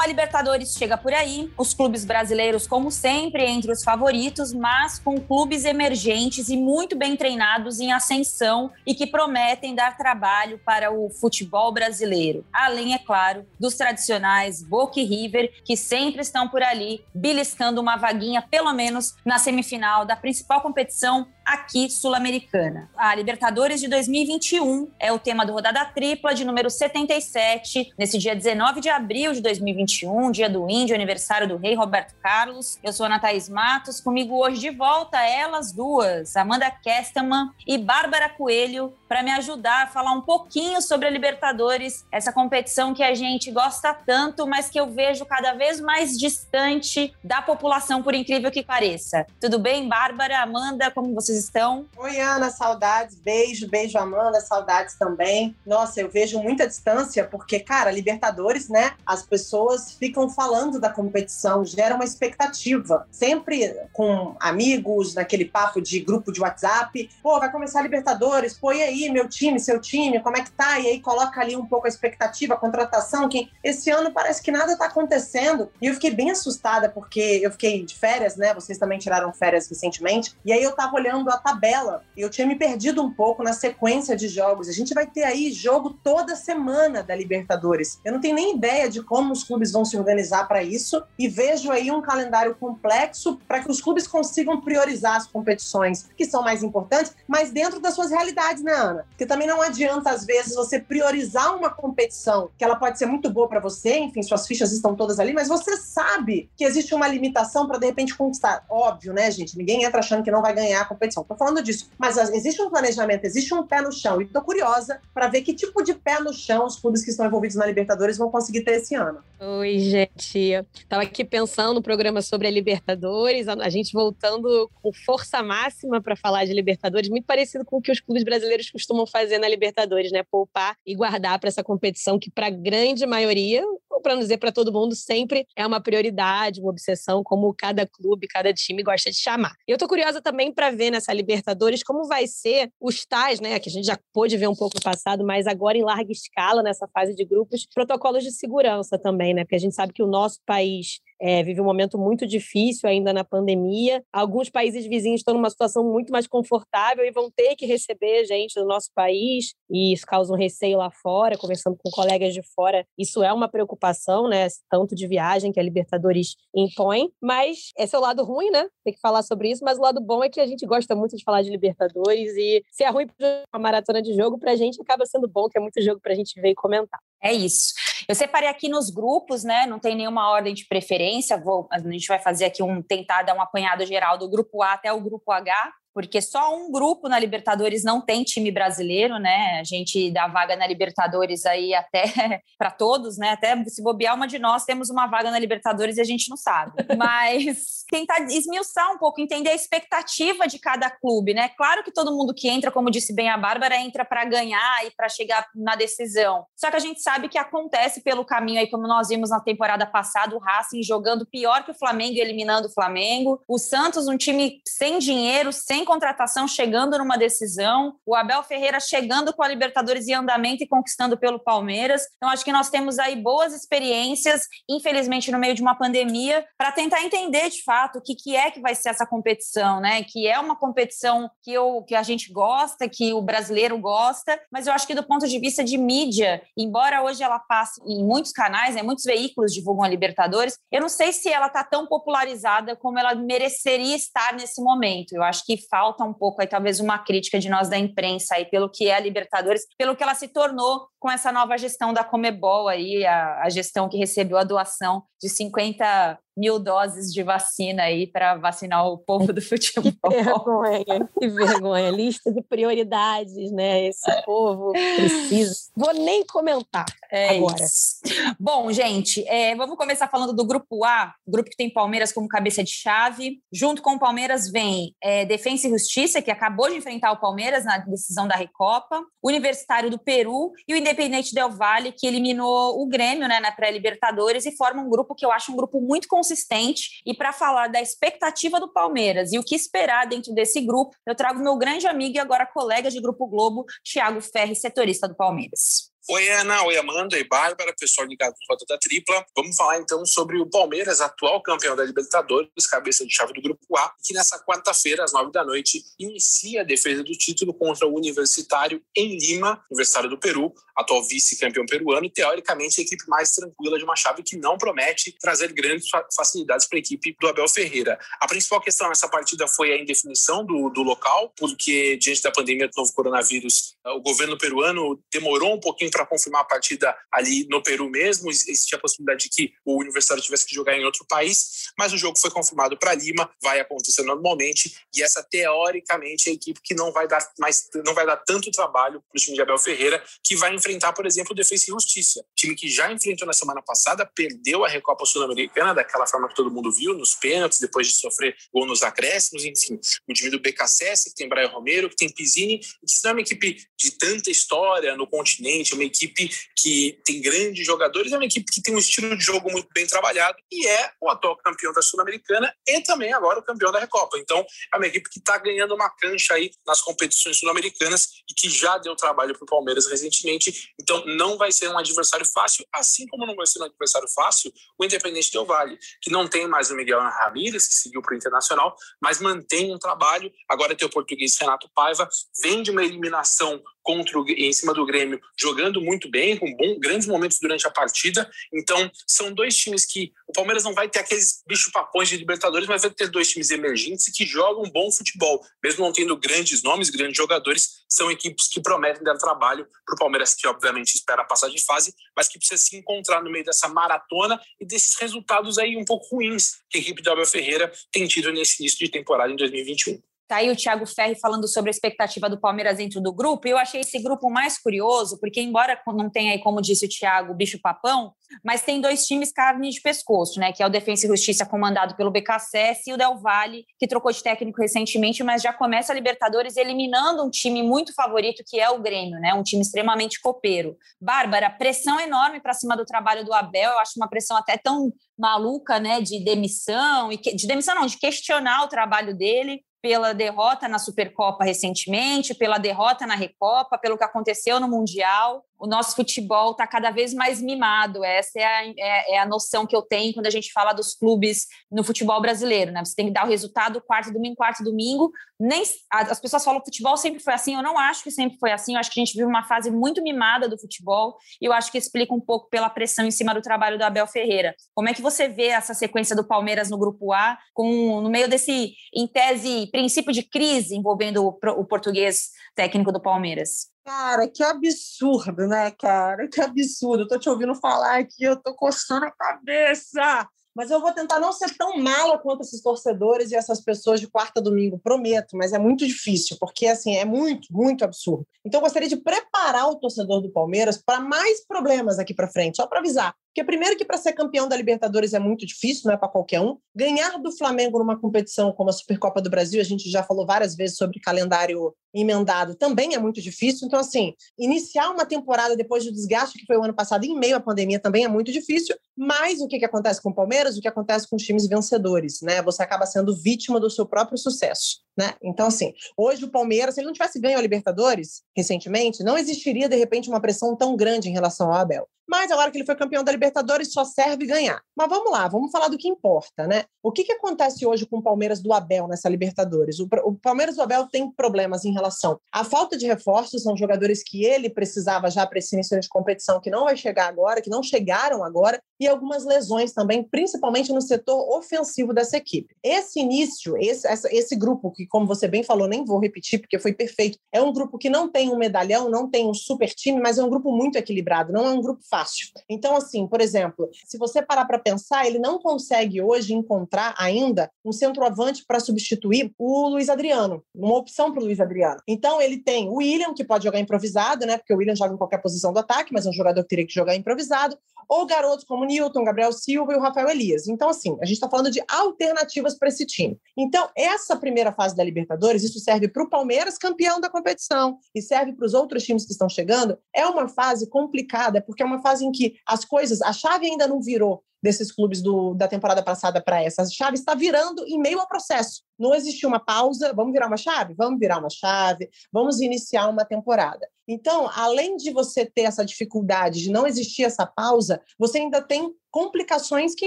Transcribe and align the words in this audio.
Uma 0.00 0.06
Libertadores 0.06 0.72
chega 0.72 0.96
por 0.96 1.12
aí. 1.12 1.52
Os 1.58 1.74
clubes 1.74 2.06
brasileiros, 2.06 2.66
como 2.66 2.90
sempre, 2.90 3.44
entre 3.44 3.70
os 3.70 3.84
favoritos, 3.84 4.50
mas 4.50 4.98
com 4.98 5.20
clubes 5.20 5.66
emergentes 5.66 6.48
e 6.48 6.56
muito 6.56 6.96
bem 6.96 7.16
treinados 7.16 7.80
em 7.80 7.92
ascensão 7.92 8.72
e 8.86 8.94
que 8.94 9.06
prometem 9.06 9.74
dar 9.74 9.98
trabalho 9.98 10.58
para 10.64 10.90
o 10.90 11.10
futebol 11.10 11.70
brasileiro. 11.70 12.46
Além, 12.50 12.94
é 12.94 12.98
claro, 12.98 13.44
dos 13.58 13.74
tradicionais 13.74 14.62
Boca 14.62 14.98
e 14.98 15.04
River, 15.04 15.52
que 15.66 15.76
sempre 15.76 16.22
estão 16.22 16.48
por 16.48 16.62
ali, 16.62 17.04
beliscando 17.14 17.78
uma 17.78 17.96
vaguinha, 17.96 18.40
pelo 18.40 18.72
menos, 18.72 19.14
na 19.22 19.38
semifinal 19.38 20.06
da 20.06 20.16
principal 20.16 20.62
competição 20.62 21.26
aqui 21.52 21.90
sul-americana. 21.90 22.88
A 22.96 23.14
Libertadores 23.14 23.80
de 23.80 23.88
2021 23.88 24.88
é 24.98 25.12
o 25.12 25.18
tema 25.18 25.44
do 25.44 25.52
Rodada 25.52 25.84
Tripla 25.84 26.32
de 26.32 26.44
número 26.44 26.70
77, 26.70 27.92
nesse 27.98 28.18
dia 28.18 28.36
19 28.36 28.80
de 28.80 28.88
abril 28.88 29.32
de 29.32 29.40
2021, 29.40 30.30
dia 30.30 30.48
do 30.48 30.70
Índio, 30.70 30.94
aniversário 30.94 31.48
do 31.48 31.56
rei 31.56 31.74
Roberto 31.74 32.14
Carlos. 32.22 32.78
Eu 32.84 32.92
sou 32.92 33.04
a 33.04 33.08
Ana 33.08 33.18
Thaís 33.18 33.48
Matos, 33.48 34.00
comigo 34.00 34.36
hoje 34.36 34.60
de 34.60 34.70
volta 34.70 35.20
elas 35.20 35.72
duas, 35.72 36.36
Amanda 36.36 36.70
Kesterman 36.70 37.50
e 37.66 37.76
Bárbara 37.76 38.28
Coelho, 38.28 38.92
para 39.10 39.24
me 39.24 39.32
ajudar 39.32 39.82
a 39.82 39.86
falar 39.88 40.12
um 40.12 40.20
pouquinho 40.20 40.80
sobre 40.80 41.08
a 41.08 41.10
Libertadores, 41.10 42.06
essa 42.12 42.32
competição 42.32 42.94
que 42.94 43.02
a 43.02 43.12
gente 43.12 43.50
gosta 43.50 43.92
tanto, 43.92 44.46
mas 44.46 44.70
que 44.70 44.78
eu 44.78 44.86
vejo 44.86 45.26
cada 45.26 45.52
vez 45.52 45.80
mais 45.80 46.16
distante 46.16 47.12
da 47.24 47.42
população, 47.42 48.04
por 48.04 48.14
incrível 48.14 48.52
que 48.52 48.62
pareça. 48.62 49.26
Tudo 49.40 49.58
bem, 49.58 49.88
Bárbara, 49.88 50.40
Amanda, 50.40 50.92
como 50.92 51.12
vocês 51.12 51.36
estão? 51.36 51.86
Oi, 51.96 52.20
Ana, 52.20 52.50
saudades. 52.50 53.16
Beijo, 53.16 53.68
beijo, 53.68 53.98
Amanda, 53.98 54.40
saudades 54.40 54.94
também. 54.94 55.56
Nossa, 55.66 56.00
eu 56.00 56.08
vejo 56.08 56.38
muita 56.38 56.64
distância, 56.64 57.24
porque, 57.24 57.58
cara, 57.58 57.90
Libertadores, 57.90 58.68
né? 58.68 58.92
As 59.04 59.24
pessoas 59.24 59.90
ficam 59.90 60.30
falando 60.30 60.78
da 60.78 60.88
competição, 60.88 61.64
gera 61.64 61.96
uma 61.96 62.04
expectativa. 62.04 63.08
Sempre 63.10 63.74
com 63.92 64.36
amigos, 64.38 65.16
naquele 65.16 65.46
papo 65.46 65.80
de 65.80 65.98
grupo 65.98 66.30
de 66.30 66.40
WhatsApp. 66.40 67.10
Pô, 67.20 67.40
vai 67.40 67.50
começar 67.50 67.80
a 67.80 67.82
Libertadores, 67.82 68.56
pô, 68.56 68.70
e 68.70 68.80
aí, 68.80 68.99
meu 69.08 69.28
time, 69.28 69.60
seu 69.60 69.80
time, 69.80 70.20
como 70.20 70.36
é 70.36 70.42
que 70.42 70.50
tá? 70.50 70.78
E 70.78 70.88
aí 70.88 71.00
coloca 71.00 71.40
ali 71.40 71.56
um 71.56 71.64
pouco 71.64 71.86
a 71.86 71.88
expectativa, 71.88 72.54
a 72.54 72.56
contratação, 72.56 73.28
que 73.28 73.48
esse 73.62 73.90
ano 73.90 74.12
parece 74.12 74.42
que 74.42 74.50
nada 74.50 74.76
tá 74.76 74.86
acontecendo. 74.86 75.70
E 75.80 75.86
eu 75.86 75.94
fiquei 75.94 76.10
bem 76.10 76.30
assustada, 76.30 76.88
porque 76.88 77.40
eu 77.42 77.50
fiquei 77.52 77.84
de 77.84 77.96
férias, 77.96 78.36
né? 78.36 78.52
Vocês 78.52 78.78
também 78.78 78.98
tiraram 78.98 79.32
férias 79.32 79.68
recentemente. 79.68 80.36
E 80.44 80.52
aí 80.52 80.62
eu 80.62 80.72
tava 80.72 80.96
olhando 80.96 81.30
a 81.30 81.38
tabela 81.38 82.02
e 82.16 82.20
eu 82.20 82.28
tinha 82.28 82.46
me 82.46 82.56
perdido 82.56 83.02
um 83.02 83.12
pouco 83.12 83.42
na 83.42 83.52
sequência 83.52 84.16
de 84.16 84.28
jogos. 84.28 84.68
A 84.68 84.72
gente 84.72 84.92
vai 84.92 85.06
ter 85.06 85.22
aí 85.22 85.52
jogo 85.52 85.90
toda 86.02 86.34
semana 86.34 87.02
da 87.02 87.14
Libertadores. 87.14 88.00
Eu 88.04 88.12
não 88.12 88.20
tenho 88.20 88.34
nem 88.34 88.56
ideia 88.56 88.88
de 88.88 89.02
como 89.02 89.32
os 89.32 89.44
clubes 89.44 89.72
vão 89.72 89.84
se 89.84 89.96
organizar 89.96 90.48
para 90.48 90.62
isso 90.62 91.02
e 91.18 91.28
vejo 91.28 91.70
aí 91.70 91.90
um 91.90 92.02
calendário 92.02 92.54
complexo 92.54 93.38
para 93.46 93.60
que 93.60 93.70
os 93.70 93.80
clubes 93.80 94.06
consigam 94.06 94.60
priorizar 94.60 95.16
as 95.16 95.26
competições 95.26 96.08
que 96.16 96.24
são 96.24 96.42
mais 96.42 96.62
importantes, 96.62 97.14
mas 97.26 97.50
dentro 97.50 97.80
das 97.80 97.94
suas 97.94 98.10
realidades, 98.10 98.62
né, 98.62 98.72
Ana? 98.90 99.06
Porque 99.10 99.26
também 99.26 99.46
não 99.46 99.60
adianta, 99.60 100.10
às 100.10 100.24
vezes, 100.24 100.54
você 100.54 100.78
priorizar 100.78 101.56
uma 101.56 101.70
competição 101.70 102.50
que 102.56 102.64
ela 102.64 102.76
pode 102.76 102.98
ser 102.98 103.06
muito 103.06 103.30
boa 103.30 103.48
para 103.48 103.60
você, 103.60 103.98
enfim, 103.98 104.22
suas 104.22 104.46
fichas 104.46 104.72
estão 104.72 104.94
todas 104.94 105.18
ali, 105.18 105.32
mas 105.32 105.48
você 105.48 105.76
sabe 105.76 106.50
que 106.56 106.64
existe 106.64 106.94
uma 106.94 107.08
limitação 107.08 107.66
para 107.66 107.78
de 107.78 107.86
repente 107.86 108.16
conquistar. 108.16 108.64
Óbvio, 108.68 109.12
né, 109.12 109.30
gente? 109.30 109.56
Ninguém 109.56 109.84
entra 109.84 110.00
achando 110.00 110.22
que 110.22 110.30
não 110.30 110.42
vai 110.42 110.54
ganhar 110.54 110.80
a 110.80 110.84
competição. 110.84 111.22
Estou 111.22 111.36
falando 111.36 111.62
disso. 111.62 111.90
Mas 111.98 112.16
existe 112.16 112.60
um 112.62 112.70
planejamento, 112.70 113.24
existe 113.24 113.54
um 113.54 113.66
pé 113.66 113.80
no 113.80 113.92
chão. 113.92 114.20
E 114.20 114.24
estou 114.24 114.42
curiosa 114.42 115.00
para 115.12 115.28
ver 115.28 115.42
que 115.42 115.54
tipo 115.54 115.82
de 115.82 115.94
pé 115.94 116.20
no 116.20 116.32
chão 116.32 116.66
os 116.66 116.76
clubes 116.76 117.04
que 117.04 117.10
estão 117.10 117.26
envolvidos 117.26 117.56
na 117.56 117.66
Libertadores 117.66 118.18
vão 118.18 118.30
conseguir 118.30 118.62
ter 118.62 118.72
esse 118.72 118.94
ano. 118.94 119.18
Oi, 119.38 119.78
gente. 119.78 120.52
Estava 120.74 121.02
aqui 121.02 121.24
pensando 121.24 121.74
no 121.74 121.82
programa 121.82 122.20
sobre 122.20 122.46
a 122.46 122.50
Libertadores, 122.50 123.48
a 123.48 123.68
gente 123.68 123.92
voltando 123.92 124.70
com 124.82 124.92
força 124.92 125.42
máxima 125.42 126.00
para 126.00 126.14
falar 126.14 126.44
de 126.44 126.52
Libertadores, 126.52 127.08
muito 127.08 127.24
parecido 127.24 127.64
com 127.64 127.78
o 127.78 127.82
que 127.82 127.90
os 127.90 128.00
clubes 128.00 128.22
brasileiros 128.22 128.66
costumam 128.80 129.06
fazer 129.06 129.38
na 129.38 129.48
Libertadores, 129.48 130.10
né? 130.10 130.22
Poupar 130.30 130.76
e 130.86 130.94
guardar 130.94 131.38
para 131.38 131.48
essa 131.48 131.62
competição 131.62 132.18
que, 132.18 132.30
para 132.30 132.46
a 132.46 132.50
grande 132.50 133.06
maioria, 133.06 133.62
ou 133.90 134.00
para 134.00 134.14
não 134.14 134.20
dizer 134.20 134.38
para 134.38 134.50
todo 134.50 134.72
mundo, 134.72 134.94
sempre 134.94 135.46
é 135.56 135.66
uma 135.66 135.80
prioridade, 135.80 136.60
uma 136.60 136.70
obsessão, 136.70 137.22
como 137.22 137.54
cada 137.54 137.86
clube, 137.86 138.26
cada 138.26 138.52
time 138.52 138.82
gosta 138.82 139.10
de 139.10 139.16
chamar. 139.16 139.54
Eu 139.66 139.74
estou 139.74 139.88
curiosa 139.88 140.20
também 140.20 140.52
para 140.52 140.70
ver 140.70 140.90
nessa 140.90 141.12
Libertadores 141.12 141.82
como 141.82 142.06
vai 142.06 142.26
ser 142.26 142.70
os 142.80 143.04
tais, 143.04 143.40
né, 143.40 143.58
que 143.58 143.68
a 143.68 143.72
gente 143.72 143.86
já 143.86 143.98
pôde 144.12 144.36
ver 144.36 144.48
um 144.48 144.54
pouco 144.54 144.76
no 144.76 144.82
passado, 144.82 145.24
mas 145.24 145.46
agora 145.46 145.76
em 145.76 145.82
larga 145.82 146.10
escala 146.10 146.62
nessa 146.62 146.88
fase 146.88 147.14
de 147.14 147.24
grupos, 147.24 147.66
protocolos 147.74 148.22
de 148.24 148.30
segurança 148.30 148.98
também, 148.98 149.34
né? 149.34 149.44
Porque 149.44 149.56
a 149.56 149.60
gente 149.60 149.74
sabe 149.74 149.92
que 149.92 150.02
o 150.02 150.06
nosso 150.06 150.38
país 150.46 151.00
é, 151.20 151.42
vive 151.42 151.60
um 151.60 151.64
momento 151.64 151.98
muito 151.98 152.26
difícil 152.26 152.88
ainda 152.88 153.12
na 153.12 153.22
pandemia. 153.22 154.02
Alguns 154.12 154.48
países 154.48 154.86
vizinhos 154.86 155.20
estão 155.20 155.34
numa 155.34 155.50
situação 155.50 155.84
muito 155.84 156.10
mais 156.10 156.26
confortável 156.26 157.04
e 157.04 157.10
vão 157.10 157.30
ter 157.30 157.54
que 157.56 157.66
receber 157.66 158.24
gente 158.24 158.54
do 158.54 158.66
nosso 158.66 158.90
país, 158.94 159.54
e 159.70 159.92
isso 159.92 160.06
causa 160.06 160.32
um 160.32 160.36
receio 160.36 160.78
lá 160.78 160.90
fora, 160.90 161.36
conversando 161.36 161.76
com 161.76 161.90
colegas 161.90 162.32
de 162.32 162.42
fora. 162.54 162.86
Isso 162.98 163.22
é 163.22 163.32
uma 163.32 163.48
preocupação, 163.48 164.28
né? 164.28 164.46
Esse 164.46 164.60
tanto 164.70 164.94
de 164.94 165.06
viagem 165.06 165.52
que 165.52 165.60
a 165.60 165.62
Libertadores 165.62 166.36
impõe. 166.54 167.10
Mas 167.20 167.72
esse 167.78 167.94
é 167.94 167.98
o 167.98 168.02
lado 168.02 168.24
ruim, 168.24 168.50
né? 168.50 168.68
Tem 168.84 168.94
que 168.94 169.00
falar 169.00 169.22
sobre 169.22 169.50
isso, 169.50 169.64
mas 169.64 169.78
o 169.78 169.82
lado 169.82 170.00
bom 170.00 170.24
é 170.24 170.28
que 170.28 170.40
a 170.40 170.46
gente 170.46 170.64
gosta 170.66 170.94
muito 170.94 171.16
de 171.16 171.22
falar 171.22 171.42
de 171.42 171.50
Libertadores 171.50 172.34
e 172.36 172.62
se 172.70 172.84
é 172.84 172.90
ruim 172.90 173.06
para 173.06 173.44
uma 173.52 173.60
maratona 173.60 174.00
de 174.00 174.14
jogo, 174.14 174.38
para 174.38 174.52
a 174.52 174.56
gente 174.56 174.80
acaba 174.80 175.04
sendo 175.06 175.28
bom, 175.28 175.48
que 175.48 175.58
é 175.58 175.60
muito 175.60 175.80
jogo 175.82 176.00
para 176.00 176.12
a 176.12 176.16
gente 176.16 176.40
ver 176.40 176.50
e 176.50 176.54
comentar. 176.54 177.00
É 177.22 177.32
isso. 177.32 177.74
Eu 178.08 178.14
separei 178.14 178.48
aqui 178.48 178.68
nos 178.68 178.90
grupos, 178.90 179.44
né? 179.44 179.66
Não 179.66 179.78
tem 179.78 179.94
nenhuma 179.94 180.30
ordem 180.30 180.54
de 180.54 180.64
preferência. 180.64 181.36
Vou, 181.36 181.68
a 181.70 181.78
gente 181.78 182.08
vai 182.08 182.18
fazer 182.18 182.46
aqui 182.46 182.62
um 182.62 182.80
tentar 182.80 183.22
dar 183.22 183.34
um 183.34 183.42
apanhado 183.42 183.84
geral 183.84 184.16
do 184.16 184.28
grupo 184.28 184.62
A 184.62 184.72
até 184.72 184.92
o 184.92 185.00
grupo 185.00 185.30
H 185.30 185.72
porque 185.94 186.20
só 186.20 186.56
um 186.56 186.70
grupo 186.70 187.08
na 187.08 187.18
Libertadores 187.18 187.84
não 187.84 188.00
tem 188.00 188.22
time 188.24 188.50
brasileiro, 188.50 189.18
né? 189.18 189.60
A 189.60 189.64
gente 189.64 190.10
dá 190.10 190.26
vaga 190.28 190.56
na 190.56 190.66
Libertadores 190.66 191.46
aí 191.46 191.74
até 191.74 192.04
para 192.58 192.70
todos, 192.70 193.18
né? 193.18 193.30
Até 193.30 193.62
se 193.64 193.82
bobear 193.82 194.14
uma 194.14 194.26
de 194.26 194.38
nós 194.38 194.64
temos 194.64 194.90
uma 194.90 195.06
vaga 195.06 195.30
na 195.30 195.38
Libertadores 195.38 195.96
e 195.96 196.00
a 196.00 196.04
gente 196.04 196.28
não 196.28 196.36
sabe. 196.36 196.72
Mas 196.96 197.84
tentar 197.90 198.20
esmiuçar 198.22 198.92
um 198.92 198.98
pouco, 198.98 199.20
entender 199.20 199.50
a 199.50 199.54
expectativa 199.54 200.46
de 200.46 200.58
cada 200.58 200.90
clube, 200.90 201.34
né? 201.34 201.48
Claro 201.56 201.82
que 201.82 201.92
todo 201.92 202.16
mundo 202.16 202.34
que 202.34 202.48
entra, 202.48 202.70
como 202.70 202.90
disse 202.90 203.14
bem 203.14 203.28
a 203.28 203.36
Bárbara, 203.36 203.76
entra 203.76 204.04
para 204.04 204.24
ganhar 204.24 204.86
e 204.86 204.90
para 204.90 205.08
chegar 205.08 205.46
na 205.54 205.74
decisão. 205.74 206.46
Só 206.56 206.70
que 206.70 206.76
a 206.76 206.80
gente 206.80 207.00
sabe 207.00 207.28
que 207.28 207.38
acontece 207.38 208.02
pelo 208.02 208.24
caminho 208.24 208.60
aí, 208.60 208.70
como 208.70 208.86
nós 208.86 209.08
vimos 209.08 209.30
na 209.30 209.40
temporada 209.40 209.86
passada, 209.86 210.36
o 210.36 210.38
Racing 210.38 210.82
jogando 210.82 211.26
pior 211.26 211.64
que 211.64 211.70
o 211.70 211.78
Flamengo 211.78 212.18
eliminando 212.18 212.68
o 212.68 212.72
Flamengo. 212.72 213.42
O 213.48 213.58
Santos, 213.58 214.06
um 214.06 214.16
time 214.16 214.60
sem 214.66 214.98
dinheiro, 214.98 215.52
sem 215.52 215.79
sem 215.80 215.84
contratação, 215.84 216.46
chegando 216.46 216.98
numa 216.98 217.16
decisão. 217.16 217.94
O 218.04 218.14
Abel 218.14 218.42
Ferreira 218.42 218.78
chegando 218.78 219.32
com 219.32 219.42
a 219.42 219.48
Libertadores 219.48 220.06
em 220.06 220.12
andamento 220.12 220.62
e 220.62 220.68
conquistando 220.68 221.16
pelo 221.16 221.38
Palmeiras. 221.38 222.02
Então, 222.16 222.28
acho 222.28 222.44
que 222.44 222.52
nós 222.52 222.68
temos 222.68 222.98
aí 222.98 223.16
boas 223.16 223.54
experiências, 223.54 224.42
infelizmente, 224.68 225.30
no 225.30 225.38
meio 225.38 225.54
de 225.54 225.62
uma 225.62 225.74
pandemia, 225.74 226.44
para 226.58 226.70
tentar 226.70 227.02
entender 227.02 227.48
de 227.48 227.62
fato 227.62 227.98
o 227.98 228.02
que, 228.02 228.14
que 228.14 228.36
é 228.36 228.50
que 228.50 228.60
vai 228.60 228.74
ser 228.74 228.90
essa 228.90 229.06
competição, 229.06 229.80
né? 229.80 230.04
Que 230.04 230.28
é 230.28 230.38
uma 230.38 230.54
competição 230.54 231.30
que, 231.42 231.52
eu, 231.52 231.82
que 231.88 231.94
a 231.94 232.02
gente 232.02 232.30
gosta, 232.30 232.88
que 232.88 233.14
o 233.14 233.22
brasileiro 233.22 233.78
gosta, 233.78 234.38
mas 234.52 234.66
eu 234.66 234.74
acho 234.74 234.86
que 234.86 234.94
do 234.94 235.02
ponto 235.02 235.26
de 235.26 235.38
vista 235.38 235.64
de 235.64 235.78
mídia, 235.78 236.42
embora 236.56 237.02
hoje 237.02 237.22
ela 237.22 237.38
passe 237.38 237.80
em 237.86 238.04
muitos 238.04 238.32
canais, 238.32 238.74
né, 238.74 238.82
muitos 238.82 239.04
veículos 239.04 239.54
divulgam 239.54 239.84
a 239.84 239.88
Libertadores, 239.88 240.58
eu 240.70 240.80
não 240.80 240.90
sei 240.90 241.12
se 241.12 241.30
ela 241.30 241.46
está 241.46 241.64
tão 241.64 241.86
popularizada 241.86 242.76
como 242.76 242.98
ela 242.98 243.14
mereceria 243.14 243.96
estar 243.96 244.34
nesse 244.34 244.62
momento. 244.62 245.12
Eu 245.12 245.22
acho 245.22 245.44
que 245.46 245.56
falta 245.70 246.04
um 246.04 246.12
pouco 246.12 246.40
aí 246.40 246.46
talvez 246.46 246.80
uma 246.80 246.98
crítica 246.98 247.38
de 247.38 247.48
nós 247.48 247.68
da 247.68 247.78
imprensa 247.78 248.34
aí 248.34 248.44
pelo 248.44 248.68
que 248.68 248.88
é 248.88 248.96
a 248.96 249.00
Libertadores, 249.00 249.62
pelo 249.78 249.94
que 249.94 250.02
ela 250.02 250.14
se 250.14 250.28
tornou 250.28 250.88
com 250.98 251.10
essa 251.10 251.30
nova 251.30 251.56
gestão 251.56 251.92
da 251.92 252.04
Comebol 252.04 252.68
aí, 252.68 253.06
a, 253.06 253.42
a 253.42 253.48
gestão 253.48 253.88
que 253.88 253.96
recebeu 253.96 254.36
a 254.36 254.44
doação 254.44 255.02
de 255.20 255.28
50 255.28 256.18
mil 256.36 256.58
doses 256.58 257.12
de 257.12 257.22
vacina 257.22 257.84
aí 257.84 258.06
para 258.06 258.36
vacinar 258.36 258.86
o 258.86 258.98
povo 258.98 259.32
do 259.32 259.40
futebol. 259.42 259.92
Que 259.92 260.22
vergonha, 260.22 261.10
que 261.18 261.28
vergonha. 261.28 261.90
Lista 261.90 262.32
de 262.32 262.42
prioridades, 262.42 263.52
né? 263.52 263.86
Esse 263.86 264.22
povo 264.24 264.72
precisa. 264.72 265.54
Vou 265.76 265.92
nem 265.92 266.24
comentar 266.24 266.86
é 267.10 267.36
agora. 267.36 267.62
Isso. 267.62 267.96
Bom, 268.38 268.70
gente, 268.72 269.26
é, 269.28 269.54
vamos 269.56 269.76
começar 269.76 270.08
falando 270.08 270.32
do 270.32 270.46
grupo 270.46 270.84
A, 270.84 271.12
grupo 271.26 271.50
que 271.50 271.56
tem 271.56 271.72
Palmeiras 271.72 272.12
como 272.12 272.28
cabeça 272.28 272.62
de 272.62 272.70
chave. 272.70 273.40
Junto 273.52 273.82
com 273.82 273.94
o 273.94 273.98
Palmeiras 273.98 274.50
vem 274.50 274.94
é, 275.02 275.24
Defensa 275.24 275.66
e 275.66 275.70
Justiça, 275.70 276.22
que 276.22 276.30
acabou 276.30 276.68
de 276.68 276.76
enfrentar 276.76 277.12
o 277.12 277.20
Palmeiras 277.20 277.64
na 277.64 277.78
decisão 277.78 278.28
da 278.28 278.36
Recopa, 278.36 279.02
Universitário 279.22 279.90
do 279.90 279.98
Peru 279.98 280.52
e 280.68 280.74
o 280.74 280.76
Independente 280.76 281.34
Del 281.34 281.50
Valle, 281.50 281.92
que 281.92 282.06
eliminou 282.06 282.80
o 282.80 282.86
Grêmio 282.86 283.28
né, 283.28 283.40
na 283.40 283.50
pré-Libertadores 283.50 284.46
e 284.46 284.56
forma 284.56 284.82
um 284.82 284.88
grupo 284.88 285.14
que 285.14 285.26
eu 285.26 285.32
acho 285.32 285.52
um 285.52 285.56
grupo 285.56 285.80
muito 285.80 286.08
consistente. 286.20 287.00
E 287.06 287.14
para 287.14 287.32
falar 287.32 287.68
da 287.68 287.80
expectativa 287.80 288.60
do 288.60 288.72
Palmeiras 288.72 289.32
e 289.32 289.38
o 289.38 289.42
que 289.42 289.54
esperar 289.54 290.06
dentro 290.06 290.34
desse 290.34 290.60
grupo, 290.60 290.94
eu 291.06 291.14
trago 291.14 291.42
meu 291.42 291.56
grande 291.56 291.86
amigo 291.86 292.16
e 292.16 292.20
agora 292.20 292.46
colega 292.46 292.90
de 292.90 293.00
Grupo 293.00 293.26
Globo, 293.26 293.64
Thiago 293.82 294.20
Ferri, 294.20 294.54
setorista 294.54 295.08
do 295.08 295.16
Palmeiras. 295.16 295.89
Oi, 296.12 296.28
Ana. 296.28 296.64
Oi, 296.64 296.76
Amanda. 296.76 297.14
Oi, 297.14 297.22
Bárbara. 297.22 297.72
Pessoal 297.78 298.04
ligado 298.04 298.32
no 298.32 298.46
Rota 298.50 298.64
da 298.68 298.76
Tripla. 298.76 299.24
Vamos 299.36 299.54
falar 299.54 299.78
então 299.78 300.04
sobre 300.04 300.40
o 300.40 300.46
Palmeiras, 300.50 301.00
atual 301.00 301.40
campeão 301.40 301.76
da 301.76 301.84
Libertadores, 301.84 302.66
cabeça 302.68 303.06
de 303.06 303.14
chave 303.14 303.32
do 303.32 303.40
Grupo 303.40 303.64
A, 303.78 303.94
que 304.02 304.12
nessa 304.12 304.36
quarta-feira, 304.44 305.04
às 305.04 305.12
nove 305.12 305.30
da 305.30 305.44
noite, 305.44 305.84
inicia 306.00 306.62
a 306.62 306.64
defesa 306.64 307.04
do 307.04 307.12
título 307.12 307.54
contra 307.54 307.86
o 307.86 307.94
Universitário 307.94 308.82
em 308.96 309.16
Lima, 309.18 309.64
Universitário 309.70 310.10
do 310.10 310.18
Peru, 310.18 310.52
atual 310.76 311.06
vice-campeão 311.06 311.64
peruano, 311.64 312.04
e 312.06 312.10
teoricamente 312.10 312.80
a 312.80 312.82
equipe 312.82 313.04
mais 313.06 313.30
tranquila 313.30 313.78
de 313.78 313.84
uma 313.84 313.94
chave 313.94 314.24
que 314.24 314.36
não 314.36 314.58
promete 314.58 315.14
trazer 315.20 315.52
grandes 315.52 315.86
facilidades 316.12 316.66
para 316.66 316.78
a 316.78 316.80
equipe 316.80 317.14
do 317.20 317.28
Abel 317.28 317.48
Ferreira. 317.48 317.96
A 318.20 318.26
principal 318.26 318.60
questão 318.60 318.88
nessa 318.88 319.08
partida 319.08 319.46
foi 319.46 319.72
a 319.72 319.80
indefinição 319.80 320.44
do, 320.44 320.70
do 320.70 320.82
local, 320.82 321.32
porque 321.38 321.96
diante 321.98 322.20
da 322.20 322.32
pandemia 322.32 322.66
do 322.66 322.72
novo 322.76 322.92
coronavírus, 322.94 323.76
o 323.84 324.00
governo 324.00 324.36
peruano 324.36 325.00
demorou 325.12 325.54
um 325.54 325.60
pouquinho 325.60 325.90
para 325.90 325.99
para 326.00 326.06
confirmar 326.06 326.42
a 326.42 326.44
partida 326.44 326.96
ali 327.12 327.46
no 327.48 327.62
Peru 327.62 327.90
mesmo. 327.90 328.30
Existia 328.30 328.78
a 328.78 328.80
possibilidade 328.80 329.24
de 329.24 329.28
que 329.28 329.52
o 329.64 329.78
Universitário 329.78 330.22
tivesse 330.22 330.46
que 330.46 330.54
jogar 330.54 330.76
em 330.76 330.84
outro 330.84 331.04
país, 331.06 331.70
mas 331.78 331.92
o 331.92 331.98
jogo 331.98 332.18
foi 332.18 332.30
confirmado 332.30 332.76
para 332.78 332.94
Lima, 332.94 333.30
vai 333.42 333.60
acontecer 333.60 334.02
normalmente. 334.02 334.78
E 334.94 335.02
essa, 335.02 335.22
teoricamente, 335.22 336.28
é 336.28 336.32
a 336.32 336.34
equipe 336.34 336.60
que 336.62 336.74
não 336.74 336.92
vai 336.92 337.06
dar, 337.06 337.20
mais, 337.38 337.68
não 337.84 337.94
vai 337.94 338.06
dar 338.06 338.16
tanto 338.16 338.50
trabalho 338.50 339.00
para 339.00 339.18
o 339.18 339.20
time 339.20 339.36
de 339.36 339.42
Abel 339.42 339.58
Ferreira, 339.58 340.02
que 340.24 340.36
vai 340.36 340.54
enfrentar, 340.54 340.92
por 340.92 341.06
exemplo, 341.06 341.32
o 341.32 341.34
Defesa 341.34 341.64
e 341.64 341.72
Justiça. 341.72 342.24
Time 342.34 342.54
que 342.54 342.68
já 342.68 342.90
enfrentou 342.90 343.26
na 343.26 343.32
semana 343.32 343.62
passada, 343.62 344.06
perdeu 344.14 344.64
a 344.64 344.68
Recopa 344.68 345.04
Sul-Americana 345.04 345.74
daquela 345.74 346.06
forma 346.06 346.28
que 346.28 346.34
todo 346.34 346.50
mundo 346.50 346.72
viu, 346.72 346.94
nos 346.94 347.14
pênaltis, 347.14 347.58
depois 347.58 347.86
de 347.88 347.94
sofrer 347.94 348.36
gol 348.52 348.66
nos 348.66 348.82
acréscimos, 348.82 349.44
enfim. 349.44 349.78
O 350.08 350.12
time 350.14 350.30
do 350.30 350.40
BKSS, 350.40 351.10
que 351.10 351.16
tem 351.16 351.28
Brian 351.28 351.48
Romero, 351.48 351.90
que 351.90 351.96
tem 351.96 352.08
Pizzini, 352.08 352.58
que 352.58 352.68
não 353.04 353.10
é 353.10 353.12
uma 353.14 353.20
equipe 353.20 353.66
de 353.78 353.90
tanta 353.92 354.30
história 354.30 354.96
no 354.96 355.06
continente, 355.06 355.74
uma 355.80 355.84
equipe 355.84 356.30
que 356.56 357.00
tem 357.04 357.20
grandes 357.20 357.64
jogadores, 357.64 358.12
é 358.12 358.16
uma 358.16 358.24
equipe 358.24 358.50
que 358.52 358.62
tem 358.62 358.74
um 358.74 358.78
estilo 358.78 359.16
de 359.16 359.24
jogo 359.24 359.50
muito 359.50 359.68
bem 359.74 359.86
trabalhado 359.86 360.36
e 360.52 360.66
é 360.66 360.92
o 361.00 361.08
atual 361.08 361.36
campeão 361.38 361.72
da 361.72 361.80
Sul-Americana 361.80 362.54
e 362.66 362.80
também 362.82 363.12
agora 363.12 363.40
o 363.40 363.42
campeão 363.42 363.72
da 363.72 363.80
Recopa. 363.80 364.18
Então, 364.18 364.44
é 364.72 364.76
uma 364.76 364.86
equipe 364.86 365.08
que 365.08 365.18
está 365.18 365.38
ganhando 365.38 365.74
uma 365.74 365.88
cancha 365.90 366.34
aí 366.34 366.50
nas 366.66 366.80
competições 366.80 367.38
sul-americanas 367.38 368.08
e 368.28 368.34
que 368.34 368.50
já 368.50 368.76
deu 368.78 368.94
trabalho 368.94 369.34
para 369.34 369.44
o 369.44 369.46
Palmeiras 369.46 369.86
recentemente. 369.86 370.72
Então, 370.80 371.04
não 371.06 371.38
vai 371.38 371.50
ser 371.50 371.68
um 371.68 371.78
adversário 371.78 372.26
fácil, 372.26 372.64
assim 372.72 373.06
como 373.06 373.26
não 373.26 373.34
vai 373.34 373.46
ser 373.46 373.60
um 373.60 373.64
adversário 373.64 374.08
fácil 374.14 374.52
o 374.78 374.84
Independente 374.84 375.32
Del 375.32 375.46
Vale, 375.46 375.78
que 376.02 376.10
não 376.10 376.28
tem 376.28 376.46
mais 376.46 376.70
o 376.70 376.76
Miguel 376.76 377.00
Ramírez, 377.00 377.66
que 377.66 377.74
seguiu 377.74 378.02
para 378.02 378.14
o 378.14 378.16
Internacional, 378.16 378.74
mas 379.00 379.20
mantém 379.20 379.74
um 379.74 379.78
trabalho. 379.78 380.30
Agora 380.48 380.74
tem 380.74 380.86
o 380.86 380.90
português 380.90 381.36
Renato 381.38 381.70
Paiva, 381.74 382.08
vem 382.42 382.62
de 382.62 382.70
uma 382.70 382.84
eliminação 382.84 383.62
contra 383.90 384.20
o, 384.20 384.24
em 384.28 384.52
cima 384.52 384.72
do 384.72 384.86
Grêmio, 384.86 385.20
jogando 385.36 385.80
muito 385.80 386.08
bem, 386.08 386.36
com 386.36 386.54
bom, 386.54 386.78
grandes 386.78 387.08
momentos 387.08 387.40
durante 387.40 387.66
a 387.66 387.70
partida. 387.70 388.30
Então, 388.54 388.88
são 389.04 389.32
dois 389.32 389.56
times 389.56 389.84
que 389.84 390.12
o 390.28 390.32
Palmeiras 390.32 390.62
não 390.62 390.72
vai 390.72 390.88
ter 390.88 391.00
aqueles 391.00 391.42
bicho-papões 391.44 392.08
de 392.08 392.16
Libertadores, 392.16 392.68
mas 392.68 392.82
vai 392.82 392.90
ter 392.92 393.08
dois 393.08 393.28
times 393.28 393.50
emergentes 393.50 394.08
que 394.14 394.24
jogam 394.24 394.70
bom 394.70 394.92
futebol. 394.92 395.44
Mesmo 395.62 395.84
não 395.84 395.92
tendo 395.92 396.16
grandes 396.16 396.62
nomes, 396.62 396.88
grandes 396.88 397.16
jogadores, 397.16 397.80
são 397.88 398.12
equipes 398.12 398.46
que 398.46 398.60
prometem 398.60 399.02
dar 399.02 399.18
trabalho 399.18 399.66
para 399.84 399.94
o 399.96 399.98
Palmeiras, 399.98 400.34
que 400.34 400.46
obviamente 400.46 400.94
espera 400.94 401.24
passar 401.24 401.48
de 401.48 401.60
fase, 401.64 401.92
mas 402.16 402.28
que 402.28 402.38
precisa 402.38 402.62
se 402.62 402.76
encontrar 402.76 403.24
no 403.24 403.30
meio 403.30 403.44
dessa 403.44 403.68
maratona 403.68 404.40
e 404.60 404.64
desses 404.64 404.94
resultados 404.94 405.58
aí 405.58 405.76
um 405.76 405.84
pouco 405.84 406.06
ruins 406.14 406.60
que 406.70 406.78
a 406.78 406.80
equipe 406.80 407.02
do 407.02 407.10
Abel 407.10 407.26
Ferreira 407.26 407.72
tem 407.90 408.06
tido 408.06 408.30
nesse 408.30 408.62
início 408.62 408.78
de 408.78 408.88
temporada 408.88 409.32
em 409.32 409.36
2021. 409.36 410.00
Tá 410.30 410.36
aí 410.36 410.48
o 410.48 410.54
Thiago 410.54 410.86
Ferri 410.86 411.18
falando 411.18 411.48
sobre 411.48 411.70
a 411.70 411.72
expectativa 411.72 412.30
do 412.30 412.38
Palmeiras 412.38 412.76
dentro 412.76 413.00
do 413.00 413.12
grupo. 413.12 413.48
E 413.48 413.50
eu 413.50 413.58
achei 413.58 413.80
esse 413.80 413.98
grupo 413.98 414.30
mais 414.30 414.56
curioso, 414.56 415.18
porque, 415.18 415.40
embora 415.40 415.76
não 415.88 416.08
tenha 416.08 416.30
aí, 416.30 416.38
como 416.38 416.62
disse 416.62 416.86
o 416.86 416.88
Thiago, 416.88 417.34
bicho-papão, 417.34 418.12
mas 418.44 418.62
tem 418.62 418.80
dois 418.80 419.04
times 419.06 419.32
carne 419.32 419.70
de 419.70 419.80
pescoço, 419.80 420.38
né? 420.38 420.52
Que 420.52 420.62
é 420.62 420.66
o 420.66 420.68
Defensa 420.68 421.04
e 421.04 421.08
Justiça, 421.08 421.44
comandado 421.44 421.96
pelo 421.96 422.12
BKSS, 422.12 422.88
e 422.88 422.92
o 422.92 422.96
Del 422.96 423.18
Valle, 423.18 423.64
que 423.76 423.88
trocou 423.88 424.12
de 424.12 424.22
técnico 424.22 424.62
recentemente, 424.62 425.24
mas 425.24 425.42
já 425.42 425.52
começa 425.52 425.92
a 425.92 425.96
Libertadores 425.96 426.56
eliminando 426.56 427.24
um 427.24 427.28
time 427.28 427.60
muito 427.60 427.92
favorito, 427.92 428.44
que 428.46 428.60
é 428.60 428.70
o 428.70 428.80
Grêmio, 428.80 429.18
né? 429.18 429.34
Um 429.34 429.42
time 429.42 429.62
extremamente 429.62 430.20
copeiro. 430.20 430.76
Bárbara, 431.00 431.50
pressão 431.50 431.98
enorme 431.98 432.38
para 432.38 432.52
cima 432.52 432.76
do 432.76 432.84
trabalho 432.84 433.24
do 433.24 433.34
Abel. 433.34 433.72
Eu 433.72 433.78
acho 433.80 433.94
uma 433.96 434.08
pressão 434.08 434.36
até 434.36 434.56
tão 434.56 434.92
maluca, 435.18 435.80
né? 435.80 436.00
De 436.00 436.22
demissão, 436.22 437.10
e 437.10 437.16
de 437.16 437.48
demissão 437.48 437.74
não, 437.74 437.86
de 437.86 437.98
questionar 437.98 438.62
o 438.62 438.68
trabalho 438.68 439.12
dele 439.12 439.60
pela 439.82 440.12
derrota 440.12 440.68
na 440.68 440.78
Supercopa 440.78 441.44
recentemente, 441.44 442.34
pela 442.34 442.58
derrota 442.58 443.06
na 443.06 443.14
Recopa, 443.14 443.78
pelo 443.78 443.96
que 443.96 444.04
aconteceu 444.04 444.60
no 444.60 444.68
Mundial 444.68 445.44
o 445.60 445.66
nosso 445.66 445.94
futebol 445.94 446.52
está 446.52 446.66
cada 446.66 446.90
vez 446.90 447.12
mais 447.12 447.40
mimado. 447.40 448.02
Essa 448.02 448.40
é 448.40 448.44
a, 448.44 448.66
é, 448.66 449.14
é 449.14 449.18
a, 449.18 449.26
noção 449.26 449.66
que 449.66 449.76
eu 449.76 449.82
tenho 449.82 450.14
quando 450.14 450.26
a 450.26 450.30
gente 450.30 450.50
fala 450.52 450.72
dos 450.72 450.94
clubes 450.94 451.46
no 451.70 451.84
futebol 451.84 452.20
brasileiro. 452.20 452.72
Né? 452.72 452.82
Você 452.82 452.94
tem 452.96 453.06
que 453.06 453.12
dar 453.12 453.26
o 453.26 453.28
resultado 453.28 453.80
quarto 453.82 454.10
domingo, 454.10 454.36
quarto 454.36 454.64
domingo. 454.64 455.12
Nem, 455.38 455.62
as 455.90 456.18
pessoas 456.18 456.42
falam 456.42 456.60
que 456.60 456.64
o 456.64 456.72
futebol 456.72 456.96
sempre 456.96 457.20
foi 457.20 457.34
assim. 457.34 457.54
Eu 457.54 457.62
não 457.62 457.78
acho 457.78 458.02
que 458.02 458.10
sempre 458.10 458.38
foi 458.38 458.52
assim. 458.52 458.72
Eu 458.72 458.80
acho 458.80 458.90
que 458.90 458.98
a 458.98 459.04
gente 459.04 459.12
vive 459.12 459.26
uma 459.26 459.44
fase 459.44 459.70
muito 459.70 460.02
mimada 460.02 460.48
do 460.48 460.58
futebol 460.58 461.16
e 461.40 461.44
eu 461.44 461.52
acho 461.52 461.70
que 461.70 461.76
explica 461.76 462.14
um 462.14 462.20
pouco 462.20 462.48
pela 462.48 462.70
pressão 462.70 463.04
em 463.04 463.10
cima 463.10 463.34
do 463.34 463.42
trabalho 463.42 463.76
do 463.76 463.84
Abel 463.84 464.06
Ferreira. 464.06 464.54
Como 464.74 464.88
é 464.88 464.94
que 464.94 465.02
você 465.02 465.28
vê 465.28 465.48
essa 465.48 465.74
sequência 465.74 466.16
do 466.16 466.26
Palmeiras 466.26 466.70
no 466.70 466.78
Grupo 466.78 467.12
A, 467.12 467.38
com, 467.52 468.00
no 468.00 468.08
meio 468.08 468.28
desse, 468.28 468.72
em 468.94 469.06
tese, 469.06 469.68
princípio 469.70 470.12
de 470.12 470.22
crise 470.22 470.74
envolvendo 470.74 471.22
o, 471.22 471.38
o 471.60 471.66
português 471.66 472.30
técnico 472.54 472.90
do 472.90 473.00
Palmeiras? 473.00 473.70
Cara, 473.84 474.28
que 474.28 474.42
absurdo, 474.42 475.46
né, 475.46 475.70
cara? 475.70 476.28
Que 476.28 476.40
absurdo. 476.40 477.04
Eu 477.04 477.08
tô 477.08 477.18
te 477.18 477.28
ouvindo 477.28 477.54
falar 477.54 477.98
aqui, 477.98 478.24
eu 478.24 478.36
tô 478.36 478.54
coçando 478.54 479.06
a 479.06 479.10
cabeça. 479.10 480.28
Mas 480.54 480.70
eu 480.70 480.80
vou 480.80 480.92
tentar 480.92 481.20
não 481.20 481.32
ser 481.32 481.56
tão 481.56 481.78
mala 481.78 482.18
quanto 482.18 482.42
esses 482.42 482.60
torcedores 482.60 483.30
e 483.30 483.36
essas 483.36 483.60
pessoas 483.60 484.00
de 484.00 484.08
quarta 484.08 484.40
a 484.40 484.42
domingo, 484.42 484.80
prometo, 484.80 485.36
mas 485.36 485.52
é 485.52 485.58
muito 485.58 485.86
difícil, 485.86 486.36
porque 486.40 486.66
assim, 486.66 486.96
é 486.96 487.04
muito, 487.04 487.48
muito 487.52 487.84
absurdo. 487.84 488.26
Então 488.44 488.58
eu 488.58 488.62
gostaria 488.62 488.88
de 488.88 488.96
preparar 488.96 489.68
o 489.68 489.76
torcedor 489.76 490.20
do 490.20 490.30
Palmeiras 490.30 490.76
para 490.76 491.00
mais 491.00 491.46
problemas 491.46 491.98
aqui 491.98 492.12
para 492.12 492.28
frente, 492.28 492.56
só 492.56 492.66
para 492.66 492.80
avisar. 492.80 493.14
Porque, 493.30 493.44
primeiro, 493.44 493.76
que 493.76 493.84
para 493.84 493.96
ser 493.96 494.12
campeão 494.12 494.48
da 494.48 494.56
Libertadores 494.56 495.14
é 495.14 495.18
muito 495.20 495.46
difícil, 495.46 495.84
não 495.86 495.94
é 495.94 495.96
para 495.96 496.08
qualquer 496.08 496.40
um. 496.40 496.56
Ganhar 496.74 497.16
do 497.18 497.30
Flamengo 497.30 497.78
numa 497.78 497.98
competição 497.98 498.52
como 498.52 498.70
a 498.70 498.72
Supercopa 498.72 499.22
do 499.22 499.30
Brasil, 499.30 499.60
a 499.60 499.64
gente 499.64 499.88
já 499.88 500.02
falou 500.02 500.26
várias 500.26 500.56
vezes 500.56 500.76
sobre 500.76 500.98
calendário 500.98 501.72
emendado, 501.94 502.54
também 502.54 502.94
é 502.94 502.98
muito 502.98 503.20
difícil. 503.20 503.66
Então, 503.66 503.78
assim, 503.78 504.14
iniciar 504.38 504.90
uma 504.90 505.04
temporada 505.04 505.56
depois 505.56 505.84
do 505.84 505.92
desgaste 505.92 506.38
que 506.38 506.46
foi 506.46 506.56
o 506.56 506.62
ano 506.62 506.74
passado, 506.74 507.04
em 507.04 507.18
meio 507.18 507.36
à 507.36 507.40
pandemia, 507.40 507.78
também 507.78 508.04
é 508.04 508.08
muito 508.08 508.32
difícil. 508.32 508.76
Mas 508.96 509.40
o 509.40 509.46
que, 509.46 509.58
que 509.58 509.64
acontece 509.64 510.02
com 510.02 510.10
o 510.10 510.14
Palmeiras? 510.14 510.56
O 510.56 510.60
que 510.60 510.68
acontece 510.68 511.08
com 511.08 511.16
os 511.16 511.22
times 511.22 511.46
vencedores, 511.46 512.20
né? 512.22 512.42
Você 512.42 512.62
acaba 512.62 512.84
sendo 512.84 513.14
vítima 513.14 513.60
do 513.60 513.70
seu 513.70 513.86
próprio 513.86 514.18
sucesso, 514.18 514.80
né? 514.96 515.14
Então, 515.22 515.46
assim, 515.46 515.72
hoje 515.96 516.24
o 516.24 516.30
Palmeiras, 516.30 516.74
se 516.74 516.80
ele 516.80 516.86
não 516.86 516.92
tivesse 516.92 517.20
ganho 517.20 517.38
a 517.38 517.42
Libertadores 517.42 518.22
recentemente, 518.36 519.02
não 519.02 519.16
existiria, 519.16 519.68
de 519.68 519.76
repente, 519.76 520.08
uma 520.08 520.20
pressão 520.20 520.56
tão 520.56 520.76
grande 520.76 521.08
em 521.08 521.12
relação 521.12 521.48
ao 521.48 521.54
Abel. 521.54 521.88
Mas 522.10 522.28
agora 522.32 522.50
que 522.50 522.58
ele 522.58 522.66
foi 522.66 522.74
campeão 522.74 523.04
da 523.04 523.12
Libertadores, 523.12 523.72
só 523.72 523.84
serve 523.84 524.26
ganhar. 524.26 524.60
Mas 524.76 524.88
vamos 524.88 525.12
lá, 525.12 525.28
vamos 525.28 525.52
falar 525.52 525.68
do 525.68 525.78
que 525.78 525.88
importa, 525.88 526.44
né? 526.44 526.64
O 526.82 526.90
que, 526.90 527.04
que 527.04 527.12
acontece 527.12 527.64
hoje 527.64 527.86
com 527.86 527.98
o 527.98 528.02
Palmeiras 528.02 528.42
do 528.42 528.52
Abel 528.52 528.88
nessa 528.88 529.08
Libertadores? 529.08 529.78
O, 529.78 529.88
o 530.04 530.16
Palmeiras 530.16 530.56
do 530.56 530.62
Abel 530.62 530.88
tem 530.88 531.08
problemas 531.08 531.64
em 531.64 531.72
relação 531.72 532.18
à 532.32 532.42
falta 532.42 532.76
de 532.76 532.84
reforços, 532.84 533.44
são 533.44 533.56
jogadores 533.56 534.02
que 534.02 534.24
ele 534.24 534.50
precisava 534.50 535.08
já 535.08 535.24
para 535.24 535.38
esse 535.38 535.54
início 535.54 535.78
de 535.78 535.88
competição, 535.88 536.40
que 536.40 536.50
não 536.50 536.64
vai 536.64 536.76
chegar 536.76 537.06
agora, 537.06 537.40
que 537.40 537.48
não 537.48 537.62
chegaram 537.62 538.24
agora, 538.24 538.60
e 538.80 538.88
algumas 538.88 539.24
lesões 539.24 539.72
também, 539.72 540.02
principalmente 540.02 540.72
no 540.72 540.80
setor 540.80 541.38
ofensivo 541.38 541.94
dessa 541.94 542.16
equipe. 542.16 542.56
Esse 542.60 542.98
início, 542.98 543.56
esse, 543.56 543.86
esse 544.08 544.34
grupo 544.34 544.72
que, 544.80 544.86
como 544.86 545.06
você 545.06 545.28
bem 545.28 545.42
falou, 545.42 545.68
nem 545.68 545.84
vou 545.84 545.98
repetir 545.98 546.38
porque 546.40 546.58
foi 546.58 546.72
perfeito. 546.72 547.18
É 547.32 547.42
um 547.42 547.52
grupo 547.52 547.76
que 547.76 547.90
não 547.90 548.08
tem 548.08 548.30
um 548.30 548.36
medalhão, 548.36 548.88
não 548.88 549.08
tem 549.08 549.28
um 549.28 549.34
super 549.34 549.68
time, 549.68 550.00
mas 550.00 550.18
é 550.18 550.24
um 550.24 550.30
grupo 550.30 550.50
muito 550.50 550.76
equilibrado, 550.76 551.32
não 551.32 551.46
é 551.46 551.50
um 551.50 551.60
grupo 551.60 551.82
fácil. 551.88 552.28
Então, 552.48 552.76
assim, 552.76 553.06
por 553.06 553.20
exemplo, 553.20 553.68
se 553.86 553.98
você 553.98 554.22
parar 554.22 554.44
para 554.44 554.58
pensar, 554.58 555.06
ele 555.06 555.18
não 555.18 555.38
consegue 555.38 556.00
hoje 556.00 556.32
encontrar 556.32 556.94
ainda 556.98 557.50
um 557.64 557.72
centroavante 557.72 558.44
para 558.46 558.60
substituir 558.60 559.32
o 559.38 559.68
Luiz 559.68 559.88
Adriano, 559.88 560.42
uma 560.54 560.76
opção 560.76 561.12
para 561.12 561.20
o 561.20 561.24
Luiz 561.24 561.40
Adriano. 561.40 561.80
Então, 561.86 562.20
ele 562.20 562.38
tem 562.38 562.68
o 562.68 562.76
William, 562.76 563.12
que 563.14 563.24
pode 563.24 563.44
jogar 563.44 563.60
improvisado, 563.60 564.24
né? 564.24 564.38
Porque 564.38 564.54
o 564.54 564.56
William 564.56 564.76
joga 564.76 564.94
em 564.94 564.98
qualquer 564.98 565.18
posição 565.18 565.52
do 565.52 565.58
ataque, 565.58 565.92
mas 565.92 566.06
é 566.06 566.10
um 566.10 566.14
jogador 566.14 566.42
que 566.42 566.48
teria 566.48 566.66
que 566.66 566.72
jogar 566.72 566.94
improvisado 566.96 567.56
ou 567.90 568.06
garotos 568.06 568.44
como 568.44 568.64
Newton, 568.64 569.02
Gabriel 569.02 569.32
Silva 569.32 569.72
e 569.72 569.76
o 569.76 569.80
Rafael 569.80 570.08
Elias. 570.08 570.46
Então, 570.46 570.68
assim, 570.68 570.96
a 571.02 571.04
gente 571.04 571.16
está 571.16 571.28
falando 571.28 571.50
de 571.50 571.60
alternativas 571.68 572.56
para 572.56 572.68
esse 572.68 572.86
time. 572.86 573.18
Então, 573.36 573.68
essa 573.76 574.16
primeira 574.16 574.52
fase 574.52 574.69
da 574.74 574.84
Libertadores, 574.84 575.42
isso 575.42 575.58
serve 575.58 575.88
para 575.88 576.02
o 576.02 576.08
Palmeiras, 576.08 576.58
campeão 576.58 577.00
da 577.00 577.08
competição, 577.08 577.78
e 577.94 578.00
serve 578.00 578.32
para 578.32 578.46
os 578.46 578.54
outros 578.54 578.84
times 578.84 579.04
que 579.04 579.12
estão 579.12 579.28
chegando. 579.28 579.78
É 579.94 580.06
uma 580.06 580.28
fase 580.28 580.68
complicada, 580.68 581.40
porque 581.40 581.62
é 581.62 581.66
uma 581.66 581.80
fase 581.80 582.04
em 582.04 582.12
que 582.12 582.36
as 582.46 582.64
coisas, 582.64 583.02
a 583.02 583.12
chave 583.12 583.46
ainda 583.46 583.66
não 583.66 583.80
virou 583.80 584.22
desses 584.42 584.72
clubes 584.72 585.02
do, 585.02 585.34
da 585.34 585.48
temporada 585.48 585.82
passada 585.82 586.22
para 586.22 586.42
essa. 586.42 586.62
A 586.62 586.66
chave 586.66 586.94
está 586.94 587.14
virando 587.14 587.64
em 587.66 587.78
meio 587.78 588.00
ao 588.00 588.08
processo. 588.08 588.62
Não 588.78 588.94
existiu 588.94 589.28
uma 589.28 589.40
pausa, 589.40 589.92
vamos 589.92 590.12
virar 590.12 590.26
uma 590.26 590.36
chave? 590.36 590.74
Vamos 590.74 590.98
virar 590.98 591.18
uma 591.18 591.30
chave, 591.30 591.90
vamos 592.12 592.40
iniciar 592.40 592.88
uma 592.88 593.04
temporada. 593.04 593.68
Então, 593.86 594.30
além 594.32 594.76
de 594.76 594.92
você 594.92 595.26
ter 595.26 595.42
essa 595.42 595.64
dificuldade 595.64 596.40
de 596.40 596.50
não 596.50 596.66
existir 596.66 597.02
essa 597.02 597.26
pausa, 597.26 597.82
você 597.98 598.18
ainda 598.18 598.40
tem 598.40 598.72
complicações 598.90 599.74
que 599.74 599.86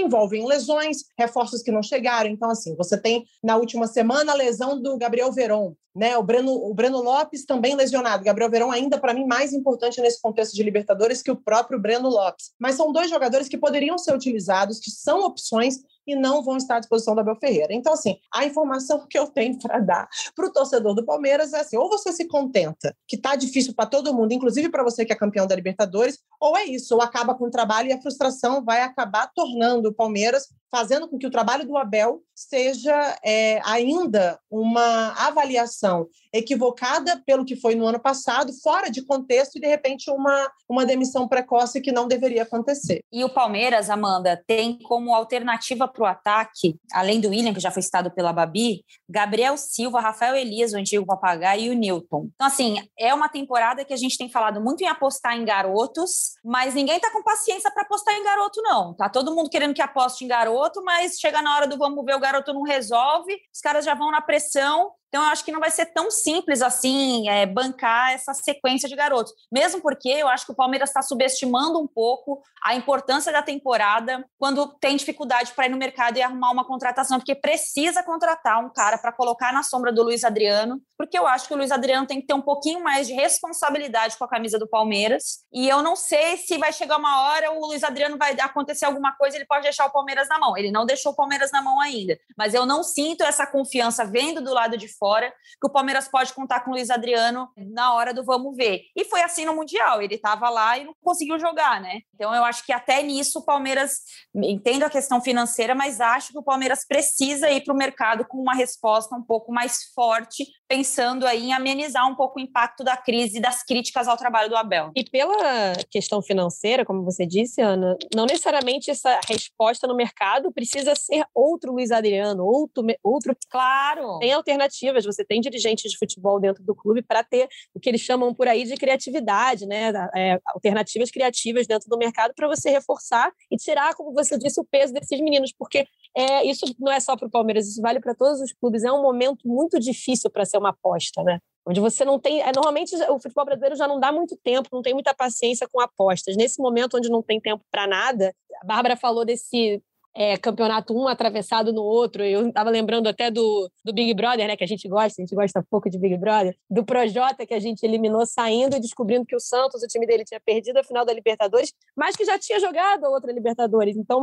envolvem 0.00 0.46
lesões, 0.46 1.04
reforços 1.18 1.62
que 1.62 1.72
não 1.72 1.82
chegaram. 1.82 2.28
Então, 2.28 2.50
assim, 2.50 2.76
você 2.76 2.98
tem 2.98 3.24
na 3.42 3.56
última 3.56 3.86
semana 3.86 4.32
a 4.32 4.36
lesão 4.36 4.80
do 4.80 4.96
Gabriel 4.98 5.32
Veron, 5.32 5.74
né? 5.94 6.16
O 6.18 6.22
Breno, 6.22 6.52
o 6.52 6.74
Breno 6.74 7.00
Lopes 7.00 7.44
também 7.44 7.76
lesionado. 7.76 8.24
Gabriel 8.24 8.50
Verão 8.50 8.70
ainda 8.70 8.98
para 8.98 9.14
mim 9.14 9.24
mais 9.26 9.52
importante 9.52 10.00
nesse 10.00 10.20
contexto 10.20 10.54
de 10.54 10.62
Libertadores 10.62 11.22
que 11.22 11.30
o 11.30 11.36
próprio 11.36 11.78
Breno 11.78 12.08
Lopes. 12.08 12.52
Mas 12.58 12.74
são 12.74 12.92
dois 12.92 13.08
jogadores 13.08 13.48
que 13.48 13.58
poderiam 13.58 13.96
ser 13.96 14.14
utilizados, 14.14 14.43
que 14.80 14.90
são 14.90 15.24
opções 15.24 15.78
e 16.06 16.14
não 16.14 16.42
vão 16.42 16.56
estar 16.56 16.76
à 16.76 16.80
disposição 16.80 17.14
do 17.14 17.20
Abel 17.20 17.36
Ferreira. 17.36 17.72
Então, 17.72 17.92
assim, 17.92 18.16
a 18.32 18.44
informação 18.44 19.06
que 19.08 19.18
eu 19.18 19.26
tenho 19.26 19.58
para 19.58 19.78
dar 19.78 20.08
para 20.34 20.46
o 20.46 20.52
torcedor 20.52 20.94
do 20.94 21.04
Palmeiras 21.04 21.52
é 21.52 21.60
assim: 21.60 21.76
ou 21.76 21.88
você 21.88 22.12
se 22.12 22.26
contenta, 22.26 22.94
que 23.06 23.16
está 23.16 23.36
difícil 23.36 23.74
para 23.74 23.86
todo 23.86 24.14
mundo, 24.14 24.32
inclusive 24.32 24.68
para 24.68 24.82
você 24.82 25.04
que 25.04 25.12
é 25.12 25.16
campeão 25.16 25.46
da 25.46 25.54
Libertadores, 25.54 26.18
ou 26.40 26.56
é 26.56 26.64
isso, 26.64 26.94
ou 26.94 27.02
acaba 27.02 27.34
com 27.34 27.46
o 27.46 27.50
trabalho 27.50 27.88
e 27.88 27.92
a 27.92 28.00
frustração 28.00 28.64
vai 28.64 28.82
acabar 28.82 29.30
tornando 29.34 29.88
o 29.88 29.94
Palmeiras 29.94 30.48
fazendo 30.74 31.08
com 31.08 31.16
que 31.16 31.26
o 31.26 31.30
trabalho 31.30 31.64
do 31.64 31.76
Abel 31.76 32.20
seja 32.34 33.16
é, 33.24 33.60
ainda 33.64 34.40
uma 34.50 35.12
avaliação 35.24 36.08
equivocada 36.32 37.22
pelo 37.24 37.44
que 37.44 37.54
foi 37.54 37.76
no 37.76 37.86
ano 37.86 38.00
passado, 38.00 38.52
fora 38.60 38.90
de 38.90 39.02
contexto 39.02 39.54
e, 39.54 39.60
de 39.60 39.68
repente, 39.68 40.10
uma, 40.10 40.50
uma 40.68 40.84
demissão 40.84 41.28
precoce 41.28 41.80
que 41.80 41.92
não 41.92 42.08
deveria 42.08 42.42
acontecer. 42.42 43.04
E 43.12 43.22
o 43.22 43.32
Palmeiras, 43.32 43.88
Amanda, 43.88 44.42
tem 44.48 44.76
como 44.80 45.14
alternativa 45.14 45.86
para 45.94 46.02
o 46.02 46.06
ataque, 46.06 46.76
além 46.92 47.20
do 47.20 47.28
William, 47.28 47.54
que 47.54 47.60
já 47.60 47.70
foi 47.70 47.82
citado 47.82 48.10
pela 48.10 48.32
Babi, 48.32 48.84
Gabriel 49.08 49.56
Silva, 49.56 50.00
Rafael 50.00 50.36
Elias, 50.36 50.72
o 50.72 50.76
antigo 50.76 51.06
papagaio, 51.06 51.54
e 51.62 51.70
o 51.70 51.74
Newton. 51.74 52.28
Então, 52.34 52.46
assim, 52.46 52.76
é 52.98 53.14
uma 53.14 53.28
temporada 53.28 53.84
que 53.84 53.94
a 53.94 53.96
gente 53.96 54.18
tem 54.18 54.28
falado 54.28 54.60
muito 54.60 54.82
em 54.82 54.88
apostar 54.88 55.36
em 55.36 55.44
garotos, 55.44 56.32
mas 56.44 56.74
ninguém 56.74 56.96
está 56.96 57.10
com 57.10 57.22
paciência 57.22 57.70
para 57.70 57.82
apostar 57.82 58.14
em 58.14 58.24
garoto, 58.24 58.60
não. 58.62 58.94
Tá 58.94 59.08
todo 59.08 59.34
mundo 59.34 59.48
querendo 59.48 59.74
que 59.74 59.82
aposte 59.82 60.24
em 60.24 60.28
garoto, 60.28 60.82
mas 60.84 61.18
chega 61.18 61.40
na 61.40 61.54
hora 61.54 61.66
do 61.66 61.78
vamos 61.78 62.04
ver, 62.04 62.16
o 62.16 62.20
garoto 62.20 62.52
não 62.52 62.62
resolve, 62.62 63.34
os 63.52 63.60
caras 63.60 63.84
já 63.84 63.94
vão 63.94 64.10
na 64.10 64.20
pressão 64.20 64.90
então, 65.14 65.22
eu 65.22 65.30
acho 65.30 65.44
que 65.44 65.52
não 65.52 65.60
vai 65.60 65.70
ser 65.70 65.86
tão 65.86 66.10
simples 66.10 66.60
assim 66.60 67.28
é, 67.28 67.46
bancar 67.46 68.14
essa 68.14 68.34
sequência 68.34 68.88
de 68.88 68.96
garotos. 68.96 69.32
Mesmo 69.52 69.80
porque 69.80 70.08
eu 70.08 70.26
acho 70.26 70.44
que 70.44 70.50
o 70.50 70.56
Palmeiras 70.56 70.90
está 70.90 71.02
subestimando 71.02 71.80
um 71.80 71.86
pouco 71.86 72.42
a 72.64 72.74
importância 72.74 73.32
da 73.32 73.40
temporada 73.40 74.24
quando 74.36 74.66
tem 74.80 74.96
dificuldade 74.96 75.52
para 75.52 75.66
ir 75.66 75.68
no 75.68 75.76
mercado 75.76 76.16
e 76.16 76.22
arrumar 76.22 76.50
uma 76.50 76.66
contratação, 76.66 77.18
porque 77.18 77.36
precisa 77.36 78.02
contratar 78.02 78.58
um 78.58 78.72
cara 78.72 78.98
para 78.98 79.12
colocar 79.12 79.52
na 79.52 79.62
sombra 79.62 79.92
do 79.92 80.02
Luiz 80.02 80.24
Adriano, 80.24 80.80
porque 80.98 81.16
eu 81.16 81.28
acho 81.28 81.46
que 81.46 81.54
o 81.54 81.56
Luiz 81.56 81.70
Adriano 81.70 82.08
tem 82.08 82.20
que 82.20 82.26
ter 82.26 82.34
um 82.34 82.42
pouquinho 82.42 82.82
mais 82.82 83.06
de 83.06 83.12
responsabilidade 83.12 84.18
com 84.18 84.24
a 84.24 84.28
camisa 84.28 84.58
do 84.58 84.66
Palmeiras. 84.66 85.44
E 85.52 85.68
eu 85.68 85.80
não 85.80 85.94
sei 85.94 86.38
se 86.38 86.58
vai 86.58 86.72
chegar 86.72 86.96
uma 86.96 87.28
hora 87.28 87.52
o 87.52 87.66
Luiz 87.68 87.84
Adriano 87.84 88.18
vai 88.18 88.32
acontecer 88.40 88.84
alguma 88.84 89.12
coisa, 89.12 89.36
ele 89.36 89.46
pode 89.46 89.62
deixar 89.62 89.86
o 89.86 89.92
Palmeiras 89.92 90.28
na 90.28 90.40
mão. 90.40 90.56
Ele 90.56 90.72
não 90.72 90.84
deixou 90.84 91.12
o 91.12 91.16
Palmeiras 91.16 91.52
na 91.52 91.62
mão 91.62 91.80
ainda, 91.80 92.18
mas 92.36 92.52
eu 92.52 92.66
não 92.66 92.82
sinto 92.82 93.22
essa 93.22 93.46
confiança 93.46 94.04
vendo 94.04 94.42
do 94.42 94.52
lado 94.52 94.76
de 94.76 94.88
fora 94.88 95.03
fora, 95.04 95.30
que 95.60 95.66
o 95.66 95.70
Palmeiras 95.70 96.08
pode 96.08 96.32
contar 96.32 96.60
com 96.60 96.70
o 96.70 96.72
Luiz 96.72 96.88
Adriano 96.88 97.50
na 97.58 97.92
hora 97.92 98.14
do 98.14 98.24
vamos 98.24 98.56
ver. 98.56 98.84
E 98.96 99.04
foi 99.04 99.20
assim 99.20 99.44
no 99.44 99.54
Mundial, 99.54 100.00
ele 100.00 100.14
estava 100.14 100.48
lá 100.48 100.78
e 100.78 100.84
não 100.84 100.94
conseguiu 101.02 101.38
jogar, 101.38 101.78
né? 101.78 102.00
Então 102.14 102.34
eu 102.34 102.42
acho 102.42 102.64
que 102.64 102.72
até 102.72 103.02
nisso 103.02 103.40
o 103.40 103.44
Palmeiras, 103.44 103.98
entendo 104.34 104.84
a 104.84 104.88
questão 104.88 105.20
financeira, 105.20 105.74
mas 105.74 106.00
acho 106.00 106.32
que 106.32 106.38
o 106.38 106.42
Palmeiras 106.42 106.86
precisa 106.88 107.50
ir 107.50 107.62
para 107.62 107.74
o 107.74 107.76
mercado 107.76 108.24
com 108.26 108.38
uma 108.38 108.54
resposta 108.54 109.14
um 109.14 109.22
pouco 109.22 109.52
mais 109.52 109.82
forte, 109.94 110.46
pensando 110.68 111.26
aí 111.26 111.44
em 111.44 111.52
amenizar 111.52 112.08
um 112.08 112.14
pouco 112.14 112.38
o 112.38 112.42
impacto 112.42 112.82
da 112.82 112.96
crise 112.96 113.38
e 113.38 113.40
das 113.40 113.62
críticas 113.62 114.08
ao 114.08 114.16
trabalho 114.16 114.48
do 114.48 114.56
Abel. 114.56 114.90
E 114.94 115.04
pela 115.04 115.74
questão 115.90 116.22
financeira, 116.22 116.84
como 116.84 117.04
você 117.04 117.26
disse, 117.26 117.60
Ana, 117.60 117.96
não 118.14 118.26
necessariamente 118.26 118.90
essa 118.90 119.20
resposta 119.28 119.86
no 119.86 119.96
mercado 119.96 120.52
precisa 120.52 120.94
ser 120.94 121.24
outro 121.34 121.72
Luiz 121.72 121.90
Adriano, 121.90 122.44
outro, 122.44 122.84
outro. 123.02 123.36
Claro. 123.50 124.18
Tem 124.18 124.32
alternativa 124.32 124.64
alternativas, 124.64 125.04
você 125.04 125.24
tem 125.24 125.40
dirigentes 125.40 125.90
de 125.90 125.98
futebol 125.98 126.40
dentro 126.40 126.62
do 126.62 126.74
clube 126.74 127.02
para 127.02 127.22
ter 127.22 127.48
o 127.74 127.80
que 127.80 127.88
eles 127.88 128.00
chamam 128.00 128.34
por 128.34 128.48
aí 128.48 128.64
de 128.64 128.74
criatividade, 128.76 129.66
né? 129.66 129.92
É, 130.14 130.38
alternativas 130.46 131.10
criativas 131.10 131.66
dentro 131.66 131.88
do 131.88 131.98
mercado 131.98 132.32
para 132.34 132.48
você 132.48 132.70
reforçar 132.70 133.30
e 133.50 133.56
tirar, 133.56 133.94
como 133.94 134.12
você 134.12 134.38
disse, 134.38 134.60
o 134.60 134.64
peso 134.64 134.92
desses 134.92 135.20
meninos, 135.20 135.52
porque 135.56 135.86
é, 136.16 136.44
isso 136.46 136.64
não 136.78 136.92
é 136.92 137.00
só 137.00 137.16
para 137.16 137.28
o 137.28 137.30
Palmeiras, 137.30 137.68
isso 137.68 137.82
vale 137.82 138.00
para 138.00 138.14
todos 138.14 138.40
os 138.40 138.52
clubes. 138.52 138.84
É 138.84 138.92
um 138.92 139.02
momento 139.02 139.46
muito 139.46 139.78
difícil 139.80 140.30
para 140.30 140.44
ser 140.44 140.58
uma 140.58 140.70
aposta, 140.70 141.22
né? 141.22 141.38
onde 141.66 141.80
você 141.80 142.04
não 142.04 142.18
tem. 142.18 142.42
É, 142.42 142.52
normalmente 142.54 142.94
o 142.94 143.18
futebol 143.18 143.44
brasileiro 143.44 143.76
já 143.76 143.88
não 143.88 143.98
dá 143.98 144.12
muito 144.12 144.36
tempo, 144.36 144.68
não 144.72 144.82
tem 144.82 144.94
muita 144.94 145.14
paciência 145.14 145.66
com 145.70 145.80
apostas. 145.80 146.36
Nesse 146.36 146.60
momento 146.60 146.96
onde 146.96 147.08
não 147.08 147.22
tem 147.22 147.40
tempo 147.40 147.64
para 147.70 147.86
nada, 147.86 148.34
a 148.62 148.66
Bárbara 148.66 148.96
falou 148.96 149.24
desse 149.24 149.82
é, 150.14 150.36
campeonato 150.36 150.96
um 150.96 151.08
atravessado 151.08 151.72
no 151.72 151.82
outro. 151.82 152.22
Eu 152.22 152.48
estava 152.48 152.70
lembrando 152.70 153.08
até 153.08 153.30
do, 153.30 153.70
do 153.84 153.92
Big 153.92 154.14
Brother, 154.14 154.46
né? 154.46 154.56
Que 154.56 154.64
a 154.64 154.66
gente 154.66 154.88
gosta, 154.88 155.20
a 155.20 155.24
gente 155.24 155.34
gosta 155.34 155.64
pouco 155.68 155.90
de 155.90 155.98
Big 155.98 156.16
Brother, 156.16 156.56
do 156.70 156.84
Projota 156.84 157.44
que 157.46 157.54
a 157.54 157.60
gente 157.60 157.82
eliminou 157.82 158.24
saindo 158.24 158.76
e 158.76 158.80
descobrindo 158.80 159.26
que 159.26 159.34
o 159.34 159.40
Santos, 159.40 159.82
o 159.82 159.86
time 159.86 160.06
dele, 160.06 160.24
tinha 160.24 160.40
perdido 160.40 160.78
a 160.78 160.84
final 160.84 161.04
da 161.04 161.12
Libertadores, 161.12 161.72
mas 161.96 162.16
que 162.16 162.24
já 162.24 162.38
tinha 162.38 162.60
jogado 162.60 163.04
a 163.04 163.10
outra 163.10 163.32
Libertadores. 163.32 163.96
Então, 163.96 164.22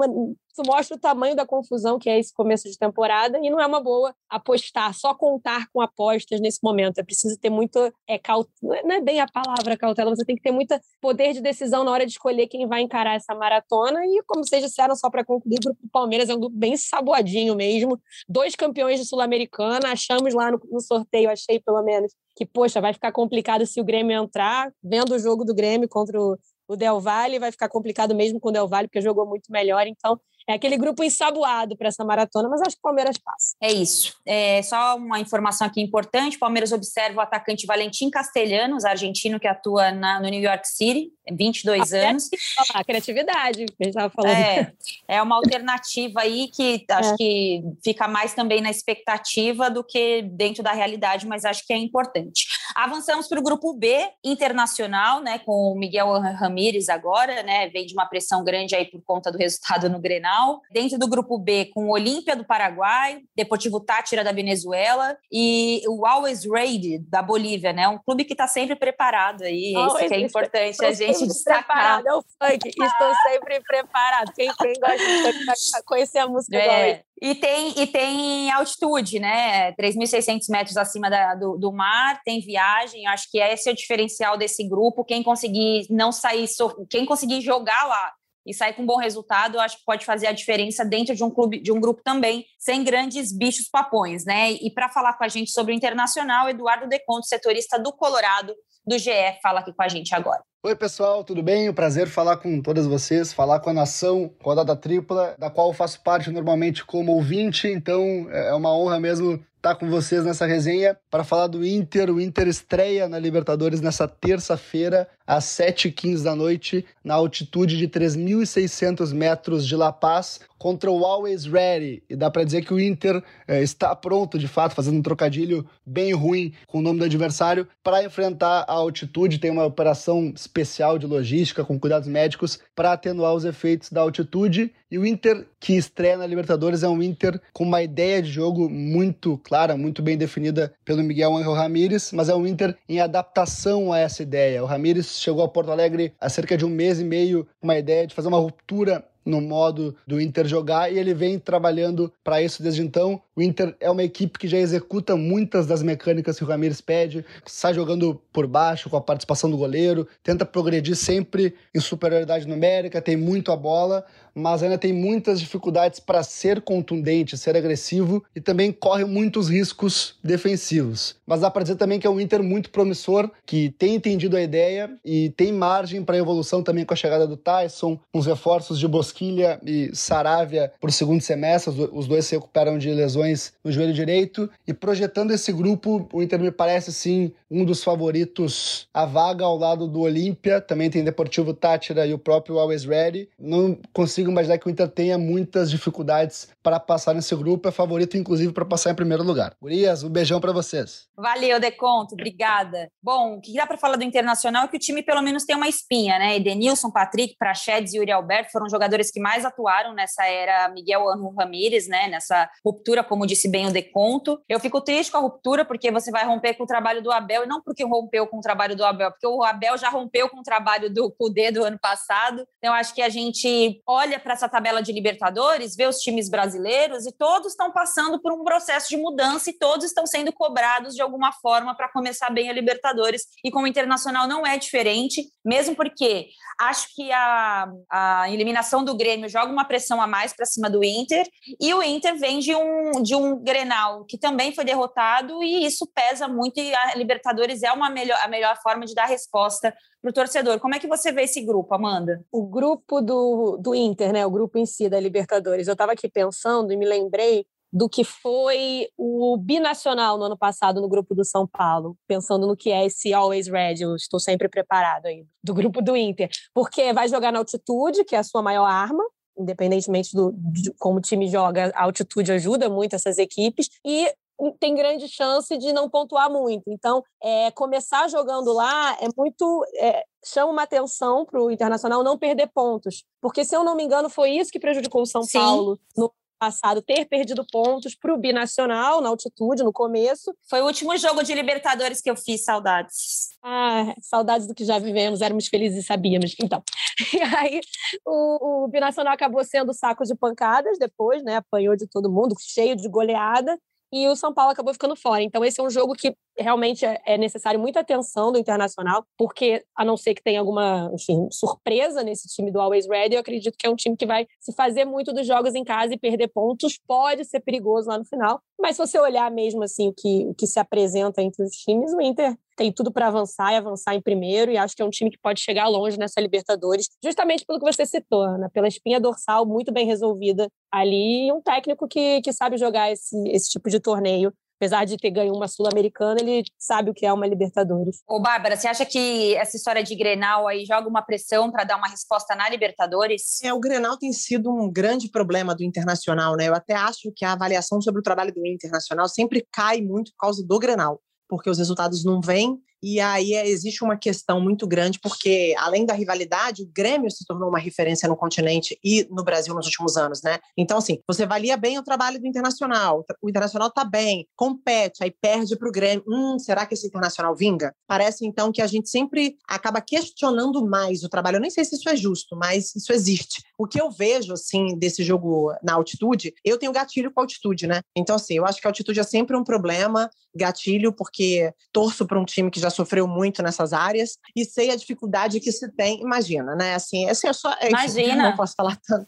isso 0.52 0.62
mostra 0.66 0.96
o 0.96 1.00
tamanho 1.00 1.36
da 1.36 1.46
confusão 1.46 2.00
que 2.00 2.10
é 2.10 2.20
esse 2.20 2.34
começo 2.34 2.70
de 2.70 2.78
temporada 2.78 3.38
e 3.42 3.50
não 3.50 3.60
é 3.60 3.66
uma 3.66 3.82
boa 3.82 4.14
apostar, 4.30 4.94
só 4.94 5.14
contar 5.14 5.68
com 5.74 5.82
apostas 5.82 6.40
nesse 6.40 6.60
momento. 6.64 7.00
É 7.00 7.04
preciso 7.04 7.38
ter 7.40 7.50
muito 7.50 7.92
é, 8.08 8.18
cautela, 8.18 8.82
não 8.84 8.96
é 8.96 9.02
bem 9.02 9.20
a 9.20 9.28
palavra 9.28 9.78
cautela, 9.78 10.16
você 10.16 10.26
tem 10.26 10.36
que 10.36 10.42
ter 10.42 10.52
muito 10.52 10.74
poder 11.02 11.34
de 11.34 11.42
decisão 11.42 11.84
na 11.84 11.92
hora 11.92 12.06
de 12.06 12.12
escolher 12.14 12.48
quem 12.48 12.68
vai 12.68 12.82
encarar 12.82 13.16
essa 13.16 13.36
maratona 13.36 14.06
e, 14.06 14.22
como 14.26 14.46
vocês 14.46 14.64
disseram, 14.64 14.96
só 14.96 15.10
para 15.10 15.26
concluir, 15.26 15.60
o 15.84 15.88
o 15.88 15.90
Palmeiras 15.90 16.30
é 16.30 16.36
um 16.36 16.40
grupo 16.40 16.56
bem 16.56 16.78
saboadinho 16.78 17.56
mesmo. 17.56 18.00
Dois 18.28 18.56
campeões 18.56 19.00
de 19.00 19.06
Sul-Americana, 19.06 19.92
achamos 19.92 20.34
lá 20.34 20.52
no, 20.52 20.62
no, 20.72 20.80
sorteio, 20.80 21.30
achei 21.30 21.60
pelo 21.60 21.82
menos, 21.84 22.14
que, 22.36 22.46
poxa, 22.46 22.82
vai 22.82 22.94
ficar 22.94 23.12
complicado 23.12 23.66
se 23.66 23.80
o 23.82 23.84
Grêmio 23.84 24.24
entrar. 24.24 24.72
Vendo 24.84 25.14
o 25.14 25.20
jogo 25.20 25.44
do 25.44 25.54
Grêmio 25.54 25.90
contra 25.90 26.20
o, 26.20 26.38
o 26.68 26.76
Del 26.76 27.00
Valle, 27.00 27.40
vai 27.40 27.52
ficar 27.52 27.70
complicado 27.70 28.16
mesmo 28.16 28.40
com 28.40 28.50
o 28.50 28.52
Del 28.52 28.68
Valle, 28.68 28.88
porque 28.88 29.02
jogou 29.02 29.26
muito 29.26 29.52
melhor. 29.52 29.86
Então, 29.88 30.20
é 30.48 30.54
aquele 30.54 30.78
grupo 30.78 31.04
ensaboado 31.04 31.76
para 31.78 31.88
essa 31.88 32.04
maratona, 32.04 32.50
mas 32.50 32.62
acho 32.62 32.76
que 32.76 32.80
o 32.80 32.84
Palmeiras 32.84 33.18
passa. 33.18 33.56
É 33.62 33.72
isso. 33.72 34.16
É, 34.26 34.62
só 34.62 34.96
uma 34.96 35.20
informação 35.20 35.68
aqui 35.68 35.82
importante: 35.82 36.38
o 36.38 36.40
Palmeiras 36.40 36.72
observa 36.72 37.20
o 37.20 37.22
atacante 37.22 37.66
Valentim 37.66 38.10
Castelhanos, 38.10 38.86
argentino 38.86 39.40
que 39.40 39.48
atua 39.48 39.92
na, 39.92 40.20
no 40.20 40.30
New 40.30 40.42
York 40.42 40.68
City, 40.68 41.12
22 41.32 41.94
a 41.94 41.98
anos. 42.10 42.30
A 42.74 42.84
criatividade, 42.84 43.66
que 43.66 43.76
a 43.80 43.84
gente 43.84 43.90
estava 43.90 44.10
falando. 44.10 44.32
É, 44.32 44.74
é 45.08 45.22
uma 45.22 45.36
alternativa 45.36 46.22
aí 46.22 46.48
que 46.48 46.86
acho 46.90 47.14
é. 47.14 47.18
que 47.18 47.64
fica 47.84 48.08
mais 48.08 48.34
também 48.34 48.62
na 48.62 48.70
expectativa 48.70 49.70
do 49.70 49.84
que 49.84 50.22
dentro 50.24 50.64
da 50.64 50.72
realidade, 50.72 51.28
mas 51.28 51.46
acho 51.46 51.66
que 51.66 51.74
é 51.74 51.78
importante. 51.78 52.48
Avançamos 52.76 53.28
para 53.28 53.40
o 53.40 53.44
grupo 53.44 53.74
B 53.74 54.10
internacional, 54.24 55.22
né, 55.22 55.40
com 55.40 55.72
o 55.72 55.78
Miguel 55.78 56.20
Ramírez 56.20 56.90
agora, 56.90 57.44
né, 57.44 57.70
vem 57.70 57.86
de 57.86 57.94
uma 57.94 58.06
pressão 58.06 58.44
grande 58.44 58.76
aí 58.76 58.86
por 58.86 59.02
conta 59.04 59.32
do 59.32 59.38
resultado 59.38 59.90
no 59.90 60.00
Grenal 60.00 60.41
final. 60.42 60.62
Dentro 60.72 60.98
do 60.98 61.08
grupo 61.08 61.38
B, 61.38 61.70
com 61.74 61.86
o 61.86 61.92
Olímpia 61.92 62.36
do 62.36 62.46
Paraguai, 62.46 63.20
Deportivo 63.36 63.80
Tátira 63.80 64.24
da 64.24 64.32
Venezuela 64.32 65.16
e 65.32 65.82
o 65.88 66.06
Always 66.06 66.46
Ready 66.46 67.00
da 67.10 67.22
Bolívia, 67.22 67.72
né? 67.72 67.88
Um 67.88 68.00
clube 68.00 68.26
que 68.26 68.34
está 68.34 68.48
sempre 68.48 68.76
preparado 68.76 69.44
aí. 69.44 69.74
Esse 69.76 70.08
que 70.08 70.14
é 70.14 70.20
importante 70.20 70.86
a 70.86 70.92
gente 70.92 71.28
destacar. 71.28 72.02
Preparado, 72.02 72.08
é 72.08 72.14
o 72.14 72.22
funk. 72.22 72.68
Estou 72.68 73.14
sempre 73.30 73.62
preparado. 73.62 74.34
Quem, 74.34 74.52
quem 74.54 74.74
gosta 74.80 74.98
de 74.98 75.84
conhecer 75.86 76.20
a 76.20 76.28
música 76.28 76.58
é. 76.58 77.04
E 77.22 77.36
tem, 77.36 77.80
e 77.80 77.86
tem 77.86 78.52
altitude, 78.52 79.20
né? 79.20 79.74
3.600 79.74 80.40
metros 80.50 80.76
acima 80.76 81.08
da, 81.08 81.36
do, 81.36 81.56
do, 81.56 81.72
mar, 81.72 82.20
tem 82.26 82.42
viagem. 82.42 83.06
Acho 83.06 83.30
que 83.30 83.38
esse 83.38 83.70
é 83.70 83.72
o 83.72 83.76
diferencial 83.76 84.38
desse 84.40 84.68
grupo. 84.68 85.06
Quem 85.06 85.22
conseguir 85.22 85.86
não 85.92 86.12
sair, 86.12 86.48
quem 86.90 87.06
conseguir 87.06 87.42
jogar 87.42 87.86
lá 87.86 88.12
e 88.46 88.54
sair 88.54 88.74
com 88.74 88.84
um 88.84 88.86
bom 88.86 88.98
resultado, 88.98 89.60
acho 89.60 89.78
que 89.78 89.86
pode 89.86 90.06
fazer 90.06 90.28
a 90.28 90.32
diferença 90.32 90.84
dentro 90.84 91.16
de 91.16 91.24
um 91.24 91.30
clube, 91.30 91.62
de 91.62 91.72
um 91.72 91.80
grupo 91.80 92.02
também, 92.04 92.46
sem 92.58 92.84
grandes 92.84 93.36
bichos 93.36 93.70
papões, 93.70 94.26
né? 94.26 94.52
E 94.52 94.72
para 94.74 94.90
falar 94.90 95.14
com 95.14 95.24
a 95.24 95.28
gente 95.28 95.52
sobre 95.52 95.74
o 95.74 95.76
internacional, 95.76 96.50
Eduardo 96.50 96.88
Deconto, 96.88 97.28
setorista 97.28 97.80
do 97.80 97.92
Colorado, 97.92 98.54
do 98.86 98.98
GE, 98.98 99.12
fala 99.42 99.60
aqui 99.60 99.74
com 99.74 99.84
a 99.84 99.88
gente 99.88 100.14
agora. 100.16 100.42
Oi, 100.64 100.76
pessoal, 100.76 101.24
tudo 101.24 101.42
bem? 101.42 101.70
Um 101.70 101.74
prazer 101.74 102.08
falar 102.08 102.38
com 102.38 102.62
todas 102.62 102.86
vocês, 102.86 103.34
falar 103.34 103.60
com 103.60 103.72
a 103.72 103.74
nação 103.74 104.32
Rodada 104.42 104.76
Tripla, 104.76 105.36
da 105.38 105.50
qual 105.50 105.70
eu 105.70 105.74
faço 105.74 106.02
parte 106.04 106.30
normalmente 106.30 106.86
como 106.86 107.14
ouvinte, 107.14 107.68
então 107.68 108.28
é 108.32 108.54
uma 108.54 108.76
honra 108.76 109.00
mesmo 109.00 109.44
estar 109.62 109.76
com 109.76 109.90
vocês 109.90 110.26
nessa 110.26 110.48
resenha 110.48 110.98
para 111.10 111.24
falar 111.24 111.46
do 111.48 111.66
Inter. 111.66 112.10
O 112.10 112.20
Inter 112.20 112.48
estreia 112.48 113.08
na 113.08 113.20
Libertadores 113.20 113.80
nessa 113.80 114.08
terça-feira, 114.08 115.08
às 115.32 115.46
7h15 115.46 116.24
da 116.24 116.36
noite, 116.36 116.86
na 117.02 117.14
altitude 117.14 117.78
de 117.78 117.88
3.600 117.88 119.14
metros 119.14 119.66
de 119.66 119.78
La 119.78 119.94
Paz, 119.94 120.42
contra 120.62 120.92
o 120.92 121.04
Always 121.04 121.46
Ready. 121.46 122.04
E 122.08 122.16
dá 122.16 122.30
para 122.30 122.44
dizer 122.44 122.64
que 122.64 122.74
o 122.74 122.80
Inter 122.80 123.24
é, 123.48 123.64
está 123.64 123.96
pronto, 123.96 124.38
de 124.38 124.48
fato, 124.48 124.76
fazendo 124.76 124.98
um 124.98 125.02
trocadilho 125.02 125.66
bem 125.84 126.14
ruim 126.14 126.54
com 126.68 126.78
o 126.78 126.82
nome 126.84 127.00
do 127.00 127.06
adversário, 127.06 127.68
para 127.82 128.04
enfrentar 128.04 128.66
a 128.68 128.74
altitude. 128.74 129.40
Tem 129.40 129.50
uma 129.50 129.66
operação 129.66 130.32
especial 130.36 131.00
de 131.00 131.08
logística 131.08 131.64
com 131.64 131.80
cuidados 131.80 132.08
médicos 132.08 132.60
para 132.76 132.92
atenuar 132.92 133.34
os 133.34 133.44
efeitos 133.44 133.90
da 133.90 134.02
altitude. 134.02 134.72
E 134.92 135.00
o 135.00 135.06
Inter 135.06 135.48
que 135.60 135.74
estreia 135.74 136.18
na 136.18 136.28
Libertadores 136.28 136.84
é 136.84 136.90
um 136.90 137.02
Inter 137.02 137.40
com 137.54 137.64
uma 137.64 137.82
ideia 137.82 138.22
de 138.22 138.30
jogo 138.30 138.70
muito 138.70 139.40
clara, 139.40 139.78
muito 139.78 140.04
bem 140.04 140.18
definida 140.18 140.74
pelo 140.84 141.02
Miguel 141.02 141.38
Angel 141.38 141.54
Ramírez, 141.54 142.12
mas 142.12 142.30
é 142.30 142.36
um 142.36 142.46
Inter 142.46 142.78
em 142.88 143.00
adaptação 143.00 143.92
a 143.92 143.98
essa 143.98 144.22
ideia. 144.22 144.62
O 144.62 144.68
Ramírez 144.68 145.21
chegou 145.22 145.44
a 145.44 145.48
Porto 145.48 145.72
Alegre 145.72 146.14
há 146.20 146.30
cerca 146.30 146.58
de 146.58 146.66
um 146.66 146.70
mês 146.70 147.00
e 147.00 147.04
meio 147.04 147.46
com 147.60 147.68
uma 147.68 147.78
ideia 147.78 148.08
de 148.08 148.16
fazer 148.16 148.28
uma 148.28 148.40
ruptura 148.40 149.06
no 149.26 149.40
modo 149.40 149.96
do 150.06 150.20
Inter 150.20 150.48
jogar 150.48 150.92
e 150.92 150.98
ele 150.98 151.14
vem 151.14 151.38
trabalhando 151.38 152.12
para 152.24 152.42
isso 152.42 152.62
desde 152.62 152.82
então. 152.82 153.22
O 153.36 153.42
Inter 153.42 153.76
é 153.80 153.90
uma 153.90 154.04
equipe 154.04 154.40
que 154.40 154.48
já 154.48 154.58
executa 154.58 155.16
muitas 155.16 155.68
das 155.68 155.84
mecânicas 155.84 156.38
que 156.38 156.44
o 156.44 156.48
Ramires 156.48 156.82
pede, 156.82 157.24
sai 157.46 157.74
jogando 157.74 158.20
por 158.34 158.48
baixo 158.48 158.90
com 158.90 158.98
a 158.98 159.02
participação 159.02 159.50
do 159.50 159.58
goleiro, 159.58 160.08
tenta 160.24 160.46
progredir 160.46 160.96
sempre 160.96 161.56
em 161.74 161.80
superioridade 161.80 162.48
numérica, 162.48 163.02
tem 163.02 163.16
muito 163.16 163.52
a 163.52 163.56
bola, 163.56 164.04
mas 164.34 164.64
ainda 164.64 164.78
tem 164.78 164.94
muitas 164.94 165.40
dificuldades 165.40 166.00
para 166.00 166.24
ser 166.24 166.62
contundente, 166.62 167.38
ser 167.38 167.56
agressivo 167.56 168.24
e 168.36 168.42
também 168.42 168.72
corre 168.72 169.06
muitos 169.06 169.50
riscos 169.50 170.16
defensivos. 170.24 171.16
Mas 171.26 171.42
dá 171.42 171.50
para 171.50 171.64
dizer 171.64 171.76
também 171.76 172.00
que 172.00 172.08
é 172.08 172.10
um 172.10 172.20
Inter 172.20 172.44
muito 172.44 172.70
promissor, 172.70 173.30
que 173.46 173.70
tem 173.78 173.96
entendido 173.96 174.38
a 174.38 174.42
ideia 174.42 174.92
e 175.04 175.30
tem 175.32 175.52
margem 175.52 176.04
para 176.04 176.18
evolução 176.18 176.64
também 176.64 176.86
com 176.86 176.94
a 176.94 176.98
chegada 176.98 177.28
do 177.28 177.38
Tyson, 177.38 178.00
com 178.12 178.20
os 178.20 178.26
reforços 178.26 178.80
de 178.80 178.88
Bosquilha 178.88 179.60
e 179.66 179.90
Saravia 179.94 180.72
para 180.80 180.90
o 180.90 180.94
segundo 180.94 181.22
semestre, 181.22 181.74
os 181.92 182.08
dois 182.08 182.26
se 182.26 182.36
recuperam 182.36 182.78
de 182.78 182.90
lesões 182.92 183.54
no 183.64 183.72
joelho 183.72 183.94
direito 183.94 184.50
e 184.68 184.74
projetando 184.74 185.32
esse 185.32 185.52
grupo, 185.52 186.08
o 186.12 186.22
Inter 186.22 186.40
me 186.40 186.52
parece 186.52 186.92
sim 186.92 187.32
um 187.50 187.66
dos 187.66 187.84
favoritos 187.84 188.88
à 188.94 189.06
vaga 189.06 189.44
ao 189.44 189.58
lado 189.58 189.88
do 189.88 190.02
Olímpia, 190.02 190.62
também 190.62 190.90
tem 190.90 191.04
Deportivo 191.04 191.54
Tátira 191.54 192.06
e 192.06 192.14
o 192.14 192.18
próprio 192.18 192.58
Always 192.58 192.86
Ready. 192.86 193.28
Não 193.40 193.78
consigo 193.92 194.21
consigo 194.22 194.32
imaginar 194.32 194.58
que 194.58 194.68
o 194.68 194.70
Inter 194.70 194.88
tenha 194.88 195.18
muitas 195.18 195.70
dificuldades 195.70 196.48
para 196.64 196.80
passar 196.80 197.14
nesse 197.14 197.36
grupo. 197.36 197.68
É 197.68 197.72
favorito, 197.72 198.18
inclusive, 198.18 198.54
para 198.54 198.66
passar 198.66 198.92
em 198.92 198.96
primeiro 198.96 199.24
lugar. 199.24 199.56
Gurias, 199.62 200.04
um 200.04 200.10
beijão 200.10 200.40
para 200.40 200.52
vocês. 200.52 201.08
Valeu, 201.18 201.60
Deconto. 201.60 202.14
Obrigada. 202.14 202.90
Bom, 203.02 203.36
o 203.36 203.42
que 203.42 203.54
dá 203.54 203.66
para 203.66 203.78
falar 203.78 203.96
do 203.96 204.04
Internacional 204.04 204.66
é 204.66 204.68
que 204.68 204.78
o 204.78 204.80
time 204.80 205.04
pelo 205.04 205.22
menos 205.22 205.46
tem 205.46 205.56
uma 205.56 205.68
espinha, 205.68 206.18
né? 206.18 206.36
Edenilson, 206.36 206.92
Patrick, 206.92 207.36
Prachedes 207.38 207.94
e 207.94 207.98
Yuri 207.98 208.12
Alberto 208.12 208.52
foram 208.52 208.70
jogadores 208.70 209.12
que 209.12 209.20
mais 209.20 209.46
atuaram 209.46 209.94
nessa 209.94 210.26
era 210.26 210.70
Miguel 210.70 211.10
Anjo 211.10 211.34
Ramírez, 211.38 211.88
né? 211.88 212.08
Nessa 212.08 212.50
ruptura, 212.66 213.04
como 213.04 213.28
disse 213.28 213.50
bem 213.50 213.68
o 213.68 213.72
Deconto. 213.72 214.40
Eu 214.48 214.60
fico 214.60 214.82
triste 214.82 215.12
com 215.12 215.18
a 215.18 215.22
ruptura 215.22 215.66
porque 215.66 215.92
você 215.92 216.12
vai 216.12 216.26
romper 216.26 216.54
com 216.56 216.64
o 216.64 216.68
trabalho 216.68 217.02
do 217.02 217.12
Abel, 217.12 217.44
e 217.44 217.48
não 217.48 217.62
porque 217.62 217.84
rompeu 217.84 218.28
com 218.28 218.38
o 218.38 218.42
trabalho 218.42 218.76
do 218.76 218.84
Abel, 218.84 219.12
porque 219.12 219.28
o 219.28 219.44
Abel 219.44 219.78
já 219.78 219.90
rompeu 219.90 220.30
com 220.30 220.40
o 220.40 220.44
trabalho 220.44 220.92
do 220.92 221.12
Cudê 221.12 221.52
do 221.52 221.64
ano 221.64 221.78
passado. 221.80 222.46
Então, 222.58 222.74
acho 222.74 222.94
que 222.94 223.02
a 223.02 223.10
gente 223.10 223.82
olha 223.88 224.11
olha 224.12 224.20
para 224.20 224.34
essa 224.34 224.50
tabela 224.50 224.82
de 224.82 224.92
Libertadores, 224.92 225.76
vê 225.76 225.88
os 225.88 226.00
times 226.00 226.30
brasileiros 226.30 227.06
e 227.06 227.12
todos 227.14 227.52
estão 227.52 227.72
passando 227.72 228.22
por 228.22 228.34
um 228.34 228.44
processo 228.44 228.90
de 228.90 228.98
mudança 228.98 229.50
e 229.50 229.58
todos 229.58 229.86
estão 229.86 230.06
sendo 230.06 230.34
cobrados 230.34 230.94
de 230.94 231.02
alguma 231.02 231.32
forma 231.32 231.76
para 231.76 231.90
começar 231.90 232.30
bem 232.30 232.50
a 232.50 232.54
Libertadores. 232.54 233.24
E 233.44 233.50
com 233.50 233.64
o 233.64 233.68
Internacional 233.68 234.28
não 234.28 234.46
é 234.46 234.58
diferente, 234.58 235.24
mesmo 235.46 235.76
porque 235.76 236.28
acho 236.60 236.88
que 236.94 237.10
a, 237.12 237.72
a 237.90 238.30
eliminação 238.30 238.84
do 238.84 238.96
Grêmio 238.96 239.30
joga 239.30 239.52
uma 239.52 239.66
pressão 239.66 240.02
a 240.02 240.08
mais 240.08 240.34
para 240.34 240.46
cima 240.46 240.70
do 240.70 240.84
Inter 240.84 241.26
e 241.60 241.74
o 241.74 241.82
Inter 241.82 242.18
vem 242.20 242.40
de 242.40 242.54
um, 242.54 243.02
de 243.02 243.16
um 243.16 243.42
Grenal 243.42 244.06
que 244.06 244.18
também 244.18 244.54
foi 244.54 244.66
derrotado 244.66 245.42
e 245.42 245.66
isso 245.66 245.90
pesa 245.94 246.28
muito 246.28 246.60
e 246.60 246.76
a 246.76 246.96
Libertadores 246.96 247.64
é 247.64 247.72
uma 247.72 247.90
melhor, 247.90 248.20
a 248.22 248.28
melhor 248.28 248.58
forma 248.62 248.86
de 248.86 248.94
dar 248.94 249.06
resposta 249.06 249.74
para 250.02 250.10
o 250.10 250.14
torcedor. 250.14 250.60
Como 250.60 250.74
é 250.76 250.80
que 250.80 250.88
você 250.88 251.12
vê 251.12 251.24
esse 251.24 251.42
grupo, 251.42 251.74
Amanda? 251.74 252.26
O 252.32 252.46
grupo 252.46 253.02
do, 253.02 253.58
do 253.58 253.76
Inter, 253.76 254.12
né? 254.12 254.26
O 254.26 254.32
grupo 254.32 254.58
em 254.58 254.66
si 254.66 254.90
da 254.90 255.00
Libertadores. 255.00 255.68
Eu 255.68 255.74
estava 255.74 255.92
aqui 255.92 256.10
pensando 256.10 256.74
e 256.74 256.78
me 256.78 256.86
lembrei 256.86 257.46
do 257.72 257.88
que 257.88 258.04
foi 258.04 258.90
o 258.98 259.38
binacional 259.38 260.18
no 260.18 260.26
ano 260.26 260.38
passado 260.38 260.82
no 260.82 260.90
grupo 260.90 261.16
do 261.16 261.24
São 261.24 261.48
Paulo, 261.48 261.96
pensando 262.06 262.46
no 262.46 262.58
que 262.58 262.70
é 262.70 262.86
esse 262.86 263.14
Always 263.14 263.48
Ready, 263.48 263.84
eu 263.84 263.96
estou 263.96 264.20
sempre 264.20 264.50
preparado 264.50 265.06
aí, 265.06 265.26
do 265.42 265.54
grupo 265.54 265.82
do 265.82 265.96
Inter, 265.96 266.30
porque 266.54 266.92
vai 266.92 267.08
jogar 267.08 267.32
na 267.32 267.40
altitude, 267.40 268.04
que 268.04 268.16
é 268.16 268.20
a 268.20 268.24
sua 268.24 268.42
maior 268.42 268.66
arma, 268.66 269.04
independentemente 269.38 270.14
do, 270.14 270.34
de 270.36 270.74
como 270.78 270.98
o 270.98 271.02
time 271.02 271.30
joga, 271.30 271.72
a 271.74 271.84
altitude 271.84 272.34
ajuda 272.34 272.70
muito 272.70 272.94
essas 272.94 273.18
equipes, 273.18 273.70
e 273.86 274.12
tem 274.50 274.74
grande 274.74 275.08
chance 275.08 275.56
de 275.58 275.72
não 275.72 275.90
pontuar 275.90 276.32
muito. 276.32 276.64
Então, 276.68 277.04
é, 277.22 277.52
começar 277.52 278.08
jogando 278.08 278.52
lá 278.54 278.98
é 279.00 279.08
muito. 279.16 279.64
É, 279.78 280.04
chama 280.26 280.52
uma 280.52 280.64
atenção 280.64 281.26
para 281.26 281.42
o 281.42 281.52
Internacional 281.52 282.04
não 282.04 282.18
perder 282.18 282.48
pontos. 282.48 283.04
Porque, 283.22 283.46
se 283.46 283.56
eu 283.56 283.64
não 283.64 283.76
me 283.76 283.84
engano, 283.84 284.10
foi 284.10 284.32
isso 284.32 284.52
que 284.52 284.60
prejudicou 284.60 285.02
o 285.02 285.06
São 285.06 285.24
Sim. 285.24 285.38
Paulo 285.38 285.80
no 285.96 286.12
passado 286.40 286.82
ter 286.82 287.06
perdido 287.06 287.46
pontos 287.52 287.94
para 287.94 288.12
o 288.12 288.18
binacional 288.18 289.00
na 289.00 289.10
altitude 289.10 289.62
no 289.62 289.72
começo. 289.72 290.36
Foi 290.50 290.60
o 290.60 290.66
último 290.66 290.98
jogo 290.98 291.22
de 291.22 291.36
Libertadores 291.36 292.02
que 292.02 292.10
eu 292.10 292.16
fiz, 292.16 292.44
saudades. 292.44 293.30
Ah, 293.44 293.94
saudades 294.02 294.48
do 294.48 294.56
que 294.56 294.66
já 294.66 294.80
vivemos, 294.80 295.22
éramos 295.22 295.46
felizes 295.48 295.84
e 295.84 295.86
sabíamos. 295.86 296.36
Então, 296.42 296.64
e 297.14 297.22
aí 297.22 297.62
o, 298.04 298.64
o 298.64 298.68
binacional 298.70 299.14
acabou 299.14 299.44
sendo 299.44 299.72
saco 299.72 300.04
de 300.04 300.16
pancadas 300.16 300.80
depois, 300.80 301.24
né? 301.24 301.36
Apanhou 301.36 301.76
de 301.76 301.86
todo 301.86 302.12
mundo, 302.12 302.36
cheio 302.40 302.76
de 302.76 302.90
goleada 302.90 303.56
e 303.92 304.08
o 304.08 304.16
São 304.16 304.34
Paulo 304.34 304.52
acabou 304.52 304.74
ficando 304.74 304.96
fora. 304.96 305.22
Então, 305.24 305.44
esse 305.44 305.60
é 305.60 305.64
um 305.64 305.70
jogo 305.70 305.94
que 305.94 306.16
realmente 306.42 306.86
é, 306.86 307.02
é 307.06 307.18
necessário 307.18 307.60
muita 307.60 307.80
atenção 307.80 308.32
do 308.32 308.38
Internacional, 308.38 309.06
porque, 309.18 309.64
a 309.76 309.86
não 309.86 309.96
ser 309.96 310.14
que 310.14 310.24
tenha 310.24 310.40
alguma 310.40 310.92
enfim, 310.94 311.28
surpresa 311.32 312.04
nesse 312.04 312.28
time 312.28 312.52
do 312.52 312.60
Always 312.60 312.88
Ready, 312.88 313.16
eu 313.16 313.22
acredito 313.22 313.56
que 313.58 313.68
é 313.68 313.70
um 313.70 313.76
time 313.76 313.96
que 313.96 314.06
vai 314.06 314.28
se 314.40 314.54
fazer 314.54 314.86
muito 314.86 315.14
dos 315.14 315.26
jogos 315.26 315.56
em 315.56 315.64
casa 315.64 315.94
e 315.94 315.98
perder 315.98 316.28
pontos. 316.28 316.80
Pode 316.88 317.26
ser 317.26 317.40
perigoso 317.40 317.90
lá 317.90 317.98
no 317.98 318.06
final, 318.06 318.42
mas 318.60 318.76
se 318.76 318.86
você 318.86 319.00
olhar 319.00 319.30
mesmo 319.32 319.64
assim 319.64 319.90
o 319.90 319.94
que, 319.94 320.26
o 320.28 320.34
que 320.34 320.48
se 320.48 320.60
apresenta 320.60 321.22
entre 321.22 321.44
os 321.44 321.52
times, 321.52 321.94
o 321.94 322.02
Inter 322.02 322.36
tem 322.56 322.72
tudo 322.72 322.92
para 322.92 323.08
avançar 323.08 323.54
e 323.54 323.56
avançar 323.56 323.96
em 323.96 324.02
primeiro, 324.02 324.52
e 324.52 324.58
acho 324.58 324.76
que 324.76 324.82
é 324.84 324.86
um 324.86 324.90
time 324.90 325.10
que 325.10 325.18
pode 325.18 325.42
chegar 325.42 325.68
longe 325.68 325.98
nessa 325.98 326.22
Libertadores, 326.22 326.90
justamente 327.04 327.44
pelo 327.46 327.60
que 327.60 327.66
você 327.66 327.86
citou, 327.86 328.22
Ana, 328.22 328.50
pela 328.50 328.68
espinha 328.68 329.00
dorsal 329.00 329.46
muito 329.46 329.72
bem 329.72 329.86
resolvida 329.86 330.48
ali, 330.72 331.28
e 331.28 331.34
um 331.34 331.42
técnico 331.42 331.88
que, 331.88 332.22
que 332.22 332.32
sabe 332.32 332.58
jogar 332.58 332.92
esse, 332.92 333.18
esse 333.30 333.50
tipo 333.50 333.70
de 333.70 333.80
torneio 333.80 334.32
apesar 334.62 334.86
de 334.86 334.96
ter 334.96 335.10
ganho 335.10 335.34
uma 335.34 335.48
Sul-Americana, 335.48 336.22
ele 336.22 336.44
sabe 336.56 336.92
o 336.92 336.94
que 336.94 337.04
é 337.04 337.12
uma 337.12 337.26
Libertadores. 337.26 338.04
Ô, 338.08 338.22
Bárbara, 338.22 338.56
você 338.56 338.68
acha 338.68 338.86
que 338.86 339.34
essa 339.36 339.58
história 339.58 339.84
de 339.84 339.96
Grenal 339.96 340.48
aí 340.48 340.66
joga 340.66 340.88
uma 340.88 341.02
pressão 341.02 341.52
para 341.52 341.64
dar 341.64 341.78
uma 341.78 341.88
resposta 341.88 342.36
na 342.36 342.48
Libertadores? 342.48 343.42
É, 343.44 343.52
o 343.52 343.60
Grenal 343.60 343.98
tem 343.98 344.14
sido 344.14 344.52
um 344.52 344.72
grande 344.72 345.10
problema 345.10 345.56
do 345.56 345.64
Internacional, 345.64 346.36
né? 346.36 346.48
Eu 346.48 346.54
até 346.54 346.76
acho 346.76 347.12
que 347.16 347.26
a 347.26 347.34
avaliação 347.34 347.82
sobre 347.82 348.02
o 348.02 348.04
trabalho 348.04 348.32
do 348.32 348.46
Internacional 348.46 349.10
sempre 349.10 349.44
cai 349.52 349.82
muito 349.82 350.12
por 350.12 350.28
causa 350.28 350.46
do 350.46 350.60
Grenal 350.60 351.02
porque 351.32 351.50
os 351.50 351.58
resultados 351.58 352.04
não 352.04 352.20
vêm 352.20 352.60
E 352.84 353.00
aí 353.00 353.34
é, 353.34 353.48
existe 353.48 353.84
uma 353.84 353.98
questão 353.98 354.42
muito 354.42 354.68
grande, 354.68 355.00
porque 355.00 355.54
além 355.58 355.86
da 355.86 355.94
rivalidade, 355.94 356.64
o 356.64 356.72
Grêmio 356.74 357.12
se 357.12 357.26
tornou 357.26 357.50
uma 357.50 357.60
referência 357.60 358.10
no 358.10 358.18
continente 358.18 358.78
e 358.84 359.08
no 359.10 359.24
Brasil 359.24 359.54
nos 359.54 359.66
últimos 359.66 359.98
anos, 359.98 360.22
né? 360.24 360.40
Então, 360.58 360.78
assim, 360.78 361.00
você 361.08 361.26
valia 361.26 361.56
bem 361.56 361.78
o 361.78 361.84
trabalho 361.84 362.20
do 362.20 362.28
Internacional, 362.28 363.06
o 363.22 363.30
Internacional 363.30 363.70
tá 363.70 363.84
bem, 363.84 364.28
compete, 364.36 365.04
aí 365.04 365.12
perde 365.12 365.56
para 365.56 365.68
o 365.68 365.72
Grêmio. 365.72 366.04
Hum, 366.08 366.40
será 366.40 366.66
que 366.66 366.74
esse 366.74 366.88
Internacional 366.88 367.36
vinga? 367.36 367.74
Parece, 367.88 368.26
então, 368.26 368.52
que 368.52 368.62
a 368.62 368.68
gente 368.68 368.90
sempre 368.90 369.36
acaba 369.48 369.80
questionando 369.82 370.66
mais 370.66 371.04
o 371.04 371.10
trabalho. 371.10 371.38
Eu 371.38 371.42
nem 371.42 371.52
sei 371.52 371.64
se 371.64 371.76
isso 371.76 371.90
é 371.90 371.96
justo, 371.96 372.36
mas 372.36 372.76
isso 372.76 372.92
existe. 372.92 373.44
O 373.58 373.68
que 373.68 373.80
eu 373.80 373.92
vejo, 373.92 374.34
assim, 374.34 374.78
desse 374.78 375.04
jogo 375.04 375.54
na 375.64 375.74
altitude, 375.76 376.34
eu 376.44 376.58
tenho 376.58 376.72
gatilho 376.72 377.12
com 377.12 377.22
altitude, 377.22 377.68
né? 377.68 377.82
Então, 377.96 378.16
assim, 378.16 378.36
eu 378.36 378.46
acho 378.46 378.60
que 378.60 378.68
a 378.68 378.70
altitude 378.70 379.00
é 379.00 379.04
sempre 379.04 379.38
um 379.38 379.44
problema, 379.44 380.10
gatilho, 380.36 380.94
porque 380.94 381.54
torço 381.72 382.08
para 382.08 382.20
um 382.20 382.26
time 382.26 382.50
que 382.50 382.60
já 382.60 382.71
sofreu 382.72 383.08
muito 383.08 383.44
nessas 383.44 383.74
áreas 383.74 384.18
e 384.36 384.44
sei 384.46 384.72
a 384.72 384.76
dificuldade 384.76 385.40
que 385.40 385.52
se 385.52 385.70
tem. 385.72 386.02
Imagina, 386.02 386.56
né? 386.56 386.76
Assim, 386.76 387.10
assim 387.10 387.28
eu 387.28 387.34
só. 387.34 387.56
Imagina. 387.62 388.30
Não 388.30 388.36
posso 388.36 388.56
falar 388.56 388.78
tanto. 388.88 389.08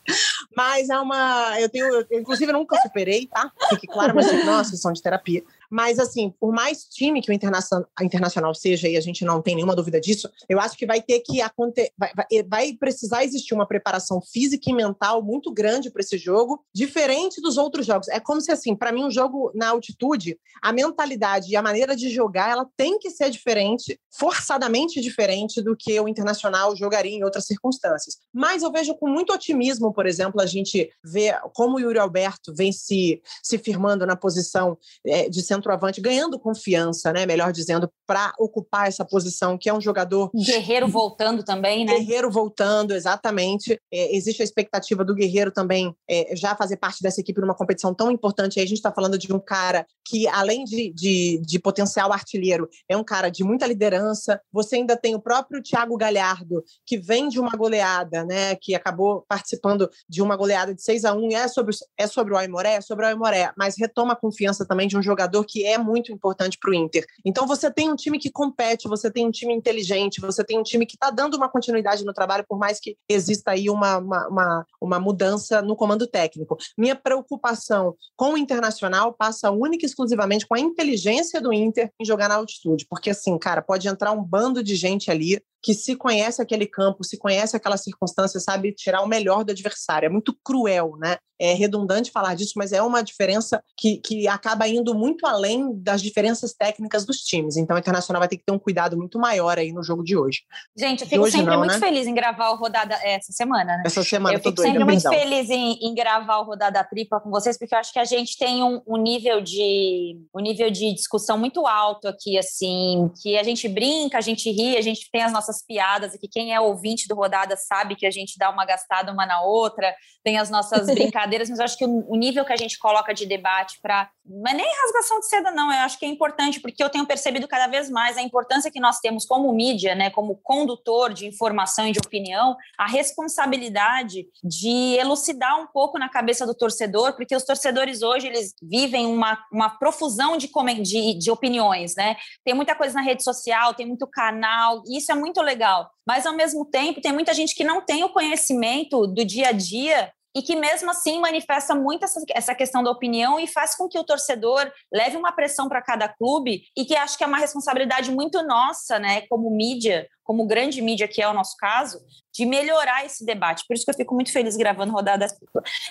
Mas 0.55 0.89
é 0.89 0.99
uma. 0.99 1.59
Eu 1.59 1.69
tenho. 1.69 1.85
Eu, 1.85 2.19
inclusive, 2.19 2.51
eu 2.51 2.57
nunca 2.57 2.79
superei, 2.81 3.27
tá? 3.27 3.51
Fique 3.69 3.87
claro, 3.87 4.13
mas 4.15 4.27
assim, 4.27 4.43
nossa, 4.43 4.71
sessão 4.71 4.93
de 4.93 5.01
terapia. 5.01 5.43
Mas, 5.73 5.97
assim, 5.97 6.31
por 6.39 6.53
mais 6.53 6.83
time 6.83 7.19
que 7.19 7.31
o 7.31 7.33
Internacional, 7.33 7.87
internacional 7.99 8.53
seja, 8.53 8.87
e 8.87 8.95
a 8.95 9.01
gente 9.01 9.25
não 9.25 9.41
tem 9.41 9.55
nenhuma 9.55 9.75
dúvida 9.75 9.99
disso, 9.99 10.29
eu 10.47 10.59
acho 10.59 10.77
que 10.77 10.85
vai 10.85 11.01
ter 11.01 11.21
que 11.21 11.41
acontecer. 11.41 11.91
Vai, 11.97 12.11
vai, 12.15 12.43
vai 12.43 12.73
precisar 12.73 13.23
existir 13.23 13.55
uma 13.55 13.65
preparação 13.65 14.21
física 14.21 14.69
e 14.69 14.73
mental 14.73 15.23
muito 15.23 15.51
grande 15.51 15.89
para 15.89 16.01
esse 16.01 16.15
jogo, 16.15 16.63
diferente 16.71 17.41
dos 17.41 17.57
outros 17.57 17.87
jogos. 17.87 18.07
É 18.09 18.19
como 18.19 18.39
se, 18.39 18.51
assim, 18.51 18.75
para 18.75 18.91
mim, 18.91 19.03
um 19.03 19.09
jogo 19.09 19.51
na 19.55 19.69
altitude, 19.69 20.37
a 20.61 20.71
mentalidade 20.71 21.51
e 21.51 21.55
a 21.55 21.61
maneira 21.61 21.95
de 21.95 22.07
jogar, 22.07 22.51
ela 22.51 22.67
tem 22.77 22.99
que 22.99 23.09
ser 23.09 23.31
diferente, 23.31 23.99
forçadamente 24.15 25.01
diferente 25.01 25.59
do 25.59 25.75
que 25.75 25.99
o 25.99 26.07
Internacional 26.07 26.75
jogaria 26.75 27.17
em 27.17 27.23
outras 27.23 27.47
circunstâncias. 27.47 28.17
Mas 28.31 28.61
eu 28.61 28.71
vejo 28.71 28.93
com 28.93 29.09
muito 29.09 29.33
otimismo, 29.33 29.91
por 29.91 30.05
exemplo, 30.05 30.39
a 30.39 30.45
gente 30.45 30.91
vê 31.03 31.33
como 31.55 31.77
o 31.77 31.79
Yuri 31.79 31.97
Alberto 31.97 32.53
vem 32.53 32.71
se, 32.71 33.19
se 33.41 33.57
firmando 33.57 34.05
na 34.05 34.15
posição 34.15 34.77
é, 35.03 35.27
de 35.27 35.41
centro 35.41 35.62
centroavante 35.63 36.01
ganhando 36.01 36.37
confiança, 36.37 37.13
né? 37.13 37.25
Melhor 37.25 37.51
dizendo, 37.51 37.89
para 38.05 38.33
ocupar 38.37 38.87
essa 38.87 39.05
posição, 39.05 39.57
que 39.57 39.69
é 39.69 39.73
um 39.73 39.79
jogador. 39.79 40.29
Guerreiro 40.35 40.87
voltando 40.87 41.43
também, 41.43 41.85
né? 41.85 41.97
Guerreiro 41.97 42.29
voltando, 42.29 42.93
exatamente. 42.93 43.79
É, 43.91 44.15
existe 44.15 44.41
a 44.41 44.45
expectativa 44.45 45.05
do 45.05 45.15
Guerreiro 45.15 45.51
também 45.51 45.95
é, 46.09 46.35
já 46.35 46.55
fazer 46.55 46.77
parte 46.77 47.01
dessa 47.01 47.21
equipe 47.21 47.39
numa 47.39 47.55
competição 47.55 47.93
tão 47.93 48.11
importante. 48.11 48.59
Aí 48.59 48.65
a 48.65 48.67
gente 48.67 48.77
está 48.77 48.91
falando 48.91 49.17
de 49.17 49.33
um 49.33 49.39
cara 49.39 49.85
que, 50.05 50.27
além 50.27 50.65
de, 50.65 50.93
de, 50.93 51.41
de, 51.41 51.59
potencial 51.59 52.11
artilheiro, 52.11 52.67
é 52.89 52.97
um 52.97 53.03
cara 53.03 53.29
de 53.29 53.43
muita 53.43 53.65
liderança. 53.65 54.39
Você 54.51 54.75
ainda 54.75 54.97
tem 54.97 55.15
o 55.15 55.21
próprio 55.21 55.61
Thiago 55.61 55.95
Galhardo, 55.95 56.63
que 56.85 56.97
vem 56.97 57.29
de 57.29 57.39
uma 57.39 57.51
goleada, 57.51 58.25
né? 58.25 58.55
Que 58.55 58.75
acabou 58.75 59.23
participando 59.27 59.89
de 60.09 60.21
uma 60.21 60.35
goleada 60.35 60.75
de 60.75 60.83
6 60.83 61.05
a 61.05 61.13
1 61.13 61.23
é 61.33 61.47
sobre, 61.47 61.75
é 61.97 62.07
sobre 62.07 62.33
o 62.33 62.37
Aimoré, 62.37 62.75
é 62.75 62.81
sobre 62.81 63.05
o 63.05 63.07
Aimoré, 63.07 63.51
mas 63.57 63.75
retoma 63.77 64.13
a 64.13 64.15
confiança 64.15 64.65
também 64.65 64.87
de 64.87 64.97
um 64.97 65.01
jogador 65.01 65.45
que 65.45 65.52
é 65.61 65.77
muito 65.77 66.11
importante 66.11 66.57
para 66.57 66.71
o 66.71 66.73
Inter. 66.73 67.05
Então 67.23 67.45
você 67.45 67.69
tem 67.69 67.91
um 67.91 67.95
time 67.95 68.17
que 68.17 68.31
compete, 68.31 68.87
você 68.87 69.11
tem 69.11 69.27
um 69.27 69.31
time 69.31 69.53
inteligente, 69.53 70.21
você 70.21 70.43
tem 70.43 70.57
um 70.57 70.63
time 70.63 70.85
que 70.85 70.95
está 70.95 71.11
dando 71.11 71.35
uma 71.35 71.49
continuidade 71.49 72.03
no 72.03 72.13
trabalho, 72.13 72.45
por 72.47 72.57
mais 72.57 72.79
que 72.79 72.97
exista 73.07 73.51
aí 73.51 73.69
uma, 73.69 73.97
uma, 73.97 74.27
uma, 74.27 74.65
uma 74.81 74.99
mudança 74.99 75.61
no 75.61 75.75
comando 75.75 76.07
técnico. 76.07 76.57
Minha 76.77 76.95
preocupação 76.95 77.95
com 78.15 78.33
o 78.33 78.37
Internacional 78.37 79.13
passa 79.13 79.51
única 79.51 79.85
e 79.85 79.87
exclusivamente 79.87 80.47
com 80.47 80.55
a 80.55 80.59
inteligência 80.59 81.41
do 81.41 81.53
Inter 81.53 81.91
em 81.99 82.05
jogar 82.05 82.29
na 82.29 82.35
altitude, 82.35 82.85
porque 82.89 83.09
assim, 83.09 83.37
cara, 83.37 83.61
pode 83.61 83.87
entrar 83.87 84.11
um 84.11 84.23
bando 84.23 84.63
de 84.63 84.75
gente 84.75 85.11
ali 85.11 85.41
que 85.63 85.73
se 85.73 85.95
conhece 85.95 86.41
aquele 86.41 86.67
campo, 86.67 87.05
se 87.05 87.17
conhece 87.17 87.55
aquela 87.55 87.77
circunstância, 87.77 88.37
sabe 88.41 88.73
tirar 88.73 89.01
o 89.01 89.07
melhor 89.07 89.45
do 89.45 89.51
adversário. 89.51 90.07
É 90.07 90.09
muito 90.09 90.37
cruel, 90.43 90.97
né? 90.99 91.17
É 91.39 91.53
redundante 91.53 92.11
falar 92.11 92.35
disso, 92.35 92.53
mas 92.55 92.71
é 92.71 92.81
uma 92.81 93.01
diferença 93.01 93.61
que, 93.75 93.97
que 93.97 94.27
acaba 94.27 94.67
indo 94.67 94.93
muito 94.93 95.25
além 95.25 95.73
das 95.81 96.01
diferenças 96.01 96.53
técnicas 96.53 97.05
dos 97.05 97.17
times. 97.17 97.57
Então, 97.57 97.75
o 97.75 97.79
Internacional 97.79 98.19
vai 98.19 98.29
ter 98.29 98.37
que 98.37 98.45
ter 98.45 98.53
um 98.53 98.59
cuidado 98.59 98.95
muito 98.95 99.17
maior 99.17 99.57
aí 99.57 99.71
no 99.71 99.83
jogo 99.83 100.03
de 100.03 100.15
hoje. 100.15 100.41
Gente, 100.77 101.01
eu 101.01 101.07
fico 101.07 101.31
sempre 101.31 101.51
não, 101.51 101.59
muito 101.59 101.73
né? 101.73 101.79
feliz 101.79 102.07
em 102.07 102.13
gravar 102.13 102.51
o 102.51 102.55
Rodada 102.55 102.95
essa 103.03 103.31
semana, 103.31 103.77
né? 103.77 103.83
Essa 103.85 104.03
semana, 104.03 104.35
eu 104.35 104.39
fico 104.39 104.51
doida, 104.51 104.71
sempre 104.71 104.85
muito 104.85 105.09
feliz 105.09 105.49
em, 105.49 105.79
em, 105.81 105.95
gravar 105.95 106.39
o 106.39 106.45
Rodada 106.45 106.83
Tripla 106.83 107.19
com 107.19 107.29
vocês, 107.29 107.57
porque 107.57 107.73
eu 107.73 107.79
acho 107.79 107.91
que 107.91 107.99
a 107.99 108.05
gente 108.05 108.37
tem 108.37 108.63
um, 108.63 108.81
um, 108.87 108.97
nível 108.97 109.41
de 109.41 110.17
um 110.33 110.39
nível 110.39 110.69
de 110.69 110.93
discussão 110.93 111.37
muito 111.37 111.65
alto 111.65 112.07
aqui, 112.07 112.37
assim, 112.37 113.11
que 113.21 113.37
a 113.37 113.43
gente 113.43 113.67
brinca, 113.67 114.17
a 114.17 114.21
gente 114.21 114.49
ri, 114.51 114.77
a 114.77 114.81
gente 114.81 115.09
tem 115.11 115.23
as 115.23 115.33
nossas 115.33 115.52
nossas 115.53 115.63
piadas 115.65 116.15
aqui. 116.15 116.27
Quem 116.27 116.53
é 116.53 116.59
ouvinte 116.59 117.07
do 117.07 117.15
Rodada 117.15 117.55
sabe 117.55 117.95
que 117.95 118.05
a 118.05 118.11
gente 118.11 118.37
dá 118.37 118.49
uma 118.49 118.65
gastada 118.65 119.11
uma 119.11 119.25
na 119.25 119.41
outra, 119.41 119.93
tem 120.23 120.39
as 120.39 120.49
nossas 120.49 120.87
brincadeiras, 120.93 121.49
mas 121.49 121.59
eu 121.59 121.65
acho 121.65 121.77
que 121.77 121.85
o 121.85 122.15
nível 122.15 122.43
que 122.43 122.53
a 122.53 122.57
gente 122.57 122.79
coloca 122.79 123.13
de 123.13 123.25
debate 123.25 123.79
para. 123.81 124.09
Não 124.25 124.51
é 124.51 124.53
nem 124.53 124.65
rasgação 124.83 125.19
de 125.19 125.27
seda, 125.27 125.51
não. 125.51 125.71
Eu 125.71 125.79
acho 125.79 125.99
que 125.99 126.05
é 126.05 126.07
importante, 126.07 126.61
porque 126.61 126.81
eu 126.81 126.89
tenho 126.89 127.05
percebido 127.05 127.45
cada 127.45 127.67
vez 127.67 127.89
mais 127.89 128.17
a 128.17 128.21
importância 128.21 128.71
que 128.71 128.79
nós 128.79 128.99
temos 128.99 129.25
como 129.25 129.51
mídia, 129.51 129.95
né, 129.95 130.09
como 130.09 130.39
condutor 130.41 131.13
de 131.13 131.27
informação 131.27 131.85
e 131.87 131.91
de 131.91 131.99
opinião, 131.99 132.55
a 132.77 132.87
responsabilidade 132.87 134.25
de 134.41 134.95
elucidar 134.97 135.59
um 135.59 135.67
pouco 135.67 135.99
na 135.99 136.07
cabeça 136.07 136.45
do 136.45 136.55
torcedor, 136.55 137.17
porque 137.17 137.35
os 137.35 137.43
torcedores 137.43 138.01
hoje 138.01 138.27
eles 138.27 138.55
vivem 138.61 139.05
uma, 139.05 139.37
uma 139.51 139.69
profusão 139.69 140.37
de, 140.37 140.49
de, 140.81 141.19
de 141.19 141.29
opiniões, 141.29 141.93
né? 141.97 142.15
Tem 142.45 142.53
muita 142.53 142.75
coisa 142.75 142.95
na 142.95 143.01
rede 143.01 143.23
social, 143.23 143.73
tem 143.73 143.85
muito 143.85 144.07
canal, 144.07 144.81
e 144.87 144.97
isso 144.97 145.11
é 145.11 145.15
muito 145.15 145.41
legal. 145.43 145.91
Mas, 146.05 146.25
ao 146.25 146.33
mesmo 146.33 146.65
tempo, 146.65 147.01
tem 147.01 147.13
muita 147.13 147.33
gente 147.33 147.55
que 147.55 147.63
não 147.63 147.81
tem 147.81 148.03
o 148.03 148.09
conhecimento 148.09 149.05
do 149.05 149.23
dia 149.23 149.49
a 149.49 149.51
dia 149.51 150.11
e 150.35 150.41
que 150.41 150.55
mesmo 150.55 150.89
assim 150.89 151.19
manifesta 151.19 151.75
muito 151.75 152.05
essa, 152.05 152.21
essa 152.31 152.55
questão 152.55 152.83
da 152.83 152.89
opinião 152.89 153.39
e 153.39 153.47
faz 153.47 153.75
com 153.75 153.87
que 153.87 153.99
o 153.99 154.03
torcedor 154.03 154.71
leve 154.91 155.15
uma 155.15 155.31
pressão 155.31 155.69
para 155.69 155.81
cada 155.81 156.07
clube 156.07 156.63
e 156.75 156.85
que 156.85 156.95
acho 156.95 157.17
que 157.17 157.23
é 157.23 157.27
uma 157.27 157.37
responsabilidade 157.37 158.11
muito 158.11 158.41
nossa, 158.41 158.97
né, 158.97 159.21
como 159.27 159.49
mídia, 159.51 160.07
como 160.23 160.47
grande 160.47 160.81
mídia 160.81 161.07
que 161.07 161.21
é 161.21 161.27
o 161.27 161.33
nosso 161.33 161.55
caso, 161.57 161.99
de 162.33 162.45
melhorar 162.45 163.05
esse 163.05 163.23
debate. 163.23 163.63
Por 163.67 163.75
isso 163.75 163.85
que 163.85 163.91
eu 163.91 163.95
fico 163.95 164.15
muito 164.15 164.31
feliz 164.31 164.57
gravando 164.57 164.91
rodada. 164.91 165.27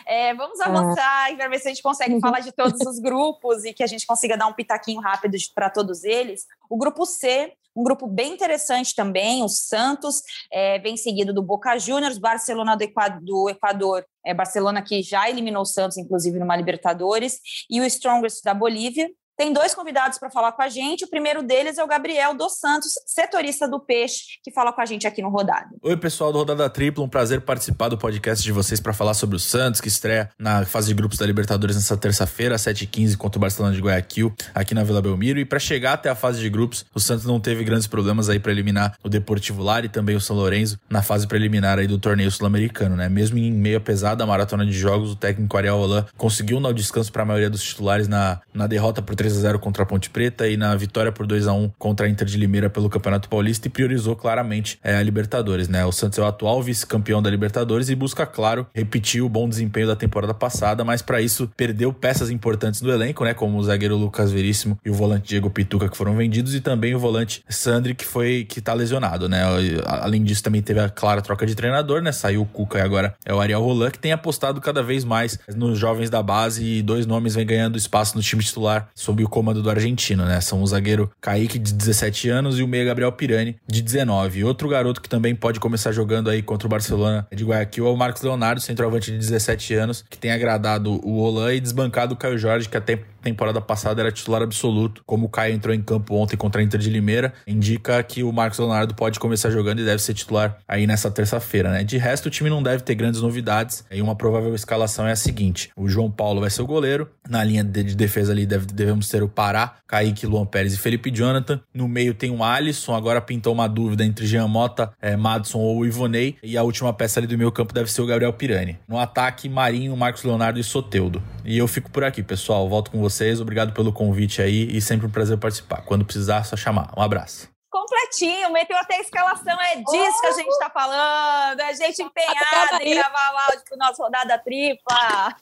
É, 0.06 0.34
vamos 0.34 0.58
é. 0.58 0.64
avançar 0.64 1.32
e 1.32 1.36
ver 1.36 1.58
se 1.60 1.68
a 1.68 1.70
gente 1.70 1.82
consegue 1.82 2.18
falar 2.18 2.40
de 2.40 2.50
todos 2.50 2.80
os 2.84 2.98
grupos 2.98 3.64
e 3.64 3.72
que 3.72 3.82
a 3.82 3.86
gente 3.86 4.04
consiga 4.04 4.36
dar 4.36 4.48
um 4.48 4.52
pitaquinho 4.52 5.00
rápido 5.00 5.36
para 5.54 5.70
todos 5.70 6.02
eles. 6.02 6.46
O 6.68 6.76
grupo 6.76 7.06
C, 7.06 7.52
um 7.74 7.82
grupo 7.82 8.06
bem 8.06 8.34
interessante 8.34 8.94
também, 8.94 9.42
o 9.42 9.48
Santos, 9.48 10.22
é, 10.50 10.78
vem 10.78 10.96
seguido 10.96 11.32
do 11.32 11.42
Boca 11.42 11.78
Juniors, 11.78 12.18
Barcelona 12.18 12.76
do 12.76 12.82
Equador, 12.82 13.20
do 13.22 13.48
Equador 13.48 14.04
é, 14.24 14.34
Barcelona 14.34 14.82
que 14.82 15.02
já 15.02 15.28
eliminou 15.28 15.62
o 15.62 15.66
Santos, 15.66 15.96
inclusive, 15.96 16.38
numa 16.38 16.56
Libertadores, 16.56 17.40
e 17.68 17.80
o 17.80 17.84
Strongest 17.84 18.42
da 18.44 18.54
Bolívia, 18.54 19.10
tem 19.42 19.52
dois 19.52 19.74
convidados 19.74 20.18
para 20.18 20.30
falar 20.30 20.52
com 20.52 20.62
a 20.62 20.68
gente. 20.68 21.04
O 21.04 21.08
primeiro 21.08 21.42
deles 21.42 21.76
é 21.76 21.82
o 21.82 21.86
Gabriel 21.88 22.32
dos 22.32 22.60
Santos, 22.60 22.92
setorista 23.04 23.66
do 23.66 23.80
Peixe, 23.80 24.38
que 24.40 24.52
fala 24.52 24.72
com 24.72 24.80
a 24.80 24.86
gente 24.86 25.04
aqui 25.04 25.20
no 25.20 25.30
Rodada. 25.30 25.66
Oi, 25.82 25.96
pessoal 25.96 26.32
do 26.32 26.38
Rodada 26.38 26.70
Tripla. 26.70 27.02
Um 27.02 27.08
prazer 27.08 27.40
participar 27.40 27.88
do 27.88 27.98
podcast 27.98 28.40
de 28.40 28.52
vocês 28.52 28.78
para 28.78 28.92
falar 28.92 29.14
sobre 29.14 29.34
o 29.34 29.40
Santos, 29.40 29.80
que 29.80 29.88
estreia 29.88 30.30
na 30.38 30.64
fase 30.64 30.86
de 30.86 30.94
grupos 30.94 31.18
da 31.18 31.26
Libertadores 31.26 31.74
nessa 31.74 31.96
terça-feira, 31.96 32.54
às 32.54 32.62
7h15, 32.62 33.16
contra 33.16 33.36
o 33.36 33.40
Barcelona 33.40 33.74
de 33.74 33.80
Guayaquil, 33.80 34.32
aqui 34.54 34.76
na 34.76 34.84
Vila 34.84 35.02
Belmiro. 35.02 35.40
E 35.40 35.44
para 35.44 35.58
chegar 35.58 35.94
até 35.94 36.08
a 36.08 36.14
fase 36.14 36.38
de 36.38 36.48
grupos, 36.48 36.86
o 36.94 37.00
Santos 37.00 37.24
não 37.24 37.40
teve 37.40 37.64
grandes 37.64 37.88
problemas 37.88 38.28
aí 38.28 38.38
para 38.38 38.52
eliminar 38.52 38.96
o 39.02 39.08
Deportivo 39.08 39.60
Lar 39.60 39.84
e 39.84 39.88
também 39.88 40.14
o 40.14 40.20
São 40.20 40.36
Lourenço 40.36 40.78
na 40.88 41.02
fase 41.02 41.26
preliminar 41.26 41.80
aí 41.80 41.88
do 41.88 41.98
torneio 41.98 42.30
sul-americano, 42.30 42.94
né? 42.94 43.08
Mesmo 43.08 43.38
em 43.38 43.50
meio 43.50 43.78
a 43.78 43.80
pesada 43.80 44.24
maratona 44.24 44.64
de 44.64 44.72
jogos, 44.72 45.10
o 45.10 45.16
técnico 45.16 45.56
Ariel 45.56 45.78
Holan 45.78 46.06
conseguiu 46.16 46.58
o 46.58 46.72
descanso 46.72 47.10
para 47.10 47.24
a 47.24 47.26
maioria 47.26 47.50
dos 47.50 47.60
titulares 47.60 48.06
na, 48.06 48.40
na 48.54 48.68
derrota 48.68 49.02
por 49.02 49.16
3 49.16 49.31
3 49.32 49.38
a 49.38 49.40
0 49.40 49.58
contra 49.58 49.82
a 49.82 49.86
Ponte 49.86 50.10
Preta 50.10 50.46
e 50.46 50.56
na 50.56 50.74
vitória 50.76 51.10
por 51.10 51.26
2 51.26 51.46
a 51.46 51.52
1 51.52 51.72
contra 51.78 52.06
a 52.06 52.08
Inter 52.08 52.26
de 52.26 52.36
Limeira 52.36 52.68
pelo 52.68 52.90
Campeonato 52.90 53.28
Paulista 53.28 53.66
e 53.66 53.70
priorizou 53.70 54.14
claramente 54.14 54.78
é, 54.82 54.96
a 54.96 55.02
Libertadores, 55.02 55.68
né? 55.68 55.84
O 55.84 55.92
Santos 55.92 56.18
é 56.18 56.22
o 56.22 56.26
atual 56.26 56.62
vice-campeão 56.62 57.22
da 57.22 57.30
Libertadores 57.30 57.88
e 57.88 57.94
busca, 57.94 58.26
claro, 58.26 58.66
repetir 58.74 59.22
o 59.22 59.28
bom 59.28 59.48
desempenho 59.48 59.86
da 59.86 59.96
temporada 59.96 60.34
passada, 60.34 60.84
mas 60.84 61.00
para 61.00 61.20
isso 61.20 61.50
perdeu 61.56 61.92
peças 61.92 62.30
importantes 62.30 62.80
do 62.80 62.92
elenco, 62.92 63.24
né? 63.24 63.34
Como 63.34 63.58
o 63.58 63.62
zagueiro 63.62 63.96
Lucas 63.96 64.30
Veríssimo 64.30 64.78
e 64.84 64.90
o 64.90 64.94
volante 64.94 65.28
Diego 65.28 65.50
Pituca 65.50 65.88
que 65.88 65.96
foram 65.96 66.14
vendidos 66.14 66.54
e 66.54 66.60
também 66.60 66.94
o 66.94 66.98
volante 66.98 67.44
Sandri 67.48 67.94
que 67.94 68.04
foi 68.04 68.44
que 68.48 68.60
tá 68.60 68.74
lesionado, 68.74 69.28
né? 69.28 69.42
Além 69.86 70.22
disso 70.22 70.42
também 70.42 70.62
teve 70.62 70.80
a 70.80 70.88
clara 70.88 71.22
troca 71.22 71.46
de 71.46 71.54
treinador, 71.54 72.02
né? 72.02 72.12
Saiu 72.12 72.42
o 72.42 72.46
Cuca 72.46 72.78
e 72.78 72.82
agora 72.82 73.14
é 73.24 73.32
o 73.32 73.40
Ariel 73.40 73.62
Roland 73.62 73.90
que 73.90 73.98
tem 73.98 74.12
apostado 74.12 74.60
cada 74.60 74.82
vez 74.82 75.04
mais 75.04 75.38
nos 75.54 75.78
jovens 75.78 76.10
da 76.10 76.22
base 76.22 76.64
e 76.64 76.82
dois 76.82 77.06
nomes 77.06 77.34
vem 77.34 77.46
ganhando 77.46 77.78
espaço 77.78 78.16
no 78.16 78.22
time 78.22 78.42
titular 78.42 78.88
sob 79.12 79.24
o 79.24 79.28
comando 79.28 79.62
do 79.62 79.68
argentino, 79.68 80.24
né? 80.24 80.40
São 80.40 80.62
o 80.62 80.66
zagueiro 80.66 81.10
Kaique, 81.20 81.58
de 81.58 81.72
17 81.72 82.30
anos, 82.30 82.58
e 82.58 82.62
o 82.62 82.68
meia 82.68 82.86
Gabriel 82.86 83.12
Pirani, 83.12 83.56
de 83.66 83.82
19. 83.82 84.44
Outro 84.44 84.68
garoto 84.68 85.00
que 85.00 85.08
também 85.08 85.34
pode 85.34 85.60
começar 85.60 85.92
jogando 85.92 86.30
aí 86.30 86.42
contra 86.42 86.66
o 86.66 86.70
Barcelona 86.70 87.26
de 87.30 87.44
Guayaquil 87.44 87.86
é 87.86 87.90
o 87.90 87.96
Marcos 87.96 88.22
Leonardo, 88.22 88.60
centroavante 88.60 89.10
de 89.10 89.18
17 89.18 89.74
anos, 89.74 90.04
que 90.08 90.16
tem 90.16 90.32
agradado 90.32 90.92
o 91.06 91.18
Olan 91.18 91.54
e 91.54 91.60
desbancado 91.60 92.14
o 92.14 92.16
Caio 92.16 92.38
Jorge, 92.38 92.68
que 92.68 92.76
até 92.76 93.00
temporada 93.22 93.60
passada 93.60 94.02
era 94.02 94.12
titular 94.12 94.42
absoluto. 94.42 95.02
Como 95.06 95.26
o 95.26 95.28
Caio 95.28 95.54
entrou 95.54 95.74
em 95.74 95.80
campo 95.80 96.14
ontem 96.14 96.36
contra 96.36 96.60
a 96.60 96.64
Inter 96.64 96.80
de 96.80 96.90
Limeira, 96.90 97.32
indica 97.46 98.02
que 98.02 98.22
o 98.22 98.32
Marcos 98.32 98.58
Leonardo 98.58 98.94
pode 98.94 99.18
começar 99.18 99.50
jogando 99.50 99.80
e 99.80 99.84
deve 99.84 100.02
ser 100.02 100.14
titular 100.14 100.58
aí 100.66 100.86
nessa 100.86 101.10
terça-feira, 101.10 101.70
né? 101.70 101.84
De 101.84 101.96
resto, 101.96 102.26
o 102.26 102.30
time 102.30 102.50
não 102.50 102.62
deve 102.62 102.82
ter 102.82 102.94
grandes 102.94 103.20
novidades. 103.20 103.84
E 103.90 104.02
uma 104.02 104.16
provável 104.16 104.54
escalação 104.54 105.06
é 105.06 105.12
a 105.12 105.16
seguinte: 105.16 105.70
o 105.76 105.88
João 105.88 106.10
Paulo 106.10 106.40
vai 106.40 106.50
ser 106.50 106.62
o 106.62 106.66
goleiro. 106.66 107.08
Na 107.28 107.42
linha 107.44 107.62
de 107.62 107.94
defesa 107.94 108.32
ali 108.32 108.44
deve, 108.44 108.66
devemos 108.66 109.08
ter 109.08 109.22
o 109.22 109.28
Pará, 109.28 109.76
Kaique, 109.86 110.26
Luan 110.26 110.44
Pérez 110.44 110.74
e 110.74 110.78
Felipe 110.78 111.10
Jonathan. 111.10 111.60
No 111.72 111.86
meio 111.86 112.14
tem 112.14 112.30
o 112.30 112.42
Alisson. 112.42 112.94
Agora 112.94 113.20
pintou 113.20 113.52
uma 113.52 113.68
dúvida 113.68 114.04
entre 114.04 114.26
Jean 114.26 114.48
Mota, 114.48 114.92
é, 115.00 115.16
Madison 115.16 115.58
ou 115.58 115.86
Ivonei. 115.86 116.36
E 116.42 116.58
a 116.58 116.62
última 116.62 116.92
peça 116.92 117.20
ali 117.20 117.26
do 117.26 117.38
meio 117.38 117.52
campo 117.52 117.72
deve 117.72 117.90
ser 117.90 118.02
o 118.02 118.06
Gabriel 118.06 118.32
Pirani. 118.32 118.78
No 118.88 118.98
ataque, 118.98 119.48
Marinho, 119.48 119.96
Marcos 119.96 120.24
Leonardo 120.24 120.58
e 120.58 120.64
Soteudo. 120.64 121.22
E 121.44 121.56
eu 121.56 121.68
fico 121.68 121.90
por 121.90 122.04
aqui, 122.04 122.22
pessoal. 122.22 122.68
Volto 122.68 122.90
com 122.90 122.98
vocês. 122.98 123.11
Obrigado 123.42 123.72
pelo 123.72 123.92
convite 123.92 124.40
aí 124.42 124.68
e 124.76 124.80
sempre 124.80 125.06
um 125.06 125.10
prazer 125.10 125.38
participar. 125.38 125.82
Quando 125.82 126.04
precisar, 126.04 126.38
é 126.38 126.44
só 126.44 126.56
chamar. 126.56 126.92
Um 126.96 127.02
abraço 127.02 127.52
completinho, 127.72 128.52
meteu 128.52 128.76
até 128.76 128.96
a 128.96 129.00
escalação, 129.00 129.58
é 129.60 129.76
disso 129.76 130.20
que 130.20 130.26
a 130.26 130.32
gente 130.32 130.48
está 130.48 130.68
falando, 130.68 131.60
é 131.60 131.74
gente 131.74 132.02
empenhada 132.02 132.82
em 132.82 132.94
gravar 132.94 133.32
o 133.32 133.38
áudio 133.38 133.64
pro 133.64 133.78
nosso 133.78 134.02
rodada 134.02 134.38
tripla. 134.38 135.34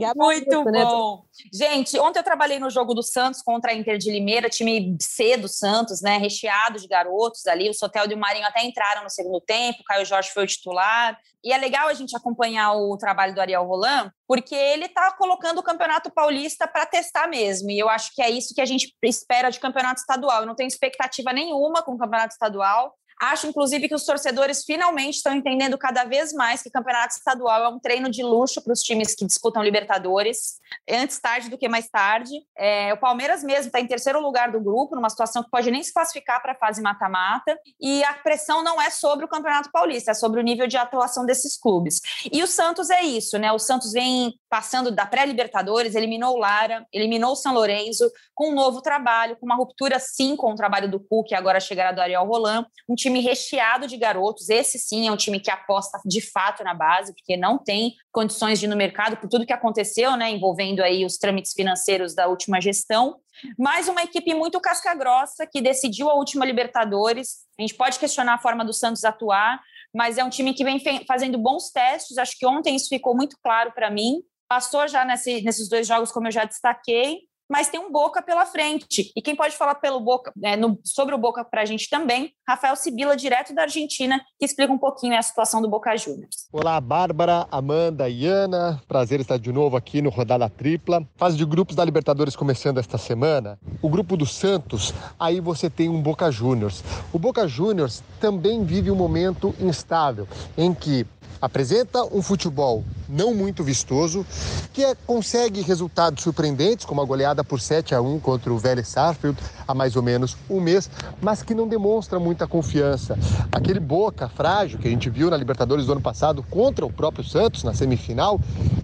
É 0.00 0.06
isso. 0.06 0.14
Muito 0.16 0.64
né? 0.64 0.84
bom. 0.84 1.24
Gente, 1.52 1.98
ontem 1.98 2.18
eu 2.18 2.24
trabalhei 2.24 2.58
no 2.58 2.70
jogo 2.70 2.94
do 2.94 3.02
Santos 3.02 3.42
contra 3.42 3.72
a 3.72 3.74
Inter 3.74 3.98
de 3.98 4.10
Limeira, 4.10 4.48
time 4.48 4.96
C 5.00 5.36
do 5.36 5.48
Santos, 5.48 6.00
né, 6.00 6.16
recheado 6.16 6.78
de 6.78 6.88
garotos 6.88 7.46
ali, 7.46 7.68
o 7.68 7.74
Sotel 7.74 8.06
e 8.10 8.14
o 8.14 8.18
Marinho 8.18 8.46
até 8.46 8.64
entraram 8.64 9.04
no 9.04 9.10
segundo 9.10 9.40
tempo, 9.40 9.80
o 9.80 9.84
Caio 9.84 10.06
Jorge 10.06 10.30
foi 10.30 10.44
o 10.44 10.46
titular, 10.46 11.18
e 11.48 11.52
é 11.52 11.56
legal 11.56 11.88
a 11.88 11.94
gente 11.94 12.14
acompanhar 12.14 12.74
o 12.74 12.94
trabalho 12.98 13.34
do 13.34 13.40
Ariel 13.40 13.64
Roland, 13.64 14.10
porque 14.26 14.54
ele 14.54 14.84
está 14.84 15.10
colocando 15.16 15.60
o 15.60 15.62
Campeonato 15.62 16.10
Paulista 16.10 16.68
para 16.68 16.84
testar 16.84 17.26
mesmo. 17.26 17.70
E 17.70 17.78
eu 17.78 17.88
acho 17.88 18.14
que 18.14 18.20
é 18.20 18.28
isso 18.28 18.54
que 18.54 18.60
a 18.60 18.66
gente 18.66 18.94
espera 19.02 19.48
de 19.48 19.58
campeonato 19.58 19.98
estadual. 19.98 20.42
Eu 20.42 20.46
não 20.46 20.54
tenho 20.54 20.68
expectativa 20.68 21.32
nenhuma 21.32 21.82
com 21.82 21.92
o 21.92 21.98
campeonato 21.98 22.34
estadual. 22.34 22.92
Acho, 23.20 23.48
inclusive, 23.48 23.88
que 23.88 23.94
os 23.94 24.04
torcedores 24.04 24.64
finalmente 24.64 25.16
estão 25.16 25.34
entendendo 25.34 25.76
cada 25.76 26.04
vez 26.04 26.32
mais 26.32 26.62
que 26.62 26.70
campeonato 26.70 27.14
estadual 27.14 27.64
é 27.64 27.68
um 27.68 27.78
treino 27.78 28.08
de 28.10 28.22
luxo 28.22 28.62
para 28.62 28.72
os 28.72 28.80
times 28.80 29.14
que 29.14 29.26
disputam 29.26 29.62
Libertadores, 29.62 30.58
antes 30.88 31.18
tarde 31.18 31.50
do 31.50 31.58
que 31.58 31.68
mais 31.68 31.88
tarde. 31.88 32.30
É, 32.56 32.92
o 32.92 32.96
Palmeiras 32.96 33.42
mesmo 33.42 33.66
está 33.66 33.80
em 33.80 33.86
terceiro 33.86 34.20
lugar 34.20 34.52
do 34.52 34.60
grupo, 34.60 34.94
numa 34.94 35.10
situação 35.10 35.42
que 35.42 35.50
pode 35.50 35.70
nem 35.70 35.82
se 35.82 35.92
classificar 35.92 36.40
para 36.42 36.52
a 36.52 36.56
fase 36.56 36.80
mata-mata, 36.80 37.58
e 37.80 38.04
a 38.04 38.14
pressão 38.14 38.62
não 38.62 38.80
é 38.80 38.90
sobre 38.90 39.24
o 39.24 39.28
Campeonato 39.28 39.70
Paulista, 39.72 40.12
é 40.12 40.14
sobre 40.14 40.40
o 40.40 40.42
nível 40.42 40.66
de 40.66 40.76
atuação 40.76 41.26
desses 41.26 41.58
clubes. 41.58 42.00
E 42.30 42.42
o 42.42 42.46
Santos 42.46 42.90
é 42.90 43.02
isso, 43.02 43.38
né? 43.38 43.50
O 43.52 43.58
Santos 43.58 43.92
vem 43.92 44.34
passando 44.48 44.90
da 44.90 45.06
pré-Libertadores, 45.06 45.94
eliminou 45.94 46.34
o 46.34 46.38
Lara, 46.38 46.86
eliminou 46.92 47.32
o 47.32 47.36
São 47.36 47.52
Lourenço, 47.52 48.10
com 48.34 48.50
um 48.50 48.54
novo 48.54 48.80
trabalho, 48.80 49.36
com 49.36 49.46
uma 49.46 49.56
ruptura 49.56 49.98
sim 49.98 50.36
com 50.36 50.52
o 50.52 50.54
trabalho 50.54 50.88
do 50.88 51.00
Cuca 51.00 51.30
e 51.32 51.34
agora 51.34 51.58
a 51.58 51.60
chegada 51.60 51.96
do 51.96 52.00
Ariel 52.00 52.24
Roland, 52.24 52.66
um 52.88 52.94
time 52.94 53.07
time 53.08 53.20
recheado 53.20 53.86
de 53.86 53.96
garotos. 53.96 54.48
Esse 54.48 54.78
sim 54.78 55.08
é 55.08 55.12
um 55.12 55.16
time 55.16 55.40
que 55.40 55.50
aposta 55.50 55.98
de 56.04 56.20
fato 56.20 56.62
na 56.62 56.74
base, 56.74 57.14
porque 57.14 57.36
não 57.36 57.58
tem 57.58 57.94
condições 58.12 58.60
de 58.60 58.66
ir 58.66 58.68
no 58.68 58.76
mercado 58.76 59.16
por 59.16 59.28
tudo 59.28 59.46
que 59.46 59.52
aconteceu, 59.52 60.16
né, 60.16 60.30
envolvendo 60.30 60.82
aí 60.82 61.04
os 61.04 61.16
trâmites 61.16 61.52
financeiros 61.52 62.14
da 62.14 62.28
última 62.28 62.60
gestão. 62.60 63.16
Mas 63.58 63.88
uma 63.88 64.02
equipe 64.02 64.34
muito 64.34 64.60
casca-grossa 64.60 65.46
que 65.46 65.60
decidiu 65.60 66.10
a 66.10 66.14
última 66.14 66.44
Libertadores. 66.44 67.46
A 67.58 67.62
gente 67.62 67.74
pode 67.74 67.98
questionar 67.98 68.34
a 68.34 68.38
forma 68.38 68.64
do 68.64 68.72
Santos 68.72 69.04
atuar, 69.04 69.60
mas 69.94 70.18
é 70.18 70.24
um 70.24 70.30
time 70.30 70.52
que 70.52 70.64
vem 70.64 70.80
fazendo 71.06 71.38
bons 71.38 71.70
testes. 71.70 72.18
Acho 72.18 72.36
que 72.38 72.46
ontem 72.46 72.76
isso 72.76 72.88
ficou 72.88 73.16
muito 73.16 73.36
claro 73.42 73.72
para 73.72 73.90
mim. 73.90 74.22
Passou 74.48 74.88
já 74.88 75.04
nesse, 75.04 75.42
nesses 75.42 75.68
dois 75.68 75.86
jogos, 75.86 76.10
como 76.10 76.26
eu 76.26 76.32
já 76.32 76.44
destaquei, 76.44 77.27
mas 77.48 77.68
tem 77.68 77.80
um 77.80 77.90
Boca 77.90 78.20
pela 78.20 78.44
frente. 78.44 79.10
E 79.16 79.22
quem 79.22 79.34
pode 79.34 79.56
falar 79.56 79.76
pelo 79.76 79.98
Boca, 79.98 80.32
é, 80.42 80.56
no, 80.56 80.78
sobre 80.84 81.14
o 81.14 81.18
Boca 81.18 81.44
para 81.44 81.62
a 81.62 81.64
gente 81.64 81.88
também, 81.88 82.32
Rafael 82.46 82.76
Sibila, 82.76 83.16
direto 83.16 83.54
da 83.54 83.62
Argentina, 83.62 84.20
que 84.38 84.44
explica 84.44 84.72
um 84.72 84.78
pouquinho 84.78 85.18
a 85.18 85.22
situação 85.22 85.62
do 85.62 85.68
Boca 85.68 85.96
Juniors. 85.96 86.48
Olá, 86.52 86.80
Bárbara, 86.80 87.48
Amanda 87.50 88.08
e 88.08 88.26
Ana. 88.26 88.80
Prazer 88.86 89.20
estar 89.20 89.38
de 89.38 89.52
novo 89.52 89.76
aqui 89.76 90.02
no 90.02 90.10
Rodada 90.10 90.48
Tripla. 90.48 91.06
Fase 91.16 91.36
de 91.36 91.44
grupos 91.44 91.74
da 91.74 91.84
Libertadores 91.84 92.36
começando 92.36 92.78
esta 92.78 92.98
semana. 92.98 93.58
O 93.80 93.88
grupo 93.88 94.16
do 94.16 94.26
Santos, 94.26 94.92
aí 95.18 95.40
você 95.40 95.70
tem 95.70 95.88
um 95.88 96.02
Boca 96.02 96.30
Juniors. 96.30 96.84
O 97.12 97.18
Boca 97.18 97.48
Juniors 97.48 98.02
também 98.20 98.64
vive 98.64 98.90
um 98.90 98.96
momento 98.96 99.54
instável, 99.60 100.28
em 100.56 100.74
que 100.74 101.06
apresenta 101.40 102.04
um 102.04 102.22
futebol 102.22 102.84
não 103.08 103.34
muito 103.34 103.64
vistoso, 103.64 104.26
que 104.72 104.84
é, 104.84 104.94
consegue 105.06 105.62
resultados 105.62 106.22
surpreendentes, 106.22 106.84
como 106.84 107.00
a 107.00 107.04
goleada 107.04 107.42
por 107.42 107.60
7 107.60 107.94
a 107.94 108.00
1 108.02 108.20
contra 108.20 108.52
o 108.52 108.58
Vélez 108.58 108.88
Sarsfield 108.88 109.38
há 109.66 109.74
mais 109.74 109.96
ou 109.96 110.02
menos 110.02 110.36
um 110.48 110.60
mês, 110.60 110.90
mas 111.20 111.42
que 111.42 111.54
não 111.54 111.66
demonstra 111.66 112.18
muita 112.18 112.46
confiança. 112.46 113.18
Aquele 113.50 113.80
Boca 113.80 114.28
frágil 114.28 114.78
que 114.78 114.88
a 114.88 114.90
gente 114.90 115.08
viu 115.08 115.30
na 115.30 115.36
Libertadores 115.36 115.86
do 115.86 115.92
ano 115.92 116.00
passado 116.00 116.42
contra 116.42 116.84
o 116.84 116.92
próprio 116.92 117.24
Santos 117.24 117.64
na 117.64 117.72
semifinal, 117.72 118.38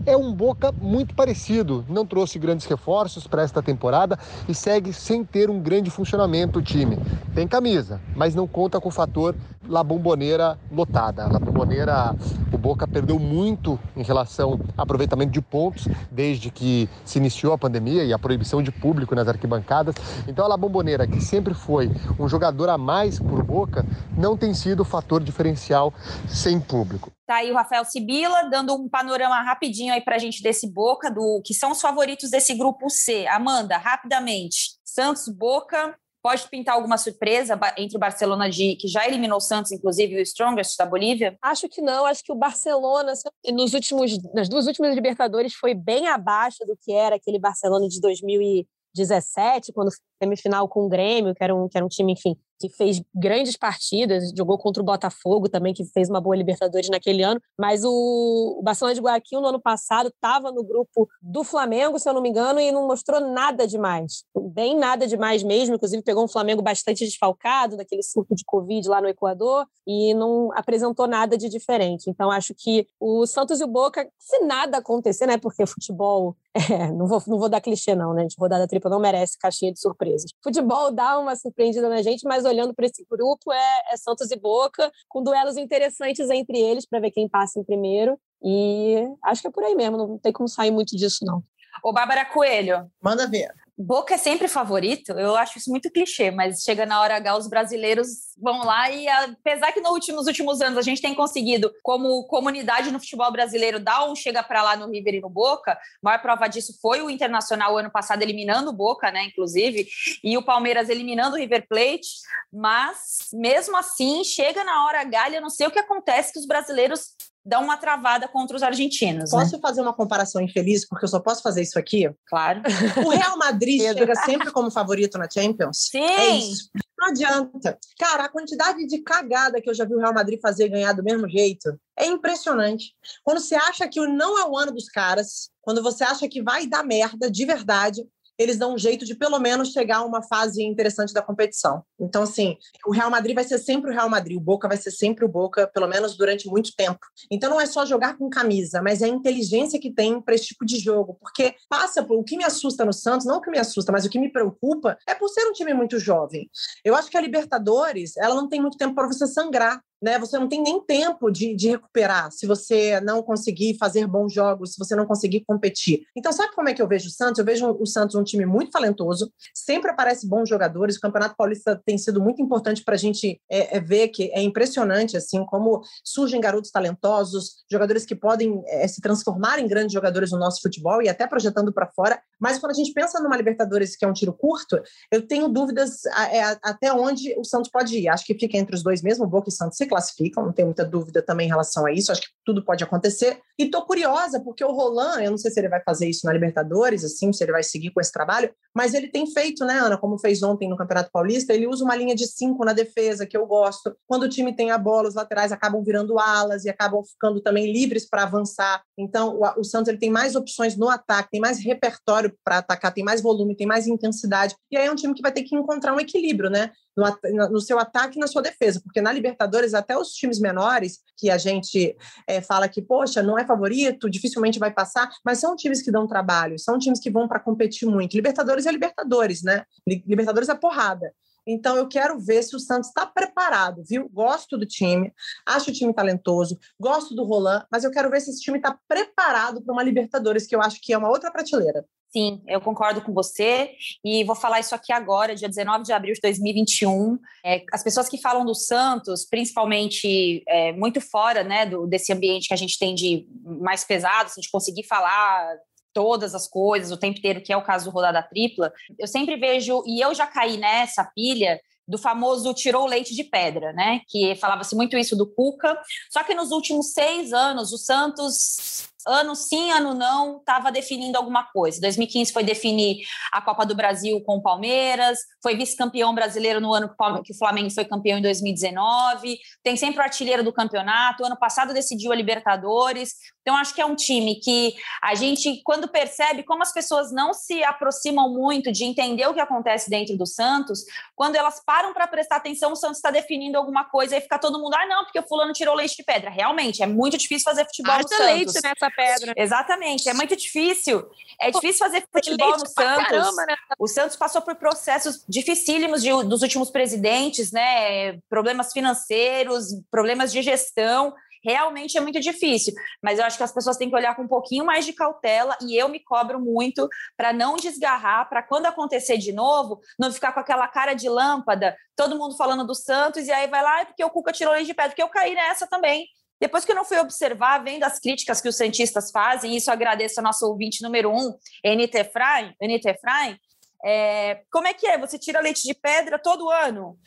é 0.07 0.17
um 0.17 0.33
Boca 0.33 0.73
muito 0.73 1.15
parecido. 1.15 1.85
Não 1.89 2.07
trouxe 2.07 2.39
grandes 2.39 2.67
reforços 2.67 3.27
para 3.27 3.43
esta 3.43 3.63
temporada 3.63 4.19
e 4.49 4.55
segue 4.55 4.93
sem 4.93 5.25
ter 5.25 5.51
um 5.51 5.61
grande 5.61 5.91
funcionamento 5.91 6.59
o 6.59 6.63
time. 6.63 6.99
Tem 7.35 7.47
camisa, 7.47 8.01
mas 8.15 8.35
não 8.35 8.47
conta 8.47 8.81
com 8.81 8.89
o 8.89 8.93
fator 8.93 9.35
La 9.69 9.83
Bombonera 9.83 10.59
lotada. 10.71 11.27
La 11.27 11.39
Bombonera, 11.39 12.15
o 12.53 12.59
Boca 12.59 12.87
perdeu 12.87 13.19
muito 13.19 13.79
em 13.97 14.03
relação 14.03 14.61
ao 14.77 14.83
aproveitamento 14.83 15.33
de 15.33 15.41
pontos 15.41 15.89
desde 16.11 16.51
que 16.51 16.89
se 17.05 17.19
iniciou 17.19 17.53
a 17.53 17.59
pandemia 17.59 18.05
e 18.05 18.13
a 18.13 18.19
proibição 18.19 18.63
de 18.63 18.71
público 18.71 19.15
nas 19.15 19.29
arquibancadas. 19.29 19.95
Então 20.29 20.45
a 20.45 20.49
La 20.49 20.57
Bombonera, 20.57 21.07
que 21.07 21.21
sempre 21.21 21.55
foi 21.55 21.91
um 22.19 22.29
jogador 22.29 22.69
a 22.69 22.79
mais 22.79 23.19
por 23.19 23.43
Boca, 23.43 23.85
não 24.17 24.37
tem 24.37 24.55
sido 24.55 24.81
o 24.81 24.85
fator 24.85 25.23
diferencial 25.23 25.93
sem 26.29 26.61
público. 26.61 27.11
Tá 27.27 27.37
aí 27.37 27.51
o 27.51 27.55
Rafael 27.55 27.85
Sibila 27.85 28.51
dando 28.51 28.75
um 28.75 28.89
panorama 28.89 29.41
rapidinho 29.43 29.95
aí 29.95 30.01
para 30.01 30.17
a 30.17 30.19
gente 30.19 30.43
desse 30.43 30.71
Boca, 30.71 31.11
do 31.11 31.41
que 31.45 31.55
são 31.55 31.73
os 31.73 31.81
favoritos 31.81 32.31
desse 32.31 32.55
grupo 32.55 32.91
C. 32.91 33.27
Amanda, 33.29 33.79
rapidamente. 33.79 34.75
Santos, 34.85 35.29
Boca, 35.29 35.97
Pode 36.25 36.49
pintar 36.49 36.77
alguma 36.77 36.97
surpresa 36.97 37.61
entre 37.77 37.99
o 37.99 38.01
Barcelona, 38.01 38.49
de, 38.49 38.77
que 38.77 38.89
já 38.89 39.07
eliminou 39.07 39.37
o 39.37 39.41
Santos, 39.43 39.73
inclusive, 39.73 40.17
o 40.17 40.23
Strongest 40.23 40.75
da 40.79 40.87
Bolívia? 40.87 41.37
Acho 41.43 41.69
que 41.69 41.83
não. 41.83 42.07
Acho 42.07 42.25
que 42.25 42.33
o 42.33 42.35
Barcelona, 42.35 43.13
nos 43.53 43.75
últimos, 43.75 44.19
nas 44.33 44.49
duas 44.49 44.67
últimas 44.67 44.95
Libertadores, 44.95 45.53
foi 45.53 45.75
bem 45.75 46.07
abaixo 46.07 46.65
do 46.67 46.79
que 46.81 46.95
era 46.95 47.17
aquele 47.17 47.39
Barcelona 47.39 47.87
de 47.87 48.01
2017, 48.01 49.71
quando 49.75 49.91
foi 49.91 50.01
semifinal 50.23 50.67
com 50.67 50.87
o 50.87 50.89
Grêmio, 50.89 51.35
que 51.35 51.45
era 51.45 51.55
um, 51.55 51.69
que 51.69 51.77
era 51.77 51.85
um 51.85 51.91
time, 51.91 52.15
enfim, 52.15 52.35
que 52.69 52.77
fez 52.77 53.03
grandes 53.15 53.57
partidas, 53.57 54.33
jogou 54.37 54.57
contra 54.57 54.83
o 54.83 54.87
Botafogo 54.87 55.49
também, 55.49 55.75
que 55.75 55.85
fez 55.85 56.09
uma 56.09 56.21
boa 56.21 56.35
Libertadores 56.35 56.89
naquele 56.89 57.23
ano, 57.23 57.41
mas 57.59 57.85
o, 57.85 58.57
o 58.59 58.63
Barcelona 58.63 58.95
de 58.95 59.01
Guayaquil 59.01 59.41
no 59.41 59.49
ano 59.49 59.61
passado 59.61 60.09
estava 60.09 60.51
no 60.51 60.65
grupo 60.65 61.09
do 61.21 61.45
Flamengo, 61.45 61.99
se 61.99 62.09
eu 62.09 62.15
não 62.15 62.23
me 62.23 62.31
engano, 62.31 62.59
e 62.59 62.73
não 62.73 62.87
mostrou 62.87 63.21
nada 63.21 63.67
demais, 63.67 64.25
bem 64.53 64.77
nada 64.77 65.07
demais 65.07 65.43
mesmo, 65.43 65.75
inclusive 65.75 66.03
pegou 66.03 66.25
um 66.25 66.29
Flamengo 66.29 66.63
bastante 66.63 67.05
desfalcado, 67.05 67.77
daquele 67.77 68.03
surto 68.03 68.35
de 68.35 68.45
Covid 68.45 68.89
lá 68.89 69.01
no 69.01 69.09
Equador, 69.09 69.67
e 69.87 70.15
não 70.15 70.51
apresentou 70.55 71.07
nada 71.07 71.37
de 71.37 71.49
diferente. 71.49 72.09
Então 72.09 72.31
acho 72.31 72.55
que 72.57 72.87
o 72.99 73.27
Santos 73.27 73.61
e 73.61 73.65
o 73.65 73.69
Boca, 73.69 74.09
se 74.19 74.39
nada 74.41 74.79
acontecer, 74.79 75.27
né, 75.27 75.37
porque 75.37 75.67
futebol, 75.67 76.37
é, 76.55 76.91
não, 76.93 77.07
vou, 77.07 77.23
não 77.27 77.39
vou 77.39 77.49
dar 77.49 77.61
clichê 77.61 77.95
não, 77.95 78.15
né, 78.15 78.23
gente, 78.23 78.37
rodada 78.39 78.67
tripla 78.67 78.91
não 78.91 79.01
merece 79.01 79.37
caixinha 79.39 79.73
de 79.73 79.81
surpresas. 79.81 80.31
Futebol 80.43 80.93
dá 80.93 81.19
uma 81.19 81.35
surpreendida 81.35 81.89
na 81.89 82.01
gente, 82.01 82.23
mas 82.25 82.45
olhando 82.45 82.75
para 82.75 82.87
esse 82.87 83.05
grupo, 83.11 83.53
é, 83.53 83.83
é 83.93 83.97
Santos 83.97 84.31
e 84.31 84.37
Boca, 84.37 84.91
com 85.09 85.23
duelos 85.23 85.57
interessantes 85.57 86.31
entre 86.31 86.59
eles 86.59 86.87
para 86.87 87.01
ver 87.01 87.11
quem 87.11 87.29
passa 87.29 87.59
em 87.59 87.65
primeiro. 87.65 88.19
E 88.43 89.05
acho 89.25 89.43
que 89.43 89.49
é 89.49 89.51
por 89.51 89.65
aí 89.65 89.75
mesmo, 89.75 89.97
não 89.97 90.19
tem 90.19 90.33
como 90.33 90.49
sair 90.49 90.71
muito 90.71 90.97
disso, 90.97 91.25
não. 91.25 91.43
Ô, 91.83 91.93
Bárbara 91.93 92.25
Coelho. 92.25 92.89
Manda 93.03 93.27
ver. 93.27 93.53
Boca 93.77 94.15
é 94.15 94.17
sempre 94.17 94.47
favorito, 94.47 95.11
eu 95.13 95.35
acho 95.35 95.59
isso 95.59 95.69
muito 95.69 95.91
clichê, 95.91 96.31
mas 96.31 96.63
chega 96.63 96.87
na 96.87 97.01
hora 97.01 97.17
H, 97.17 97.37
os 97.37 97.49
brasileiros 97.49 98.09
vão 98.39 98.65
lá 98.65 98.89
e, 98.91 99.09
apesar 99.09 99.73
que 99.73 99.81
último, 99.81 100.19
nos 100.19 100.29
últimos 100.29 100.61
anos 100.61 100.79
a 100.79 100.83
gente 100.83 101.03
tem 101.03 101.13
conseguido, 101.13 101.73
como 101.83 102.25
comunidade 102.27 102.93
no 102.93 103.01
futebol 103.01 103.33
brasileiro, 103.33 103.81
dar 103.81 104.09
um 104.09 104.15
chega 104.15 104.45
para 104.45 104.63
lá 104.63 104.77
no 104.77 104.89
River 104.89 105.15
e 105.15 105.21
no 105.21 105.29
Boca, 105.29 105.73
a 105.73 105.79
maior 106.03 106.23
prova 106.23 106.47
disso 106.47 106.79
foi 106.81 107.03
o 107.03 107.11
Internacional 107.11 107.77
ano 107.77 107.91
passado 107.91 108.23
eliminando 108.23 108.71
o 108.71 108.73
Boca, 108.73 109.11
né, 109.11 109.25
inclusive, 109.25 109.89
e 110.23 110.39
o 110.39 110.43
Palmeiras 110.43 110.89
eliminando 110.89 111.35
o 111.35 111.39
River 111.39 111.67
Plate, 111.69 112.09
mas 112.53 113.29
mesmo 113.33 113.77
assim, 113.77 114.23
chega 114.23 114.63
na 114.63 114.87
hora 114.87 115.01
H, 115.01 115.31
eu 115.31 115.43
não 115.43 115.51
sei 115.51 115.67
o 115.67 115.71
que 115.71 115.81
acontece 115.81 116.33
que 116.33 116.39
os 116.39 116.47
brasileiros 116.47 117.17
dá 117.45 117.61
uma 117.61 117.77
travada 117.77 118.27
contra 118.27 118.57
os 118.57 118.63
argentinos. 118.63 119.31
Posso 119.31 119.53
né? 119.53 119.59
fazer 119.61 119.83
uma 119.83 119.93
comparação 119.93 120.41
infeliz, 120.41 120.89
porque 120.89 121.05
eu 121.05 121.09
só 121.09 121.21
posso 121.21 121.43
fazer 121.43 121.63
isso 121.63 121.79
aqui? 121.79 122.11
Claro. 122.27 122.63
O 123.05 123.11
Real 123.11 123.37
Madrid 123.37 123.81
chega 123.93 124.15
sempre 124.17 124.51
como 124.51 124.71
favorito 124.71 125.19
na 125.19 125.29
Champions. 125.29 125.89
Sim. 125.91 126.03
É 126.03 126.37
isso. 126.37 126.71
Não 126.99 127.09
adianta. 127.09 127.79
Cara, 127.99 128.25
a 128.25 128.29
quantidade 128.29 128.87
de 128.87 128.99
cagada 129.03 129.61
que 129.61 129.69
eu 129.69 129.75
já 129.75 129.85
vi 129.85 129.95
o 129.95 129.99
Real 129.99 130.15
Madrid 130.15 130.41
fazer 130.41 130.69
ganhar 130.69 130.93
do 130.93 131.03
mesmo 131.03 131.29
jeito 131.29 131.79
é 131.99 132.07
impressionante. 132.07 132.95
Quando 133.23 133.41
você 133.41 133.55
acha 133.55 133.87
que 133.87 134.01
não 134.07 134.39
é 134.39 134.49
o 134.49 134.57
ano 134.57 134.73
dos 134.73 134.89
caras, 134.89 135.51
quando 135.61 135.83
você 135.83 136.03
acha 136.03 136.29
que 136.29 136.43
vai 136.43 136.67
dar 136.67 136.83
merda 136.83 137.31
de 137.31 137.45
verdade, 137.45 138.03
eles 138.39 138.57
dão 138.57 138.75
um 138.75 138.79
jeito 138.79 139.05
de 139.05 139.15
pelo 139.15 139.39
menos 139.39 139.73
chegar 139.73 139.99
a 139.99 140.05
uma 140.05 140.23
fase 140.23 140.63
interessante 140.63 141.13
da 141.13 141.23
competição. 141.23 141.83
Então, 141.99 142.23
assim, 142.23 142.57
o 142.87 142.93
Real 142.93 143.11
Madrid 143.11 143.35
vai 143.35 143.45
ser 143.45 143.59
sempre 143.59 143.91
o 143.91 143.95
Real 143.95 144.09
Madrid, 144.09 144.37
o 144.37 144.41
Boca 144.41 144.69
vai 144.69 144.77
ser 144.77 144.91
sempre 144.91 145.25
o 145.25 145.29
Boca, 145.29 145.67
pelo 145.69 145.87
menos 145.87 146.17
durante 146.17 146.49
muito 146.49 146.75
tempo. 146.77 147.01
Então, 147.31 147.51
não 147.51 147.61
é 147.61 147.67
só 147.67 147.85
jogar 147.85 148.17
com 148.17 148.29
camisa, 148.29 148.83
mas 148.83 149.03
é 149.03 149.07
a 149.07 149.09
inteligência 149.09 149.81
que 149.81 149.93
tem 149.93 150.21
para 150.21 150.35
esse 150.35 150.47
tipo 150.47 150.65
de 150.65 150.79
jogo, 150.79 151.17
porque 151.21 151.55
passa 151.69 152.03
por 152.03 152.19
o 152.19 152.25
que 152.25 152.37
me 152.37 152.45
assusta 152.45 152.85
no 152.85 152.93
Santos, 152.93 153.27
não 153.27 153.37
o 153.37 153.41
que 153.41 153.51
me 153.51 153.59
assusta, 153.59 153.93
mas 153.93 154.05
o 154.05 154.11
que 154.11 154.19
me 154.19 154.31
preocupa 154.31 154.97
é 155.09 155.15
por 155.15 155.29
ser 155.29 155.47
um 155.47 155.53
time 155.53 155.75
muito 155.75 155.99
jovem. 155.99 156.49
Eu 156.85 156.95
acho 156.95 157.11
que 157.11 157.17
a 157.17 157.21
Libertadores, 157.21 158.17
ela 158.17 158.35
não 158.35 158.49
tem 158.49 158.61
muito 158.61 158.77
tempo 158.77 158.95
para 158.95 159.07
você 159.07 159.27
sangrar 159.27 159.81
né? 160.03 160.19
Você 160.19 160.39
não 160.39 160.49
tem 160.49 160.63
nem 160.63 160.81
tempo 160.85 161.31
de, 161.31 161.55
de 161.55 161.71
recuperar 161.71 162.31
se 162.31 162.47
você 162.47 163.01
não 163.01 163.23
conseguir 163.23 163.77
fazer 163.79 164.07
bons 164.07 164.33
jogos, 164.33 164.73
se 164.73 164.79
você 164.79 164.95
não 164.95 165.07
conseguir 165.07 165.45
competir. 165.47 166.03
Então, 166.17 166.33
sabe 166.33 166.55
como 166.55 166.69
é 166.69 166.75
que 166.75 166.83
eu 166.83 166.89
vejo 166.89 167.09
o 167.09 167.11
Santos? 167.11 167.39
Eu 167.39 167.45
vejo 167.45 167.71
o 167.71 167.87
Santos 167.87 168.15
um 168.15 168.25
time 168.25 168.45
muito 168.45 168.71
talentoso, 168.71 169.33
sempre 169.55 169.91
aparece 169.91 170.29
bons 170.29 170.49
jogadores. 170.49 170.97
O 170.97 171.01
Campeonato 171.01 171.35
Paulista 171.37 171.81
tem 171.85 171.97
sido 171.97 172.21
muito 172.21 172.43
importante 172.43 172.83
para 172.85 172.95
a 172.95 172.99
gente 172.99 173.41
é, 173.51 173.77
é, 173.77 173.81
ver 173.81 174.09
que 174.09 174.31
é 174.33 174.43
impressionante 174.43 175.17
assim 175.17 175.45
como 175.47 175.83
surgem 176.05 176.41
garotos 176.41 176.71
talentosos, 176.71 177.65
jogadores 177.71 178.05
que 178.05 178.15
podem 178.15 178.63
é, 178.67 178.87
se 178.87 179.01
transformar 179.01 179.59
em 179.59 179.67
grandes 179.67 179.93
jogadores 179.93 180.31
no 180.33 180.39
nosso 180.39 180.61
futebol 180.61 181.03
e 181.03 181.09
até 181.09 181.27
projetando 181.27 181.73
para 181.73 181.91
fora. 181.95 182.21
Mas 182.41 182.59
quando 182.59 182.73
a 182.73 182.75
gente 182.75 182.93
pensa 182.93 183.21
numa 183.21 183.37
Libertadores 183.37 183.97
que 183.97 184.05
é 184.05 184.09
um 184.09 184.13
tiro 184.13 184.33
curto, 184.33 184.81
eu 185.11 185.27
tenho 185.27 185.49
dúvidas 185.49 186.05
é, 186.07 186.43
até 186.63 186.93
onde 186.93 187.35
o 187.39 187.45
Santos 187.45 187.71
pode 187.71 187.99
ir. 187.99 188.09
Acho 188.09 188.25
que 188.25 188.39
fica 188.39 188.57
entre 188.57 188.75
os 188.75 188.83
dois 188.83 189.03
mesmo, 189.03 189.27
Boca 189.27 189.49
e 189.49 189.53
Santos 189.53 189.77
se 189.85 189.89
classificam, 189.89 190.45
não 190.45 190.53
tenho 190.53 190.69
muita 190.69 190.85
dúvida 190.85 191.23
também 191.23 191.47
em 191.47 191.51
relação 191.51 191.87
a 191.87 191.93
isso, 191.93 192.11
acho 192.11 192.23
que 192.23 192.29
tudo 192.45 192.65
pode 192.65 192.83
acontecer. 192.83 193.39
E 193.59 193.67
tô 193.71 193.83
curiosa, 193.83 194.41
porque 194.41 194.65
o 194.65 194.73
Roland, 194.73 195.23
eu 195.23 195.31
não 195.31 195.39
sei 195.39 195.51
se 195.51 195.61
ele 195.61 195.69
vai 195.69 195.81
fazer 195.83 196.09
isso 196.09 196.27
na 196.27 196.33
Libertadores, 196.33 197.05
assim, 197.05 197.33
se 197.33 197.45
ele 197.45 197.53
vai 197.53 197.63
seguir 197.63 197.91
com 197.91 198.01
esse 198.01 198.13
trabalho, 198.13 198.53
mas 198.75 198.95
ele 198.95 199.09
tem 199.09 199.27
feito, 199.27 199.65
né, 199.65 199.79
Ana, 199.79 199.97
como 199.97 200.19
fez 200.19 200.43
ontem 200.43 200.69
no 200.69 200.77
Campeonato 200.77 201.11
Paulista, 201.13 201.53
ele 201.53 201.67
usa 201.67 201.85
uma 201.85 201.95
linha 201.95 202.15
de 202.15 202.27
cinco 202.27 202.65
na 202.65 202.73
defesa, 202.73 203.27
que 203.27 203.37
eu 203.37 203.47
gosto. 203.47 203.97
Quando 204.07 204.25
o 204.25 204.29
time 204.29 204.55
tem 204.55 204.71
a 204.71 204.79
bola, 204.79 205.09
os 205.09 205.15
laterais 205.15 205.53
acabam 205.53 205.83
virando 205.85 206.19
alas 206.19 206.65
e 206.65 206.71
acabam 206.71 207.03
ficando 207.05 207.41
também 207.41 207.73
livres 207.73 208.09
para 208.09 208.25
avançar. 208.25 208.83
Então, 208.99 209.39
o, 209.39 209.61
o 209.61 209.65
Santos 209.65 209.89
ele 209.89 209.99
tem 209.99 210.11
mais 210.11 210.35
opções 210.35 210.77
no 210.77 210.89
ataque, 210.89 211.31
tem 211.31 211.41
mais 211.41 211.59
repertório 211.59 212.35
para 212.45 212.59
atacar, 212.59 212.93
tem 212.93 213.05
mais 213.05 213.21
volume, 213.21 213.57
tem 213.57 213.67
mais 213.67 213.87
intensidade. 213.87 214.55
E 214.71 214.77
aí 214.77 214.87
é 214.87 214.91
um 214.91 214.97
time 214.97 215.15
que 215.15 215.23
vai 215.23 215.33
ter 215.33 215.43
que 215.43 215.55
encontrar 215.55 215.95
um 215.95 216.01
equilíbrio, 216.01 216.51
né? 216.51 216.71
No, 216.97 217.49
no, 217.51 217.61
seu 217.61 217.79
ataque 217.79 218.17
e 218.17 218.21
na 218.21 218.27
sua 218.27 218.43
defesa, 218.43 218.81
porque 218.81 219.01
na 219.01 219.13
Libertadores, 219.13 219.75
até 219.75 219.97
os 219.97 220.13
times 220.13 220.39
menores, 220.39 221.01
que 221.17 221.31
a 221.31 221.39
gente 221.39 221.97
é, 222.27 222.41
fala 222.41 222.69
que, 222.69 222.81
poxa, 222.81 223.23
não 223.23 223.39
é 223.39 223.45
favorito, 223.45 224.09
dificilmente 224.09 224.59
vai 224.59 224.71
passar, 224.71 225.11
mas 225.25 225.39
são 225.39 225.57
times 225.57 225.83
que 225.83 225.91
dão 225.91 226.07
trabalho, 226.07 226.59
são 226.59 226.79
times 226.79 227.01
que 227.01 227.11
vão 227.11 227.27
para 227.27 227.41
competir 227.41 227.87
muito. 227.89 228.15
Libertadores 228.15 228.67
é 228.67 228.73
Libertadores, 228.73 229.43
né? 229.43 229.65
Libertadores 229.87 230.49
é 230.49 230.55
porrada. 230.55 231.13
Então, 231.47 231.77
eu 231.77 231.89
quero 231.89 232.19
ver 232.19 232.43
se 232.43 232.57
o 232.57 232.61
Santos 232.61 232.89
está 232.89 233.07
preparado, 233.07 233.83
viu? 233.89 234.09
Gosto 234.09 234.57
do 234.57 234.67
time, 234.67 235.13
acho 235.47 235.71
o 235.71 235.73
time 235.73 235.93
talentoso, 235.93 236.59
gosto 236.79 237.15
do 237.15 237.25
Roland, 237.25 237.67
mas 237.71 237.85
eu 237.85 237.91
quero 237.91 238.11
ver 238.11 238.21
se 238.21 238.31
esse 238.31 238.41
time 238.41 238.59
está 238.59 238.79
preparado 238.89 239.63
para 239.63 239.73
uma 239.73 239.83
Libertadores, 239.83 240.47
que 240.47 240.57
eu 240.57 240.63
acho 240.63 240.81
que 240.81 240.93
é 240.93 240.99
uma 240.99 241.11
outra 241.11 241.31
prateleira. 241.31 241.85
Sim, 242.17 242.41
eu 242.47 242.61
concordo 242.61 243.03
com 243.03 243.13
você 243.13 243.73
e 244.05 244.23
vou 244.23 244.37
falar 244.37 244.61
isso 244.61 244.73
aqui 244.73 244.93
agora, 244.93 245.35
dia 245.35 245.49
19 245.49 245.83
de 245.83 245.93
abril 245.93 246.15
de 246.15 246.21
2021. 246.21 247.19
É, 247.45 247.65
as 247.73 247.83
pessoas 247.83 248.09
que 248.09 248.21
falam 248.21 248.45
do 248.45 248.55
Santos, 248.55 249.27
principalmente 249.29 250.45
é, 250.47 250.71
muito 250.73 251.01
fora 251.01 251.43
né, 251.43 251.67
do, 251.67 251.89
desse 251.89 252.13
ambiente 252.13 252.47
que 252.47 252.55
a 252.55 252.57
gente 252.57 252.79
tem 252.79 252.95
de 252.95 253.27
mais 253.45 253.83
pesado, 253.83 254.27
assim, 254.27 254.41
de 254.41 254.49
conseguir 254.49 254.85
falar 254.85 255.57
todas 255.95 256.35
as 256.35 256.47
coisas 256.47 256.91
o 256.91 256.99
tempo 256.99 257.19
inteiro, 257.19 257.41
que 257.41 257.53
é 257.53 257.57
o 257.57 257.65
caso 257.65 257.87
do 257.87 257.91
rodada 257.91 258.23
tripla, 258.23 258.73
eu 258.99 259.07
sempre 259.07 259.37
vejo, 259.37 259.83
e 259.87 260.05
eu 260.05 260.15
já 260.15 260.27
caí 260.27 260.59
nessa 260.59 261.05
pilha, 261.15 261.61
do 261.87 261.99
famoso 261.99 262.53
tirou 262.55 262.87
leite 262.87 263.15
de 263.15 263.25
pedra, 263.25 263.73
né? 263.73 264.01
Que 264.09 264.35
falava-se 264.37 264.75
muito 264.75 264.97
isso 264.97 265.15
do 265.15 265.27
Cuca. 265.27 265.79
Só 266.11 266.25
que 266.25 266.35
nos 266.35 266.51
últimos 266.51 266.93
seis 266.93 267.33
anos, 267.33 267.73
o 267.73 267.79
Santos 267.79 268.89
ano 269.07 269.35
sim, 269.35 269.71
ano 269.71 269.95
não, 269.95 270.39
estava 270.39 270.71
definindo 270.73 271.19
alguma 271.19 271.45
coisa. 271.45 271.81
2015 271.81 272.33
foi 272.33 272.43
definir 272.43 272.99
a 273.33 273.41
Copa 273.41 273.65
do 273.67 273.75
Brasil 273.75 274.21
com 274.23 274.37
o 274.37 274.43
Palmeiras, 274.43 275.19
foi 275.43 275.57
vice-campeão 275.57 276.15
brasileiro 276.15 276.61
no 276.61 276.73
ano 276.73 276.95
que 277.23 277.33
o 277.33 277.39
Flamengo 277.39 277.71
foi 277.71 277.85
campeão 277.85 278.19
em 278.19 278.23
2019, 278.23 279.39
tem 279.63 279.77
sempre 279.77 280.01
o 280.01 280.03
artilheiro 280.03 280.43
do 280.43 280.53
campeonato, 280.53 281.25
ano 281.25 281.37
passado 281.37 281.75
decidiu 281.75 282.13
a 282.13 282.15
Libertadores. 282.15 283.15
Então, 283.43 283.57
acho 283.57 283.75
que 283.75 283.81
é 283.81 283.85
um 283.85 283.95
time 283.95 284.37
que 284.37 284.75
a 285.03 285.15
gente, 285.15 285.61
quando 285.63 285.87
percebe 285.87 286.43
como 286.43 286.63
as 286.63 286.73
pessoas 286.73 287.13
não 287.13 287.35
se 287.35 287.63
aproximam 287.63 288.33
muito 288.33 288.73
de 288.73 288.85
entender 288.85 289.27
o 289.27 289.35
que 289.35 289.41
acontece 289.41 289.91
dentro 289.91 290.17
do 290.17 290.27
Santos, 290.27 290.81
quando 291.15 291.37
elas 291.37 291.63
param 291.65 291.93
para 291.93 292.07
prestar 292.07 292.37
atenção, 292.37 292.73
o 292.73 292.77
Santos 292.77 292.97
está 292.97 293.11
definindo 293.11 293.59
alguma 293.59 293.85
coisa 293.85 294.17
e 294.17 294.21
fica 294.21 294.39
todo 294.39 294.59
mundo, 294.59 294.75
ah, 294.75 294.87
não, 294.87 295.05
porque 295.05 295.19
o 295.19 295.29
fulano 295.29 295.53
tirou 295.53 295.75
leite 295.75 295.97
de 295.97 296.05
pedra. 296.05 296.31
Realmente, 296.31 296.83
é 296.83 296.87
muito 296.87 297.19
difícil 297.19 297.45
fazer 297.45 297.67
futebol 297.67 297.99
no 297.99 298.09
Santos. 298.09 298.27
leite 298.27 298.61
nessa 298.63 298.91
pedra. 298.95 299.33
Exatamente, 299.37 300.09
é 300.09 300.15
muito 300.15 300.37
difícil. 300.37 301.09
É 301.41 301.51
difícil 301.51 301.79
fazer 301.79 302.05
futebol 302.13 302.53
no 302.53 302.67
Santos. 302.67 302.75
Caramba, 302.75 303.47
né? 303.47 303.57
O 303.79 303.87
Santos 303.87 304.17
passou 304.17 304.43
por 304.43 304.55
processos 304.57 305.25
dificílimos 305.29 306.03
de, 306.03 306.11
dos 306.25 306.43
últimos 306.43 306.71
presidentes, 306.71 307.53
né? 307.53 308.19
Problemas 308.29 308.73
financeiros, 308.73 309.67
problemas 309.91 310.33
de 310.33 310.43
gestão 310.43 311.15
realmente 311.45 311.99
é 311.99 312.01
muito 312.01 312.19
difícil. 312.19 312.73
Mas 313.03 313.19
eu 313.19 313.25
acho 313.25 313.37
que 313.37 313.43
as 313.43 313.53
pessoas 313.53 313.77
têm 313.77 313.91
que 313.91 313.95
olhar 313.95 314.17
com 314.17 314.23
um 314.23 314.29
pouquinho 314.29 314.65
mais 314.65 314.87
de 314.87 314.95
cautela 314.95 315.57
e 315.61 315.77
eu 315.77 315.89
me 315.89 316.01
cobro 316.01 316.41
muito 316.41 316.89
para 317.17 317.33
não 317.33 317.57
desgarrar, 317.57 318.29
para 318.29 318.43
quando 318.43 318.67
acontecer 318.67 319.19
de 319.19 319.33
novo, 319.33 319.81
não 319.99 320.11
ficar 320.11 320.33
com 320.33 320.41
aquela 320.41 320.67
cara 320.67 320.95
de 320.95 321.09
lâmpada, 321.09 321.77
todo 321.95 322.19
mundo 322.19 322.37
falando 322.37 322.67
do 322.67 322.75
Santos, 322.75 323.27
e 323.27 323.33
aí 323.33 323.47
vai 323.47 323.63
lá, 323.63 323.81
é 323.81 323.85
porque 323.85 324.03
o 324.03 324.11
Cuca 324.11 324.33
tirou 324.33 324.55
leite 324.55 324.69
de 324.69 324.75
pedra, 324.75 324.91
porque 324.91 325.03
eu 325.03 325.09
caí 325.09 325.35
nessa 325.35 325.67
também. 325.67 326.09
Depois 326.41 326.65
que 326.65 326.73
eu 326.73 326.77
não 326.77 326.85
fui 326.85 326.99
observar, 326.99 327.63
vendo 327.63 327.85
as 327.85 327.99
críticas 327.99 328.41
que 328.41 328.49
os 328.49 328.57
cientistas 328.57 329.11
fazem, 329.11 329.57
isso 329.57 329.71
agradeço 329.71 330.21
ao 330.21 330.25
nosso 330.25 330.47
ouvinte 330.47 330.83
número 330.83 331.11
um, 331.11 331.37
NT 331.65 331.99
Efraim, 331.99 332.55
NT 332.61 332.89
Efraim, 332.91 333.39
é, 333.85 334.43
como 334.51 334.67
é 334.67 334.73
que 334.73 334.87
é? 334.87 334.99
Você 334.99 335.19
tira 335.19 335.41
leite 335.41 335.63
de 335.63 335.75
pedra 335.75 336.19
todo 336.19 336.51
ano? 336.51 336.99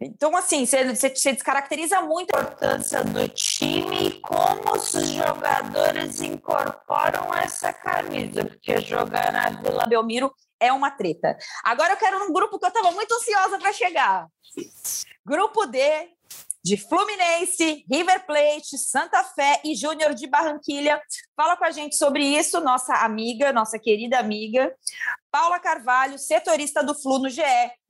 Então, 0.00 0.36
assim, 0.36 0.64
você, 0.64 0.94
você, 0.94 1.32
descaracteriza 1.32 2.00
muito 2.02 2.34
a 2.36 2.40
importância 2.40 3.02
do 3.02 3.28
time 3.30 4.08
e 4.08 4.20
como 4.20 4.76
os 4.76 4.92
jogadores 4.92 6.20
incorporam 6.20 7.34
essa 7.34 7.72
camisa, 7.72 8.44
porque 8.44 8.80
jogar 8.80 9.32
na 9.32 9.50
Vila 9.60 9.86
Belmiro 9.86 10.32
é 10.60 10.72
uma 10.72 10.90
treta. 10.90 11.36
Agora 11.64 11.94
eu 11.94 11.96
quero 11.96 12.22
um 12.24 12.32
grupo 12.32 12.58
que 12.60 12.64
eu 12.64 12.68
estava 12.68 12.92
muito 12.92 13.12
ansiosa 13.12 13.58
para 13.58 13.72
chegar. 13.72 14.28
Grupo 15.26 15.66
D, 15.66 15.80
de 16.64 16.76
Fluminense, 16.76 17.84
River 17.90 18.26
Plate, 18.26 18.76
Santa 18.76 19.22
Fé 19.24 19.60
e 19.64 19.74
Júnior 19.74 20.14
de 20.14 20.26
Barranquilha. 20.26 21.00
Fala 21.36 21.56
com 21.56 21.64
a 21.64 21.70
gente 21.70 21.96
sobre 21.96 22.24
isso, 22.24 22.60
nossa 22.60 22.94
amiga, 22.96 23.52
nossa 23.52 23.78
querida 23.78 24.18
amiga, 24.18 24.74
Paula 25.30 25.60
Carvalho, 25.60 26.18
setorista 26.18 26.82
do 26.82 26.94
Flu 26.94 27.18
no 27.18 27.28
GE, 27.28 27.42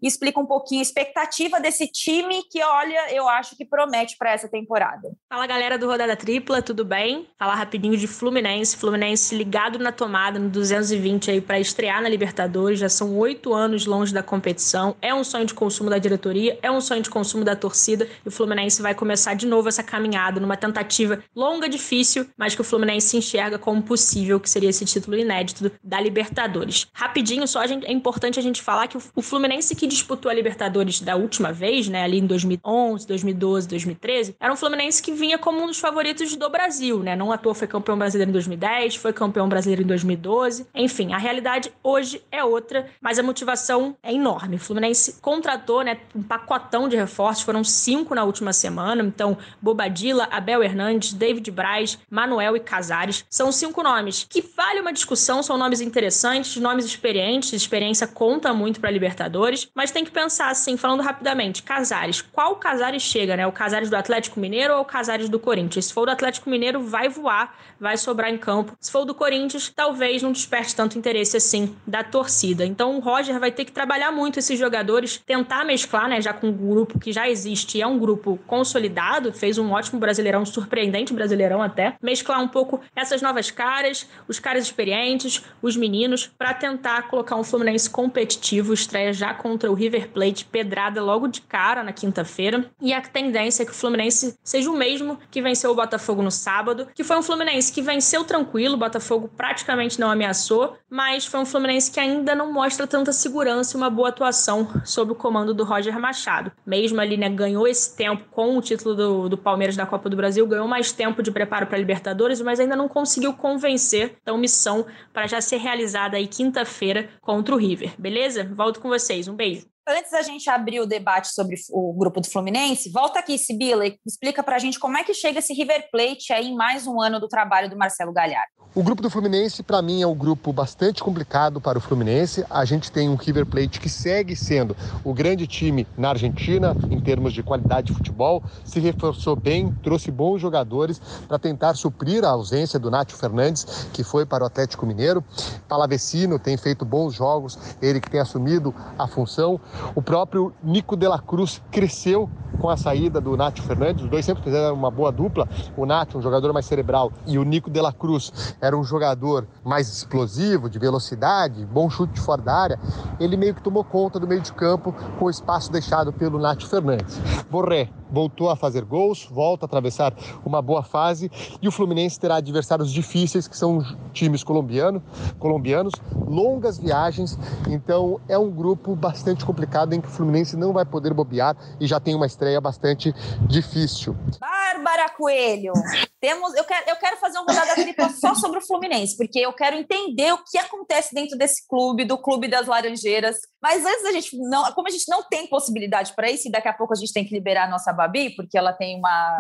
explica 0.03 0.41
um 0.41 0.47
pouquinho 0.47 0.81
a 0.81 0.83
expectativa 0.83 1.61
desse 1.61 1.87
time 1.87 2.43
que, 2.51 2.63
olha, 2.63 3.15
eu 3.15 3.29
acho 3.29 3.57
que 3.57 3.65
promete 3.65 4.17
para 4.19 4.33
essa 4.33 4.49
temporada. 4.49 5.09
Fala 5.29 5.47
galera 5.47 5.79
do 5.79 5.87
Rodada 5.87 6.17
Tripla, 6.17 6.61
tudo 6.61 6.85
bem? 6.85 7.29
Falar 7.39 7.55
rapidinho 7.55 7.97
de 7.97 8.09
Fluminense. 8.09 8.77
Fluminense 8.77 9.37
ligado 9.37 9.79
na 9.79 9.93
tomada 9.93 10.39
no 10.39 10.49
220 10.49 11.31
aí 11.31 11.41
para 11.41 11.61
estrear 11.61 12.03
na 12.03 12.09
Libertadores. 12.09 12.81
Já 12.81 12.89
são 12.89 13.17
oito 13.17 13.55
anos 13.55 13.87
longe 13.87 14.13
da 14.13 14.23
competição. 14.23 14.97
É 15.01 15.15
um 15.15 15.23
sonho 15.23 15.47
de 15.47 15.55
consumo 15.55 15.91
da 15.91 15.99
diretoria, 15.99 16.59
é 16.61 16.71
um 16.71 16.81
sonho 16.81 17.03
de 17.03 17.11
consumo 17.11 17.45
da 17.45 17.55
torcida. 17.55 18.09
E 18.25 18.29
o 18.29 18.33
Fluminense 18.33 18.83
vai 18.83 18.95
começar 18.95 19.35
de 19.35 19.47
novo 19.47 19.69
essa 19.69 19.83
caminhada 19.83 20.41
numa 20.41 20.57
tentativa 20.57 21.23
longa, 21.35 21.69
difícil, 21.69 22.29
mas 22.37 22.55
que 22.55 22.61
o 22.61 22.65
Fluminense 22.65 23.17
enxerga 23.17 23.59
como 23.59 23.83
possível, 23.83 24.41
que 24.41 24.51
seria 24.51 24.71
esse 24.71 24.85
título 24.85 25.17
inédito 25.17 25.71
da 25.83 26.01
Libertadores. 26.01 26.87
Rapidinho, 26.93 27.28
só 27.47 27.67
gente, 27.67 27.87
é 27.87 27.93
importante 27.93 28.39
a 28.39 28.43
gente 28.43 28.63
falar 28.63 28.87
que 28.87 28.97
o 28.97 29.23
Fluminense 29.23 29.75
que 29.75 29.87
disputou 29.87 30.31
a 30.31 30.35
Libertadores 30.35 31.01
da 31.01 31.17
última 31.17 31.53
vez, 31.53 31.89
né, 31.89 32.03
ali 32.03 32.19
em 32.19 32.27
2011, 32.27 33.07
2012, 33.07 33.69
2013, 33.69 34.37
era 34.41 34.53
um 34.53 34.57
Fluminense 34.57 35.03
que 35.03 35.13
vinha 35.13 35.39
como 35.39 35.63
um 35.63 35.67
dos 35.67 35.79
favoritos 35.79 36.35
do 36.37 36.49
Brasil, 36.49 37.01
né? 37.03 37.15
Não 37.17 37.33
à 37.33 37.39
toa 37.39 37.55
foi 37.55 37.67
campeão 37.67 37.99
brasileiro 37.99 38.31
em 38.31 38.33
2010, 38.33 38.97
foi 38.97 39.13
campeão 39.13 39.49
brasileiro 39.49 39.83
em 39.83 39.87
2012. 39.87 40.67
Enfim, 40.75 41.13
a 41.13 41.19
realidade 41.19 41.73
hoje 41.83 42.23
é 42.31 42.43
outra, 42.43 42.87
mas 43.01 43.19
a 43.19 43.23
motivação 43.23 43.97
é 44.03 44.13
enorme. 44.13 44.57
O 44.57 44.59
Fluminense 44.59 45.21
contratou, 45.21 45.83
né, 45.83 45.99
um 46.15 46.23
pacotão 46.23 46.89
de 46.89 46.97
reforços, 46.97 47.45
foram 47.45 47.63
cinco 47.65 48.15
na 48.15 48.25
última 48.25 48.53
semana. 48.53 49.03
Então, 49.03 49.37
Bobadilla, 49.61 50.29
Abel 50.31 50.63
Hernandes, 50.63 51.13
David 51.13 51.51
Braz, 51.51 51.99
Manuel 52.11 52.57
e 52.57 52.61
Casares. 52.61 53.25
São 53.29 53.51
cinco 53.53 53.83
nomes 53.83 54.27
que 54.29 54.41
vale 54.41 54.81
uma 54.81 54.93
discussão, 54.93 55.43
são 55.43 55.57
nomes 55.57 55.81
interessantes, 55.81 56.57
nomes 56.57 56.85
experientes, 56.85 57.18
experiência 57.19 58.07
conta 58.07 58.53
muito 58.53 58.81
para 58.81 58.91
Libertadores, 58.91 59.69
mas 59.75 59.91
tem 59.91 60.05
que 60.05 60.11
pensar 60.11 60.51
assim, 60.51 60.77
falando 60.77 61.03
rapidamente, 61.03 61.63
Casares, 61.63 62.21
qual 62.21 62.57
Casares 62.57 63.03
chega, 63.03 63.37
né? 63.37 63.47
O 63.47 63.53
Casares 63.53 63.91
do 63.91 63.97
Atlético 63.97 64.41
Mineiro 64.41 64.75
ou 64.75 64.81
o 64.81 64.85
Casares 64.85 65.29
do 65.29 65.39
Corinthians? 65.39 65.87
Se 65.87 65.93
for 65.93 66.07
do 66.07 66.13
Atlético 66.13 66.51
Mineiro, 66.51 66.81
vai 66.81 67.09
voar, 67.09 67.57
vai 67.81 67.97
sobrar 67.97 68.31
em 68.31 68.39
campo. 68.39 68.77
Se 68.81 68.91
for 68.91 69.05
do 69.05 69.15
Corinthians, 69.15 69.73
talvez 69.75 70.23
não 70.23 70.33
desperte 70.33 70.75
tanto 70.75 70.99
interesse 70.99 71.37
assim 71.37 71.77
da 71.87 72.03
torcida. 72.03 72.65
Então 72.65 72.97
o 72.97 73.01
Roger 73.01 73.39
vai 73.39 73.51
ter 73.51 73.65
que 73.65 73.73
trabalhar 73.73 74.13
muito 74.13 74.39
esses 74.39 74.59
jogadores, 74.59 75.19
tentar 75.25 75.65
mesclar, 75.65 76.09
né, 76.09 76.21
já 76.21 76.33
com 76.33 76.49
um 76.49 76.53
grupo 76.53 76.99
que 76.99 77.13
já 77.13 77.29
existe, 77.29 77.81
é 77.81 77.87
um 77.87 77.99
grupo 77.99 78.39
consolidado, 78.47 79.33
fez 79.33 79.59
um 79.59 79.73
ótimo 79.73 79.99
brasileirão, 79.99 80.45
surpreendente 80.45 81.13
brasileirão 81.13 81.63
até, 81.63 81.97
mesclar 82.03 82.41
um 82.41 82.49
pouco 82.49 82.81
essas 82.95 83.23
novas 83.23 83.51
caras, 83.51 84.09
os 84.27 84.39
caras 84.39 84.65
experientes, 84.65 85.45
os 85.63 85.77
meninos, 85.77 86.27
para 86.27 86.55
tentar 86.55 87.08
colocar 87.09 87.37
um 87.37 87.45
Fluminense 87.45 87.89
competitivo, 87.89 88.73
estreia 88.73 89.13
já 89.13 89.35
contra 89.35 89.71
o 89.71 89.75
River 89.75 90.11
Plate, 90.11 90.45
pedrada 90.45 91.03
logo 91.03 91.27
de 91.27 91.41
cara 91.41 91.83
na 91.83 91.93
quinta-feira. 91.93 92.71
E 92.81 92.93
a 92.93 93.01
tendência 93.01 93.63
é 93.63 93.67
que 93.67 93.73
o 93.73 93.75
Fluminense 93.75 94.39
seja 94.43 94.71
o 94.71 94.77
mesmo 94.77 95.19
que 95.31 95.43
venceu 95.43 95.71
o 95.71 95.75
Botafogo 95.75 96.23
no 96.23 96.31
sábado, 96.31 96.89
que 96.95 97.05
foi 97.05 97.17
um 97.19 97.23
Fluminense 97.23 97.73
que 97.73 97.83
venceu 97.83 98.25
tranquilo, 98.25 98.75
o 98.75 98.79
Botafogo 98.79 99.31
praticamente 99.37 99.99
não 99.99 100.11
ameaçou, 100.11 100.77
mas 100.91 101.27
foi 101.27 101.41
um 101.41 101.47
Fluminense 101.47 101.91
que 101.91 102.01
ainda 102.01 102.35
não 102.35 102.53
mostra 102.53 102.87
tanta 102.87 103.13
segurança 103.13 103.77
e 103.77 103.79
uma 103.79 103.91
boa 103.91 104.09
atuação 104.09 104.69
sob 104.85 105.13
o 105.13 105.15
comando 105.15 105.55
do 105.55 105.65
Roger 105.65 105.99
Machado. 105.99 106.53
Mesmo 106.67 107.01
ali, 107.01 107.17
né, 107.17 107.29
ganhou 107.29 107.67
esse 107.67 107.97
tempo 107.97 108.25
com 108.31 108.57
o 108.57 108.63
título 108.63 108.95
do, 108.95 109.29
do 109.29 109.39
Palmeiras 109.39 109.77
da 109.77 109.87
Copa 109.87 110.09
do 110.09 110.17
Brasil, 110.17 110.47
ganhou 110.47 110.67
mais 110.67 110.93
tempo 110.93 111.23
de 111.23 111.31
preparo 111.31 111.67
para 111.67 111.77
a 111.77 111.79
Libertadores, 111.79 112.41
mas 112.41 112.61
ainda 112.61 112.77
não 112.77 112.89
conseguiu 112.89 113.33
convencer. 113.33 114.17
Então, 114.23 114.37
missão 114.39 114.87
para 115.13 115.27
já 115.27 115.41
ser 115.41 115.59
realizada 115.59 116.17
aí 116.17 116.27
quinta-feira 116.27 116.98
contra 117.21 117.55
o 117.55 117.59
River. 117.59 117.95
Beleza? 118.01 118.45
Volto 118.45 118.81
com 118.81 118.89
vocês. 118.89 119.29
Um 119.29 119.37
beijo. 119.37 119.67
Antes 119.91 120.11
da 120.11 120.21
gente 120.21 120.51
abrir 120.51 120.81
o 120.81 120.87
debate 120.87 121.29
sobre 121.29 121.57
o 121.71 121.95
grupo 121.95 122.21
do 122.21 122.29
Fluminense, 122.29 122.91
volta 122.91 123.21
aqui, 123.21 123.39
Sibila, 123.39 123.87
e 123.87 123.99
explica 124.07 124.43
pra 124.43 124.59
gente 124.59 124.79
como 124.79 124.99
é 124.99 125.03
que 125.03 125.15
chega 125.15 125.39
esse 125.39 125.55
River 125.55 125.89
Plate 125.91 126.31
aí 126.31 126.49
em 126.49 126.55
mais 126.55 126.87
um 126.87 127.01
ano 127.01 127.19
do 127.19 127.27
trabalho 127.27 127.71
do 127.71 127.77
Marcelo 127.77 128.13
Galhardo. 128.13 128.59
O 128.75 128.83
grupo 128.83 129.01
do 129.01 129.09
Fluminense, 129.09 129.63
para 129.63 129.81
mim, 129.81 130.03
é 130.03 130.07
um 130.07 130.15
grupo 130.15 130.53
bastante 130.53 131.03
complicado 131.03 131.59
para 131.59 131.79
o 131.79 131.81
Fluminense. 131.81 132.45
A 132.51 132.67
gente 132.67 132.93
tem 132.93 133.09
um 133.09 133.15
River 133.15 133.47
Plate 133.47 133.81
que 133.81 133.89
segue 133.89 134.37
sendo 134.37 134.77
o 135.03 135.15
grande 135.15 135.47
time 135.47 135.87
na 135.97 136.11
Argentina 136.11 136.77
em 136.91 137.01
termos 137.01 137.33
de 137.33 137.43
qualidade 137.43 137.89
de 137.89 137.95
futebol, 137.95 138.43
se 138.65 138.79
reforçou 138.79 139.35
bem, 139.35 139.75
trouxe 139.83 140.11
bons 140.11 140.39
jogadores 140.39 141.01
para 141.27 141.39
tentar 141.39 141.75
suprir 141.75 142.25
a 142.25 142.29
ausência 142.29 142.79
do 142.79 142.91
Nátio 142.91 143.17
Fernandes, 143.17 143.89
que 143.93 144.05
foi 144.05 144.27
para 144.27 144.45
o 144.45 144.47
Atlético 144.47 144.85
Mineiro. 144.85 145.25
Palavecino 145.67 146.39
tem 146.39 146.57
feito 146.59 146.85
bons 146.85 147.15
jogos, 147.15 147.59
ele 147.81 148.01
que 148.01 148.11
tem 148.11 148.21
assumido 148.21 148.75
a 148.99 149.09
função. 149.09 149.59
O 149.95 150.03
próprio 150.03 150.53
Nico 150.63 150.97
de 150.97 151.09
la 151.09 151.19
Cruz 151.19 151.63
cresceu 151.71 152.29
com 152.61 152.69
a 152.69 152.77
saída 152.77 153.21
do 153.21 153.37
Nátio 153.37 153.63
Fernandes. 153.65 154.05
Os 154.05 154.11
dois 154.11 154.25
sempre 154.25 154.43
fizeram 154.43 154.75
uma 154.75 154.91
boa 154.91 155.13
dupla. 155.13 155.49
O 155.77 155.87
Nátio, 155.87 156.19
um 156.19 156.23
jogador 156.23 156.53
mais 156.53 156.67
cerebral, 156.67 157.13
e 157.27 157.39
o 157.39 157.45
Nico 157.45 157.71
de 157.71 157.81
la 157.81 157.93
Cruz 157.93 158.57
era 158.61 158.77
um 158.77 158.85
jogador 158.85 159.47
mais 159.65 159.89
explosivo, 159.89 160.69
de 160.69 160.79
velocidade, 160.79 161.65
bom 161.67 161.89
chute 161.89 162.15
de 162.15 162.21
fora 162.21 162.43
da 162.43 162.55
área. 162.55 162.81
Ele 163.21 163.37
meio 163.37 163.55
que 163.55 163.63
tomou 163.63 163.85
conta 163.85 164.19
do 164.19 164.27
meio 164.27 164.41
de 164.41 164.53
campo 164.53 164.95
com 165.19 165.27
o 165.27 165.31
espaço 165.31 165.71
deixado 165.71 166.13
pelo 166.13 166.39
Nátio 166.39 166.69
Fernandes. 166.69 167.19
Borré 167.51 167.91
voltou 168.11 168.51
a 168.51 168.57
fazer 168.57 168.85
gols, 168.85 169.27
volta 169.31 169.65
a 169.65 169.67
atravessar 169.67 170.15
uma 170.45 170.61
boa 170.61 170.83
fase 170.83 171.31
e 171.61 171.69
o 171.69 171.73
Fluminense 171.73 172.19
terá 172.19 172.37
adversários 172.37 172.93
difíceis, 172.93 173.47
que 173.47 173.57
são 173.57 173.81
times 174.13 174.43
colombiano, 174.43 175.03
colombianos, 175.39 175.93
longas 176.27 176.79
viagens, 176.79 177.39
então 177.69 178.21
é 178.29 178.39
um 178.39 178.51
grupo 178.51 178.95
bastante 178.95 179.45
complicado 179.45 179.93
em 179.93 180.01
que 180.01 180.09
o 180.09 180.11
Fluminense 180.11 180.57
não 180.57 180.73
vai 180.73 180.85
poder 180.85 181.13
bobear 181.13 181.57
e 181.81 181.87
já 181.87 182.01
tem 182.01 182.15
uma 182.15 182.27
estreia 182.27 182.61
bastante 182.61 183.15
difícil. 183.47 184.17
Bárbara 184.41 185.09
Coelho, 185.11 185.73
temos, 186.21 186.55
eu 186.55 186.65
quero, 186.65 186.91
eu 186.91 186.97
quero 186.97 187.17
fazer 187.17 187.39
um 187.39 187.45
rodada 187.45 187.75
tripla 187.75 188.09
só 188.11 188.35
sobre 188.35 188.59
o 188.59 188.67
Fluminense, 188.67 189.17
porque 189.17 189.39
eu 189.39 189.53
quero 189.53 189.77
entender 189.77 190.33
o 190.33 190.39
que 190.45 190.59
acontece 190.59 191.15
dentro 191.15 191.37
desse 191.37 191.67
clube, 191.67 192.05
do 192.05 192.19
clube 192.19 192.49
das 192.49 192.67
Laranjeiras. 192.67 193.37
Mas 193.63 193.85
antes 193.85 194.03
da 194.03 194.13
gente 194.13 194.37
não, 194.37 194.73
como 194.73 194.89
a 194.89 194.91
gente 194.91 195.09
não 195.09 195.23
tem 195.29 195.47
possibilidade 195.49 196.13
para 196.15 196.31
isso, 196.31 196.49
e 196.49 196.51
daqui 196.51 196.69
a 196.69 196.73
pouco 196.73 196.93
a 196.93 196.97
gente 196.97 197.13
tem 197.13 197.25
que 197.25 197.35
liberar 197.35 197.65
a 197.67 197.71
nossa 197.71 197.93
Babi, 197.99 198.35
porque 198.35 198.57
ela 198.57 198.73
tem 198.73 198.97
uma, 198.97 199.37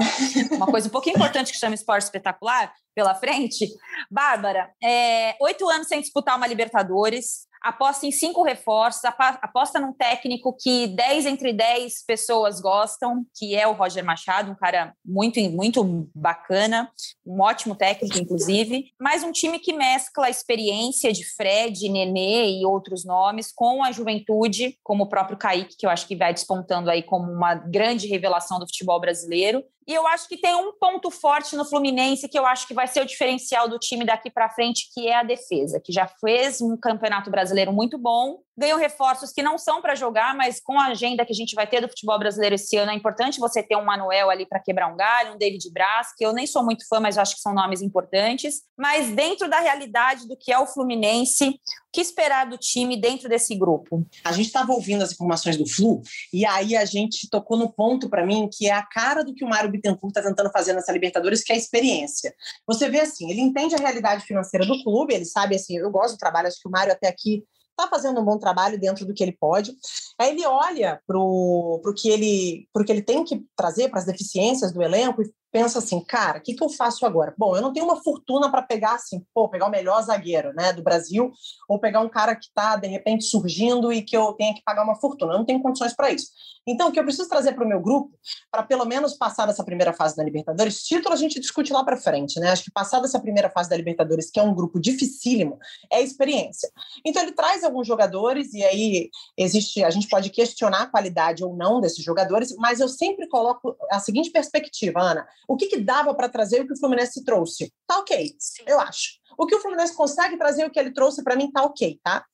uma 0.53 0.67
coisa 0.67 0.89
um 0.89 0.93
pouquinho 0.93 1.17
importante 1.17 1.51
que 1.51 1.59
chama 1.59 1.75
esporte 1.75 2.05
espetacular 2.05 2.73
pela 2.95 3.15
frente. 3.15 3.67
Bárbara, 4.11 4.71
é, 4.83 5.35
oito 5.41 5.69
anos 5.69 5.89
sem 5.89 6.01
disputar 6.01 6.37
uma 6.37 6.47
Libertadores, 6.47 7.48
aposta 7.63 8.07
em 8.07 8.11
cinco 8.11 8.43
reforços, 8.43 9.05
aposta 9.05 9.81
num 9.81 9.93
técnico 9.93 10.57
que 10.59 10.87
10 10.89 11.27
entre 11.27 11.53
10 11.53 12.05
pessoas 12.07 12.61
gostam, 12.61 13.25
que 13.37 13.55
é 13.55 13.67
o 13.67 13.73
Roger 13.73 14.05
Machado, 14.05 14.51
um 14.51 14.55
cara 14.55 14.95
muito, 15.05 15.41
muito 15.51 16.09
bacana, 16.15 16.91
um 17.27 17.41
ótimo 17.41 17.75
técnico, 17.75 18.19
inclusive, 18.19 18.93
mas 19.01 19.23
um 19.23 19.33
time 19.33 19.59
que 19.59 19.73
mescla 19.73 20.27
a 20.27 20.31
experiência 20.31 21.13
de 21.13 21.25
Fred, 21.35 21.89
Nenê 21.89 22.59
e 22.59 22.67
outros 22.67 23.05
nomes 23.05 23.53
com 23.53 23.83
a 23.83 23.93
juventude, 23.93 24.79
como 24.83 25.05
o 25.05 25.09
próprio 25.09 25.37
Kaique, 25.37 25.77
que 25.77 25.87
eu 25.87 25.91
acho 25.91 26.07
que 26.07 26.17
vai 26.17 26.33
despontando 26.33 26.91
aí 26.91 27.03
como 27.03 27.31
uma 27.31 27.55
grande 27.55 28.07
revelação 28.07 28.59
do 28.59 28.67
futebol 28.67 29.01
brasileiro, 29.01 29.65
e 29.89 29.95
eu 29.95 30.07
acho 30.07 30.29
que 30.29 30.37
tem 30.37 30.55
um 30.55 30.71
ponto 30.79 31.11
forte 31.11 31.57
no 31.57 31.65
Fluminense 31.65 32.29
que 32.29 32.39
eu 32.39 32.45
acho 32.45 32.69
que 32.69 32.75
vai 32.75 32.87
ser 32.87 33.01
o 33.01 33.07
diferencial 33.07 33.67
do 33.67 33.79
time 33.79 34.05
daqui 34.05 34.31
para 34.31 34.51
frente, 34.51 34.91
que 34.93 35.09
é 35.09 35.17
a 35.17 35.23
defesa, 35.23 35.81
que 35.83 35.91
já 35.91 36.07
fez 36.07 36.61
um 36.61 36.77
campeonato 36.77 37.31
brasileiro 37.31 37.73
muito 37.73 37.97
bom, 37.97 38.37
ganhou 38.55 38.79
reforços 38.79 39.33
que 39.33 39.43
não 39.43 39.57
são 39.57 39.81
para 39.81 39.95
jogar, 39.95 40.35
mas 40.35 40.61
com 40.61 40.79
a 40.79 40.89
agenda 40.89 41.25
que 41.25 41.33
a 41.33 41.35
gente 41.35 41.55
vai 41.55 41.67
ter 41.67 41.81
do 41.81 41.89
futebol 41.89 42.19
brasileiro 42.19 42.57
esse 42.57 42.77
ano, 42.77 42.91
é 42.91 42.95
importante 42.95 43.41
você 43.41 43.63
ter 43.63 43.77
um 43.77 43.85
Manuel 43.85 44.29
ali 44.29 44.45
para 44.45 44.61
quebrar 44.61 44.93
um 44.93 44.97
galho, 44.97 45.33
um 45.33 45.39
David 45.39 45.73
Braz, 45.73 46.09
que 46.15 46.27
eu 46.27 46.35
nem 46.35 46.47
sou 46.47 46.63
muito 46.63 46.87
fã, 46.87 47.01
mas 47.01 47.17
acho 47.17 47.37
que 47.37 47.41
são 47.41 47.55
nomes 47.55 47.81
importantes. 47.81 48.57
Mas 48.77 49.11
dentro 49.13 49.49
da 49.49 49.61
realidade 49.61 50.29
do 50.29 50.37
que 50.37 50.53
é 50.53 50.59
o 50.59 50.67
Fluminense, 50.67 51.59
que 51.93 52.01
esperar 52.01 52.49
do 52.49 52.59
time 52.59 53.01
dentro 53.01 53.29
desse 53.29 53.55
grupo? 53.55 54.07
A 54.25 54.33
gente 54.33 54.47
estava 54.47 54.73
ouvindo 54.73 55.03
as 55.03 55.13
informações 55.13 55.57
do 55.57 55.67
Flu 55.67 56.03
e 56.33 56.45
aí 56.45 56.77
a 56.77 56.85
gente 56.85 57.29
tocou 57.29 57.57
no 57.57 57.73
ponto 57.73 58.09
para 58.09 58.27
mim 58.27 58.49
que 58.53 58.67
é 58.67 58.73
a 58.73 58.83
cara 58.83 59.25
do 59.25 59.35
que 59.35 59.45
o 59.45 59.49
Mário 59.49 59.71
Bittencourt 59.71 60.11
está 60.17 60.29
tentando 60.29 60.51
fazer 60.51 60.73
nessa 60.73 60.93
Libertadores, 60.93 61.43
que 61.43 61.53
é 61.53 61.55
a 61.55 61.59
experiência. 61.59 62.35
Você 62.67 62.89
vê 62.89 63.01
assim, 63.01 63.31
ele 63.31 63.41
entende 63.41 63.75
a 63.75 63.79
realidade 63.79 64.25
financeira 64.25 64.67
do 64.67 64.83
clube, 64.83 65.15
ele 65.15 65.25
sabe 65.25 65.57
assim, 65.57 65.79
eu 65.79 65.91
gosto 65.91 66.15
do 66.15 66.19
trabalho, 66.19 66.49
acho 66.49 66.61
que 66.61 66.69
o 66.69 66.71
Mário 66.71 66.93
até 66.93 67.09
aqui 67.09 67.45
está 67.71 67.89
fazendo 67.89 68.21
um 68.21 68.25
bom 68.25 68.39
trabalho 68.39 68.79
dentro 68.79 69.07
do 69.07 69.15
que 69.15 69.23
ele 69.23 69.37
pode. 69.39 69.73
Aí 70.19 70.31
ele 70.31 70.45
olha 70.45 71.01
para 71.07 71.17
o 71.17 71.95
que 71.97 72.09
ele 72.11 72.69
que 72.85 72.93
ele 72.93 73.03
tem 73.03 73.23
que 73.25 73.45
trazer 73.57 73.89
para 73.89 74.01
as 74.01 74.07
deficiências 74.07 74.73
do 74.73 74.83
elenco 74.83 75.23
e 75.23 75.31
pensa 75.51 75.79
assim, 75.79 76.03
cara, 76.05 76.39
o 76.39 76.43
que, 76.43 76.55
que 76.55 76.63
eu 76.63 76.69
faço 76.69 77.07
agora? 77.07 77.35
Bom, 77.37 77.57
eu 77.57 77.63
não 77.63 77.73
tenho 77.73 77.87
uma 77.87 78.03
fortuna 78.03 78.51
para 78.51 78.63
pegar 78.63 78.95
assim, 78.95 79.25
pô, 79.35 79.49
pegar 79.49 79.67
o 79.67 79.71
melhor 79.71 80.03
zagueiro, 80.03 80.53
né, 80.55 80.73
do 80.73 80.83
Brasil, 80.83 81.33
ou 81.69 81.79
pegar 81.79 82.01
um 82.01 82.09
cara 82.09 82.35
que 82.35 82.47
está 82.47 82.77
de 82.77 82.87
repente 82.87 83.25
surgindo 83.25 83.93
e 83.93 84.03
que 84.03 84.17
eu 84.17 84.33
tenha 84.35 84.55
que 84.55 84.63
pagar 84.63 84.85
uma 84.85 84.97
fortuna. 84.97 85.33
Eu 85.33 85.39
não 85.39 85.45
tenho 85.45 85.63
condições 85.63 85.95
para 85.95 86.11
isso. 86.11 86.29
Então, 86.67 86.89
o 86.89 86.93
que 86.93 87.01
eu 87.01 87.05
preciso 87.05 87.29
trazer 87.29 87.55
para 87.55 87.65
o 87.65 87.69
meu 87.69 87.81
grupo, 87.81 88.13
para 88.51 88.63
pelo 88.63 88.85
menos 88.85 89.15
passar 89.15 89.47
dessa 89.47 89.65
primeira 89.65 89.93
fase 89.93 90.15
da 90.15 90.23
Libertadores, 90.23 90.83
título 90.83 91.15
a 91.15 91.17
gente 91.17 91.41
discute 91.41 91.73
lá 91.73 91.83
para 91.83 91.97
frente, 91.97 92.39
né? 92.39 92.51
Acho 92.51 92.65
que 92.65 92.71
passar 92.71 93.01
dessa 93.01 93.19
primeira 93.19 93.49
fase 93.49 93.71
da 93.71 93.77
Libertadores, 93.77 94.31
que 94.31 94.39
é 94.39 94.43
um 94.43 94.55
grupo 94.55 94.79
dificílimo, 94.79 95.59
é 95.91 96.03
experiência. 96.03 96.71
Então, 97.05 97.23
ele 97.23 97.33
traz 97.33 97.65
alguns 97.65 97.87
jogadores 97.87 98.53
e 98.53 98.63
aí 98.63 99.09
existe, 99.37 99.83
a 99.83 99.89
gente 99.89 100.09
pode 100.09 100.29
questionar 100.29 100.83
a 100.83 100.87
qualidade 100.87 101.43
ou 101.43 101.57
não 101.57 101.81
desses 101.81 102.05
jogadores, 102.05 102.55
mas 102.57 102.81
eu 102.81 102.89
sempre 102.89 103.27
coloco 103.29 103.75
a 103.91 103.99
seguinte 103.99 104.31
perspectiva, 104.31 105.01
Ana: 105.01 105.27
o 105.47 105.57
que, 105.57 105.67
que 105.67 105.81
dava 105.81 106.15
para 106.15 106.29
trazer 106.29 106.61
o 106.61 106.67
que 106.67 106.73
o 106.73 106.79
Fluminense 106.79 107.25
trouxe? 107.25 107.73
Tá 107.87 107.99
ok, 107.99 108.37
eu 108.67 108.81
acho. 108.81 109.19
O 109.39 109.47
que 109.47 109.55
o 109.55 109.61
Fluminense 109.61 109.95
consegue 109.95 110.37
trazer, 110.37 110.67
o 110.67 110.71
que 110.71 110.79
ele 110.81 110.91
trouxe, 110.91 111.23
para 111.23 111.37
mim 111.37 111.51
tá 111.51 111.63
ok, 111.63 112.01
tá? 112.03 112.25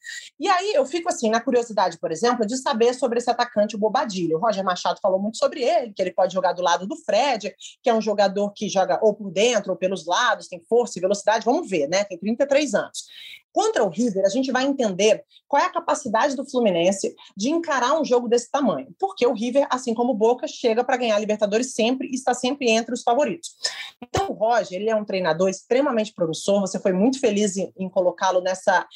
E 0.40 0.48
aí 0.48 0.72
eu 0.72 0.86
fico 0.86 1.10
assim, 1.10 1.28
na 1.28 1.40
curiosidade, 1.40 1.98
por 1.98 2.10
exemplo, 2.10 2.46
de 2.46 2.56
saber 2.56 2.94
sobre 2.94 3.18
esse 3.18 3.30
atacante, 3.30 3.76
o 3.76 3.78
Bobadilho. 3.78 4.38
O 4.38 4.40
Roger 4.40 4.64
Machado 4.64 4.98
falou 5.02 5.20
muito 5.20 5.36
sobre 5.36 5.62
ele, 5.62 5.92
que 5.92 6.00
ele 6.00 6.12
pode 6.12 6.32
jogar 6.32 6.54
do 6.54 6.62
lado 6.62 6.86
do 6.86 6.96
Fred, 6.96 7.54
que 7.82 7.90
é 7.90 7.94
um 7.94 8.00
jogador 8.00 8.50
que 8.52 8.68
joga 8.68 8.98
ou 9.02 9.14
por 9.14 9.30
dentro 9.30 9.72
ou 9.72 9.76
pelos 9.76 10.06
lados, 10.06 10.48
tem 10.48 10.62
força 10.66 10.98
e 10.98 11.02
velocidade. 11.02 11.44
Vamos 11.44 11.68
ver, 11.68 11.88
né? 11.88 12.04
Tem 12.04 12.18
33 12.18 12.74
anos. 12.74 13.04
Contra 13.54 13.84
o 13.84 13.88
River, 13.88 14.24
a 14.26 14.28
gente 14.28 14.50
vai 14.50 14.64
entender 14.64 15.22
qual 15.46 15.62
é 15.62 15.66
a 15.66 15.70
capacidade 15.70 16.34
do 16.34 16.44
Fluminense 16.44 17.14
de 17.36 17.50
encarar 17.50 17.96
um 17.96 18.04
jogo 18.04 18.28
desse 18.28 18.50
tamanho. 18.50 18.92
Porque 18.98 19.24
o 19.24 19.32
River, 19.32 19.68
assim 19.70 19.94
como 19.94 20.10
o 20.10 20.16
Boca, 20.16 20.48
chega 20.48 20.82
para 20.82 20.96
ganhar 20.96 21.14
a 21.14 21.20
Libertadores 21.20 21.72
sempre 21.72 22.08
e 22.08 22.16
está 22.16 22.34
sempre 22.34 22.68
entre 22.68 22.92
os 22.92 23.04
favoritos. 23.04 23.54
Então, 24.02 24.28
o 24.28 24.32
Roger, 24.32 24.80
ele 24.80 24.90
é 24.90 24.96
um 24.96 25.04
treinador 25.04 25.48
extremamente 25.48 26.12
promissor. 26.12 26.62
Você 26.62 26.80
foi 26.80 26.92
muito 26.94 27.20
feliz 27.20 27.56
em, 27.56 27.72
em 27.76 27.88
colocá-lo 27.88 28.40
nessa 28.40 28.86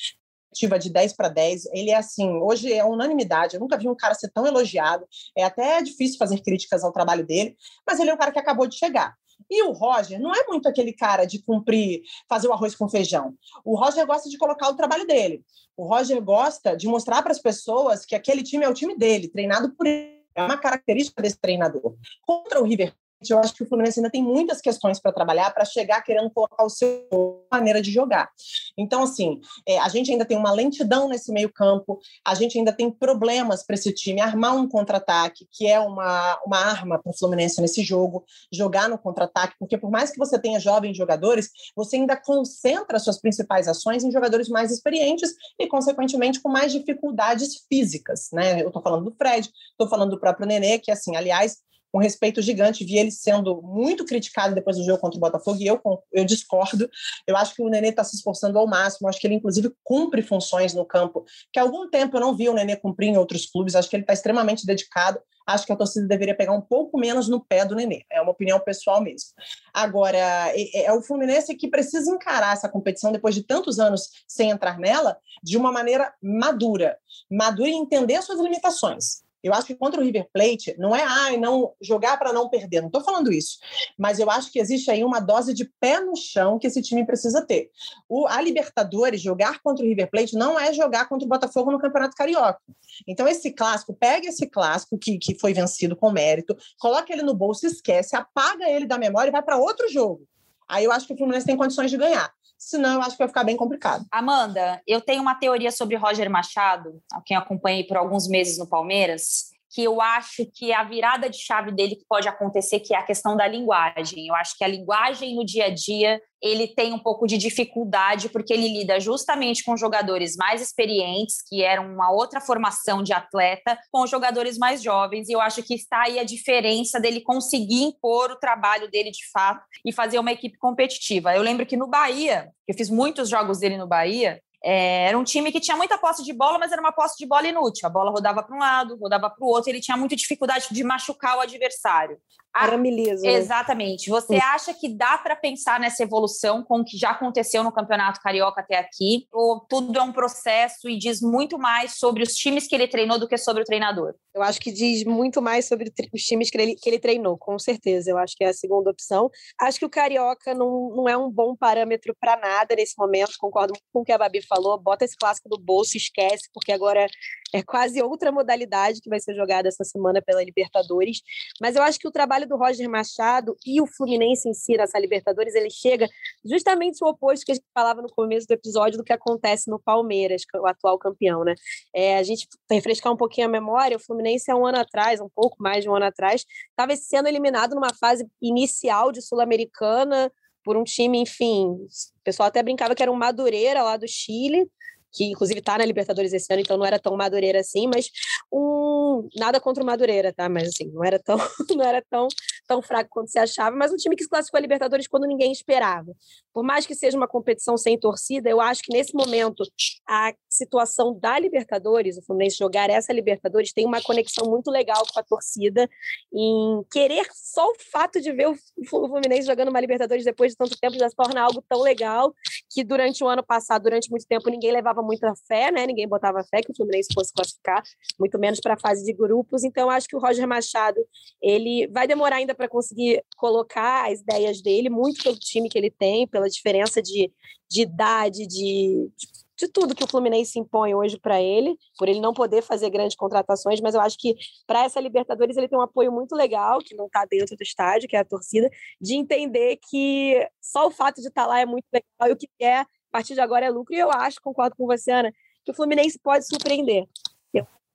ativa 0.50 0.78
de 0.78 0.90
10 0.90 1.12
para 1.14 1.28
10. 1.28 1.66
Ele 1.72 1.90
é 1.90 1.96
assim, 1.96 2.30
hoje 2.40 2.72
é 2.72 2.84
unanimidade. 2.84 3.54
Eu 3.54 3.60
nunca 3.60 3.76
vi 3.76 3.88
um 3.88 3.94
cara 3.94 4.14
ser 4.14 4.30
tão 4.30 4.46
elogiado. 4.46 5.06
É 5.36 5.44
até 5.44 5.82
difícil 5.82 6.18
fazer 6.18 6.40
críticas 6.40 6.82
ao 6.82 6.92
trabalho 6.92 7.24
dele, 7.24 7.56
mas 7.86 8.00
ele 8.00 8.10
é 8.10 8.14
um 8.14 8.18
cara 8.18 8.32
que 8.32 8.38
acabou 8.38 8.66
de 8.66 8.76
chegar. 8.76 9.14
E 9.48 9.62
o 9.62 9.72
Roger 9.72 10.20
não 10.20 10.34
é 10.34 10.44
muito 10.46 10.68
aquele 10.68 10.92
cara 10.92 11.24
de 11.24 11.40
cumprir, 11.40 12.02
fazer 12.28 12.48
o 12.48 12.52
arroz 12.52 12.74
com 12.74 12.88
feijão. 12.88 13.34
O 13.64 13.78
Roger 13.78 14.04
gosta 14.06 14.28
de 14.28 14.36
colocar 14.36 14.68
o 14.68 14.74
trabalho 14.74 15.06
dele. 15.06 15.44
O 15.76 15.86
Roger 15.86 16.20
gosta 16.20 16.76
de 16.76 16.88
mostrar 16.88 17.22
para 17.22 17.32
as 17.32 17.38
pessoas 17.38 18.04
que 18.04 18.16
aquele 18.16 18.42
time 18.42 18.64
é 18.64 18.68
o 18.68 18.74
time 18.74 18.96
dele, 18.96 19.28
treinado 19.28 19.74
por 19.74 19.86
ele. 19.86 20.18
É 20.34 20.42
uma 20.42 20.56
característica 20.56 21.22
desse 21.22 21.38
treinador. 21.38 21.96
Contra 22.22 22.60
o 22.60 22.64
River 22.64 22.94
eu 23.28 23.38
acho 23.38 23.54
que 23.54 23.62
o 23.62 23.66
Fluminense 23.66 23.98
ainda 23.98 24.10
tem 24.10 24.22
muitas 24.22 24.60
questões 24.60 25.00
para 25.00 25.12
trabalhar 25.12 25.52
para 25.52 25.64
chegar 25.64 26.00
querendo 26.02 26.30
colocar 26.30 26.64
o 26.64 26.70
seu 26.70 27.46
maneira 27.50 27.82
de 27.82 27.90
jogar. 27.90 28.30
Então, 28.76 29.02
assim, 29.02 29.40
é, 29.66 29.78
a 29.78 29.88
gente 29.88 30.10
ainda 30.10 30.24
tem 30.24 30.36
uma 30.36 30.52
lentidão 30.52 31.08
nesse 31.08 31.32
meio 31.32 31.52
campo, 31.52 31.98
a 32.24 32.34
gente 32.34 32.58
ainda 32.58 32.72
tem 32.72 32.90
problemas 32.90 33.64
para 33.64 33.74
esse 33.74 33.92
time 33.92 34.20
armar 34.20 34.54
um 34.54 34.68
contra-ataque, 34.68 35.48
que 35.50 35.66
é 35.66 35.80
uma, 35.80 36.38
uma 36.46 36.58
arma 36.58 36.98
para 36.98 37.10
o 37.10 37.16
Fluminense 37.16 37.60
nesse 37.60 37.82
jogo, 37.82 38.24
jogar 38.52 38.88
no 38.88 38.98
contra-ataque, 38.98 39.56
porque 39.58 39.76
por 39.76 39.90
mais 39.90 40.10
que 40.10 40.18
você 40.18 40.38
tenha 40.38 40.60
jovens 40.60 40.96
jogadores, 40.96 41.50
você 41.74 41.96
ainda 41.96 42.16
concentra 42.16 42.98
suas 42.98 43.20
principais 43.20 43.66
ações 43.66 44.04
em 44.04 44.12
jogadores 44.12 44.48
mais 44.48 44.70
experientes 44.70 45.32
e, 45.58 45.66
consequentemente, 45.66 46.40
com 46.40 46.48
mais 46.48 46.72
dificuldades 46.72 47.64
físicas, 47.68 48.28
né? 48.32 48.62
Eu 48.62 48.68
estou 48.68 48.82
falando 48.82 49.04
do 49.04 49.16
Fred, 49.16 49.50
estou 49.70 49.88
falando 49.88 50.10
do 50.10 50.20
próprio 50.20 50.46
Nenê, 50.46 50.78
que, 50.78 50.90
assim, 50.90 51.16
aliás, 51.16 51.58
um 51.92 51.98
respeito 51.98 52.42
gigante. 52.42 52.84
Vi 52.84 52.98
ele 52.98 53.10
sendo 53.10 53.62
muito 53.62 54.04
criticado 54.04 54.54
depois 54.54 54.76
do 54.76 54.84
jogo 54.84 55.00
contra 55.00 55.16
o 55.16 55.20
Botafogo 55.20 55.58
e 55.60 55.66
eu, 55.66 55.80
eu 56.12 56.24
discordo. 56.24 56.88
Eu 57.26 57.36
acho 57.36 57.54
que 57.54 57.62
o 57.62 57.68
Nenê 57.68 57.88
está 57.88 58.04
se 58.04 58.16
esforçando 58.16 58.58
ao 58.58 58.66
máximo. 58.66 59.08
Acho 59.08 59.20
que 59.20 59.26
ele, 59.26 59.34
inclusive, 59.34 59.72
cumpre 59.82 60.22
funções 60.22 60.74
no 60.74 60.84
campo 60.84 61.24
que 61.52 61.58
há 61.58 61.62
algum 61.62 61.88
tempo 61.88 62.16
eu 62.16 62.20
não 62.20 62.36
vi 62.36 62.48
o 62.48 62.54
Nenê 62.54 62.76
cumprir 62.76 63.08
em 63.08 63.16
outros 63.16 63.46
clubes. 63.46 63.74
Acho 63.74 63.88
que 63.88 63.96
ele 63.96 64.02
está 64.02 64.12
extremamente 64.12 64.66
dedicado. 64.66 65.20
Acho 65.46 65.64
que 65.64 65.72
a 65.72 65.76
torcida 65.76 66.06
deveria 66.06 66.36
pegar 66.36 66.52
um 66.52 66.60
pouco 66.60 66.98
menos 66.98 67.26
no 67.26 67.40
pé 67.42 67.64
do 67.64 67.74
Nenê. 67.74 68.04
É 68.12 68.20
uma 68.20 68.32
opinião 68.32 68.60
pessoal 68.60 69.00
mesmo. 69.02 69.30
Agora, 69.72 70.18
é, 70.18 70.84
é 70.84 70.92
o 70.92 71.00
Fluminense 71.00 71.54
que 71.56 71.68
precisa 71.68 72.10
encarar 72.10 72.52
essa 72.52 72.68
competição 72.68 73.10
depois 73.10 73.34
de 73.34 73.42
tantos 73.42 73.78
anos 73.78 74.10
sem 74.26 74.50
entrar 74.50 74.78
nela 74.78 75.16
de 75.42 75.56
uma 75.56 75.72
maneira 75.72 76.12
madura. 76.22 76.98
Madura 77.30 77.70
e 77.70 77.74
entender 77.74 78.20
suas 78.20 78.40
limitações 78.40 79.26
eu 79.42 79.52
acho 79.54 79.66
que 79.66 79.74
contra 79.74 80.00
o 80.00 80.04
River 80.04 80.28
Plate 80.32 80.74
não 80.78 80.94
é 80.94 81.02
ah, 81.02 81.36
não 81.36 81.72
jogar 81.80 82.18
para 82.18 82.32
não 82.32 82.48
perder, 82.48 82.80
não 82.80 82.88
estou 82.88 83.02
falando 83.02 83.32
isso. 83.32 83.58
Mas 83.96 84.18
eu 84.18 84.30
acho 84.30 84.50
que 84.50 84.58
existe 84.58 84.90
aí 84.90 85.04
uma 85.04 85.20
dose 85.20 85.54
de 85.54 85.64
pé 85.80 86.00
no 86.00 86.16
chão 86.16 86.58
que 86.58 86.66
esse 86.66 86.82
time 86.82 87.06
precisa 87.06 87.44
ter. 87.44 87.70
O, 88.08 88.26
a 88.26 88.40
Libertadores, 88.40 89.20
jogar 89.20 89.60
contra 89.62 89.84
o 89.84 89.88
River 89.88 90.10
Plate 90.10 90.34
não 90.34 90.58
é 90.58 90.72
jogar 90.72 91.08
contra 91.08 91.24
o 91.24 91.28
Botafogo 91.28 91.70
no 91.70 91.78
Campeonato 91.78 92.16
Carioca. 92.16 92.60
Então, 93.06 93.28
esse 93.28 93.52
clássico, 93.52 93.94
pega 93.94 94.28
esse 94.28 94.46
clássico 94.46 94.98
que, 94.98 95.18
que 95.18 95.38
foi 95.38 95.52
vencido 95.52 95.94
com 95.94 96.10
mérito, 96.10 96.56
coloca 96.78 97.12
ele 97.12 97.22
no 97.22 97.34
bolso, 97.34 97.66
esquece, 97.66 98.16
apaga 98.16 98.68
ele 98.68 98.86
da 98.86 98.98
memória 98.98 99.28
e 99.28 99.32
vai 99.32 99.42
para 99.42 99.56
outro 99.56 99.88
jogo. 99.88 100.26
Aí 100.68 100.84
eu 100.84 100.92
acho 100.92 101.06
que 101.06 101.14
o 101.14 101.16
Fluminense 101.16 101.46
tem 101.46 101.56
condições 101.56 101.90
de 101.90 101.96
ganhar 101.96 102.30
senão 102.58 102.94
eu 102.94 103.00
acho 103.00 103.12
que 103.12 103.18
vai 103.18 103.28
ficar 103.28 103.44
bem 103.44 103.56
complicado. 103.56 104.04
Amanda, 104.10 104.82
eu 104.86 105.00
tenho 105.00 105.22
uma 105.22 105.34
teoria 105.34 105.70
sobre 105.70 105.96
Roger 105.96 106.28
Machado, 106.28 107.00
a 107.12 107.22
quem 107.22 107.36
acompanhei 107.36 107.84
por 107.84 107.96
alguns 107.96 108.28
meses 108.28 108.58
no 108.58 108.66
Palmeiras, 108.66 109.52
que 109.70 109.82
eu 109.82 110.00
acho 110.00 110.46
que 110.54 110.72
é 110.72 110.74
a 110.74 110.84
virada 110.84 111.28
de 111.28 111.38
chave 111.38 111.72
dele 111.72 111.96
que 111.96 112.04
pode 112.08 112.28
acontecer, 112.28 112.80
que 112.80 112.94
é 112.94 112.98
a 112.98 113.02
questão 113.02 113.36
da 113.36 113.46
linguagem. 113.46 114.26
Eu 114.26 114.34
acho 114.34 114.56
que 114.56 114.64
a 114.64 114.68
linguagem 114.68 115.34
no 115.34 115.44
dia 115.44 115.66
a 115.66 115.70
dia 115.70 116.20
ele 116.40 116.68
tem 116.68 116.92
um 116.92 116.98
pouco 116.98 117.26
de 117.26 117.36
dificuldade 117.36 118.28
porque 118.28 118.52
ele 118.52 118.68
lida 118.68 119.00
justamente 119.00 119.64
com 119.64 119.76
jogadores 119.76 120.36
mais 120.36 120.62
experientes, 120.62 121.42
que 121.48 121.62
eram 121.62 121.92
uma 121.92 122.10
outra 122.12 122.40
formação 122.40 123.02
de 123.02 123.12
atleta, 123.12 123.78
com 123.90 124.06
jogadores 124.06 124.56
mais 124.56 124.82
jovens, 124.82 125.28
e 125.28 125.32
eu 125.32 125.40
acho 125.40 125.62
que 125.62 125.74
está 125.74 126.02
aí 126.04 126.18
a 126.18 126.24
diferença 126.24 127.00
dele 127.00 127.20
conseguir 127.20 127.82
impor 127.82 128.30
o 128.30 128.38
trabalho 128.38 128.88
dele 128.90 129.10
de 129.10 129.28
fato 129.32 129.64
e 129.84 129.92
fazer 129.92 130.18
uma 130.18 130.32
equipe 130.32 130.56
competitiva. 130.58 131.34
Eu 131.34 131.42
lembro 131.42 131.66
que 131.66 131.76
no 131.76 131.88
Bahia, 131.88 132.48
eu 132.66 132.74
fiz 132.74 132.88
muitos 132.88 133.28
jogos 133.28 133.58
dele 133.58 133.76
no 133.76 133.86
Bahia, 133.86 134.40
é, 134.62 135.06
era 135.06 135.18
um 135.18 135.24
time 135.24 135.52
que 135.52 135.60
tinha 135.60 135.76
muita 135.76 135.96
posse 135.96 136.24
de 136.24 136.32
bola, 136.32 136.58
mas 136.58 136.72
era 136.72 136.80
uma 136.80 136.92
posse 136.92 137.16
de 137.18 137.26
bola 137.26 137.46
inútil. 137.46 137.86
A 137.86 137.90
bola 137.90 138.10
rodava 138.10 138.42
para 138.42 138.56
um 138.56 138.58
lado, 138.58 138.96
rodava 138.96 139.30
para 139.30 139.44
o 139.44 139.48
outro, 139.48 139.70
ele 139.70 139.80
tinha 139.80 139.96
muita 139.96 140.16
dificuldade 140.16 140.66
de 140.70 140.84
machucar 140.84 141.36
o 141.36 141.40
adversário. 141.40 142.18
Era 142.56 142.76
milímetro. 142.76 143.22
Né? 143.22 143.32
Exatamente. 143.32 144.10
Você 144.10 144.36
acha 144.36 144.74
que 144.74 144.88
dá 144.88 145.18
para 145.18 145.36
pensar 145.36 145.78
nessa 145.78 146.02
evolução 146.02 146.62
com 146.62 146.80
o 146.80 146.84
que 146.84 146.96
já 146.96 147.10
aconteceu 147.10 147.62
no 147.62 147.72
Campeonato 147.72 148.20
Carioca 148.20 148.60
até 148.60 148.78
aqui? 148.78 149.26
Ou 149.32 149.60
tudo 149.60 149.98
é 149.98 150.02
um 150.02 150.12
processo 150.12 150.88
e 150.88 150.98
diz 150.98 151.20
muito 151.20 151.58
mais 151.58 151.98
sobre 151.98 152.22
os 152.22 152.34
times 152.34 152.66
que 152.66 152.74
ele 152.74 152.88
treinou 152.88 153.18
do 153.18 153.28
que 153.28 153.38
sobre 153.38 153.62
o 153.62 153.66
treinador? 153.66 154.14
Eu 154.34 154.42
acho 154.42 154.60
que 154.60 154.70
diz 154.70 155.04
muito 155.04 155.42
mais 155.42 155.66
sobre 155.66 155.92
os 156.12 156.22
times 156.22 156.50
que 156.50 156.58
ele, 156.58 156.74
que 156.74 156.88
ele 156.88 156.98
treinou, 156.98 157.36
com 157.36 157.58
certeza. 157.58 158.10
Eu 158.10 158.18
acho 158.18 158.36
que 158.36 158.44
é 158.44 158.48
a 158.48 158.52
segunda 158.52 158.90
opção. 158.90 159.30
Acho 159.60 159.80
que 159.80 159.84
o 159.84 159.90
Carioca 159.90 160.54
não, 160.54 160.90
não 160.94 161.08
é 161.08 161.16
um 161.16 161.30
bom 161.30 161.56
parâmetro 161.56 162.14
para 162.20 162.36
nada 162.36 162.74
nesse 162.76 162.94
momento. 162.96 163.32
Concordo 163.38 163.74
com 163.92 164.00
o 164.00 164.04
que 164.04 164.12
a 164.12 164.18
Babi 164.18 164.40
falou. 164.42 164.78
Bota 164.78 165.04
esse 165.04 165.16
clássico 165.16 165.48
do 165.48 165.58
bolso, 165.58 165.96
esquece, 165.96 166.48
porque 166.52 166.72
agora 166.72 167.08
é 167.52 167.62
quase 167.62 168.00
outra 168.02 168.30
modalidade 168.30 169.00
que 169.00 169.08
vai 169.08 169.18
ser 169.18 169.34
jogada 169.34 169.68
essa 169.68 169.84
semana 169.84 170.22
pela 170.22 170.44
Libertadores. 170.44 171.20
Mas 171.60 171.74
eu 171.74 171.82
acho 171.82 171.98
que 171.98 172.06
o 172.06 172.12
trabalho 172.12 172.37
do 172.46 172.56
Roger 172.56 172.88
Machado 172.88 173.56
e 173.66 173.80
o 173.80 173.86
Fluminense 173.86 174.48
em 174.48 174.54
si 174.54 174.76
nessa 174.76 174.98
Libertadores, 174.98 175.54
ele 175.54 175.70
chega 175.70 176.08
justamente 176.44 177.02
o 177.02 177.08
oposto 177.08 177.44
que 177.44 177.52
a 177.52 177.54
gente 177.54 177.66
falava 177.74 178.02
no 178.02 178.08
começo 178.08 178.46
do 178.46 178.52
episódio 178.52 178.98
do 178.98 179.04
que 179.04 179.12
acontece 179.12 179.70
no 179.70 179.78
Palmeiras, 179.78 180.42
o 180.54 180.66
atual 180.66 180.98
campeão, 180.98 181.44
né? 181.44 181.54
É, 181.94 182.18
a 182.18 182.22
gente 182.22 182.46
refrescar 182.70 183.12
um 183.12 183.16
pouquinho 183.16 183.46
a 183.46 183.50
memória, 183.50 183.96
o 183.96 184.00
Fluminense 184.00 184.50
há 184.50 184.56
um 184.56 184.66
ano 184.66 184.78
atrás, 184.78 185.20
um 185.20 185.28
pouco 185.28 185.56
mais 185.58 185.82
de 185.82 185.90
um 185.90 185.94
ano 185.94 186.06
atrás, 186.06 186.44
estava 186.70 186.94
sendo 186.96 187.28
eliminado 187.28 187.74
numa 187.74 187.92
fase 187.94 188.26
inicial 188.40 189.12
de 189.12 189.22
Sul-Americana 189.22 190.30
por 190.64 190.76
um 190.76 190.84
time, 190.84 191.18
enfim, 191.18 191.70
o 191.70 192.22
pessoal 192.22 192.48
até 192.48 192.62
brincava 192.62 192.94
que 192.94 193.02
era 193.02 193.10
um 193.10 193.16
Madureira 193.16 193.82
lá 193.82 193.96
do 193.96 194.06
Chile, 194.06 194.68
que 195.12 195.24
inclusive 195.24 195.60
está 195.60 195.78
na 195.78 195.84
Libertadores 195.84 196.32
esse 196.32 196.52
ano, 196.52 196.62
então 196.62 196.76
não 196.76 196.86
era 196.86 196.98
tão 196.98 197.16
Madureira 197.16 197.60
assim, 197.60 197.86
mas 197.86 198.10
um 198.52 199.28
nada 199.36 199.60
contra 199.60 199.82
o 199.82 199.86
Madureira, 199.86 200.32
tá? 200.32 200.48
Mas 200.48 200.68
assim, 200.68 200.90
não 200.92 201.04
era 201.04 201.18
tão 201.18 201.36
não 201.76 201.84
era 201.84 202.02
tão 202.08 202.28
tão 202.66 202.82
fraco 202.82 203.08
quanto 203.10 203.30
se 203.30 203.38
achava, 203.38 203.74
mas 203.74 203.90
um 203.90 203.96
time 203.96 204.14
que 204.14 204.22
se 204.22 204.28
classificou 204.28 204.58
a 204.58 204.60
Libertadores 204.60 205.08
quando 205.08 205.26
ninguém 205.26 205.50
esperava. 205.50 206.12
Por 206.52 206.62
mais 206.62 206.86
que 206.86 206.94
seja 206.94 207.16
uma 207.16 207.26
competição 207.26 207.78
sem 207.78 207.98
torcida, 207.98 208.50
eu 208.50 208.60
acho 208.60 208.82
que 208.82 208.92
nesse 208.92 209.14
momento 209.14 209.64
a 210.06 210.34
situação 210.48 211.18
da 211.18 211.38
Libertadores, 211.38 212.18
o 212.18 212.22
Fluminense 212.22 212.58
jogar 212.58 212.90
essa 212.90 213.12
Libertadores 213.12 213.72
tem 213.72 213.86
uma 213.86 214.02
conexão 214.02 214.46
muito 214.46 214.70
legal 214.70 215.02
com 215.12 215.18
a 215.18 215.22
torcida 215.22 215.88
em 216.32 216.84
querer 216.90 217.26
só 217.32 217.66
o 217.70 217.74
fato 217.90 218.20
de 218.20 218.30
ver 218.32 218.48
o 218.48 218.56
Fluminense 218.86 219.46
jogando 219.46 219.70
uma 219.70 219.80
Libertadores 219.80 220.24
depois 220.24 220.52
de 220.52 220.58
tanto 220.58 220.78
tempo 220.78 220.98
já 220.98 221.08
se 221.08 221.16
torna 221.16 221.40
algo 221.40 221.64
tão 221.66 221.80
legal 221.80 222.34
que 222.70 222.84
durante 222.84 223.24
o 223.24 223.28
ano 223.28 223.42
passado, 223.42 223.84
durante 223.84 224.10
muito 224.10 224.26
tempo, 224.26 224.50
ninguém 224.50 224.72
levava 224.72 224.97
muita 225.02 225.34
fé, 225.46 225.70
né? 225.70 225.86
Ninguém 225.86 226.08
botava 226.08 226.42
fé 226.44 226.60
que 226.62 226.70
o 226.70 226.74
Fluminense 226.74 227.08
fosse 227.12 227.32
classificar, 227.32 227.82
muito 228.18 228.38
menos 228.38 228.60
para 228.60 228.74
a 228.74 228.80
fase 228.80 229.04
de 229.04 229.12
grupos. 229.12 229.64
Então, 229.64 229.90
acho 229.90 230.08
que 230.08 230.16
o 230.16 230.20
Roger 230.20 230.46
Machado 230.46 231.00
ele 231.42 231.86
vai 231.88 232.06
demorar 232.06 232.36
ainda 232.36 232.54
para 232.54 232.68
conseguir 232.68 233.22
colocar 233.36 234.10
as 234.10 234.20
ideias 234.20 234.62
dele, 234.62 234.88
muito 234.88 235.22
pelo 235.22 235.38
time 235.38 235.68
que 235.68 235.78
ele 235.78 235.90
tem, 235.90 236.26
pela 236.26 236.48
diferença 236.48 237.02
de, 237.02 237.32
de 237.70 237.82
idade, 237.82 238.46
de, 238.46 239.10
de 239.58 239.66
tudo 239.66 239.94
que 239.94 240.04
o 240.04 240.08
Fluminense 240.08 240.58
impõe 240.58 240.94
hoje 240.94 241.18
para 241.18 241.42
ele, 241.42 241.76
por 241.98 242.08
ele 242.08 242.20
não 242.20 242.32
poder 242.32 242.62
fazer 242.62 242.88
grandes 242.90 243.16
contratações, 243.16 243.80
mas 243.80 243.94
eu 243.94 244.00
acho 244.00 244.16
que 244.16 244.36
para 244.66 244.84
essa 244.84 245.00
Libertadores 245.00 245.56
ele 245.56 245.68
tem 245.68 245.76
um 245.76 245.82
apoio 245.82 246.12
muito 246.12 246.36
legal, 246.36 246.78
que 246.78 246.94
não 246.94 247.06
está 247.06 247.24
dentro 247.24 247.56
do 247.56 247.62
estádio, 247.62 248.08
que 248.08 248.14
é 248.14 248.20
a 248.20 248.24
torcida, 248.24 248.70
de 249.00 249.16
entender 249.16 249.78
que 249.90 250.48
só 250.60 250.86
o 250.86 250.90
fato 250.90 251.20
de 251.20 251.26
estar 251.26 251.42
tá 251.42 251.48
lá 251.48 251.60
é 251.60 251.66
muito 251.66 251.86
legal 251.92 252.30
e 252.30 252.32
o 252.32 252.36
que 252.36 252.48
é 252.60 252.84
a 253.10 253.18
partir 253.18 253.34
de 253.34 253.40
agora 253.40 253.66
é 253.66 253.70
lucro. 253.70 253.94
E 253.94 253.98
eu 253.98 254.10
acho, 254.10 254.40
concordo 254.40 254.76
com 254.76 254.86
você, 254.86 255.10
Ana, 255.10 255.32
que 255.64 255.70
o 255.70 255.74
Fluminense 255.74 256.18
pode 256.18 256.46
surpreender. 256.46 257.06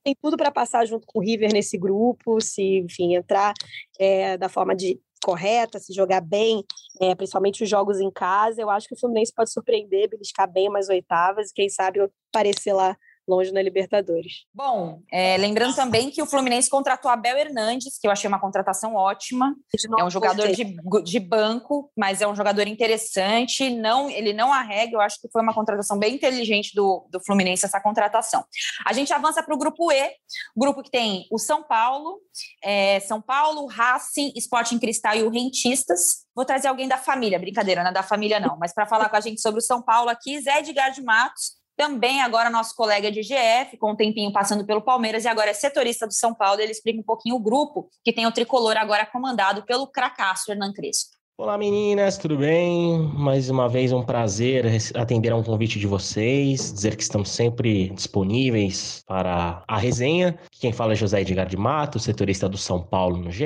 Tem 0.04 0.16
tudo 0.22 0.36
para 0.36 0.52
passar 0.52 0.86
junto 0.86 1.08
com 1.08 1.20
o 1.20 1.22
River 1.22 1.54
nesse 1.54 1.78
grupo, 1.78 2.42
se, 2.42 2.80
enfim, 2.80 3.16
entrar 3.16 3.54
é, 3.98 4.38
da 4.38 4.50
forma 4.50 4.76
de 4.76 5.00
correta, 5.24 5.80
se 5.80 5.94
jogar 5.94 6.20
bem, 6.20 6.66
é, 7.00 7.16
principalmente 7.16 7.64
os 7.64 7.70
jogos 7.70 8.02
em 8.02 8.12
casa, 8.12 8.62
eu 8.62 8.70
acho 8.70 8.86
que 8.90 8.94
o 8.94 9.00
Fluminense 9.00 9.34
pode 9.34 9.54
surpreender, 9.54 10.10
beliscar 10.10 10.52
bem 10.52 10.68
umas 10.68 10.90
oitavas 10.90 11.50
e 11.50 11.54
quem 11.54 11.70
sabe 11.70 12.02
aparecer 12.30 12.74
lá 12.74 12.98
longe 13.28 13.52
na 13.52 13.62
Libertadores. 13.62 14.46
Bom, 14.54 15.02
é, 15.12 15.38
lembrando 15.38 15.76
também 15.76 16.10
que 16.10 16.22
o 16.22 16.26
Fluminense 16.26 16.70
contratou 16.70 17.10
Abel 17.10 17.38
Hernandes, 17.38 17.98
que 18.00 18.08
eu 18.08 18.12
achei 18.12 18.28
uma 18.28 18.40
contratação 18.40 18.96
ótima. 18.96 19.56
É 19.98 20.04
um 20.04 20.10
jogador 20.10 20.48
de, 20.52 20.76
de 21.04 21.20
banco, 21.20 21.92
mas 21.98 22.22
é 22.22 22.28
um 22.28 22.36
jogador 22.36 22.68
interessante. 22.68 23.70
Não, 23.70 24.10
ele 24.10 24.34
não 24.34 24.52
arrega. 24.52 24.96
Eu 24.96 25.02
acho 25.02 25.20
que 25.22 25.30
foi 25.32 25.42
uma 25.42 25.54
contratação 25.54 25.98
bem 25.98 26.16
inteligente 26.16 26.74
do, 26.76 27.08
do 27.10 27.24
Fluminense 27.24 27.66
essa 27.66 27.80
contratação. 27.80 28.44
A 28.86 28.94
gente 28.94 29.14
avança 29.14 29.42
para 29.42 29.56
o 29.56 29.58
grupo 29.58 29.92
E, 29.92 30.12
grupo 30.56 30.84
que 30.84 30.92
tem 30.92 31.26
o 31.32 31.38
São 31.38 31.64
Paulo, 31.64 32.20
é, 32.64 33.00
São 33.02 33.22
Paulo, 33.22 33.66
Racing, 33.68 34.34
Sporting 34.36 34.80
Cristal 34.80 35.16
e 35.16 35.24
o 35.24 35.30
Rentistas. 35.30 36.24
Vou 36.36 36.46
trazer 36.46 36.68
alguém 36.68 36.88
da 36.88 36.98
família, 36.98 37.40
brincadeira, 37.40 37.84
não 37.84 37.92
é 37.92 37.94
da 37.94 38.04
família 38.04 38.40
não, 38.40 38.58
mas 38.58 38.74
para 38.74 38.88
falar 38.88 39.08
com 39.10 39.16
a 39.16 39.22
gente 39.22 39.40
sobre 39.40 39.60
o 39.60 39.64
São 39.64 39.82
Paulo 39.82 40.10
aqui, 40.10 40.40
Zé 40.42 40.60
Edgar 40.60 40.92
de 40.92 41.02
Matos, 41.02 41.63
também 41.76 42.22
agora 42.22 42.50
nosso 42.50 42.76
colega 42.76 43.12
de 43.12 43.22
GF, 43.22 43.78
com 43.78 43.92
um 43.92 43.96
tempinho 43.96 44.32
passando 44.32 44.66
pelo 44.66 44.82
Palmeiras 44.82 45.26
e 45.26 45.28
agora 45.28 45.50
é 45.50 45.54
setorista 45.54 46.06
do 46.06 46.14
São 46.14 46.34
Paulo, 46.34 46.62
ele 46.62 46.72
explica 46.72 47.00
um 47.00 47.04
pouquinho 47.04 47.36
o 47.36 47.40
grupo 47.40 47.90
que 48.04 48.14
tem 48.14 48.28
o 48.28 48.32
tricolor 48.32 48.78
agora 48.78 49.06
comandado 49.06 49.64
pelo 49.64 49.88
cracaço 49.88 50.52
Hernan 50.52 50.74
Crespo. 50.74 51.23
Olá 51.36 51.58
meninas, 51.58 52.16
tudo 52.16 52.38
bem? 52.38 53.12
Mais 53.16 53.50
uma 53.50 53.68
vez 53.68 53.92
um 53.92 54.04
prazer 54.04 54.66
atender 54.94 55.32
a 55.32 55.36
um 55.36 55.42
convite 55.42 55.80
de 55.80 55.88
vocês, 55.88 56.72
dizer 56.72 56.96
que 56.96 57.02
estamos 57.02 57.32
sempre 57.32 57.90
disponíveis 57.90 59.04
para 59.08 59.64
a 59.68 59.78
resenha. 59.80 60.38
Quem 60.52 60.72
fala 60.72 60.94
é 60.94 60.96
José 60.96 61.22
Edgar 61.22 61.48
de 61.48 61.58
Mato, 61.58 61.98
setorista 61.98 62.48
do 62.48 62.56
São 62.56 62.84
Paulo 62.84 63.18
no 63.18 63.32
GE. 63.32 63.46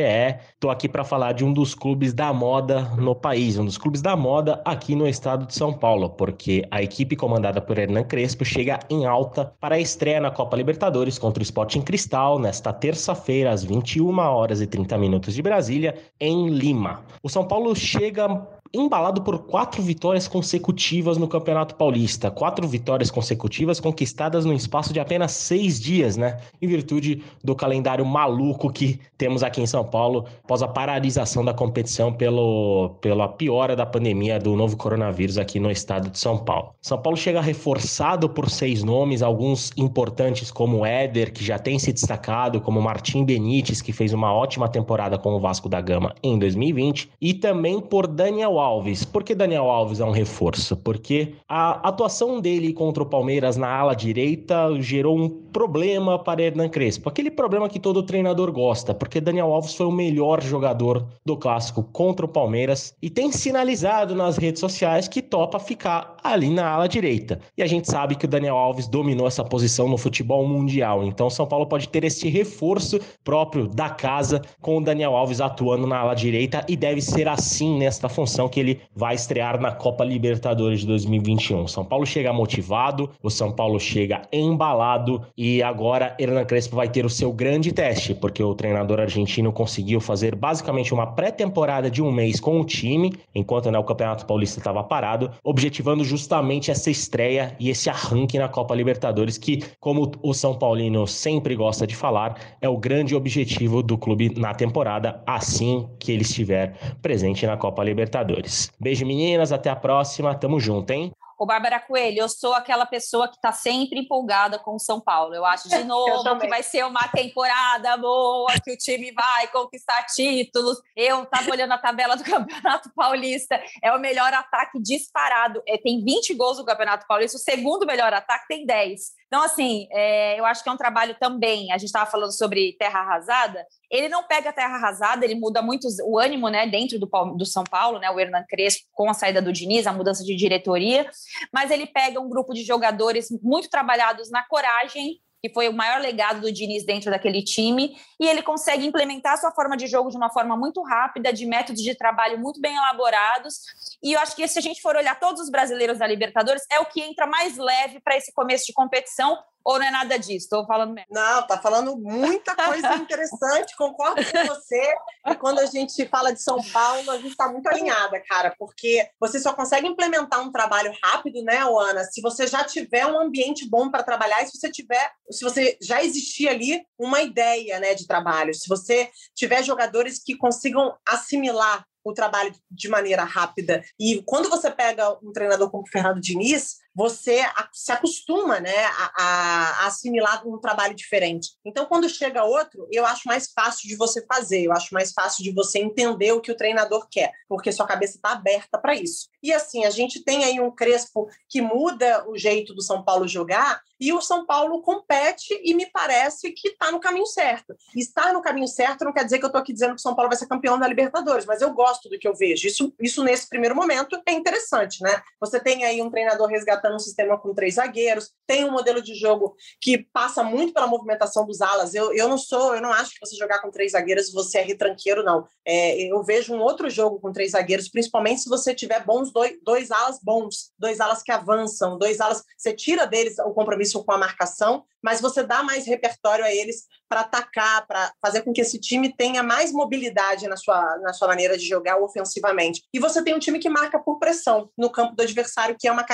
Estou 0.53 0.69
aqui 0.69 0.89
para 0.89 1.05
falar 1.05 1.31
de 1.31 1.45
um 1.45 1.53
dos 1.53 1.73
clubes 1.73 2.11
da 2.11 2.33
moda 2.33 2.81
no 2.97 3.15
país, 3.15 3.57
um 3.57 3.63
dos 3.63 3.77
clubes 3.77 4.01
da 4.01 4.17
moda 4.17 4.61
aqui 4.65 4.93
no 4.93 5.07
estado 5.07 5.47
de 5.47 5.55
São 5.55 5.71
Paulo, 5.71 6.09
porque 6.09 6.67
a 6.69 6.83
equipe 6.83 7.15
comandada 7.15 7.61
por 7.61 7.77
Hernan 7.77 8.03
Crespo 8.03 8.43
chega 8.43 8.79
em 8.89 9.05
alta 9.05 9.45
para 9.61 9.75
a 9.75 9.79
estreia 9.79 10.19
na 10.19 10.29
Copa 10.29 10.57
Libertadores 10.57 11.17
contra 11.17 11.39
o 11.39 11.43
Sporting 11.43 11.83
Cristal 11.83 12.38
nesta 12.38 12.73
terça-feira 12.73 13.49
às 13.49 13.63
21 13.63 14.19
horas 14.19 14.59
e 14.59 14.67
30 14.67 14.97
minutos 14.97 15.33
de 15.33 15.41
Brasília, 15.41 15.95
em 16.19 16.49
Lima. 16.49 17.01
O 17.23 17.29
São 17.29 17.47
Paulo 17.47 17.76
chega 17.80 18.47
embalado 18.74 19.22
por 19.22 19.39
quatro 19.39 19.82
vitórias 19.82 20.28
consecutivas 20.28 21.18
no 21.18 21.28
Campeonato 21.28 21.76
Paulista. 21.76 22.30
Quatro 22.30 22.68
vitórias 22.68 23.09
consecutivas 23.09 23.80
conquistadas 23.80 24.45
no 24.45 24.53
espaço 24.53 24.93
de 24.93 24.99
apenas 24.99 25.32
seis 25.32 25.80
dias, 25.80 26.18
né? 26.18 26.38
Em 26.61 26.68
virtude 26.68 27.24
do 27.43 27.55
calendário 27.55 28.05
maluco 28.05 28.72
que 28.72 28.99
temos 29.18 29.43
aqui 29.43 29.61
em 29.61 29.68
São 29.68 29.84
Paulo, 29.84 30.26
após 30.43 30.61
a 30.61 30.68
paralisação 30.68 31.43
da 31.43 31.53
competição 31.53 32.13
pelo, 32.13 32.95
pela 33.01 33.28
piora 33.28 33.76
da 33.76 33.86
pandemia 33.86 34.39
do 34.39 34.55
novo 34.55 34.78
coronavírus 34.78 35.38
aqui 35.38 35.59
no 35.59 35.72
estado 35.72 36.09
de 36.09 36.20
São 36.20 36.38
Paulo. 36.38 36.74
São 36.82 37.01
Paulo 37.01 37.18
chega 37.18 37.41
reforçado 37.41 38.30
por 38.30 38.49
seis 38.49 38.84
nomes, 38.84 39.22
alguns 39.22 39.72
importantes 39.78 40.51
como 40.51 40.86
Éder, 40.86 41.32
que 41.32 41.43
já 41.43 41.57
tem 41.57 41.80
se 41.80 41.91
destacado, 41.91 42.61
como 42.61 42.82
Martim 42.82 43.24
Benítez, 43.24 43.82
que 43.82 43.93
fez 43.93 44.13
uma 44.13 44.34
ótima 44.34 44.68
temporada 44.68 45.18
com 45.18 45.34
o 45.34 45.39
Vasco 45.39 45.70
da 45.70 45.82
Gama 45.82 46.13
em 46.22 46.38
2020, 46.38 47.09
e 47.22 47.34
também 47.34 47.80
por 47.80 48.07
Daniel 48.07 48.56
Alves. 48.59 49.05
Por 49.05 49.23
que 49.23 49.35
Daniel 49.35 49.69
Alves 49.69 49.99
é 49.99 50.05
um 50.05 50.11
reforço? 50.11 50.75
Porque 50.77 51.33
a 51.47 51.87
atuação 51.87 52.39
dele 52.39 52.73
contra 52.73 53.03
o 53.03 53.05
Palmeiras 53.05 53.57
na 53.57 53.67
ala 53.67 53.95
direita 53.95 54.69
gerou 54.79 55.17
um 55.17 55.29
problema 55.29 56.19
para 56.19 56.41
Hernan 56.41 56.69
Crespo. 56.69 57.09
Aquele 57.09 57.31
problema 57.31 57.69
que 57.69 57.79
todo 57.79 58.03
treinador 58.03 58.51
gosta, 58.51 58.93
porque 58.93 59.19
Daniel 59.19 59.51
Alves 59.51 59.73
foi 59.73 59.85
o 59.85 59.91
melhor 59.91 60.41
jogador 60.41 61.05
do 61.25 61.35
clássico 61.35 61.83
contra 61.83 62.25
o 62.25 62.29
Palmeiras 62.29 62.93
e 63.01 63.09
tem 63.09 63.31
sinalizado 63.31 64.15
nas 64.15 64.37
redes 64.37 64.59
sociais 64.59 65.07
que 65.07 65.21
topa 65.21 65.59
ficar 65.59 66.15
ali 66.23 66.49
na 66.49 66.67
ala 66.67 66.87
direita. 66.87 67.39
E 67.57 67.63
a 67.63 67.67
gente 67.67 67.89
sabe 67.89 68.15
que 68.15 68.25
o 68.25 68.27
Daniel 68.27 68.55
Alves 68.55 68.87
dominou 68.87 69.27
essa 69.27 69.43
posição 69.43 69.87
no 69.87 69.97
futebol 69.97 70.47
mundial. 70.47 71.03
Então 71.03 71.29
São 71.29 71.47
Paulo 71.47 71.65
pode 71.65 71.89
ter 71.89 72.03
esse 72.03 72.27
reforço 72.29 72.99
próprio 73.23 73.67
da 73.67 73.89
casa 73.89 74.41
com 74.61 74.77
o 74.77 74.83
Daniel 74.83 75.15
Alves 75.15 75.41
atuando 75.41 75.87
na 75.87 75.97
ala 75.97 76.13
direita 76.13 76.65
e 76.67 76.75
deve 76.75 77.01
ser 77.01 77.27
assim 77.27 77.77
nesta 77.77 78.07
função 78.07 78.46
que 78.49 78.59
ele 78.59 78.81
vai 78.95 79.15
estrear 79.15 79.59
na 79.59 79.71
Copa 79.71 80.03
Libertadores 80.03 80.81
de 80.81 80.87
2021. 80.87 81.67
São 81.67 81.83
Paulo 81.83 82.05
chega 82.05 82.31
motivado, 82.31 83.09
o 83.21 83.29
São 83.29 83.51
Paulo 83.51 83.79
chega 83.79 84.21
embalado 84.31 85.21
e 85.37 85.61
agora 85.63 86.15
Hernan 86.19 86.45
Crespo 86.45 86.75
vai 86.75 86.89
ter 86.89 87.05
o 87.05 87.09
seu 87.09 87.31
grande 87.31 87.71
teste, 87.71 88.13
porque 88.13 88.43
o 88.43 88.55
treinador 88.55 88.99
argentino 88.99 89.51
conseguiu 89.51 89.99
fazer 89.99 90.35
basicamente 90.35 90.93
uma 90.93 91.07
pré-temporada 91.07 91.89
de 91.89 92.01
um 92.01 92.11
mês 92.11 92.39
com 92.39 92.59
o 92.59 92.65
time, 92.65 93.13
enquanto 93.33 93.71
né, 93.71 93.79
o 93.79 93.83
Campeonato 93.83 94.25
Paulista 94.25 94.59
estava 94.59 94.83
parado, 94.83 95.31
objetivando 95.43 96.03
justamente 96.03 96.71
essa 96.71 96.89
estreia 96.89 97.55
e 97.59 97.69
esse 97.69 97.89
arranque 97.89 98.37
na 98.37 98.47
Copa 98.47 98.75
Libertadores, 98.75 99.37
que, 99.37 99.63
como 99.79 100.11
o 100.21 100.33
São 100.33 100.53
Paulino 100.53 101.07
sempre 101.07 101.55
gosta 101.55 101.85
de 101.87 101.95
falar, 101.95 102.39
é 102.61 102.69
o 102.69 102.77
grande 102.77 103.15
objetivo 103.15 103.81
do 103.81 103.97
clube 103.97 104.33
na 104.37 104.53
temporada, 104.53 105.21
assim 105.25 105.87
que 105.99 106.11
ele 106.11 106.21
estiver 106.21 106.75
presente 107.01 107.45
na 107.45 107.57
Copa 107.57 107.83
Libertadores. 107.83 108.36
Libertadores. 108.38 108.71
Beijo, 108.79 109.05
meninas. 109.05 109.51
Até 109.51 109.69
a 109.69 109.75
próxima. 109.75 110.38
Tamo 110.38 110.59
junto, 110.59 110.91
hein? 110.91 111.11
Ô, 111.39 111.45
Bárbara 111.45 111.79
Coelho, 111.79 112.21
eu 112.21 112.29
sou 112.29 112.53
aquela 112.53 112.83
pessoa 112.83 113.27
que 113.27 113.35
está 113.35 113.51
sempre 113.51 113.99
empolgada 113.99 114.57
com 114.57 114.73
o 114.73 114.79
São 114.79 114.99
Paulo. 114.99 115.35
Eu 115.35 115.45
acho 115.45 115.69
de 115.69 115.83
novo 115.85 116.39
que 116.39 116.47
vai 116.47 116.63
ser 116.63 116.83
uma 116.83 117.07
temporada 117.09 117.95
boa, 117.97 118.51
que 118.63 118.71
o 118.73 118.77
time 118.77 119.11
vai 119.11 119.47
conquistar 119.49 120.03
títulos. 120.05 120.79
Eu 120.95 121.23
estava 121.23 121.51
olhando 121.51 121.73
a 121.73 121.77
tabela 121.77 122.15
do 122.15 122.23
Campeonato 122.25 122.91
Paulista, 122.95 123.61
é 123.83 123.91
o 123.91 123.99
melhor 123.99 124.33
ataque 124.33 124.81
disparado. 124.81 125.61
É, 125.67 125.77
tem 125.77 126.03
20 126.03 126.33
gols 126.33 126.57
no 126.57 126.65
Campeonato 126.65 127.05
Paulista, 127.07 127.38
o 127.38 127.39
segundo 127.39 127.85
melhor 127.85 128.11
ataque 128.13 128.47
tem 128.47 128.65
10. 128.65 129.16
Então, 129.28 129.43
assim, 129.43 129.88
é, 129.91 130.39
eu 130.39 130.45
acho 130.45 130.63
que 130.63 130.69
é 130.69 130.71
um 130.71 130.78
trabalho 130.78 131.15
também. 131.19 131.71
A 131.71 131.78
gente 131.78 131.88
estava 131.88 132.09
falando 132.09 132.32
sobre 132.32 132.75
terra 132.80 133.01
arrasada. 133.01 133.65
Ele 133.91 134.07
não 134.07 134.23
pega 134.23 134.49
a 134.49 134.53
terra 134.53 134.75
arrasada, 134.75 135.25
ele 135.25 135.36
muda 135.36 135.61
muito 135.61 135.88
o 136.05 136.17
ânimo 136.17 136.49
né, 136.49 136.65
dentro 136.67 136.97
do, 136.97 137.07
do 137.36 137.45
São 137.45 137.63
Paulo, 137.63 137.99
né, 137.99 138.09
o 138.09 138.19
Hernan 138.19 138.43
Crespo, 138.47 138.86
com 138.93 139.09
a 139.09 139.13
saída 139.13 139.41
do 139.41 139.53
Diniz, 139.53 139.88
a 139.88 139.93
mudança 139.93 140.23
de 140.23 140.36
diretoria, 140.36 141.09
mas 141.53 141.71
ele 141.71 141.86
pega 141.86 142.19
um 142.19 142.30
grupo 142.30 142.53
de 142.53 142.63
jogadores 142.63 143.28
muito 143.41 143.69
trabalhados 143.69 144.30
na 144.30 144.45
coragem, 144.45 145.19
que 145.41 145.53
foi 145.53 145.69
o 145.69 145.73
maior 145.73 146.01
legado 146.01 146.41
do 146.41 146.51
Diniz 146.51 146.85
dentro 146.85 147.11
daquele 147.11 147.43
time, 147.43 147.95
e 148.19 148.27
ele 148.27 148.41
consegue 148.41 148.85
implementar 148.85 149.38
sua 149.38 149.51
forma 149.51 149.77
de 149.77 149.88
jogo 149.88 150.09
de 150.09 150.17
uma 150.17 150.29
forma 150.29 150.57
muito 150.57 150.81
rápida, 150.81 151.31
de 151.31 151.45
métodos 151.45 151.81
de 151.81 151.95
trabalho 151.95 152.39
muito 152.39 152.59
bem 152.59 152.75
elaborados. 152.75 153.61
E 154.03 154.13
eu 154.13 154.19
acho 154.19 154.35
que 154.35 154.47
se 154.47 154.59
a 154.59 154.61
gente 154.61 154.81
for 154.81 154.95
olhar 154.95 155.19
todos 155.19 155.41
os 155.41 155.49
brasileiros 155.49 155.99
da 155.99 156.07
Libertadores, 156.07 156.63
é 156.71 156.79
o 156.79 156.85
que 156.85 157.01
entra 157.01 157.25
mais 157.27 157.57
leve 157.57 157.99
para 157.99 158.17
esse 158.17 158.33
começo 158.33 158.65
de 158.65 158.73
competição, 158.73 159.38
ou 159.68 159.78
não 159.78 159.86
é 159.86 159.91
nada 159.91 160.18
disso? 160.18 160.45
Estou 160.45 160.65
falando 160.65 160.93
mesmo. 160.93 161.09
Não, 161.11 161.45
tá 161.45 161.57
falando 161.57 161.97
muita 161.97 162.55
coisa 162.55 162.95
interessante, 162.95 163.76
concordo 163.76 164.22
com 164.24 164.45
você. 164.47 164.95
E 165.28 165.36
quando 165.36 165.59
a 165.59 165.65
gente 165.65 166.07
fala 166.07 166.32
de 166.32 166.41
São 166.41 166.63
Paulo, 166.72 167.11
a 167.11 167.18
gente 167.18 167.32
está 167.32 167.51
muito 167.51 167.68
alinhada, 167.68 168.18
cara, 168.30 168.55
porque 168.57 169.05
você 169.20 169.41
só 169.41 169.53
consegue 169.53 169.86
implementar 169.86 170.41
um 170.41 170.53
trabalho 170.53 170.93
rápido, 171.03 171.43
né, 171.43 171.57
Ana, 171.57 172.05
se 172.05 172.22
você 172.22 172.47
já 172.47 172.63
tiver 172.63 173.05
um 173.07 173.20
ambiente 173.20 173.70
bom 173.70 173.91
para 173.91 174.03
trabalhar 174.03 174.41
e 174.41 174.47
se 174.47 174.57
você 174.57 174.72
tiver, 174.72 175.11
se 175.30 175.43
você 175.43 175.78
já 175.82 176.01
existir 176.01 176.47
ali 176.47 176.82
uma 176.97 177.22
ideia, 177.22 177.78
né, 177.82 177.93
de 177.93 178.07
trabalho, 178.07 178.53
se 178.53 178.70
você 178.70 179.11
tiver 179.36 179.63
jogadores 179.63 180.24
que 180.24 180.38
consigam 180.38 180.95
assimilar 181.05 181.84
o 182.05 182.13
trabalho 182.13 182.53
de 182.72 182.88
maneira 182.88 183.26
rápida. 183.26 183.84
E 183.99 184.24
quando 184.26 184.49
você 184.49 184.72
pega 184.72 185.18
um 185.22 185.34
treinador 185.34 185.70
como 185.70 185.84
o 185.84 185.89
Fernando 185.89 186.22
Diniz, 186.22 186.78
você 186.97 187.43
se 187.71 187.91
acostuma 187.91 188.59
né, 188.59 188.85
a, 188.85 189.11
a, 189.15 189.85
assimilar 189.85 190.47
um 190.47 190.57
trabalho 190.57 190.95
diferente. 190.95 191.51
Então, 191.63 191.85
quando 191.85 192.09
chega 192.09 192.43
outro, 192.43 192.87
eu 192.91 193.05
acho 193.05 193.27
mais 193.27 193.51
fácil 193.53 193.87
de 193.87 193.95
você 193.95 194.25
fazer, 194.25 194.63
eu 194.63 194.71
acho 194.71 194.91
mais 194.91 195.13
fácil 195.13 195.43
de 195.43 195.51
você 195.51 195.77
entender 195.77 196.31
o 196.31 196.41
que 196.41 196.51
o 196.51 196.57
treinador 196.57 197.07
quer, 197.07 197.31
porque 197.47 197.71
sua 197.71 197.85
cabeça 197.85 198.15
está 198.15 198.31
aberta 198.31 198.79
para 198.79 198.95
isso. 198.95 199.29
E 199.43 199.53
assim, 199.53 199.85
a 199.85 199.91
gente 199.91 200.23
tem 200.23 200.43
aí 200.43 200.59
um 200.59 200.71
Crespo 200.71 201.29
que 201.47 201.61
muda 201.61 202.27
o 202.27 202.35
jeito 202.35 202.73
do 202.73 202.81
São 202.81 203.03
Paulo 203.03 203.27
jogar 203.27 203.79
e 203.99 204.11
o 204.11 204.21
São 204.21 204.45
Paulo 204.45 204.81
compete 204.81 205.59
e 205.63 205.73
me 205.73 205.85
parece 205.87 206.51
que 206.51 206.69
está 206.69 206.91
no 206.91 206.99
caminho 206.99 207.25
certo. 207.25 207.75
Estar 207.95 208.33
no 208.33 208.41
caminho 208.41 208.67
certo 208.67 209.05
não 209.05 209.13
quer 209.13 209.23
dizer 209.23 209.37
que 209.37 209.45
eu 209.45 209.47
estou 209.47 209.61
aqui 209.61 209.73
dizendo 209.73 209.91
que 209.91 209.99
o 209.99 210.01
São 210.01 210.15
Paulo 210.15 210.29
vai 210.29 210.37
ser 210.37 210.47
campeão 210.47 210.79
da 210.79 210.87
Libertadores, 210.87 211.45
mas 211.45 211.61
eu 211.61 211.71
gosto 211.73 212.09
do 212.09 212.17
que 212.17 212.27
eu 212.27 212.35
vejo. 212.35 212.67
Isso, 212.67 212.93
isso 212.99 213.23
nesse 213.23 213.47
primeiro 213.47 213.75
momento 213.75 214.19
é 214.25 214.33
interessante, 214.33 215.01
né? 215.01 215.21
Você 215.39 215.59
tem 215.59 215.83
aí 215.83 216.01
um 216.01 216.09
treinador 216.09 216.47
resgatando 216.47 216.86
trata 216.88 216.89
num 216.89 216.99
sistema 216.99 217.38
com 217.38 217.53
três 217.53 217.75
zagueiros, 217.75 218.31
tem 218.45 218.65
um 218.65 218.71
modelo 218.71 219.01
de 219.01 219.13
jogo 219.13 219.55
que 219.79 219.97
passa 219.97 220.43
muito 220.43 220.73
pela 220.73 220.88
movimentação 220.88 221.45
dos 221.45 221.61
alas. 221.61 221.93
Eu, 221.93 222.13
eu 222.13 222.27
não 222.27 222.38
sou, 222.38 222.75
eu 222.75 222.81
não 222.81 222.91
acho 222.91 223.11
que 223.11 223.19
você 223.19 223.35
jogar 223.35 223.61
com 223.61 223.69
três 223.69 223.91
zagueiros 223.91 224.31
você 224.31 224.59
é 224.59 224.61
retranqueiro, 224.61 225.23
não. 225.23 225.45
É, 225.65 226.01
eu 226.01 226.23
vejo 226.23 226.53
um 226.53 226.59
outro 226.59 226.89
jogo 226.89 227.19
com 227.19 227.31
três 227.31 227.51
zagueiros, 227.51 227.89
principalmente 227.89 228.41
se 228.41 228.49
você 228.49 228.73
tiver 228.73 229.03
bons 229.03 229.31
dois, 229.31 229.57
dois 229.63 229.91
alas 229.91 230.19
bons, 230.21 230.71
dois 230.79 230.99
alas 230.99 231.21
que 231.21 231.31
avançam, 231.31 231.97
dois 231.97 232.19
alas. 232.19 232.43
Você 232.57 232.73
tira 232.73 233.05
deles 233.05 233.38
o 233.39 233.53
compromisso 233.53 234.03
com 234.03 234.11
a 234.11 234.17
marcação, 234.17 234.83
mas 235.01 235.21
você 235.21 235.43
dá 235.43 235.63
mais 235.63 235.85
repertório 235.85 236.45
a 236.45 236.53
eles 236.53 236.85
para 237.09 237.21
atacar, 237.21 237.85
para 237.87 238.11
fazer 238.21 238.41
com 238.41 238.53
que 238.53 238.61
esse 238.61 238.79
time 238.79 239.13
tenha 239.15 239.41
mais 239.41 239.71
mobilidade 239.71 240.47
na 240.47 240.57
sua, 240.57 240.97
na 240.97 241.13
sua 241.13 241.27
maneira 241.27 241.57
de 241.57 241.67
jogar 241.67 241.97
ofensivamente. 241.97 242.83
E 242.93 242.99
você 242.99 243.23
tem 243.23 243.33
um 243.33 243.39
time 243.39 243.59
que 243.59 243.69
marca 243.69 243.99
por 243.99 244.19
pressão 244.19 244.69
no 244.77 244.89
campo 244.89 245.15
do 245.15 245.23
adversário, 245.23 245.75
que 245.79 245.87
é 245.87 245.91
uma, 245.91 246.05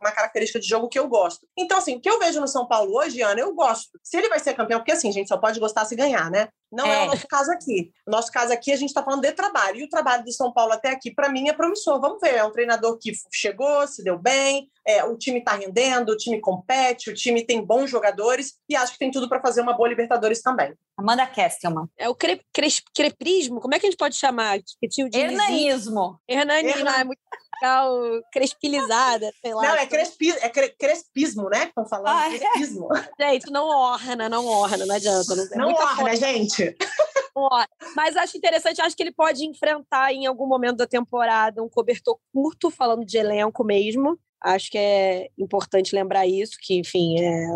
uma 0.00 0.12
característica 0.12 0.60
de 0.60 0.66
jogo 0.66 0.88
que 0.88 0.98
eu 0.98 1.08
gosto. 1.08 1.46
Então, 1.56 1.78
assim, 1.78 1.96
o 1.96 2.00
que 2.00 2.08
eu 2.08 2.18
vejo 2.18 2.40
no 2.40 2.48
São 2.48 2.66
Paulo 2.66 2.96
hoje, 2.96 3.22
Ana, 3.22 3.40
eu 3.40 3.54
gosto. 3.54 3.98
Se 4.02 4.16
ele 4.16 4.28
vai 4.28 4.38
ser 4.38 4.54
campeão, 4.54 4.80
porque 4.80 4.92
assim, 4.92 5.12
gente 5.12 5.28
só 5.28 5.36
pode 5.36 5.60
gostar 5.60 5.84
se 5.84 5.96
ganhar, 5.96 6.30
né? 6.30 6.48
Não 6.70 6.86
é. 6.86 7.02
é, 7.02 7.02
o 7.04 7.06
nosso 7.06 7.26
caso 7.26 7.50
aqui. 7.50 7.92
O 8.06 8.10
nosso 8.10 8.30
caso 8.30 8.52
aqui, 8.52 8.72
a 8.72 8.76
gente 8.76 8.88
está 8.88 9.02
falando 9.02 9.22
de 9.22 9.32
trabalho. 9.32 9.78
E 9.78 9.84
o 9.84 9.88
trabalho 9.88 10.24
do 10.24 10.32
São 10.32 10.52
Paulo 10.52 10.72
até 10.72 10.90
aqui, 10.90 11.10
para 11.10 11.28
mim, 11.28 11.48
é 11.48 11.52
promissor. 11.52 12.00
Vamos 12.00 12.20
ver. 12.20 12.34
É 12.34 12.44
um 12.44 12.52
treinador 12.52 12.98
que 12.98 13.12
chegou, 13.32 13.86
se 13.86 14.02
deu 14.04 14.18
bem, 14.18 14.70
é, 14.86 15.04
o 15.04 15.16
time 15.16 15.38
está 15.38 15.54
rendendo, 15.54 16.10
o 16.10 16.16
time 16.16 16.40
compete, 16.40 17.10
o 17.10 17.14
time 17.14 17.44
tem 17.44 17.62
bons 17.62 17.90
jogadores 17.90 18.54
e 18.68 18.74
acho 18.74 18.92
que 18.92 18.98
tem 18.98 19.10
tudo 19.10 19.28
para 19.28 19.40
fazer 19.40 19.60
uma 19.60 19.74
boa 19.74 19.88
Libertadores 19.88 20.40
também. 20.40 20.74
Amanda 20.96 21.26
Kestelman. 21.26 21.86
É 21.96 22.08
o 22.08 22.14
cre, 22.14 22.40
cre, 22.52 22.68
creprismo? 22.94 23.60
Como 23.60 23.74
é 23.74 23.78
que 23.78 23.86
a 23.86 23.90
gente 23.90 23.98
pode 23.98 24.16
chamar? 24.16 24.58
Hernanismo. 25.12 26.18
Hernanismo, 26.26 26.88
é 26.88 27.04
muito 27.04 27.20
legal, 27.60 28.22
crespilizada, 28.32 29.32
sei 29.40 29.54
lá. 29.54 29.62
Não, 29.62 29.74
é, 29.74 29.86
crespi, 29.86 30.30
é 30.30 30.48
cre, 30.48 30.70
crespismo, 30.70 31.48
né? 31.48 31.64
Estão 31.64 31.86
falando 31.86 32.08
ah, 32.08 32.34
é? 32.34 32.38
crespismo. 32.38 32.88
É. 33.18 33.32
Gente, 33.32 33.50
não 33.50 33.66
orna, 33.66 34.28
não 34.28 34.46
orna, 34.46 34.86
não 34.86 34.94
adianta. 34.94 35.34
Não, 35.34 35.44
é 35.44 35.56
não 35.56 35.72
orna, 35.74 36.16
gente. 36.16 36.76
Mas 37.94 38.16
acho 38.16 38.36
interessante, 38.36 38.80
acho 38.80 38.96
que 38.96 39.02
ele 39.02 39.12
pode 39.12 39.44
enfrentar 39.44 40.12
em 40.12 40.26
algum 40.26 40.46
momento 40.46 40.78
da 40.78 40.86
temporada 40.86 41.62
um 41.62 41.68
cobertor 41.68 42.18
curto, 42.32 42.70
falando 42.70 43.04
de 43.04 43.16
elenco 43.16 43.64
mesmo. 43.64 44.18
Acho 44.40 44.70
que 44.70 44.78
é 44.78 45.28
importante 45.36 45.94
lembrar 45.94 46.24
isso, 46.26 46.56
que, 46.60 46.78
enfim, 46.78 47.16
é, 47.20 47.48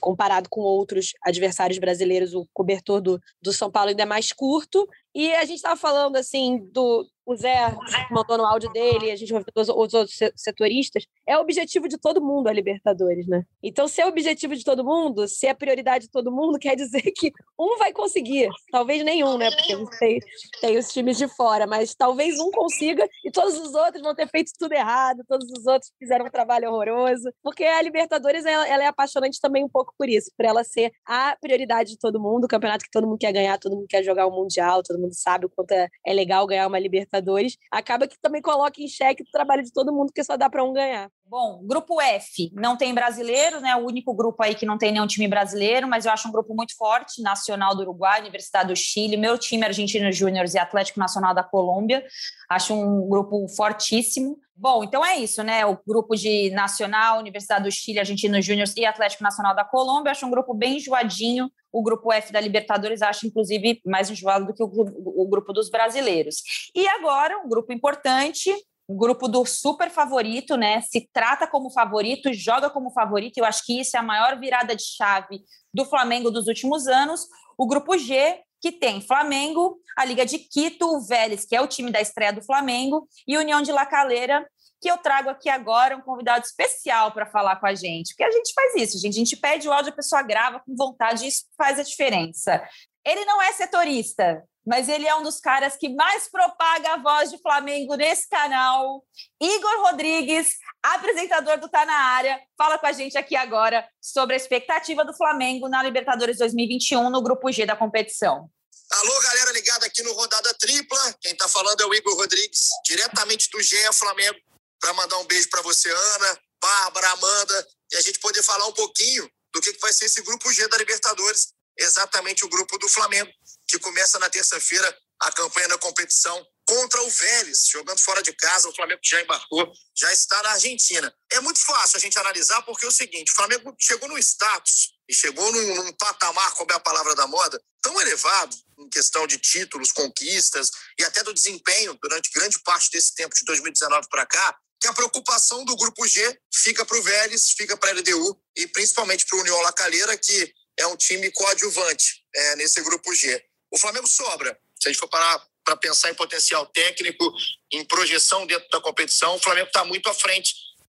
comparado 0.00 0.48
com 0.48 0.62
outros 0.62 1.12
adversários 1.22 1.78
brasileiros, 1.78 2.32
o 2.32 2.46
cobertor 2.54 3.02
do, 3.02 3.20
do 3.42 3.52
São 3.52 3.70
Paulo 3.70 3.90
ainda 3.90 4.02
é 4.02 4.06
mais 4.06 4.32
curto. 4.32 4.88
E 5.14 5.30
a 5.34 5.44
gente 5.44 5.56
estava 5.56 5.76
falando, 5.76 6.16
assim, 6.16 6.58
do, 6.72 7.06
o 7.24 7.36
Zé 7.36 7.74
mandou 8.10 8.36
no 8.36 8.44
áudio 8.44 8.70
dele, 8.72 9.10
a 9.10 9.16
gente 9.16 9.32
ouviu 9.32 9.46
os, 9.54 9.68
os 9.68 9.94
outros 9.94 10.18
setoristas, 10.36 11.06
é 11.26 11.36
o 11.36 11.40
objetivo 11.40 11.88
de 11.88 11.98
todo 11.98 12.20
mundo 12.20 12.48
a 12.48 12.52
Libertadores, 12.52 13.26
né? 13.26 13.44
Então, 13.62 13.86
se 13.86 14.00
é 14.00 14.06
o 14.06 14.08
objetivo 14.08 14.56
de 14.56 14.64
todo 14.64 14.84
mundo, 14.84 15.28
se 15.28 15.46
é 15.46 15.54
prioridade 15.54 16.06
de 16.06 16.10
todo 16.10 16.32
mundo, 16.32 16.58
quer 16.60 16.74
dizer 16.74 17.02
que 17.14 17.32
um 17.58 17.78
vai 17.78 17.92
conseguir, 17.92 18.48
talvez 18.70 19.04
nenhum, 19.04 19.38
né? 19.38 19.50
Porque 19.50 19.98
tem, 19.98 20.18
tem 20.60 20.78
os 20.78 20.92
times 20.92 21.16
de 21.16 21.28
fora, 21.28 21.66
mas 21.66 21.94
talvez 21.94 22.38
um 22.40 22.50
consiga 22.50 23.08
e 23.24 23.30
todos 23.30 23.58
os 23.58 23.74
outros 23.74 24.02
vão 24.02 24.14
ter 24.14 24.28
feito 24.28 24.50
tudo 24.58 24.72
errado, 24.72 25.22
todos 25.28 25.48
os 25.50 25.66
outros 25.66 25.92
fizeram 25.98 26.26
um 26.26 26.30
trabalho 26.30 26.70
horroroso, 26.70 27.32
porque 27.42 27.64
a 27.64 27.80
Libertadores 27.80 28.44
ela, 28.44 28.66
ela 28.68 28.84
é 28.84 28.86
apaixonante 28.86 29.40
também 29.40 29.64
um 29.64 29.68
pouco 29.68 29.94
por 29.96 30.08
isso, 30.08 30.30
por 30.36 30.44
ela 30.44 30.64
ser 30.64 30.92
a 31.06 31.36
prioridade 31.40 31.92
de 31.92 31.98
todo 31.98 32.20
mundo, 32.20 32.44
o 32.44 32.48
campeonato 32.48 32.84
que 32.84 32.90
todo 32.90 33.06
mundo 33.06 33.18
quer 33.18 33.32
ganhar, 33.32 33.58
todo 33.58 33.76
mundo 33.76 33.86
quer 33.88 34.02
jogar 34.02 34.26
o 34.26 34.30
Mundial, 34.30 34.82
todo 34.82 34.98
mundo 34.98 35.14
sabe 35.14 35.46
o 35.46 35.50
quanto 35.50 35.72
é, 35.72 35.88
é 36.04 36.12
legal 36.12 36.46
ganhar 36.46 36.66
uma 36.66 36.78
Libertadores 36.78 37.11
Libertadores, 37.12 37.58
acaba 37.70 38.08
que 38.08 38.18
também 38.20 38.40
coloca 38.40 38.80
em 38.80 38.88
xeque 38.88 39.22
o 39.22 39.30
trabalho 39.30 39.62
de 39.62 39.72
todo 39.72 39.92
mundo, 39.92 40.06
porque 40.06 40.24
só 40.24 40.36
dá 40.36 40.48
para 40.48 40.64
um 40.64 40.72
ganhar. 40.72 41.10
Bom, 41.24 41.62
grupo 41.64 42.00
F 42.00 42.50
não 42.54 42.76
tem 42.76 42.94
brasileiro, 42.94 43.60
né? 43.60 43.76
O 43.76 43.86
único 43.86 44.14
grupo 44.14 44.42
aí 44.42 44.54
que 44.54 44.66
não 44.66 44.78
tem 44.78 44.92
nenhum 44.92 45.06
time 45.06 45.28
brasileiro, 45.28 45.86
mas 45.86 46.04
eu 46.04 46.12
acho 46.12 46.28
um 46.28 46.32
grupo 46.32 46.54
muito 46.54 46.76
forte, 46.76 47.22
Nacional 47.22 47.74
do 47.74 47.82
Uruguai, 47.82 48.20
Universidade 48.20 48.68
do 48.68 48.76
Chile, 48.76 49.16
meu 49.16 49.38
time 49.38 49.64
Argentino 49.64 50.10
Júnior 50.10 50.46
e 50.52 50.58
Atlético 50.58 50.98
Nacional 50.98 51.34
da 51.34 51.42
Colômbia. 51.42 52.04
Acho 52.50 52.74
um 52.74 53.08
grupo 53.08 53.46
fortíssimo. 53.56 54.38
Bom, 54.54 54.84
então 54.84 55.04
é 55.04 55.16
isso, 55.16 55.42
né? 55.42 55.64
O 55.66 55.78
grupo 55.86 56.14
de 56.14 56.50
Nacional, 56.50 57.18
Universidade 57.18 57.64
do 57.64 57.70
Chile, 57.70 57.98
Argentino 57.98 58.40
Júnior 58.40 58.68
e 58.76 58.84
Atlético 58.84 59.22
Nacional 59.22 59.54
da 59.54 59.64
Colômbia, 59.64 60.12
acho 60.12 60.26
um 60.26 60.30
grupo 60.30 60.54
bem 60.54 60.76
enjoadinho. 60.76 61.50
O 61.72 61.82
grupo 61.82 62.12
F 62.12 62.32
da 62.32 62.40
Libertadores 62.40 63.02
acho, 63.02 63.26
inclusive, 63.26 63.80
mais 63.84 64.10
enjoado 64.10 64.46
do 64.46 64.54
que 64.54 64.62
o, 64.62 64.68
o 64.68 65.26
grupo 65.28 65.52
dos 65.52 65.70
brasileiros. 65.70 66.42
E 66.74 66.86
agora, 66.86 67.38
um 67.38 67.48
grupo 67.48 67.72
importante, 67.72 68.52
um 68.88 68.96
grupo 68.96 69.26
do 69.28 69.44
super 69.46 69.90
favorito, 69.90 70.56
né? 70.56 70.80
Se 70.82 71.08
trata 71.12 71.46
como 71.46 71.70
favorito, 71.70 72.32
joga 72.32 72.68
como 72.68 72.90
favorito. 72.90 73.38
Eu 73.38 73.44
acho 73.44 73.64
que 73.64 73.80
isso 73.80 73.96
é 73.96 74.00
a 74.00 74.02
maior 74.02 74.38
virada 74.38 74.76
de 74.76 74.82
chave 74.82 75.40
do 75.72 75.84
Flamengo 75.84 76.30
dos 76.30 76.46
últimos 76.46 76.86
anos. 76.86 77.26
O 77.56 77.66
grupo 77.66 77.96
G, 77.96 78.40
que 78.60 78.72
tem 78.72 79.00
Flamengo, 79.00 79.78
a 79.96 80.04
Liga 80.04 80.26
de 80.26 80.38
Quito, 80.38 80.86
o 80.86 81.00
Vélez, 81.00 81.44
que 81.44 81.56
é 81.56 81.60
o 81.60 81.66
time 81.66 81.90
da 81.90 82.00
estreia 82.00 82.32
do 82.32 82.44
Flamengo, 82.44 83.08
e 83.26 83.36
União 83.36 83.62
de 83.62 83.72
La 83.72 83.86
Calera, 83.86 84.46
que 84.82 84.90
eu 84.90 84.98
trago 84.98 85.30
aqui 85.30 85.48
agora 85.48 85.96
um 85.96 86.00
convidado 86.00 86.44
especial 86.44 87.12
para 87.12 87.24
falar 87.24 87.54
com 87.60 87.66
a 87.66 87.74
gente, 87.74 88.08
porque 88.08 88.24
a 88.24 88.30
gente 88.32 88.52
faz 88.52 88.74
isso, 88.74 88.98
gente. 88.98 89.14
A 89.14 89.18
gente 89.18 89.36
pede 89.36 89.68
o 89.68 89.72
áudio, 89.72 89.92
a 89.92 89.96
pessoa 89.96 90.22
grava 90.22 90.58
com 90.58 90.74
vontade, 90.74 91.24
e 91.24 91.28
isso 91.28 91.44
faz 91.56 91.78
a 91.78 91.84
diferença. 91.84 92.60
Ele 93.06 93.24
não 93.24 93.40
é 93.40 93.52
setorista, 93.52 94.42
mas 94.66 94.88
ele 94.88 95.06
é 95.06 95.14
um 95.14 95.22
dos 95.22 95.38
caras 95.38 95.76
que 95.76 95.88
mais 95.88 96.28
propaga 96.28 96.94
a 96.94 96.96
voz 96.96 97.30
de 97.30 97.40
Flamengo 97.40 97.94
nesse 97.94 98.28
canal. 98.28 99.04
Igor 99.40 99.82
Rodrigues, 99.82 100.50
apresentador 100.82 101.60
do 101.60 101.68
Tá 101.68 101.86
na 101.86 101.94
Área, 101.94 102.40
fala 102.58 102.76
com 102.76 102.86
a 102.86 102.92
gente 102.92 103.16
aqui 103.16 103.36
agora 103.36 103.88
sobre 104.00 104.34
a 104.34 104.36
expectativa 104.36 105.04
do 105.04 105.16
Flamengo 105.16 105.68
na 105.68 105.80
Libertadores 105.80 106.38
2021 106.38 107.08
no 107.08 107.22
grupo 107.22 107.52
G 107.52 107.64
da 107.64 107.76
competição. 107.76 108.50
Alô, 108.90 109.20
galera 109.22 109.52
ligada 109.52 109.86
aqui 109.86 110.02
no 110.02 110.12
Rodada 110.12 110.52
Tripla. 110.58 111.14
Quem 111.20 111.32
está 111.32 111.48
falando 111.48 111.80
é 111.80 111.86
o 111.86 111.94
Igor 111.94 112.16
Rodrigues, 112.16 112.68
diretamente 112.84 113.48
do 113.50 113.62
GE 113.62 113.76
Flamengo 113.92 114.38
para 114.82 114.92
mandar 114.94 115.16
um 115.18 115.24
beijo 115.24 115.48
para 115.48 115.62
você, 115.62 115.88
Ana, 115.88 116.40
Bárbara, 116.60 117.10
Amanda, 117.12 117.68
e 117.92 117.96
a 117.96 118.00
gente 118.00 118.18
poder 118.18 118.42
falar 118.42 118.66
um 118.66 118.72
pouquinho 118.72 119.30
do 119.54 119.60
que 119.60 119.72
vai 119.78 119.92
ser 119.92 120.06
esse 120.06 120.20
grupo 120.22 120.52
G 120.52 120.66
da 120.66 120.76
Libertadores, 120.76 121.52
exatamente 121.78 122.44
o 122.44 122.48
grupo 122.48 122.76
do 122.78 122.88
Flamengo, 122.88 123.30
que 123.68 123.78
começa 123.78 124.18
na 124.18 124.28
terça-feira 124.28 124.98
a 125.20 125.30
campanha 125.30 125.68
da 125.68 125.78
competição 125.78 126.44
contra 126.66 127.00
o 127.02 127.10
Vélez, 127.10 127.68
jogando 127.70 128.00
fora 128.00 128.22
de 128.22 128.32
casa. 128.32 128.68
O 128.68 128.74
Flamengo 128.74 129.00
já 129.04 129.20
embarcou, 129.20 129.72
já 129.96 130.12
está 130.12 130.42
na 130.42 130.50
Argentina. 130.50 131.14
É 131.30 131.40
muito 131.40 131.60
fácil 131.60 131.98
a 131.98 132.00
gente 132.00 132.18
analisar, 132.18 132.60
porque 132.62 132.84
é 132.84 132.88
o 132.88 132.92
seguinte: 132.92 133.30
o 133.30 133.34
Flamengo 133.36 133.74
chegou 133.78 134.08
num 134.08 134.18
status 134.18 134.94
e 135.08 135.14
chegou 135.14 135.52
num, 135.52 135.76
num 135.76 135.92
patamar, 135.92 136.52
como 136.54 136.72
é 136.72 136.74
a 136.74 136.80
palavra 136.80 137.14
da 137.14 137.26
moda, 137.26 137.60
tão 137.80 138.00
elevado 138.00 138.56
em 138.78 138.88
questão 138.88 139.26
de 139.26 139.38
títulos, 139.38 139.92
conquistas 139.92 140.70
e 140.98 141.04
até 141.04 141.22
do 141.22 141.32
desempenho 141.32 141.96
durante 142.02 142.30
grande 142.32 142.58
parte 142.60 142.90
desse 142.90 143.14
tempo 143.14 143.34
de 143.34 143.44
2019 143.44 144.08
para 144.08 144.26
cá, 144.26 144.56
que 144.82 144.88
a 144.88 144.92
preocupação 144.92 145.64
do 145.64 145.76
grupo 145.76 146.04
G 146.08 146.36
fica 146.52 146.84
para 146.84 146.98
o 146.98 147.02
Vélez, 147.04 147.52
fica 147.56 147.76
para 147.76 147.90
a 147.90 147.92
LDU 147.92 148.36
e 148.56 148.66
principalmente 148.66 149.24
para 149.26 149.38
o 149.38 149.40
União 149.40 149.60
La 149.62 149.72
Calera, 149.72 150.18
que 150.18 150.52
é 150.76 150.84
um 150.88 150.96
time 150.96 151.30
coadjuvante 151.30 152.24
é, 152.34 152.56
nesse 152.56 152.82
grupo 152.82 153.14
G. 153.14 153.40
O 153.70 153.78
Flamengo 153.78 154.08
sobra. 154.08 154.58
Se 154.80 154.88
a 154.88 154.92
gente 154.92 154.98
for 154.98 155.06
parar 155.06 155.40
para 155.62 155.76
pensar 155.76 156.10
em 156.10 156.14
potencial 156.14 156.66
técnico, 156.66 157.32
em 157.70 157.84
projeção 157.84 158.44
dentro 158.44 158.68
da 158.70 158.80
competição, 158.80 159.36
o 159.36 159.38
Flamengo 159.38 159.68
está 159.68 159.84
muito 159.84 160.08
à 160.08 160.14
frente 160.14 160.52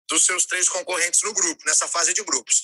dos 0.08 0.24
seus 0.24 0.46
três 0.46 0.66
concorrentes 0.66 1.20
no 1.22 1.34
grupo, 1.34 1.62
nessa 1.66 1.86
fase 1.86 2.14
de 2.14 2.24
grupos. 2.24 2.62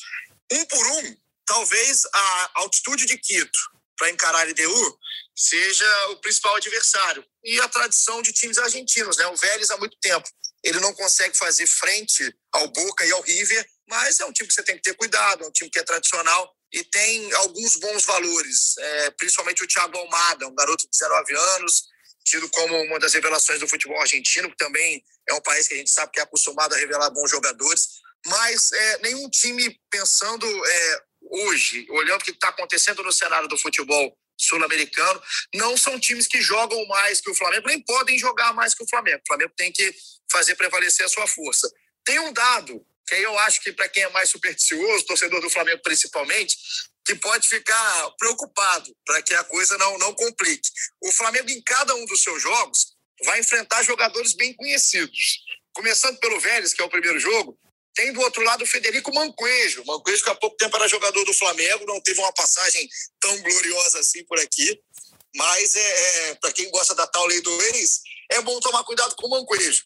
Um 0.50 0.64
por 0.64 0.86
um, 0.86 1.16
talvez 1.44 2.06
a 2.10 2.50
altitude 2.54 3.04
de 3.04 3.18
Quito 3.18 3.58
para 3.94 4.08
encarar 4.08 4.40
a 4.40 4.44
LDU 4.44 4.98
seja 5.36 6.08
o 6.08 6.16
principal 6.16 6.56
adversário. 6.56 7.22
E 7.44 7.60
a 7.60 7.68
tradição 7.68 8.22
de 8.22 8.32
times 8.32 8.56
argentinos, 8.56 9.18
né? 9.18 9.26
O 9.26 9.36
Vélez 9.36 9.68
há 9.70 9.76
muito 9.76 9.98
tempo 10.00 10.26
ele 10.62 10.80
não 10.80 10.92
consegue 10.94 11.36
fazer 11.36 11.66
frente 11.66 12.34
ao 12.52 12.68
Boca 12.68 13.04
e 13.04 13.12
ao 13.12 13.20
River, 13.22 13.66
mas 13.88 14.20
é 14.20 14.24
um 14.24 14.32
time 14.32 14.48
que 14.48 14.54
você 14.54 14.62
tem 14.62 14.76
que 14.76 14.82
ter 14.82 14.94
cuidado, 14.94 15.44
é 15.44 15.46
um 15.46 15.52
time 15.52 15.70
que 15.70 15.78
é 15.78 15.82
tradicional 15.82 16.54
e 16.72 16.84
tem 16.84 17.32
alguns 17.34 17.76
bons 17.76 18.04
valores, 18.04 18.76
é, 18.78 19.10
principalmente 19.12 19.64
o 19.64 19.66
Thiago 19.66 19.96
Almada, 19.96 20.46
um 20.46 20.54
garoto 20.54 20.84
de 20.84 20.90
19 20.90 21.34
anos, 21.34 21.84
tido 22.24 22.48
como 22.50 22.80
uma 22.82 22.98
das 22.98 23.14
revelações 23.14 23.58
do 23.58 23.66
futebol 23.66 24.00
argentino, 24.00 24.50
que 24.50 24.56
também 24.56 25.02
é 25.28 25.34
um 25.34 25.40
país 25.40 25.66
que 25.66 25.74
a 25.74 25.76
gente 25.76 25.90
sabe 25.90 26.12
que 26.12 26.20
é 26.20 26.22
acostumado 26.22 26.74
a 26.74 26.78
revelar 26.78 27.10
bons 27.10 27.30
jogadores, 27.30 27.88
mas 28.26 28.70
é, 28.72 28.98
nenhum 28.98 29.28
time 29.30 29.80
pensando 29.90 30.46
é, 30.46 31.02
hoje, 31.22 31.86
olhando 31.90 32.20
o 32.20 32.24
que 32.24 32.30
está 32.30 32.48
acontecendo 32.48 33.02
no 33.02 33.12
cenário 33.12 33.48
do 33.48 33.58
futebol 33.58 34.16
sul-americano, 34.44 35.22
não 35.54 35.76
são 35.76 35.98
times 35.98 36.26
que 36.26 36.40
jogam 36.40 36.84
mais 36.86 37.20
que 37.20 37.30
o 37.30 37.34
Flamengo, 37.34 37.68
nem 37.68 37.80
podem 37.80 38.18
jogar 38.18 38.52
mais 38.52 38.74
que 38.74 38.82
o 38.82 38.88
Flamengo. 38.88 39.18
O 39.18 39.26
Flamengo 39.26 39.52
tem 39.56 39.72
que 39.72 39.94
fazer 40.30 40.54
prevalecer 40.56 41.04
a 41.04 41.08
sua 41.08 41.26
força. 41.26 41.70
Tem 42.04 42.18
um 42.18 42.32
dado 42.32 42.84
que 43.06 43.16
eu 43.16 43.38
acho 43.40 43.60
que 43.60 43.72
para 43.72 43.88
quem 43.88 44.04
é 44.04 44.08
mais 44.10 44.30
supersticioso, 44.30 45.04
torcedor 45.04 45.40
do 45.40 45.50
Flamengo 45.50 45.82
principalmente, 45.82 46.56
que 47.04 47.14
pode 47.16 47.48
ficar 47.48 48.10
preocupado 48.18 48.94
para 49.04 49.20
que 49.22 49.34
a 49.34 49.42
coisa 49.44 49.76
não, 49.78 49.98
não 49.98 50.14
complique. 50.14 50.68
O 51.02 51.10
Flamengo, 51.12 51.50
em 51.50 51.62
cada 51.62 51.94
um 51.94 52.04
dos 52.04 52.22
seus 52.22 52.40
jogos, 52.40 52.94
vai 53.24 53.40
enfrentar 53.40 53.82
jogadores 53.82 54.34
bem 54.34 54.54
conhecidos. 54.54 55.40
Começando 55.72 56.18
pelo 56.18 56.40
Vélez, 56.40 56.72
que 56.72 56.82
é 56.82 56.84
o 56.84 56.90
primeiro 56.90 57.18
jogo, 57.18 57.58
Tem 57.94 58.12
do 58.12 58.20
outro 58.20 58.42
lado 58.42 58.62
o 58.62 58.66
Federico 58.66 59.12
Manquejo. 59.12 59.84
Manquejo, 59.84 60.24
que 60.24 60.30
há 60.30 60.34
pouco 60.34 60.56
tempo 60.56 60.76
era 60.76 60.88
jogador 60.88 61.24
do 61.24 61.34
Flamengo, 61.34 61.86
não 61.86 62.00
teve 62.00 62.20
uma 62.20 62.32
passagem 62.32 62.88
tão 63.20 63.36
gloriosa 63.42 63.98
assim 63.98 64.24
por 64.24 64.38
aqui. 64.38 64.80
Mas 65.34 65.74
é, 65.76 66.30
é 66.30 66.34
para 66.36 66.52
quem 66.52 66.70
gosta 66.70 66.94
da 66.94 67.06
tal 67.06 67.26
lei 67.26 67.40
do 67.40 67.62
ex, 67.62 68.00
é 68.30 68.40
bom 68.40 68.58
tomar 68.60 68.84
cuidado 68.84 69.14
com 69.16 69.26
o 69.26 69.30
Manquejo. 69.30 69.84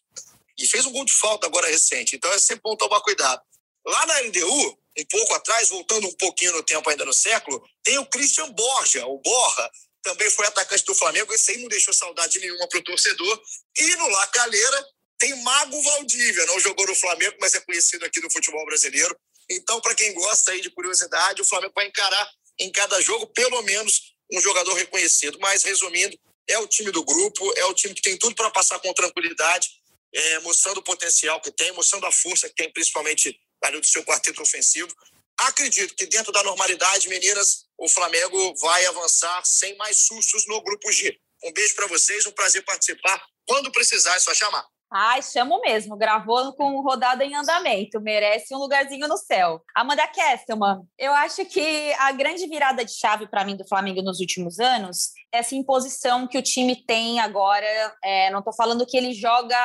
E 0.57 0.67
fez 0.67 0.85
um 0.85 0.91
gol 0.91 1.05
de 1.05 1.13
falta 1.13 1.47
agora 1.47 1.67
recente, 1.67 2.15
então 2.15 2.31
é 2.31 2.39
sempre 2.39 2.61
bom 2.63 2.75
tomar 2.75 3.01
cuidado. 3.01 3.41
Lá 3.85 4.05
na 4.05 4.19
LDU, 4.19 4.79
um 4.97 5.05
pouco 5.09 5.33
atrás, 5.33 5.69
voltando 5.69 6.07
um 6.07 6.13
pouquinho 6.13 6.53
no 6.53 6.63
tempo 6.63 6.89
ainda 6.89 7.05
no 7.05 7.13
século, 7.13 7.61
tem 7.83 7.97
o 7.97 8.05
Christian 8.05 8.49
Borja, 8.51 9.05
o 9.05 9.19
Borra, 9.19 9.69
também 10.01 10.29
foi 10.29 10.45
atacante 10.45 10.85
do 10.85 10.95
Flamengo, 10.95 11.33
esse 11.33 11.51
aí 11.51 11.57
não 11.57 11.67
deixou 11.67 11.93
saudade 11.93 12.39
nenhuma 12.39 12.67
para 12.67 12.79
o 12.79 12.83
torcedor. 12.83 13.41
E 13.77 13.95
no 13.95 14.07
La 14.07 14.27
Calheira 14.27 14.87
tem 15.25 15.41
Mago 15.41 15.81
Valdívia, 15.81 16.45
não 16.45 16.59
jogou 16.59 16.85
no 16.85 16.93
Flamengo, 16.93 17.35
mas 17.41 17.55
é 17.55 17.59
conhecido 17.59 18.05
aqui 18.05 18.21
no 18.21 18.29
futebol 18.29 18.63
brasileiro. 18.63 19.17
Então, 19.49 19.81
para 19.81 19.95
quem 19.95 20.13
gosta 20.13 20.51
aí 20.51 20.61
de 20.61 20.69
curiosidade, 20.69 21.41
o 21.41 21.45
Flamengo 21.45 21.73
vai 21.75 21.87
encarar 21.87 22.29
em 22.59 22.71
cada 22.71 23.01
jogo 23.01 23.25
pelo 23.27 23.59
menos 23.63 24.13
um 24.31 24.39
jogador 24.39 24.73
reconhecido. 24.75 25.39
Mas, 25.39 25.63
resumindo, 25.63 26.15
é 26.47 26.59
o 26.59 26.67
time 26.67 26.91
do 26.91 27.03
grupo, 27.03 27.51
é 27.57 27.65
o 27.65 27.73
time 27.73 27.95
que 27.95 28.03
tem 28.03 28.15
tudo 28.17 28.35
para 28.35 28.51
passar 28.51 28.77
com 28.77 28.93
tranquilidade, 28.93 29.67
é, 30.13 30.39
mostrando 30.39 30.77
o 30.77 30.83
potencial 30.83 31.41
que 31.41 31.51
tem, 31.51 31.71
mostrando 31.71 32.05
a 32.05 32.11
força 32.11 32.47
que 32.47 32.55
tem, 32.55 32.71
principalmente 32.71 33.35
ali 33.63 33.79
do 33.79 33.85
seu 33.87 34.03
quarteto 34.03 34.43
ofensivo. 34.43 34.93
Acredito 35.39 35.95
que 35.95 36.05
dentro 36.05 36.31
da 36.31 36.43
normalidade, 36.43 37.09
meninas, 37.09 37.65
o 37.79 37.89
Flamengo 37.89 38.53
vai 38.57 38.85
avançar 38.85 39.43
sem 39.43 39.75
mais 39.75 39.97
sustos 39.97 40.45
no 40.45 40.61
grupo 40.61 40.91
G. 40.91 41.19
Um 41.43 41.51
beijo 41.51 41.73
para 41.73 41.87
vocês, 41.87 42.27
um 42.27 42.31
prazer 42.31 42.63
participar. 42.63 43.25
Quando 43.47 43.71
precisar, 43.71 44.15
é 44.15 44.19
só 44.19 44.33
chamar. 44.33 44.74
Ai, 44.91 45.21
chamo 45.21 45.59
mesmo. 45.61 45.97
Gravou 45.97 46.53
com 46.53 46.81
rodada 46.81 47.23
em 47.23 47.35
andamento. 47.35 47.99
Merece 47.99 48.55
um 48.55 48.59
lugarzinho 48.59 49.07
no 49.07 49.17
céu. 49.17 49.61
Amanda 49.75 50.07
Kesselman, 50.07 50.81
eu 50.97 51.13
acho 51.13 51.45
que 51.45 51.93
a 51.93 52.11
grande 52.11 52.47
virada 52.47 52.85
de 52.85 52.91
chave 52.91 53.27
para 53.27 53.43
mim 53.43 53.57
do 53.57 53.67
Flamengo 53.67 54.01
nos 54.01 54.19
últimos 54.19 54.59
anos 54.59 55.11
é 55.33 55.39
essa 55.39 55.55
imposição 55.55 56.27
que 56.27 56.37
o 56.37 56.43
time 56.43 56.75
tem 56.85 57.19
agora. 57.19 57.65
É, 58.03 58.29
não 58.31 58.39
estou 58.39 58.53
falando 58.53 58.85
que 58.85 58.95
ele 58.95 59.13
joga 59.13 59.57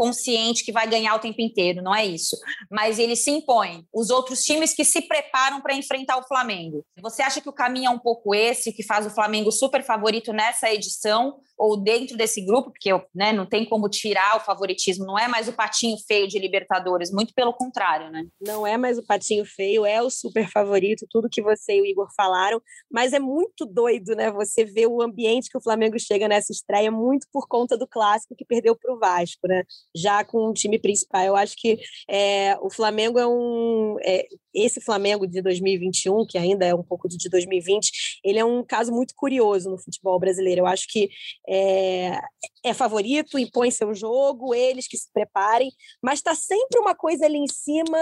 consciente 0.00 0.64
que 0.64 0.72
vai 0.72 0.88
ganhar 0.88 1.14
o 1.14 1.18
tempo 1.18 1.42
inteiro, 1.42 1.82
não 1.82 1.94
é 1.94 2.06
isso. 2.06 2.34
Mas 2.70 2.98
ele 2.98 3.14
se 3.14 3.30
impõe. 3.30 3.84
Os 3.92 4.08
outros 4.08 4.40
times 4.40 4.72
que 4.72 4.82
se 4.82 5.02
preparam 5.02 5.60
para 5.60 5.74
enfrentar 5.74 6.16
o 6.16 6.26
Flamengo. 6.26 6.82
Você 7.02 7.20
acha 7.20 7.38
que 7.38 7.48
o 7.50 7.52
caminho 7.52 7.88
é 7.88 7.90
um 7.90 7.98
pouco 7.98 8.34
esse, 8.34 8.72
que 8.72 8.82
faz 8.82 9.04
o 9.04 9.10
Flamengo 9.10 9.52
super 9.52 9.84
favorito 9.84 10.32
nessa 10.32 10.72
edição? 10.72 11.38
ou 11.60 11.76
dentro 11.76 12.16
desse 12.16 12.40
grupo, 12.40 12.70
porque 12.70 12.88
né, 13.14 13.34
não 13.34 13.44
tem 13.44 13.66
como 13.66 13.86
tirar 13.86 14.34
o 14.38 14.40
favoritismo, 14.40 15.04
não 15.04 15.18
é 15.18 15.28
mais 15.28 15.46
o 15.46 15.52
patinho 15.52 15.94
feio 16.08 16.26
de 16.26 16.38
Libertadores, 16.38 17.12
muito 17.12 17.34
pelo 17.34 17.52
contrário, 17.52 18.10
né? 18.10 18.24
Não 18.40 18.66
é 18.66 18.78
mais 18.78 18.96
o 18.96 19.04
patinho 19.04 19.44
feio, 19.44 19.84
é 19.84 20.00
o 20.00 20.08
super 20.08 20.48
favorito, 20.50 21.06
tudo 21.10 21.28
que 21.30 21.42
você 21.42 21.76
e 21.76 21.82
o 21.82 21.84
Igor 21.84 22.08
falaram, 22.16 22.62
mas 22.90 23.12
é 23.12 23.18
muito 23.18 23.66
doido, 23.66 24.16
né? 24.16 24.32
Você 24.32 24.64
vê 24.64 24.86
o 24.86 25.02
ambiente 25.02 25.50
que 25.50 25.58
o 25.58 25.62
Flamengo 25.62 26.00
chega 26.00 26.26
nessa 26.26 26.50
estreia 26.50 26.90
muito 26.90 27.26
por 27.30 27.46
conta 27.46 27.76
do 27.76 27.86
clássico 27.86 28.34
que 28.34 28.46
perdeu 28.46 28.74
para 28.74 28.94
o 28.94 28.98
Vasco, 28.98 29.46
né? 29.46 29.62
Já 29.94 30.24
com 30.24 30.48
o 30.48 30.54
time 30.54 30.78
principal. 30.78 31.22
Eu 31.22 31.36
acho 31.36 31.56
que 31.56 31.78
é, 32.08 32.56
o 32.60 32.70
Flamengo 32.70 33.18
é 33.18 33.26
um. 33.26 33.96
É, 34.02 34.26
esse 34.52 34.80
Flamengo 34.80 35.26
de 35.26 35.40
2021, 35.40 36.26
que 36.26 36.36
ainda 36.36 36.66
é 36.66 36.74
um 36.74 36.82
pouco 36.82 37.08
de 37.08 37.28
2020, 37.28 38.20
ele 38.24 38.38
é 38.38 38.44
um 38.44 38.64
caso 38.64 38.92
muito 38.92 39.14
curioso 39.14 39.70
no 39.70 39.78
futebol 39.78 40.18
brasileiro. 40.18 40.62
Eu 40.62 40.66
acho 40.66 40.86
que 40.88 41.08
é, 41.48 42.20
é 42.64 42.74
favorito, 42.74 43.38
impõe 43.38 43.70
seu 43.70 43.94
jogo, 43.94 44.54
eles 44.54 44.88
que 44.88 44.96
se 44.96 45.10
preparem, 45.12 45.70
mas 46.02 46.18
está 46.18 46.34
sempre 46.34 46.80
uma 46.80 46.94
coisa 46.94 47.26
ali 47.26 47.38
em 47.38 47.46
cima 47.46 47.98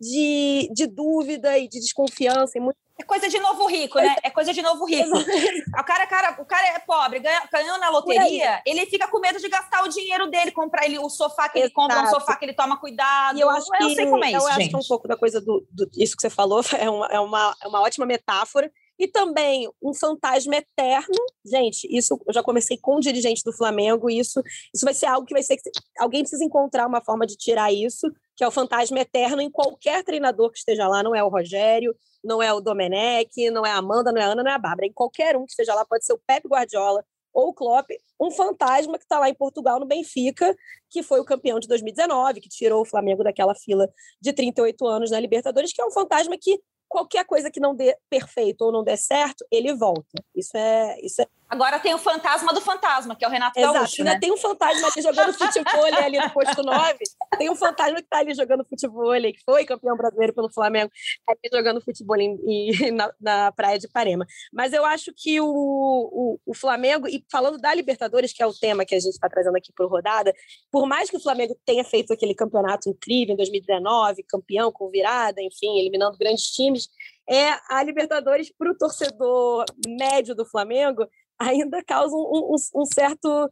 de, 0.00 0.70
de 0.72 0.86
dúvida 0.86 1.58
e 1.58 1.68
de 1.68 1.80
desconfiança. 1.80 2.58
E 2.58 2.60
muito... 2.60 2.78
É 3.00 3.02
coisa 3.02 3.28
de 3.28 3.38
novo 3.38 3.66
rico, 3.66 3.98
né? 3.98 4.14
É 4.22 4.28
coisa 4.30 4.52
de 4.52 4.60
novo 4.60 4.84
rico. 4.84 5.16
o, 5.16 5.84
cara, 5.84 6.06
cara, 6.06 6.36
o 6.38 6.44
cara 6.44 6.66
é 6.68 6.78
pobre, 6.80 7.18
ganha, 7.18 7.48
ganhou 7.50 7.78
na 7.78 7.88
loteria, 7.88 8.60
ele 8.66 8.84
fica 8.84 9.08
com 9.08 9.18
medo 9.18 9.38
de 9.38 9.48
gastar 9.48 9.82
o 9.84 9.88
dinheiro 9.88 10.30
dele, 10.30 10.50
comprar 10.50 10.84
ele, 10.84 10.98
o 10.98 11.08
sofá 11.08 11.48
que 11.48 11.58
ele 11.58 11.70
compra, 11.70 12.02
um 12.02 12.06
sofá 12.06 12.36
que 12.36 12.44
ele 12.44 12.52
toma 12.52 12.78
cuidado. 12.78 13.38
E 13.38 13.40
eu 13.40 13.48
acho 13.48 13.70
que, 13.70 13.82
eu 13.82 13.90
sei 13.90 14.06
como 14.06 14.22
é 14.22 14.28
isso, 14.28 14.36
eu 14.36 14.52
gente. 14.52 14.60
acho 14.60 14.68
que 14.68 14.76
um 14.76 14.88
pouco 14.88 15.08
da 15.08 15.16
coisa 15.16 15.40
do, 15.40 15.66
do, 15.70 15.90
isso 15.96 16.14
que 16.14 16.20
você 16.20 16.30
falou 16.30 16.60
é 16.78 16.90
uma, 16.90 17.06
é 17.06 17.20
uma, 17.20 17.56
é 17.62 17.68
uma 17.68 17.80
ótima 17.80 18.04
metáfora 18.04 18.70
e 18.98 19.08
também 19.08 19.66
um 19.82 19.94
fantasma 19.94 20.56
eterno. 20.56 21.16
Gente, 21.42 21.88
isso 21.90 22.20
eu 22.26 22.34
já 22.34 22.42
comecei 22.42 22.76
com 22.76 22.96
o 22.96 23.00
dirigente 23.00 23.42
do 23.42 23.52
Flamengo, 23.52 24.10
e 24.10 24.18
isso, 24.18 24.42
isso 24.74 24.84
vai 24.84 24.92
ser 24.92 25.06
algo 25.06 25.26
que 25.26 25.32
vai 25.32 25.42
ser. 25.42 25.56
Alguém 25.98 26.20
precisa 26.20 26.44
encontrar 26.44 26.86
uma 26.86 27.02
forma 27.02 27.26
de 27.26 27.34
tirar 27.34 27.72
isso, 27.72 28.12
que 28.40 28.44
é 28.44 28.48
o 28.48 28.50
fantasma 28.50 28.98
eterno 28.98 29.42
em 29.42 29.50
qualquer 29.50 30.02
treinador 30.02 30.50
que 30.50 30.56
esteja 30.56 30.88
lá, 30.88 31.02
não 31.02 31.14
é 31.14 31.22
o 31.22 31.28
Rogério, 31.28 31.94
não 32.24 32.42
é 32.42 32.50
o 32.50 32.58
Domenech, 32.58 33.50
não 33.50 33.66
é 33.66 33.70
a 33.70 33.76
Amanda, 33.76 34.10
não 34.10 34.18
é 34.18 34.24
a 34.24 34.28
Ana, 34.28 34.42
não 34.42 34.50
é 34.50 34.54
a 34.54 34.58
Bárbara. 34.58 34.86
Em 34.86 34.92
qualquer 34.94 35.36
um 35.36 35.44
que 35.44 35.50
esteja 35.50 35.74
lá, 35.74 35.84
pode 35.84 36.06
ser 36.06 36.14
o 36.14 36.20
Pepe 36.26 36.48
Guardiola 36.48 37.04
ou 37.34 37.48
o 37.50 37.52
Klopp, 37.52 37.90
um 38.18 38.30
fantasma 38.30 38.96
que 38.96 39.04
está 39.04 39.18
lá 39.18 39.28
em 39.28 39.34
Portugal, 39.34 39.78
no 39.78 39.84
Benfica, 39.84 40.56
que 40.88 41.02
foi 41.02 41.20
o 41.20 41.24
campeão 41.24 41.60
de 41.60 41.68
2019, 41.68 42.40
que 42.40 42.48
tirou 42.48 42.80
o 42.80 42.86
Flamengo 42.86 43.22
daquela 43.22 43.54
fila 43.54 43.86
de 44.18 44.32
38 44.32 44.86
anos 44.86 45.10
na 45.10 45.20
Libertadores, 45.20 45.70
que 45.70 45.82
é 45.82 45.84
um 45.84 45.90
fantasma 45.90 46.34
que 46.40 46.58
qualquer 46.90 47.24
coisa 47.24 47.50
que 47.50 47.60
não 47.60 47.74
dê 47.74 47.96
perfeito 48.10 48.62
ou 48.62 48.72
não 48.72 48.82
dê 48.82 48.96
certo, 48.96 49.46
ele 49.50 49.72
volta. 49.72 50.22
Isso 50.34 50.56
é, 50.56 51.00
isso 51.00 51.22
é 51.22 51.26
Agora 51.50 51.80
tem 51.80 51.92
o 51.92 51.98
fantasma 51.98 52.52
do 52.52 52.60
fantasma, 52.60 53.16
que 53.16 53.24
é 53.24 53.28
o 53.28 53.30
Renato 53.30 53.58
Exato. 53.58 53.74
Gaúcho, 53.74 54.04
né? 54.04 54.16
Tem 54.20 54.30
um 54.30 54.36
fantasma 54.36 54.86
ali 54.86 55.02
jogando 55.02 55.32
futebol 55.32 55.84
ali 55.84 56.16
no 56.20 56.30
posto 56.30 56.62
9. 56.62 56.98
Tem 57.36 57.50
um 57.50 57.56
fantasma 57.56 57.96
que 57.96 58.04
está 58.04 58.18
ali 58.18 58.32
jogando 58.34 58.64
futebol, 58.64 59.12
que 59.20 59.42
foi 59.44 59.64
campeão 59.64 59.96
brasileiro 59.96 60.32
pelo 60.32 60.48
Flamengo, 60.48 60.92
tá 61.26 61.32
ali 61.32 61.50
jogando 61.52 61.80
futebol 61.80 62.16
em, 62.18 62.38
em, 62.46 62.92
na, 62.94 63.12
na, 63.20 63.50
praia 63.50 63.80
de 63.80 63.88
Parema. 63.88 64.24
Mas 64.52 64.72
eu 64.72 64.84
acho 64.84 65.12
que 65.16 65.40
o, 65.40 65.48
o, 65.48 66.40
o, 66.46 66.54
Flamengo, 66.54 67.08
e 67.08 67.24
falando 67.28 67.58
da 67.58 67.74
Libertadores, 67.74 68.32
que 68.32 68.44
é 68.44 68.46
o 68.46 68.54
tema 68.54 68.84
que 68.84 68.94
a 68.94 69.00
gente 69.00 69.14
está 69.14 69.28
trazendo 69.28 69.56
aqui 69.56 69.72
por 69.76 69.90
rodada, 69.90 70.32
por 70.70 70.86
mais 70.86 71.10
que 71.10 71.16
o 71.16 71.20
Flamengo 71.20 71.58
tenha 71.64 71.82
feito 71.82 72.12
aquele 72.12 72.34
campeonato 72.34 72.88
incrível 72.88 73.34
em 73.34 73.36
2019, 73.36 74.22
campeão 74.28 74.70
com 74.70 74.88
virada, 74.88 75.42
enfim, 75.42 75.80
eliminando 75.80 76.16
grandes 76.16 76.44
times, 76.44 76.79
é 77.28 77.58
a 77.68 77.82
Libertadores 77.82 78.52
para 78.56 78.70
o 78.70 78.76
torcedor 78.76 79.64
médio 79.86 80.34
do 80.34 80.44
Flamengo 80.44 81.06
ainda 81.38 81.82
causa 81.82 82.14
um, 82.14 82.54
um, 82.54 82.80
um 82.82 82.84
certo 82.86 83.50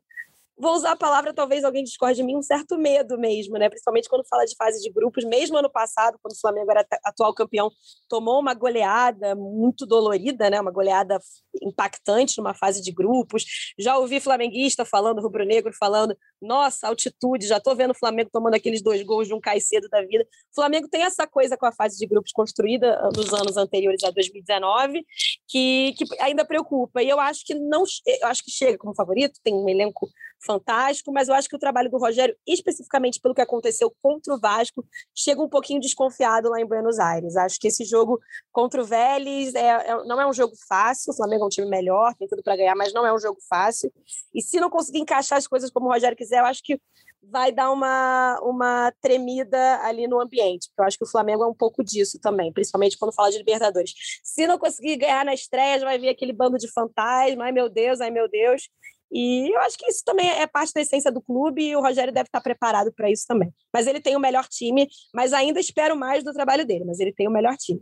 vou 0.59 0.75
usar 0.75 0.93
a 0.93 0.97
palavra, 0.97 1.33
talvez 1.33 1.65
alguém 1.65 1.85
discorde 1.85 2.17
de 2.17 2.23
mim, 2.23 2.37
um 2.37 2.43
certo 2.43 2.77
medo 2.77 3.17
mesmo, 3.17 3.57
né? 3.57 3.69
Principalmente 3.69 4.09
quando 4.09 4.27
fala 4.27 4.45
de 4.45 4.57
fase 4.57 4.81
de 4.83 4.91
grupos. 4.91 5.25
Mesmo 5.25 5.57
ano 5.57 5.71
passado, 5.71 6.19
quando 6.21 6.35
o 6.35 6.41
Flamengo 6.41 6.71
era 6.71 6.87
atual 7.05 7.33
campeão, 7.33 7.71
tomou 8.09 8.41
uma 8.41 8.55
goleada 8.55 9.35
muito 9.35 9.87
dolorida, 9.87 10.51
né? 10.51 10.61
Uma 10.61 10.73
goleada 10.73 11.19
impactante 11.63 12.39
numa 12.39 12.55
fase 12.55 12.83
de 12.83 12.93
grupos. 12.93 13.45
Já 13.79 13.97
ouvi 13.97 14.21
flamenguista 14.21 14.85
falando, 14.85 15.21
rubro-negro 15.21 15.73
falando, 15.79 16.17
nossa, 16.41 16.89
altitude, 16.89 17.47
já 17.47 17.61
tô 17.61 17.75
vendo 17.75 17.91
o 17.91 17.99
Flamengo 17.99 18.31
tomando 18.33 18.55
aqueles 18.55 18.83
dois 18.83 19.03
gols 19.03 19.29
de 19.29 19.35
um 19.35 19.41
Caicedo 19.41 19.89
da 19.89 20.03
vida. 20.03 20.25
O 20.53 20.55
Flamengo 20.55 20.89
tem 20.89 21.03
essa 21.03 21.27
coisa 21.27 21.57
com 21.57 21.67
a 21.67 21.73
fase 21.73 21.99
de 21.99 22.07
grupos 22.07 22.33
construída 22.33 22.99
ah, 23.01 23.11
nos 23.15 23.33
anos 23.33 23.57
anteriores 23.57 24.03
a 24.05 24.11
2019, 24.11 25.05
que, 25.47 25.95
que 25.97 26.05
ainda 26.21 26.45
preocupa. 26.45 27.03
E 27.03 27.09
eu 27.09 27.21
acho 27.21 27.45
que 27.45 27.55
não, 27.55 27.85
eu 28.07 28.27
acho 28.29 28.45
que 28.45 28.51
chega 28.51 28.79
como 28.79 28.95
favorito, 28.95 29.41
tem 29.43 29.55
um 29.55 29.69
elenco 29.69 30.09
fantástico, 30.45 31.13
mas 31.13 31.29
eu 31.29 31.35
acho 31.35 31.49
que 31.49 31.57
o 31.57 31.59
trabalho 31.59 31.91
do 31.91 31.99
Rogério, 31.99 32.37
especificamente 32.47 33.21
pelo 33.21 33.35
que 33.35 33.41
aconteceu 33.41 33.93
contra 34.03 34.35
o 34.35 34.39
Vasco, 34.39 34.85
chega 35.15 35.43
um 35.43 35.49
pouquinho 35.49 35.81
desconfiado 35.81 36.49
lá 36.49 36.61
em 36.61 36.67
Buenos 36.67 36.99
Aires. 36.99 37.37
Acho 37.37 37.59
que 37.59 37.69
esse 37.69 37.85
jogo 37.85 38.21
contra 38.53 38.81
o 38.81 38.85
Vélez 38.85 39.55
é, 39.55 39.91
é, 39.91 40.05
não 40.05 40.21
é 40.21 40.27
um 40.27 40.33
jogo 40.33 40.55
fácil, 40.69 41.13
o 41.13 41.17
Flamengo 41.17 41.45
é 41.45 41.47
um 41.47 41.51
time 41.51 41.69
melhor, 41.69 42.15
tem 42.15 42.29
tudo 42.29 42.43
para 42.43 42.57
ganhar, 42.57 42.75
mas 42.75 42.93
não 42.93 43.07
é 43.07 43.13
um 43.13 43.19
jogo 43.19 43.39
fácil. 43.49 43.93
E 44.35 44.43
se 44.43 44.61
não 44.61 44.71
conseguir 44.71 44.99
encaixar 44.99 45.39
as 45.39 45.47
coisas 45.47 45.71
como 45.71 45.87
o 45.87 45.93
Rogério 45.93 46.17
quiser, 46.17 46.41
eu 46.41 46.47
acho 46.47 46.63
que 46.63 46.81
vai 47.23 47.53
dar 47.53 47.71
uma, 47.71 48.39
uma 48.43 48.93
tremida 49.01 49.81
ali 49.83 50.07
no 50.07 50.21
ambiente, 50.21 50.71
eu 50.79 50.85
acho 50.85 50.97
que 50.97 51.05
o 51.05 51.11
Flamengo 51.11 51.43
é 51.43 51.47
um 51.47 51.55
pouco 51.55 51.83
disso 51.83 52.19
também, 52.21 52.53
principalmente 52.53 52.97
quando 52.97 53.15
fala 53.15 53.31
de 53.31 53.39
Libertadores. 53.39 53.93
Se 54.23 54.47
não 54.47 54.59
conseguir 54.59 54.97
ganhar 54.97 55.25
na 55.25 55.35
estreia, 55.35 55.81
vai 55.81 55.99
vir 55.99 56.09
aquele 56.09 56.33
bando 56.33 56.57
de 56.57 56.71
fantasma, 56.71 57.45
ai 57.45 57.53
meu 57.53 57.69
Deus, 57.69 58.01
ai 58.01 58.11
meu 58.11 58.29
Deus, 58.29 58.69
e 59.11 59.55
eu 59.55 59.61
acho 59.61 59.77
que 59.79 59.87
isso 59.87 60.03
também 60.05 60.29
é 60.29 60.47
parte 60.47 60.73
da 60.73 60.81
essência 60.81 61.11
do 61.11 61.21
clube 61.21 61.63
e 61.63 61.77
o 61.77 61.81
Rogério 61.81 62.13
deve 62.13 62.29
estar 62.29 62.41
preparado 62.41 62.93
para 62.93 63.11
isso 63.11 63.25
também. 63.27 63.53
Mas 63.73 63.87
ele 63.87 64.01
tem 64.01 64.17
o 64.17 64.21
melhor 64.21 64.47
time, 64.47 64.87
mas 65.15 65.33
ainda 65.33 65.59
espero 65.61 65.97
mais 65.97 66.23
do 66.23 66.33
trabalho 66.33 66.67
dele, 66.67 66.85
mas 66.85 67.01
ele 67.01 67.13
tem 67.13 67.27
o 67.27 67.33
melhor 67.33 67.57
time. 67.57 67.81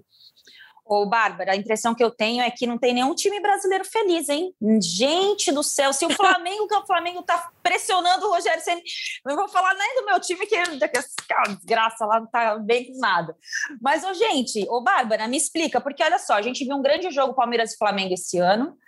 Ô, 0.89 1.05
Bárbara, 1.05 1.51
a 1.51 1.57
impressão 1.57 1.97
que 1.97 2.05
eu 2.05 2.13
tenho 2.13 2.41
é 2.41 2.49
que 2.49 2.65
não 2.65 2.79
tem 2.79 2.95
nenhum 2.95 3.13
time 3.13 3.41
brasileiro 3.41 3.85
feliz, 3.85 4.29
hein? 4.29 4.55
Gente 4.81 5.51
do 5.51 5.61
céu, 5.61 5.93
se 5.93 6.07
o 6.07 6.11
Flamengo, 6.15 6.69
que 6.69 6.77
o 6.77 6.87
Flamengo 6.87 7.25
tá 7.25 7.51
pressionando 7.61 8.25
o 8.25 8.31
Rogério 8.31 8.63
Senna, 8.63 8.81
não 9.25 9.35
vou 9.35 9.49
falar 9.49 9.75
nem 9.75 9.97
do 9.97 10.07
meu 10.07 10.21
time, 10.21 10.47
que 10.47 10.55
a 10.55 11.43
desgraça 11.49 12.07
lá 12.07 12.21
não 12.21 12.29
tá 12.29 12.57
bem 12.59 12.87
com 12.87 13.01
nada. 13.01 13.37
Mas, 13.83 14.05
ô, 14.05 14.15
gente, 14.15 14.65
ô, 14.69 14.81
Bárbara, 14.81 15.27
me 15.27 15.37
explica, 15.37 15.81
porque 15.81 16.05
olha 16.05 16.21
só, 16.21 16.35
a 16.35 16.43
gente 16.43 16.65
viu 16.65 16.77
um 16.77 16.83
grande 16.83 17.11
jogo 17.11 17.35
Palmeiras 17.35 17.73
e 17.73 17.79
Flamengo 17.79 18.15
esse 18.15 18.39
ano, 18.39 18.79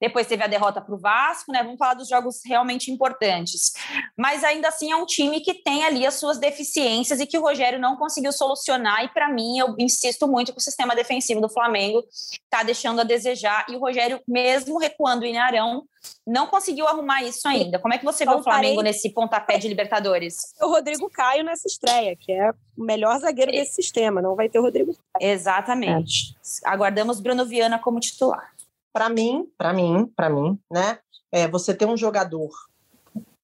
depois 0.00 0.26
teve 0.26 0.44
a 0.44 0.46
derrota 0.46 0.80
para 0.80 0.94
o 0.94 0.98
Vasco, 0.98 1.52
né? 1.52 1.62
Vamos 1.62 1.78
falar 1.78 1.94
dos 1.94 2.08
jogos 2.08 2.40
realmente 2.44 2.90
importantes. 2.90 3.72
Mas 4.16 4.44
ainda 4.44 4.68
assim 4.68 4.92
é 4.92 4.96
um 4.96 5.06
time 5.06 5.40
que 5.40 5.54
tem 5.54 5.84
ali 5.84 6.06
as 6.06 6.14
suas 6.14 6.38
deficiências 6.38 7.20
e 7.20 7.26
que 7.26 7.38
o 7.38 7.42
Rogério 7.42 7.78
não 7.78 7.96
conseguiu 7.96 8.32
solucionar. 8.32 9.04
E 9.04 9.08
para 9.08 9.28
mim, 9.28 9.58
eu 9.58 9.74
insisto 9.78 10.28
muito 10.28 10.52
que 10.52 10.58
o 10.58 10.62
sistema 10.62 10.94
defensivo 10.94 11.40
do 11.40 11.48
Flamengo 11.48 12.04
está 12.10 12.62
deixando 12.62 13.00
a 13.00 13.04
desejar. 13.04 13.66
E 13.68 13.76
o 13.76 13.80
Rogério, 13.80 14.20
mesmo 14.26 14.78
recuando 14.78 15.24
em 15.24 15.38
Arão, 15.38 15.84
não 16.26 16.46
conseguiu 16.46 16.86
arrumar 16.86 17.22
isso 17.22 17.46
ainda. 17.48 17.78
Como 17.78 17.92
é 17.92 17.98
que 17.98 18.04
você 18.04 18.24
vê 18.24 18.34
o 18.34 18.42
Flamengo 18.42 18.82
nesse 18.82 19.10
pontapé 19.10 19.58
de 19.58 19.66
Libertadores? 19.66 20.54
O 20.60 20.68
Rodrigo 20.68 21.10
Caio 21.10 21.42
nessa 21.42 21.66
estreia, 21.66 22.14
que 22.16 22.32
é 22.32 22.50
o 22.76 22.84
melhor 22.84 23.18
zagueiro 23.18 23.50
desse 23.50 23.74
sistema. 23.74 24.22
Não 24.22 24.36
vai 24.36 24.48
ter 24.48 24.58
o 24.58 24.62
Rodrigo 24.62 24.94
Caio. 25.12 25.32
Exatamente. 25.32 26.36
É. 26.64 26.68
Aguardamos 26.68 27.20
Bruno 27.20 27.44
Viana 27.44 27.78
como 27.78 27.98
titular. 27.98 28.52
Para 28.92 29.08
mim, 29.08 29.46
para 29.56 29.72
mim, 29.72 30.06
para 30.16 30.30
mim, 30.30 30.58
né? 30.70 30.98
É, 31.30 31.46
você 31.46 31.74
ter 31.74 31.86
um 31.86 31.96
jogador 31.96 32.50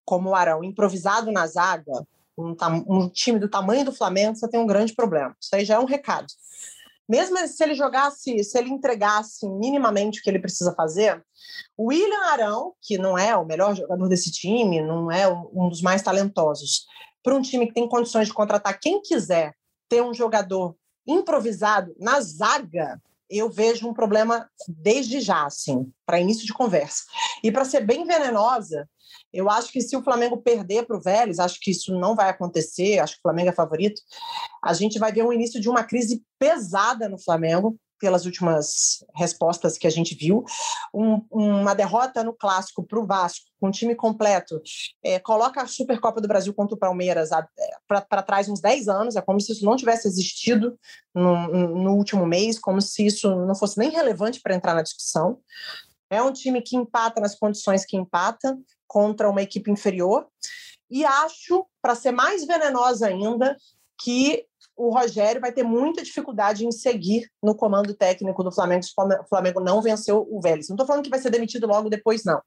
como 0.05 0.31
o 0.31 0.35
Arão 0.35 0.65
improvisado 0.65 1.31
na 1.31 1.47
zaga, 1.47 2.07
um, 2.37 2.55
um 2.89 3.09
time 3.09 3.39
do 3.39 3.49
tamanho 3.49 3.85
do 3.85 3.93
Flamengo, 3.93 4.37
você 4.37 4.49
tem 4.49 4.61
um 4.61 4.67
grande 4.67 4.95
problema. 4.95 5.37
Isso 5.41 5.55
aí 5.55 5.65
já 5.65 5.75
é 5.75 5.79
um 5.79 5.85
recado. 5.85 6.27
Mesmo 7.09 7.37
se 7.47 7.63
ele 7.63 7.75
jogasse, 7.75 8.43
se 8.43 8.59
ele 8.59 8.71
entregasse 8.71 9.47
minimamente 9.47 10.21
o 10.21 10.23
que 10.23 10.31
ele 10.31 10.39
precisa 10.39 10.75
fazer, 10.75 11.23
o 11.77 11.89
William 11.89 12.25
Arão, 12.31 12.73
que 12.81 12.97
não 12.97 13.17
é 13.17 13.37
o 13.37 13.45
melhor 13.45 13.77
jogador 13.77 14.09
desse 14.09 14.31
time, 14.31 14.81
não 14.81 15.11
é 15.11 15.29
um 15.29 15.69
dos 15.69 15.83
mais 15.83 16.01
talentosos, 16.01 16.87
para 17.23 17.35
um 17.35 17.43
time 17.43 17.67
que 17.67 17.75
tem 17.75 17.89
condições 17.89 18.29
de 18.29 18.35
contratar 18.35 18.79
quem 18.81 19.03
quiser 19.03 19.55
ter 19.89 20.03
um 20.03 20.15
jogador 20.15 20.75
improvisado 21.07 21.95
na 21.99 22.21
zaga, 22.21 23.01
eu 23.29 23.51
vejo 23.51 23.89
um 23.89 23.95
problema 23.95 24.49
desde 24.69 25.21
já, 25.21 25.45
assim, 25.45 25.91
para 26.07 26.21
início 26.21 26.47
de 26.47 26.53
conversa. 26.53 27.03
E 27.43 27.51
para 27.51 27.65
ser 27.65 27.81
bem 27.81 28.05
venenosa, 28.05 28.89
eu 29.33 29.51
acho 29.51 29.73
que 29.73 29.81
se 29.81 29.97
o 29.97 30.03
Flamengo 30.03 30.41
perder 30.43 30.87
para 30.87 30.97
o 30.97 31.01
Vélez, 31.01 31.39
acho 31.39 31.59
que 31.61 31.71
isso 31.71 31.99
não 31.99 32.15
vai 32.15 32.29
acontecer, 32.29 32.99
acho 32.99 33.15
que 33.15 33.21
o 33.21 33.23
Flamengo 33.23 33.51
é 33.51 33.53
favorito, 33.53 34.01
a 34.63 34.73
gente 34.73 34.99
vai 34.99 35.13
ver 35.13 35.25
um 35.25 35.33
início 35.33 35.61
de 35.61 35.69
uma 35.69 35.85
crise 35.85 36.23
pesada 36.39 37.09
no 37.09 37.19
Flamengo, 37.19 37.77
pelas 38.05 38.27
últimas 38.27 39.03
respostas 39.15 39.79
que 39.79 39.87
a 39.87 39.91
gente 39.91 40.15
viu. 40.15 40.45
Um, 40.93 41.25
uma 41.31 41.73
derrota 41.73 42.23
no 42.23 42.35
clássico 42.35 42.85
para 42.87 43.01
o 43.01 43.07
Vasco, 43.07 43.47
com 43.59 43.69
um 43.69 43.71
time 43.71 43.95
completo, 43.95 44.61
é, 45.03 45.19
coloca 45.19 45.63
a 45.63 45.67
Supercopa 45.67 46.21
do 46.21 46.29
Brasil 46.29 46.53
contra 46.53 46.75
o 46.75 46.79
Palmeiras 46.79 47.33
é, 47.33 47.43
para 47.89 48.23
trás 48.23 48.47
uns 48.47 48.61
10 48.61 48.89
anos, 48.89 49.17
é 49.17 49.23
como 49.23 49.41
se 49.41 49.53
isso 49.53 49.65
não 49.65 49.75
tivesse 49.75 50.07
existido 50.07 50.79
no, 51.15 51.49
no 51.49 51.95
último 51.95 52.27
mês, 52.27 52.59
como 52.59 52.79
se 52.83 53.07
isso 53.07 53.35
não 53.47 53.55
fosse 53.55 53.79
nem 53.79 53.89
relevante 53.89 54.39
para 54.43 54.55
entrar 54.55 54.75
na 54.75 54.83
discussão. 54.83 55.39
É 56.11 56.21
um 56.21 56.31
time 56.31 56.61
que 56.61 56.77
empata 56.77 57.23
nas 57.23 57.35
condições 57.35 57.87
que 57.87 57.97
empata 57.97 58.55
contra 58.87 59.31
uma 59.31 59.41
equipe 59.41 59.71
inferior. 59.71 60.29
E 60.91 61.07
acho, 61.07 61.67
para 61.81 61.95
ser 61.95 62.11
mais 62.11 62.45
venenosa 62.45 63.07
ainda, 63.07 63.57
que 63.99 64.45
o 64.77 64.91
Rogério 64.91 65.41
vai 65.41 65.53
ter 65.53 65.63
muita 65.63 66.03
dificuldade 66.03 66.67
em 66.67 66.73
seguir 66.73 67.31
no 67.43 67.55
comando 67.55 67.95
técnico 67.95 68.43
do 68.43 68.53
Flamengo 68.53 68.83
se 68.83 68.93
o 68.93 69.25
Flamengo 69.29 69.61
não 69.61 69.81
venceu 69.81 70.27
o 70.29 70.41
Vélez. 70.41 70.69
Não 70.69 70.75
estou 70.75 70.87
falando 70.87 71.05
que 71.05 71.11
vai 71.11 71.19
ser 71.19 71.31
demitido 71.31 71.67
logo 71.67 71.89
depois, 71.89 72.25
não. 72.25 72.41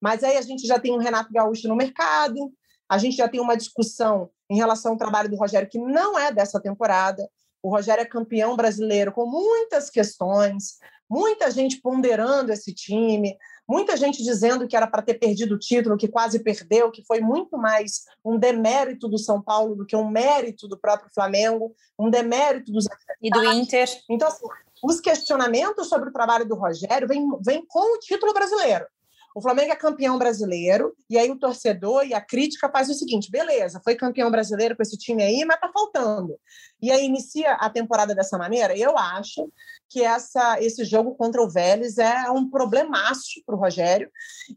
Mas 0.00 0.22
aí 0.22 0.36
a 0.36 0.42
gente 0.42 0.66
já 0.66 0.78
tem 0.78 0.92
um 0.92 0.98
Renato 0.98 1.32
Gaúcho 1.32 1.68
no 1.68 1.76
mercado, 1.76 2.52
a 2.88 2.98
gente 2.98 3.16
já 3.16 3.28
tem 3.28 3.40
uma 3.40 3.56
discussão 3.56 4.30
em 4.50 4.56
relação 4.56 4.92
ao 4.92 4.98
trabalho 4.98 5.30
do 5.30 5.36
Rogério 5.36 5.68
que 5.68 5.78
não 5.78 6.18
é 6.18 6.32
dessa 6.32 6.60
temporada. 6.60 7.26
O 7.62 7.70
Rogério 7.70 8.02
é 8.02 8.06
campeão 8.06 8.56
brasileiro 8.56 9.12
com 9.12 9.26
muitas 9.26 9.88
questões, 9.90 10.78
muita 11.08 11.50
gente 11.50 11.80
ponderando 11.80 12.52
esse 12.52 12.74
time, 12.74 13.36
Muita 13.70 13.96
gente 13.96 14.20
dizendo 14.20 14.66
que 14.66 14.74
era 14.74 14.88
para 14.88 15.00
ter 15.00 15.14
perdido 15.14 15.54
o 15.54 15.58
título, 15.58 15.96
que 15.96 16.08
quase 16.08 16.40
perdeu, 16.40 16.90
que 16.90 17.04
foi 17.04 17.20
muito 17.20 17.56
mais 17.56 18.04
um 18.24 18.36
demérito 18.36 19.06
do 19.06 19.16
São 19.16 19.40
Paulo 19.40 19.76
do 19.76 19.86
que 19.86 19.94
um 19.94 20.10
mérito 20.10 20.66
do 20.66 20.76
próprio 20.76 21.08
Flamengo, 21.14 21.72
um 21.96 22.10
demérito 22.10 22.72
dos 22.72 22.86
e 23.22 23.30
do 23.30 23.44
Inter. 23.44 23.88
Então, 24.10 24.26
assim, 24.26 24.44
os 24.82 25.00
questionamentos 25.00 25.88
sobre 25.88 26.08
o 26.08 26.12
trabalho 26.12 26.44
do 26.48 26.56
Rogério 26.56 27.06
vêm 27.06 27.24
vem 27.46 27.64
com 27.64 27.94
o 27.94 28.00
título 28.00 28.32
brasileiro. 28.32 28.86
O 29.36 29.40
Flamengo 29.40 29.70
é 29.70 29.76
campeão 29.76 30.18
brasileiro, 30.18 30.92
e 31.08 31.16
aí 31.16 31.30
o 31.30 31.38
torcedor 31.38 32.04
e 32.04 32.12
a 32.12 32.20
crítica 32.20 32.68
faz 32.68 32.90
o 32.90 32.94
seguinte: 32.94 33.30
beleza, 33.30 33.80
foi 33.84 33.94
campeão 33.94 34.32
brasileiro 34.32 34.74
com 34.74 34.82
esse 34.82 34.98
time 34.98 35.22
aí, 35.22 35.44
mas 35.44 35.60
tá 35.60 35.70
faltando. 35.72 36.36
E 36.82 36.90
aí 36.90 37.04
inicia 37.04 37.52
a 37.54 37.68
temporada 37.68 38.14
dessa 38.14 38.38
maneira. 38.38 38.76
Eu 38.76 38.96
acho 38.96 39.50
que 39.88 40.02
essa, 40.02 40.62
esse 40.62 40.84
jogo 40.84 41.14
contra 41.16 41.42
o 41.42 41.50
Vélez 41.50 41.98
é 41.98 42.30
um 42.30 42.48
problemaço 42.48 43.42
para 43.44 43.56
o 43.56 43.58
Rogério 43.58 44.10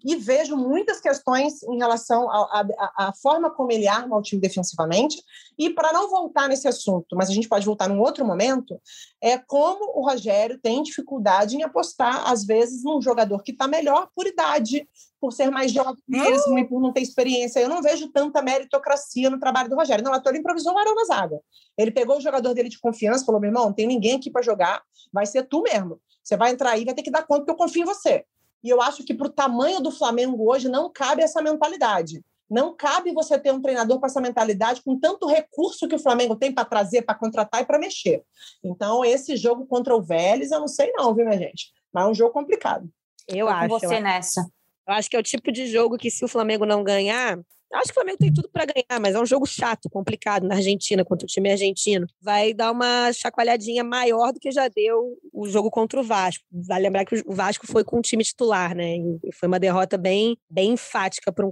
e 0.06 0.16
vejo 0.16 0.56
muitas 0.56 1.02
questões 1.02 1.64
em 1.64 1.78
relação 1.78 2.28
à 2.30 3.12
forma 3.22 3.50
como 3.50 3.72
ele 3.72 3.88
arma 3.88 4.16
o 4.16 4.22
time 4.22 4.40
defensivamente. 4.40 5.22
E 5.58 5.72
para 5.72 5.92
não 5.92 6.10
voltar 6.10 6.48
nesse 6.48 6.68
assunto, 6.68 7.16
mas 7.16 7.30
a 7.30 7.34
gente 7.34 7.50
pode 7.50 7.66
voltar 7.66 7.90
num 7.90 8.00
outro 8.00 8.24
momento, 8.24 8.80
é 9.20 9.38
como 9.38 10.00
o 10.00 10.08
Rogério 10.08 10.60
tem 10.60 10.84
dificuldade 10.84 11.56
em 11.56 11.64
apostar, 11.64 12.30
às 12.30 12.46
vezes, 12.46 12.84
num 12.84 13.02
jogador 13.02 13.42
que 13.42 13.52
está 13.52 13.68
melhor 13.68 14.10
por 14.16 14.28
idade, 14.28 14.88
por 15.24 15.32
ser 15.32 15.50
mais 15.50 15.72
jovem 15.72 16.04
mesmo 16.06 16.60
e 16.60 16.68
por 16.68 16.82
não 16.82 16.92
ter 16.92 17.00
experiência. 17.00 17.62
Eu 17.62 17.70
não 17.70 17.82
vejo 17.82 18.12
tanta 18.12 18.42
meritocracia 18.42 19.30
no 19.30 19.40
trabalho 19.40 19.70
do 19.70 19.76
Rogério. 19.78 20.04
Não, 20.04 20.12
o 20.12 20.16
ator 20.16 20.36
improvisou 20.36 20.74
o 20.74 20.78
Arão 20.78 20.94
na 20.94 21.06
zaga. 21.06 21.40
Ele 21.78 21.92
pegou 21.92 22.18
o 22.18 22.22
jogador 22.22 22.54
dele 22.54 22.68
de 22.68 22.78
confiança, 22.78 23.24
falou: 23.24 23.40
meu 23.40 23.48
irmão, 23.48 23.68
não 23.68 23.74
tem 23.74 23.88
ninguém 23.88 24.18
aqui 24.18 24.30
para 24.30 24.42
jogar, 24.42 24.84
vai 25.14 25.26
ser 25.26 25.44
tu 25.44 25.62
mesmo. 25.62 26.02
Você 26.22 26.36
vai 26.36 26.52
entrar 26.52 26.72
aí, 26.72 26.84
vai 26.84 26.94
ter 26.94 27.04
que 27.04 27.10
dar 27.10 27.24
conta, 27.24 27.40
porque 27.40 27.52
eu 27.52 27.56
confio 27.56 27.84
em 27.84 27.86
você. 27.86 28.26
E 28.62 28.70
eu 28.70 28.82
acho 28.82 29.06
que 29.06 29.14
para 29.14 29.28
o 29.28 29.30
tamanho 29.30 29.80
do 29.80 29.92
Flamengo 29.92 30.52
hoje 30.52 30.68
não 30.68 30.92
cabe 30.92 31.24
essa 31.24 31.42
mentalidade. 31.42 32.22
Não 32.50 32.76
cabe 32.76 33.14
você 33.14 33.40
ter 33.40 33.54
um 33.54 33.62
treinador 33.62 34.02
com 34.02 34.06
essa 34.06 34.20
mentalidade, 34.20 34.84
com 34.84 35.00
tanto 35.00 35.26
recurso 35.26 35.88
que 35.88 35.96
o 35.96 36.00
Flamengo 36.00 36.36
tem 36.36 36.54
para 36.54 36.66
trazer, 36.66 37.04
para 37.04 37.16
contratar 37.16 37.62
e 37.62 37.66
para 37.66 37.80
mexer. 37.80 38.22
Então, 38.62 39.06
esse 39.06 39.38
jogo 39.38 39.66
contra 39.66 39.96
o 39.96 40.02
Vélez, 40.02 40.52
eu 40.52 40.60
não 40.60 40.68
sei 40.68 40.92
não, 40.92 41.16
viu, 41.16 41.26
minha 41.26 41.38
gente? 41.38 41.72
Mas 41.94 42.06
é 42.06 42.10
um 42.10 42.14
jogo 42.14 42.34
complicado. 42.34 42.90
Eu 43.26 43.48
Tô 43.48 43.54
acho. 43.54 43.70
Com 43.70 43.80
você 43.80 43.96
eu 43.96 44.02
nessa. 44.02 44.46
Eu 44.88 44.94
acho 44.94 45.10
que 45.10 45.16
é 45.16 45.20
o 45.20 45.24
tipo 45.24 45.52
de 45.52 45.68
jogo 45.68 45.98
que, 45.98 46.12
se 46.12 46.24
o 46.24 46.28
Flamengo 46.28 46.66
não 46.66 46.84
ganhar, 46.84 47.40
Acho 47.74 47.86
que 47.86 47.92
o 47.92 47.96
Flamengo 47.96 48.18
tem 48.20 48.32
tudo 48.32 48.48
para 48.50 48.66
ganhar, 48.66 49.02
mas 49.02 49.16
é 49.16 49.20
um 49.20 49.26
jogo 49.26 49.48
chato, 49.48 49.90
complicado 49.90 50.48
na 50.48 50.56
Argentina, 50.56 51.04
contra 51.04 51.26
o 51.26 51.28
time 51.28 51.52
argentino. 51.52 52.06
Vai 52.22 52.54
dar 52.54 52.72
uma 52.72 53.12
chacoalhadinha 53.12 53.84
maior 53.84 54.32
do 54.32 54.40
que 54.40 54.52
já 54.52 54.68
deu 54.68 55.18
o 55.34 55.48
jogo 55.48 55.72
contra 55.72 56.00
o 56.00 56.04
Vasco. 56.04 56.44
Vai 56.52 56.80
lembrar 56.80 57.04
que 57.04 57.24
o 57.26 57.34
Vasco 57.34 57.66
foi 57.66 57.84
com 57.84 57.98
o 57.98 58.02
time 58.02 58.24
titular, 58.24 58.76
né? 58.76 58.98
E 58.98 59.34
foi 59.34 59.48
uma 59.48 59.60
derrota 59.60 59.98
bem, 59.98 60.38
bem 60.48 60.74
enfática 60.74 61.32
para 61.32 61.46
um 61.46 61.52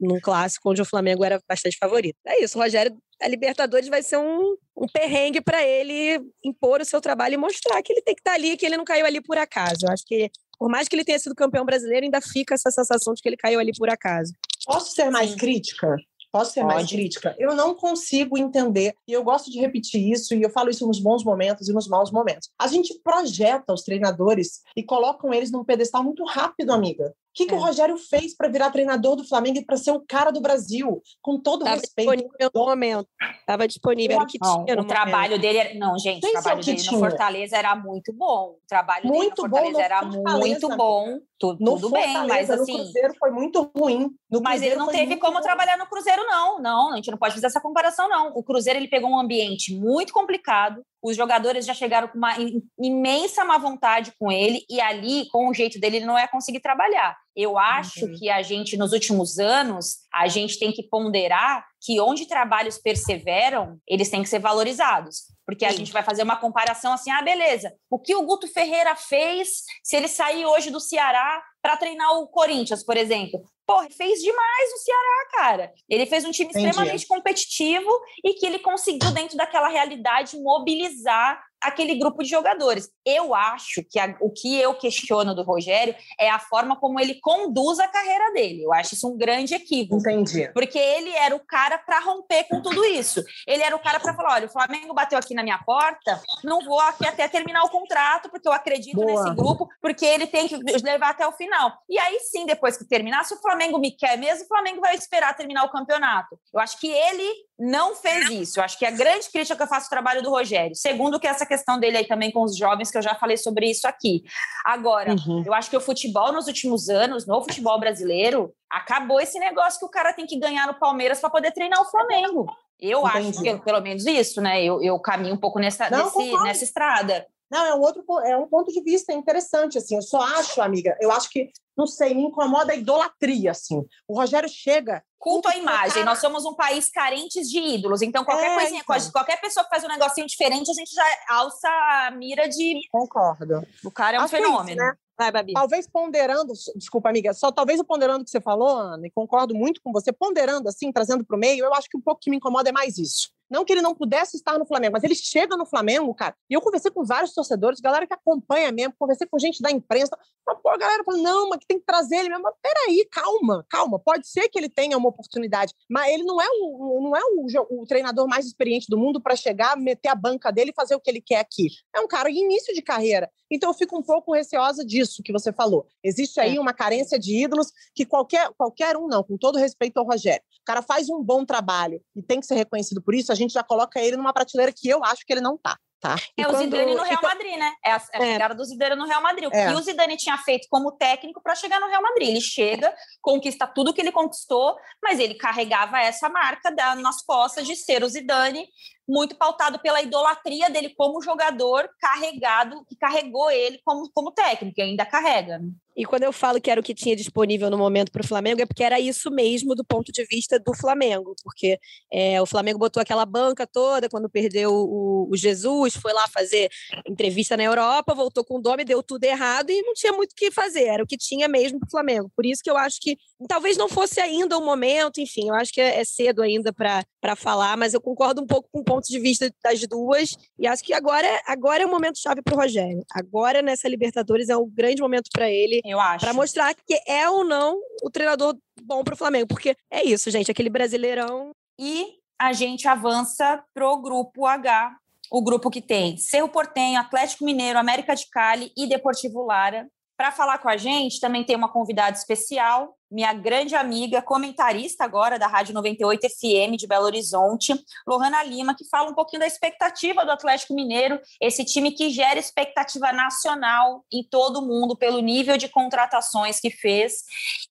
num 0.00 0.20
clássico 0.20 0.68
onde 0.68 0.82
o 0.82 0.86
Flamengo 0.86 1.24
era 1.24 1.40
bastante 1.48 1.76
favorito. 1.78 2.16
É 2.26 2.42
isso, 2.42 2.58
Rogério 2.58 2.96
a 3.22 3.28
Libertadores 3.28 3.88
vai 3.88 4.02
ser 4.02 4.16
um, 4.16 4.56
um 4.76 4.86
perrengue 4.92 5.40
para 5.40 5.64
ele 5.64 6.20
impor 6.44 6.80
o 6.80 6.84
seu 6.84 7.00
trabalho 7.00 7.34
e 7.34 7.36
mostrar 7.36 7.80
que 7.80 7.92
ele 7.92 8.02
tem 8.02 8.16
que 8.16 8.20
estar 8.20 8.32
tá 8.32 8.36
ali, 8.36 8.56
que 8.56 8.66
ele 8.66 8.76
não 8.76 8.84
caiu 8.84 9.06
ali 9.06 9.20
por 9.20 9.38
acaso. 9.38 9.86
Eu 9.86 9.92
acho 9.92 10.04
que 10.04 10.28
por 10.62 10.70
mais 10.70 10.86
que 10.86 10.94
ele 10.94 11.04
tenha 11.04 11.18
sido 11.18 11.34
campeão 11.34 11.64
brasileiro, 11.64 12.04
ainda 12.04 12.20
fica 12.20 12.54
essa 12.54 12.70
sensação 12.70 13.14
de 13.14 13.20
que 13.20 13.28
ele 13.28 13.36
caiu 13.36 13.58
ali 13.58 13.72
por 13.76 13.90
acaso. 13.90 14.32
Posso 14.64 14.92
ser 14.92 15.10
mais 15.10 15.30
Sim. 15.30 15.36
crítica? 15.36 15.96
Posso 16.30 16.52
ser 16.52 16.60
Pode. 16.60 16.74
mais 16.74 16.88
crítica? 16.88 17.34
Eu 17.36 17.56
não 17.56 17.74
consigo 17.74 18.38
entender, 18.38 18.94
e 19.08 19.12
eu 19.12 19.24
gosto 19.24 19.50
de 19.50 19.58
repetir 19.58 20.00
isso, 20.12 20.36
e 20.36 20.40
eu 20.40 20.48
falo 20.48 20.70
isso 20.70 20.86
nos 20.86 21.00
bons 21.00 21.24
momentos 21.24 21.68
e 21.68 21.72
nos 21.72 21.88
maus 21.88 22.12
momentos. 22.12 22.48
A 22.56 22.68
gente 22.68 22.96
projeta 23.02 23.72
os 23.72 23.82
treinadores 23.82 24.60
e 24.76 24.84
colocam 24.84 25.34
eles 25.34 25.50
num 25.50 25.64
pedestal 25.64 26.04
muito 26.04 26.24
rápido, 26.24 26.70
amiga. 26.70 27.12
O 27.32 27.34
que, 27.34 27.46
que 27.46 27.54
é. 27.54 27.56
o 27.56 27.60
Rogério 27.60 27.96
fez 27.96 28.36
para 28.36 28.48
virar 28.48 28.70
treinador 28.70 29.16
do 29.16 29.26
Flamengo 29.26 29.58
e 29.58 29.64
para 29.64 29.78
ser 29.78 29.90
o 29.90 30.04
cara 30.06 30.30
do 30.30 30.38
Brasil? 30.38 31.00
Com 31.22 31.40
todo 31.40 31.64
Tava 31.64 31.76
respeito. 31.76 32.10
disponível 32.10 32.50
no 32.54 32.66
momento. 32.66 33.08
Estava 33.40 33.66
disponível, 33.66 34.16
era 34.16 34.24
o 34.24 34.26
que 34.26 34.38
tinha. 34.38 34.80
o 34.80 34.84
trabalho 34.84 35.40
dele 35.40 35.58
era... 35.58 35.74
Não, 35.78 35.98
gente, 35.98 36.20
Tem 36.20 36.30
o 36.30 36.42
trabalho 36.42 36.62
dele 36.62 36.82
no 36.82 36.98
Fortaleza 36.98 37.56
era 37.56 37.74
muito 37.74 38.12
bom. 38.12 38.56
O 38.62 38.66
trabalho 38.68 39.06
muito 39.06 39.48
dele 39.48 39.70
no 39.70 39.78
Fortaleza 39.78 40.04
bom, 40.04 40.22
era 40.26 40.38
muito 40.38 40.68
bom. 40.76 41.18
Tudo, 41.38 41.58
tudo 41.64 41.90
bem, 41.90 42.26
mas 42.28 42.50
assim. 42.50 42.72
No 42.72 42.78
Cruzeiro 42.78 43.14
foi 43.18 43.30
muito 43.30 43.70
ruim. 43.76 44.10
No 44.30 44.40
mas 44.42 44.62
ele 44.62 44.76
não 44.76 44.88
teve 44.88 45.16
como 45.16 45.38
bom. 45.38 45.40
trabalhar 45.40 45.76
no 45.76 45.86
Cruzeiro, 45.86 46.22
não. 46.26 46.60
Não, 46.60 46.92
a 46.92 46.96
gente 46.96 47.10
não 47.10 47.18
pode 47.18 47.34
fazer 47.34 47.46
essa 47.46 47.60
comparação, 47.60 48.08
não. 48.08 48.30
O 48.34 48.44
Cruzeiro 48.44 48.78
ele 48.78 48.88
pegou 48.88 49.10
um 49.10 49.18
ambiente 49.18 49.74
muito 49.74 50.12
complicado, 50.12 50.84
os 51.02 51.16
jogadores 51.16 51.66
já 51.66 51.74
chegaram 51.74 52.06
com 52.06 52.16
uma 52.16 52.34
imensa 52.78 53.44
má 53.44 53.58
vontade 53.58 54.12
com 54.18 54.30
ele 54.30 54.64
e 54.70 54.80
ali, 54.80 55.28
com 55.30 55.48
o 55.48 55.54
jeito 55.54 55.80
dele, 55.80 55.96
ele 55.96 56.06
não 56.06 56.18
ia 56.18 56.28
conseguir 56.28 56.60
trabalhar. 56.60 57.16
Eu 57.34 57.58
acho 57.58 58.06
uhum. 58.06 58.14
que 58.16 58.30
a 58.30 58.40
gente, 58.42 58.76
nos 58.76 58.92
últimos 58.92 59.38
anos, 59.38 59.96
a 60.14 60.28
gente 60.28 60.58
tem 60.58 60.70
que 60.70 60.82
ponderar 60.84 61.66
que 61.80 62.00
onde 62.00 62.26
trabalhos 62.26 62.78
perseveram, 62.78 63.78
eles 63.88 64.10
têm 64.10 64.22
que 64.22 64.28
ser 64.28 64.38
valorizados. 64.38 65.22
Porque 65.44 65.66
Sim. 65.66 65.74
a 65.74 65.76
gente 65.76 65.92
vai 65.92 66.04
fazer 66.04 66.22
uma 66.22 66.36
comparação 66.36 66.92
assim, 66.92 67.10
ah, 67.10 67.22
beleza, 67.22 67.74
o 67.90 67.98
que 67.98 68.14
o 68.14 68.22
Guto 68.24 68.46
Ferreira 68.46 68.94
fez 68.94 69.64
se 69.82 69.96
ele 69.96 70.06
sair 70.06 70.46
hoje 70.46 70.70
do 70.70 70.78
Ceará 70.78 71.42
para 71.62 71.76
treinar 71.76 72.18
o 72.18 72.26
Corinthians, 72.26 72.84
por 72.84 72.96
exemplo? 72.96 73.42
pô, 73.66 73.82
fez 73.90 74.20
demais 74.20 74.70
no 74.70 74.78
Ceará, 74.78 75.28
cara. 75.32 75.72
Ele 75.88 76.06
fez 76.06 76.24
um 76.24 76.30
time 76.30 76.50
Entendi. 76.50 76.68
extremamente 76.68 77.06
competitivo 77.06 77.90
e 78.24 78.34
que 78.34 78.46
ele 78.46 78.58
conseguiu, 78.58 79.10
dentro 79.12 79.36
daquela 79.36 79.68
realidade, 79.68 80.36
mobilizar 80.38 81.42
aquele 81.62 81.94
grupo 81.94 82.22
de 82.22 82.28
jogadores. 82.28 82.90
Eu 83.04 83.34
acho 83.34 83.82
que 83.88 83.98
a, 83.98 84.16
o 84.20 84.30
que 84.30 84.60
eu 84.60 84.74
questiono 84.74 85.34
do 85.34 85.42
Rogério 85.42 85.94
é 86.18 86.30
a 86.30 86.38
forma 86.38 86.76
como 86.76 87.00
ele 87.00 87.18
conduz 87.20 87.78
a 87.78 87.88
carreira 87.88 88.32
dele. 88.32 88.62
Eu 88.62 88.72
acho 88.72 88.94
isso 88.94 89.08
um 89.08 89.16
grande 89.16 89.54
equívoco. 89.54 90.00
Entendi. 90.00 90.50
Porque 90.52 90.78
ele 90.78 91.10
era 91.10 91.34
o 91.34 91.40
cara 91.40 91.78
para 91.78 92.00
romper 92.00 92.44
com 92.44 92.60
tudo 92.60 92.84
isso. 92.84 93.22
Ele 93.46 93.62
era 93.62 93.74
o 93.74 93.82
cara 93.82 94.00
para 94.00 94.14
falar: 94.14 94.34
olha, 94.34 94.46
o 94.46 94.52
Flamengo 94.52 94.94
bateu 94.94 95.18
aqui 95.18 95.34
na 95.34 95.42
minha 95.42 95.58
porta, 95.58 96.20
não 96.44 96.64
vou 96.64 96.80
aqui 96.80 97.06
até 97.06 97.28
terminar 97.28 97.62
o 97.64 97.70
contrato, 97.70 98.30
porque 98.30 98.48
eu 98.48 98.52
acredito 98.52 98.96
Boa. 98.96 99.06
nesse 99.06 99.34
grupo, 99.34 99.68
porque 99.80 100.04
ele 100.04 100.26
tem 100.26 100.48
que 100.48 100.56
levar 100.82 101.10
até 101.10 101.26
o 101.26 101.32
final. 101.32 101.72
E 101.88 101.98
aí 101.98 102.18
sim, 102.20 102.44
depois 102.46 102.76
que 102.76 102.86
terminar, 102.86 103.24
se 103.24 103.34
o 103.34 103.40
Flamengo 103.40 103.78
me 103.78 103.90
quer 103.90 104.18
mesmo, 104.18 104.44
o 104.44 104.48
Flamengo 104.48 104.80
vai 104.80 104.94
esperar 104.94 105.36
terminar 105.36 105.64
o 105.64 105.70
campeonato. 105.70 106.38
Eu 106.52 106.60
acho 106.60 106.78
que 106.78 106.88
ele 106.88 107.28
não 107.58 107.94
fez 107.94 108.28
isso. 108.28 108.58
Eu 108.58 108.64
acho 108.64 108.78
que 108.78 108.84
a 108.84 108.90
grande 108.90 109.30
crítica 109.30 109.56
que 109.56 109.62
eu 109.62 109.68
faço 109.68 109.86
ao 109.86 109.90
trabalho 109.90 110.22
do 110.22 110.30
Rogério. 110.30 110.74
Segundo, 110.74 111.20
que 111.20 111.26
essa 111.26 111.46
questão 111.52 111.78
dele 111.78 111.98
aí 111.98 112.06
também 112.06 112.30
com 112.30 112.42
os 112.42 112.56
jovens, 112.56 112.90
que 112.90 112.96
eu 112.98 113.02
já 113.02 113.14
falei 113.14 113.36
sobre 113.36 113.70
isso 113.70 113.86
aqui. 113.86 114.22
Agora, 114.64 115.12
Uhum. 115.12 115.42
eu 115.46 115.52
acho 115.52 115.68
que 115.70 115.76
o 115.76 115.80
futebol 115.80 116.32
nos 116.32 116.46
últimos 116.46 116.88
anos, 116.88 117.26
no 117.26 117.40
futebol 117.42 117.78
brasileiro, 117.78 118.52
acabou 118.70 119.20
esse 119.20 119.38
negócio 119.38 119.78
que 119.78 119.84
o 119.86 119.90
cara 119.90 120.12
tem 120.12 120.26
que 120.26 120.38
ganhar 120.38 120.66
no 120.66 120.74
Palmeiras 120.74 121.20
para 121.20 121.30
poder 121.30 121.52
treinar 121.52 121.80
o 121.80 121.90
Flamengo. 121.90 122.46
Eu 122.80 123.06
acho 123.06 123.18
Entendi. 123.28 123.42
que, 123.58 123.64
pelo 123.64 123.80
menos 123.80 124.04
isso, 124.06 124.40
né? 124.40 124.62
Eu, 124.64 124.82
eu 124.82 124.98
caminho 124.98 125.34
um 125.34 125.38
pouco 125.38 125.58
nessa, 125.60 125.88
Não, 125.90 126.10
concordo. 126.10 126.44
nessa 126.44 126.64
estrada. 126.64 127.26
Não, 127.52 127.66
é 127.66 127.74
um 127.74 127.80
outro 127.80 128.02
é 128.24 128.34
um 128.36 128.46
ponto 128.48 128.72
de 128.72 128.80
vista 128.82 129.12
interessante, 129.12 129.76
assim. 129.76 129.94
Eu 129.96 130.00
só 130.02 130.22
acho, 130.22 130.62
amiga, 130.62 130.96
eu 131.02 131.12
acho 131.12 131.28
que, 131.28 131.50
não 131.76 131.86
sei, 131.86 132.14
me 132.14 132.22
incomoda 132.22 132.72
a 132.72 132.74
idolatria, 132.74 133.50
assim. 133.50 133.84
O 134.08 134.16
Rogério 134.18 134.48
chega. 134.48 135.02
Culto 135.18 135.48
à 135.48 135.56
imagem. 135.56 135.92
cara. 135.92 136.06
Nós 136.06 136.18
somos 136.18 136.46
um 136.46 136.54
país 136.54 136.88
carentes 136.90 137.50
de 137.50 137.58
ídolos. 137.58 138.00
Então, 138.00 138.24
qualquer 138.24 138.52
É, 138.52 138.54
coisinha, 138.54 138.80
então. 138.82 139.10
qualquer 139.12 139.38
pessoa 139.40 139.64
que 139.64 139.70
faz 139.70 139.84
um 139.84 139.88
negocinho 139.88 140.26
diferente, 140.26 140.70
a 140.70 140.74
gente 140.74 140.94
já 140.94 141.04
alça 141.28 141.68
a 141.68 142.10
mira 142.10 142.48
de. 142.48 142.80
Concordo. 142.90 143.62
O 143.84 143.90
cara 143.90 144.16
é 144.16 144.20
um 144.20 144.24
Acho 144.24 144.34
que 144.34 144.40
isso, 144.40 144.50
fenômeno. 144.50 144.82
né? 144.82 144.94
Vai, 145.18 145.30
Babi. 145.30 145.52
Talvez 145.52 145.86
ponderando, 145.86 146.54
desculpa, 146.74 147.10
amiga, 147.10 147.34
só 147.34 147.52
talvez 147.52 147.78
o 147.78 147.84
ponderando 147.84 148.24
que 148.24 148.30
você 148.30 148.40
falou, 148.40 148.68
Ana, 148.78 149.06
e 149.06 149.10
concordo 149.10 149.54
muito 149.54 149.80
com 149.84 149.92
você, 149.92 150.10
ponderando 150.10 150.68
assim, 150.70 150.90
trazendo 150.90 151.22
para 151.24 151.36
o 151.36 151.38
meio, 151.38 151.64
eu 151.66 151.74
acho 151.74 151.86
que 151.88 151.98
um 151.98 152.00
pouco 152.00 152.20
que 152.20 152.30
me 152.30 152.38
incomoda 152.38 152.70
é 152.70 152.72
mais 152.72 152.96
isso. 152.96 153.30
Não 153.52 153.66
que 153.66 153.72
ele 153.74 153.82
não 153.82 153.94
pudesse 153.94 154.34
estar 154.34 154.58
no 154.58 154.64
Flamengo, 154.64 154.94
mas 154.94 155.04
ele 155.04 155.14
chega 155.14 155.58
no 155.58 155.66
Flamengo, 155.66 156.14
cara. 156.14 156.34
E 156.48 156.54
eu 156.54 156.60
conversei 156.62 156.90
com 156.90 157.04
vários 157.04 157.34
torcedores, 157.34 157.80
galera 157.80 158.06
que 158.06 158.14
acompanha 158.14 158.72
mesmo, 158.72 158.94
conversei 158.98 159.26
com 159.26 159.38
gente 159.38 159.60
da 159.60 159.70
imprensa. 159.70 160.16
Mas, 160.46 160.58
pô, 160.62 160.70
a 160.70 160.78
galera 160.78 161.04
falou: 161.04 161.20
não, 161.20 161.50
mas 161.50 161.58
que 161.58 161.66
tem 161.66 161.78
que 161.78 161.84
trazer 161.84 162.16
ele 162.16 162.30
mesmo. 162.30 162.44
Mas 162.44 162.54
peraí, 162.62 163.06
calma, 163.12 163.66
calma. 163.68 163.98
Pode 163.98 164.26
ser 164.26 164.48
que 164.48 164.58
ele 164.58 164.70
tenha 164.70 164.96
uma 164.96 165.10
oportunidade, 165.10 165.74
mas 165.86 166.10
ele 166.10 166.22
não 166.22 166.40
é 166.40 166.48
o, 166.48 167.00
não 167.02 167.14
é 167.14 167.20
o, 167.20 167.82
o 167.82 167.86
treinador 167.86 168.26
mais 168.26 168.46
experiente 168.46 168.86
do 168.88 168.96
mundo 168.96 169.20
para 169.20 169.36
chegar, 169.36 169.76
meter 169.76 170.08
a 170.08 170.14
banca 170.14 170.50
dele 170.50 170.70
e 170.70 170.74
fazer 170.74 170.94
o 170.94 171.00
que 171.00 171.10
ele 171.10 171.20
quer 171.20 171.40
aqui. 171.40 171.68
É 171.94 172.00
um 172.00 172.08
cara 172.08 172.30
em 172.30 172.44
início 172.44 172.74
de 172.74 172.80
carreira. 172.80 173.30
Então 173.50 173.68
eu 173.68 173.74
fico 173.74 173.98
um 173.98 174.02
pouco 174.02 174.32
receosa 174.32 174.82
disso 174.82 175.22
que 175.22 175.30
você 175.30 175.52
falou. 175.52 175.86
Existe 176.02 176.40
aí 176.40 176.58
uma 176.58 176.72
carência 176.72 177.18
de 177.18 177.44
ídolos 177.44 177.70
que 177.94 178.06
qualquer, 178.06 178.50
qualquer 178.56 178.96
um, 178.96 179.06
não, 179.06 179.22
com 179.22 179.36
todo 179.36 179.58
respeito 179.58 179.98
ao 179.98 180.06
Rogério. 180.06 180.42
O 180.62 180.64
cara 180.64 180.80
faz 180.82 181.08
um 181.10 181.22
bom 181.22 181.44
trabalho 181.44 182.00
e 182.14 182.22
tem 182.22 182.38
que 182.40 182.46
ser 182.46 182.54
reconhecido 182.54 183.02
por 183.02 183.14
isso, 183.14 183.32
a 183.32 183.34
gente 183.34 183.52
já 183.52 183.64
coloca 183.64 184.00
ele 184.00 184.16
numa 184.16 184.32
prateleira 184.32 184.72
que 184.74 184.88
eu 184.88 185.02
acho 185.04 185.24
que 185.26 185.32
ele 185.32 185.40
não 185.40 185.58
tá. 185.58 185.76
Tá? 186.00 186.16
É 186.36 186.42
o 186.42 186.50
quando- 186.50 186.62
Zidane 186.64 186.96
no 186.96 187.02
Real 187.04 187.22
Madrid, 187.22 187.56
né? 187.56 187.72
É 187.84 187.92
a, 187.92 188.02
é 188.12 188.18
a 188.22 188.26
É. 188.26 188.32
chegada 188.32 188.54
do 188.56 188.64
Zidane 188.64 188.96
no 188.96 189.06
Real 189.06 189.22
Madrid. 189.22 189.48
O 189.48 189.54
É. 189.54 189.68
que 189.68 189.74
o 189.74 189.80
Zidane 189.80 190.16
tinha 190.16 190.36
feito 190.38 190.66
como 190.68 190.90
técnico 190.90 191.40
para 191.40 191.54
chegar 191.54 191.78
no 191.80 191.86
Real 191.86 192.02
Madrid? 192.02 192.30
Ele 192.30 192.40
chega, 192.40 192.92
conquista 193.22 193.66
tudo 193.66 193.94
que 193.94 194.00
ele 194.00 194.12
conquistou, 194.12 194.76
mas 195.02 195.18
ele 195.18 195.34
carregava 195.34 195.98
essa 196.00 196.28
marca 196.28 196.70
da, 196.70 196.94
nas 196.96 197.22
costas 197.22 197.66
de 197.66 197.76
ser 197.76 198.02
o 198.02 198.08
Zidane, 198.08 198.68
muito 199.08 199.36
pautado 199.36 199.78
pela 199.78 200.02
idolatria 200.02 200.68
dele 200.68 200.94
como 200.96 201.22
jogador 201.22 201.88
carregado, 202.00 202.84
que 202.86 202.96
carregou 202.96 203.50
ele 203.50 203.80
como, 203.84 204.10
como 204.12 204.32
técnico, 204.32 204.78
e 204.78 204.82
ainda 204.82 205.06
carrega. 205.06 205.60
E 205.94 206.06
quando 206.06 206.22
eu 206.22 206.32
falo 206.32 206.60
que 206.60 206.70
era 206.70 206.80
o 206.80 206.84
que 206.84 206.94
tinha 206.94 207.14
disponível 207.14 207.68
no 207.68 207.76
momento 207.76 208.10
para 208.10 208.22
o 208.22 208.26
Flamengo, 208.26 208.62
é 208.62 208.66
porque 208.66 208.82
era 208.82 208.98
isso 208.98 209.30
mesmo 209.30 209.74
do 209.74 209.84
ponto 209.84 210.10
de 210.10 210.24
vista 210.24 210.58
do 210.58 210.74
Flamengo, 210.74 211.34
porque 211.44 211.78
é, 212.10 212.40
o 212.40 212.46
Flamengo 212.46 212.78
botou 212.78 213.00
aquela 213.00 213.26
banca 213.26 213.66
toda 213.66 214.08
quando 214.08 214.30
perdeu 214.30 214.72
o, 214.72 215.28
o 215.30 215.36
Jesus, 215.36 215.94
foi 215.94 216.14
lá 216.14 216.26
fazer 216.28 216.70
entrevista 217.06 217.56
na 217.58 217.64
Europa, 217.64 218.14
voltou 218.14 218.42
com 218.42 218.56
o 218.56 218.62
Dome, 218.62 218.84
deu 218.84 219.02
tudo 219.02 219.24
errado 219.24 219.68
e 219.68 219.82
não 219.82 219.92
tinha 219.92 220.12
muito 220.14 220.32
o 220.32 220.34
que 220.34 220.50
fazer, 220.50 220.84
era 220.84 221.02
o 221.02 221.06
que 221.06 221.18
tinha 221.18 221.46
mesmo 221.46 221.78
para 221.78 221.88
o 221.88 221.90
Flamengo. 221.90 222.32
Por 222.34 222.46
isso 222.46 222.62
que 222.62 222.70
eu 222.70 222.76
acho 222.78 222.98
que 222.98 223.11
talvez 223.48 223.76
não 223.76 223.88
fosse 223.88 224.20
ainda 224.20 224.56
o 224.58 224.64
momento, 224.64 225.20
enfim, 225.20 225.48
eu 225.48 225.54
acho 225.54 225.72
que 225.72 225.80
é, 225.80 226.00
é 226.00 226.04
cedo 226.04 226.42
ainda 226.42 226.72
para 226.72 227.36
falar, 227.36 227.76
mas 227.76 227.94
eu 227.94 228.00
concordo 228.00 228.42
um 228.42 228.46
pouco 228.46 228.68
com 228.72 228.80
o 228.80 228.84
ponto 228.84 229.06
de 229.06 229.18
vista 229.18 229.52
das 229.62 229.80
duas 229.86 230.36
e 230.58 230.66
acho 230.66 230.82
que 230.82 230.92
agora, 230.92 231.26
é- 231.26 231.42
agora 231.46 231.82
é 231.82 231.86
o 231.86 231.90
momento 231.90 232.18
chave 232.18 232.42
para 232.42 232.54
o 232.54 232.58
Rogério. 232.58 233.04
Agora, 233.12 233.62
nessa 233.62 233.88
Libertadores, 233.88 234.48
é 234.48 234.56
um 234.56 234.68
grande 234.68 235.02
momento 235.02 235.28
para 235.32 235.50
ele 235.50 235.80
para 236.20 236.32
mostrar 236.32 236.74
que 236.74 237.00
é 237.06 237.28
ou 237.28 237.44
não 237.44 237.78
o 238.02 238.10
treinador 238.10 238.56
bom 238.82 239.02
para 239.04 239.14
o 239.14 239.16
Flamengo, 239.16 239.46
porque 239.46 239.76
é 239.90 240.04
isso, 240.04 240.30
gente, 240.30 240.50
aquele 240.50 240.70
brasileirão. 240.70 241.50
E 241.78 242.06
a 242.38 242.52
gente 242.52 242.88
avança 242.88 243.62
pro 243.72 243.96
grupo 244.00 244.46
H, 244.46 244.96
o 245.30 245.42
grupo 245.42 245.70
que 245.70 245.80
tem 245.80 246.16
Cerro 246.16 246.48
Portenho, 246.48 247.00
Atlético 247.00 247.44
Mineiro, 247.44 247.78
América 247.78 248.14
de 248.14 248.28
Cali 248.28 248.72
e 248.76 248.86
Deportivo 248.86 249.44
Lara. 249.44 249.88
Para 250.16 250.30
falar 250.30 250.58
com 250.58 250.68
a 250.68 250.76
gente, 250.76 251.20
também 251.20 251.44
tem 251.44 251.56
uma 251.56 251.72
convidada 251.72 252.16
especial, 252.16 252.96
minha 253.12 253.34
grande 253.34 253.76
amiga, 253.76 254.22
comentarista 254.22 255.04
agora 255.04 255.38
da 255.38 255.46
Rádio 255.46 255.74
98 255.74 256.28
FM 256.28 256.76
de 256.78 256.86
Belo 256.86 257.04
Horizonte, 257.04 257.74
Lohana 258.06 258.42
Lima, 258.42 258.74
que 258.74 258.88
fala 258.88 259.10
um 259.10 259.14
pouquinho 259.14 259.40
da 259.40 259.46
expectativa 259.46 260.24
do 260.24 260.32
Atlético 260.32 260.74
Mineiro, 260.74 261.20
esse 261.40 261.64
time 261.64 261.92
que 261.92 262.08
gera 262.08 262.38
expectativa 262.38 263.12
nacional 263.12 264.04
em 264.10 264.24
todo 264.24 264.60
o 264.60 264.66
mundo 264.66 264.96
pelo 264.96 265.20
nível 265.20 265.58
de 265.58 265.68
contratações 265.68 266.58
que 266.58 266.70
fez 266.70 267.24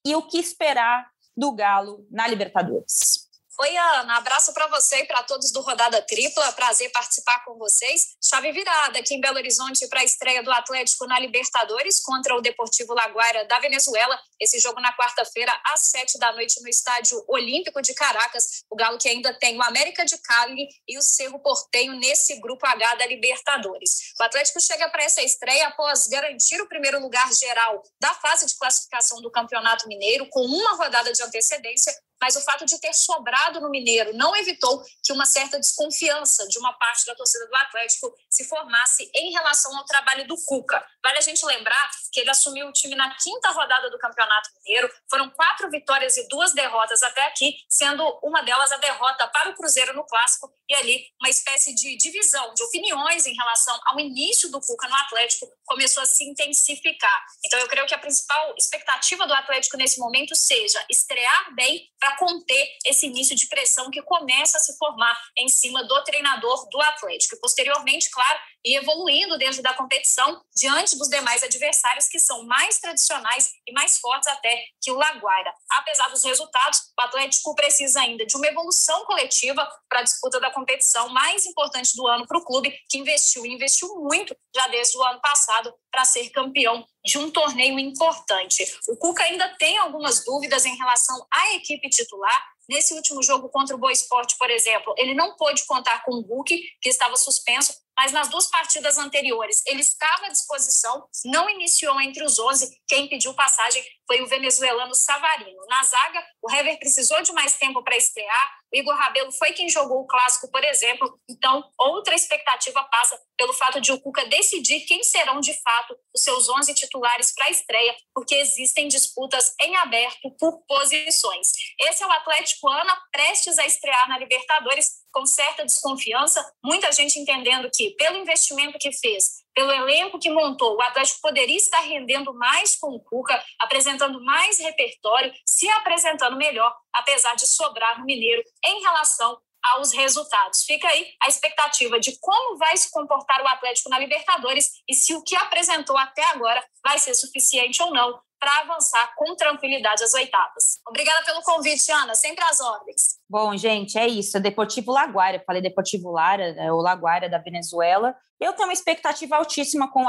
e 0.06 0.14
o 0.14 0.22
que 0.22 0.38
esperar 0.38 1.10
do 1.36 1.50
Galo 1.52 2.06
na 2.10 2.28
Libertadores. 2.28 3.31
Oi, 3.62 3.76
Ana. 3.76 4.16
Abraço 4.16 4.52
para 4.52 4.66
você 4.66 5.02
e 5.02 5.06
para 5.06 5.22
todos 5.22 5.52
do 5.52 5.60
Rodada 5.60 6.02
Tripla. 6.02 6.50
Prazer 6.50 6.90
participar 6.90 7.44
com 7.44 7.56
vocês. 7.56 8.16
Chave 8.20 8.50
virada 8.50 8.98
aqui 8.98 9.14
em 9.14 9.20
Belo 9.20 9.36
Horizonte 9.36 9.86
para 9.86 10.00
a 10.00 10.04
estreia 10.04 10.42
do 10.42 10.50
Atlético 10.50 11.06
na 11.06 11.16
Libertadores 11.20 12.00
contra 12.00 12.34
o 12.34 12.40
Deportivo 12.40 12.92
Laguaira 12.92 13.44
da 13.44 13.60
Venezuela. 13.60 14.20
Esse 14.40 14.58
jogo 14.58 14.80
na 14.80 14.92
quarta-feira, 14.96 15.52
às 15.64 15.90
sete 15.90 16.18
da 16.18 16.32
noite, 16.32 16.60
no 16.60 16.68
Estádio 16.68 17.24
Olímpico 17.28 17.80
de 17.80 17.94
Caracas. 17.94 18.64
O 18.68 18.74
Galo 18.74 18.98
que 18.98 19.08
ainda 19.08 19.32
tem 19.32 19.56
o 19.56 19.62
América 19.62 20.04
de 20.04 20.18
Cali 20.18 20.66
e 20.88 20.98
o 20.98 21.02
Cerro 21.02 21.38
Portenho 21.38 21.92
nesse 22.00 22.40
grupo 22.40 22.66
H 22.66 22.96
da 22.96 23.06
Libertadores. 23.06 24.12
O 24.18 24.24
Atlético 24.24 24.60
chega 24.60 24.88
para 24.88 25.04
essa 25.04 25.22
estreia 25.22 25.68
após 25.68 26.08
garantir 26.08 26.60
o 26.60 26.68
primeiro 26.68 26.98
lugar 26.98 27.32
geral 27.32 27.80
da 28.00 28.12
fase 28.14 28.44
de 28.44 28.58
classificação 28.58 29.22
do 29.22 29.30
Campeonato 29.30 29.86
Mineiro, 29.86 30.28
com 30.30 30.44
uma 30.44 30.74
rodada 30.74 31.12
de 31.12 31.22
antecedência 31.22 31.94
mas 32.22 32.36
o 32.36 32.40
fato 32.40 32.64
de 32.64 32.78
ter 32.78 32.94
sobrado 32.94 33.60
no 33.60 33.68
Mineiro 33.68 34.16
não 34.16 34.36
evitou 34.36 34.80
que 35.02 35.12
uma 35.12 35.26
certa 35.26 35.58
desconfiança 35.58 36.46
de 36.46 36.56
uma 36.56 36.72
parte 36.74 37.04
da 37.04 37.16
torcida 37.16 37.48
do 37.48 37.56
Atlético 37.56 38.14
se 38.30 38.44
formasse 38.44 39.10
em 39.12 39.32
relação 39.32 39.76
ao 39.76 39.84
trabalho 39.84 40.24
do 40.28 40.36
Cuca. 40.44 40.86
Vale 41.02 41.18
a 41.18 41.20
gente 41.20 41.44
lembrar 41.44 41.90
que 42.12 42.20
ele 42.20 42.30
assumiu 42.30 42.68
o 42.68 42.72
time 42.72 42.94
na 42.94 43.12
quinta 43.16 43.50
rodada 43.50 43.90
do 43.90 43.98
Campeonato 43.98 44.50
Mineiro, 44.58 44.88
foram 45.10 45.30
quatro 45.30 45.68
vitórias 45.68 46.16
e 46.16 46.28
duas 46.28 46.52
derrotas 46.52 47.02
até 47.02 47.26
aqui, 47.26 47.56
sendo 47.68 48.04
uma 48.22 48.40
delas 48.42 48.70
a 48.70 48.76
derrota 48.76 49.26
para 49.26 49.50
o 49.50 49.54
Cruzeiro 49.56 49.92
no 49.92 50.06
Clássico, 50.06 50.48
e 50.68 50.74
ali 50.76 51.04
uma 51.20 51.28
espécie 51.28 51.74
de 51.74 51.96
divisão 51.96 52.54
de 52.54 52.62
opiniões 52.62 53.26
em 53.26 53.34
relação 53.34 53.76
ao 53.86 53.98
início 53.98 54.48
do 54.48 54.60
Cuca 54.60 54.86
no 54.86 54.94
Atlético 54.94 55.50
começou 55.72 56.02
a 56.02 56.06
se 56.06 56.22
intensificar. 56.24 57.24
Então 57.44 57.58
eu 57.58 57.66
creio 57.66 57.86
que 57.86 57.94
a 57.94 57.98
principal 57.98 58.54
expectativa 58.58 59.26
do 59.26 59.32
Atlético 59.32 59.78
nesse 59.78 59.98
momento 59.98 60.36
seja 60.36 60.84
estrear 60.90 61.54
bem 61.54 61.88
para 61.98 62.16
conter 62.16 62.68
esse 62.84 63.06
início 63.06 63.34
de 63.34 63.48
pressão 63.48 63.90
que 63.90 64.02
começa 64.02 64.58
a 64.58 64.60
se 64.60 64.76
formar 64.76 65.18
em 65.36 65.48
cima 65.48 65.82
do 65.84 66.04
treinador 66.04 66.68
do 66.68 66.80
Atlético. 66.80 67.36
E 67.36 67.40
posteriormente, 67.40 68.10
claro, 68.10 68.38
e 68.64 68.76
evoluindo 68.76 69.36
dentro 69.38 69.62
da 69.62 69.74
competição 69.74 70.40
diante 70.54 70.96
dos 70.96 71.08
demais 71.08 71.42
adversários 71.42 72.08
que 72.08 72.18
são 72.18 72.44
mais 72.44 72.78
tradicionais 72.78 73.50
e 73.66 73.72
mais 73.72 73.98
fortes 73.98 74.28
até 74.28 74.64
que 74.80 74.90
o 74.90 74.96
Laguaira. 74.96 75.52
Apesar 75.70 76.08
dos 76.08 76.24
resultados, 76.24 76.80
o 76.98 77.02
Atlético 77.02 77.54
precisa 77.54 78.00
ainda 78.00 78.24
de 78.24 78.36
uma 78.36 78.46
evolução 78.46 79.04
coletiva 79.04 79.68
para 79.88 80.00
a 80.00 80.02
disputa 80.02 80.40
da 80.40 80.50
competição 80.50 81.08
mais 81.08 81.46
importante 81.46 81.96
do 81.96 82.06
ano 82.06 82.26
para 82.26 82.38
o 82.38 82.44
clube, 82.44 82.76
que 82.88 82.98
investiu 82.98 83.44
e 83.44 83.52
investiu 83.52 83.88
muito 83.96 84.36
já 84.54 84.68
desde 84.68 84.96
o 84.96 85.02
ano 85.02 85.20
passado 85.20 85.72
para 85.90 86.04
ser 86.04 86.30
campeão 86.30 86.84
de 87.04 87.18
um 87.18 87.30
torneio 87.30 87.78
importante. 87.78 88.64
O 88.88 88.96
Cuca 88.96 89.24
ainda 89.24 89.48
tem 89.56 89.76
algumas 89.78 90.24
dúvidas 90.24 90.64
em 90.64 90.76
relação 90.76 91.26
à 91.32 91.54
equipe 91.54 91.88
titular. 91.90 92.52
Nesse 92.68 92.94
último 92.94 93.22
jogo 93.22 93.48
contra 93.48 93.74
o 93.74 93.78
Boa 93.78 93.92
Esporte, 93.92 94.36
por 94.38 94.48
exemplo, 94.48 94.94
ele 94.96 95.14
não 95.14 95.36
pôde 95.36 95.66
contar 95.66 96.04
com 96.04 96.12
o 96.12 96.20
Hulk, 96.20 96.56
que 96.80 96.88
estava 96.88 97.16
suspenso, 97.16 97.74
mas 98.02 98.10
nas 98.10 98.28
duas 98.28 98.50
partidas 98.50 98.98
anteriores 98.98 99.62
ele 99.64 99.80
estava 99.80 100.26
à 100.26 100.28
disposição, 100.28 101.06
não 101.24 101.48
iniciou 101.48 102.00
entre 102.00 102.24
os 102.24 102.36
11. 102.36 102.68
Quem 102.88 103.08
pediu 103.08 103.32
passagem 103.32 103.80
foi 104.08 104.20
o 104.20 104.26
venezuelano 104.26 104.92
Savarino. 104.92 105.64
Na 105.68 105.84
zaga, 105.84 106.26
o 106.42 106.50
Hever 106.50 106.80
precisou 106.80 107.22
de 107.22 107.32
mais 107.32 107.56
tempo 107.56 107.80
para 107.84 107.96
estrear. 107.96 108.58
O 108.72 108.76
Igor 108.76 108.96
Rabelo 108.96 109.30
foi 109.30 109.52
quem 109.52 109.68
jogou 109.68 110.00
o 110.00 110.06
clássico, 110.06 110.50
por 110.50 110.64
exemplo. 110.64 111.16
Então, 111.30 111.62
outra 111.78 112.16
expectativa 112.16 112.82
passa 112.90 113.20
pelo 113.36 113.52
fato 113.52 113.80
de 113.80 113.92
o 113.92 114.00
Cuca 114.00 114.26
decidir 114.26 114.80
quem 114.80 115.04
serão 115.04 115.38
de 115.38 115.54
fato 115.62 115.96
os 116.12 116.22
seus 116.22 116.48
11 116.48 116.74
titulares 116.74 117.32
para 117.32 117.46
a 117.46 117.50
estreia, 117.50 117.94
porque 118.12 118.34
existem 118.34 118.88
disputas 118.88 119.54
em 119.60 119.76
aberto 119.76 120.28
por 120.40 120.60
posições. 120.66 121.52
Esse 121.78 122.02
é 122.02 122.06
o 122.06 122.12
Atlético 122.12 122.68
Ana 122.68 123.00
prestes 123.12 123.58
a 123.58 123.66
estrear 123.66 124.08
na 124.08 124.18
Libertadores 124.18 125.01
com 125.12 125.26
certa 125.26 125.64
desconfiança, 125.64 126.44
muita 126.64 126.90
gente 126.90 127.18
entendendo 127.18 127.70
que, 127.72 127.90
pelo 127.90 128.16
investimento 128.16 128.78
que 128.78 128.90
fez, 128.92 129.42
pelo 129.54 129.70
elenco 129.70 130.18
que 130.18 130.30
montou, 130.30 130.76
o 130.76 130.82
Atlético 130.82 131.20
poderia 131.20 131.56
estar 131.56 131.80
rendendo 131.80 132.32
mais 132.34 132.76
com 132.76 132.88
o 132.88 133.00
Cuca, 133.00 133.42
apresentando 133.60 134.22
mais 134.24 134.58
repertório, 134.58 135.32
se 135.46 135.68
apresentando 135.68 136.36
melhor, 136.36 136.74
apesar 136.92 137.34
de 137.36 137.46
sobrar 137.46 137.98
no 137.98 138.06
Mineiro 138.06 138.42
em 138.64 138.80
relação 138.80 139.38
aos 139.62 139.92
resultados. 139.92 140.64
Fica 140.64 140.88
aí 140.88 141.12
a 141.22 141.28
expectativa 141.28 142.00
de 142.00 142.18
como 142.18 142.58
vai 142.58 142.76
se 142.76 142.90
comportar 142.90 143.40
o 143.42 143.46
Atlético 143.46 143.90
na 143.90 143.98
Libertadores 143.98 144.82
e 144.88 144.94
se 144.94 145.14
o 145.14 145.22
que 145.22 145.36
apresentou 145.36 145.96
até 145.96 146.24
agora 146.24 146.64
vai 146.82 146.98
ser 146.98 147.14
suficiente 147.14 147.80
ou 147.80 147.92
não 147.92 148.20
para 148.42 148.58
avançar 148.62 149.14
com 149.14 149.36
tranquilidade 149.36 150.02
às 150.02 150.12
oitavas. 150.14 150.80
Obrigada 150.84 151.24
pelo 151.24 151.42
convite, 151.42 151.92
Ana. 151.92 152.16
Sempre 152.16 152.42
às 152.42 152.60
ordens. 152.60 153.20
Bom, 153.30 153.56
gente, 153.56 153.96
é 153.96 154.08
isso. 154.08 154.40
Deportivo 154.40 154.90
Laguaira. 154.90 155.40
Falei 155.46 155.62
Deportivo 155.62 156.10
Lara, 156.10 156.48
é 156.58 156.72
o 156.72 156.78
Laguaira 156.78 157.30
da 157.30 157.38
Venezuela. 157.38 158.16
Eu 158.42 158.52
tenho 158.54 158.66
uma 158.66 158.72
expectativa 158.72 159.36
altíssima 159.36 159.88
com 159.88 160.02
o 160.02 160.08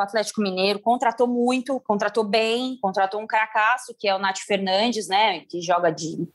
Atlético 0.00 0.40
Mineiro. 0.40 0.78
Contratou 0.78 1.26
muito, 1.26 1.80
contratou 1.80 2.22
bem, 2.22 2.78
contratou 2.80 3.20
um 3.20 3.26
cracaço, 3.26 3.96
que 3.98 4.06
é 4.06 4.14
o 4.14 4.18
Nath 4.18 4.38
Fernandes, 4.46 5.08
né? 5.08 5.40
Que 5.40 5.60
joga 5.60 5.90
de. 5.90 6.28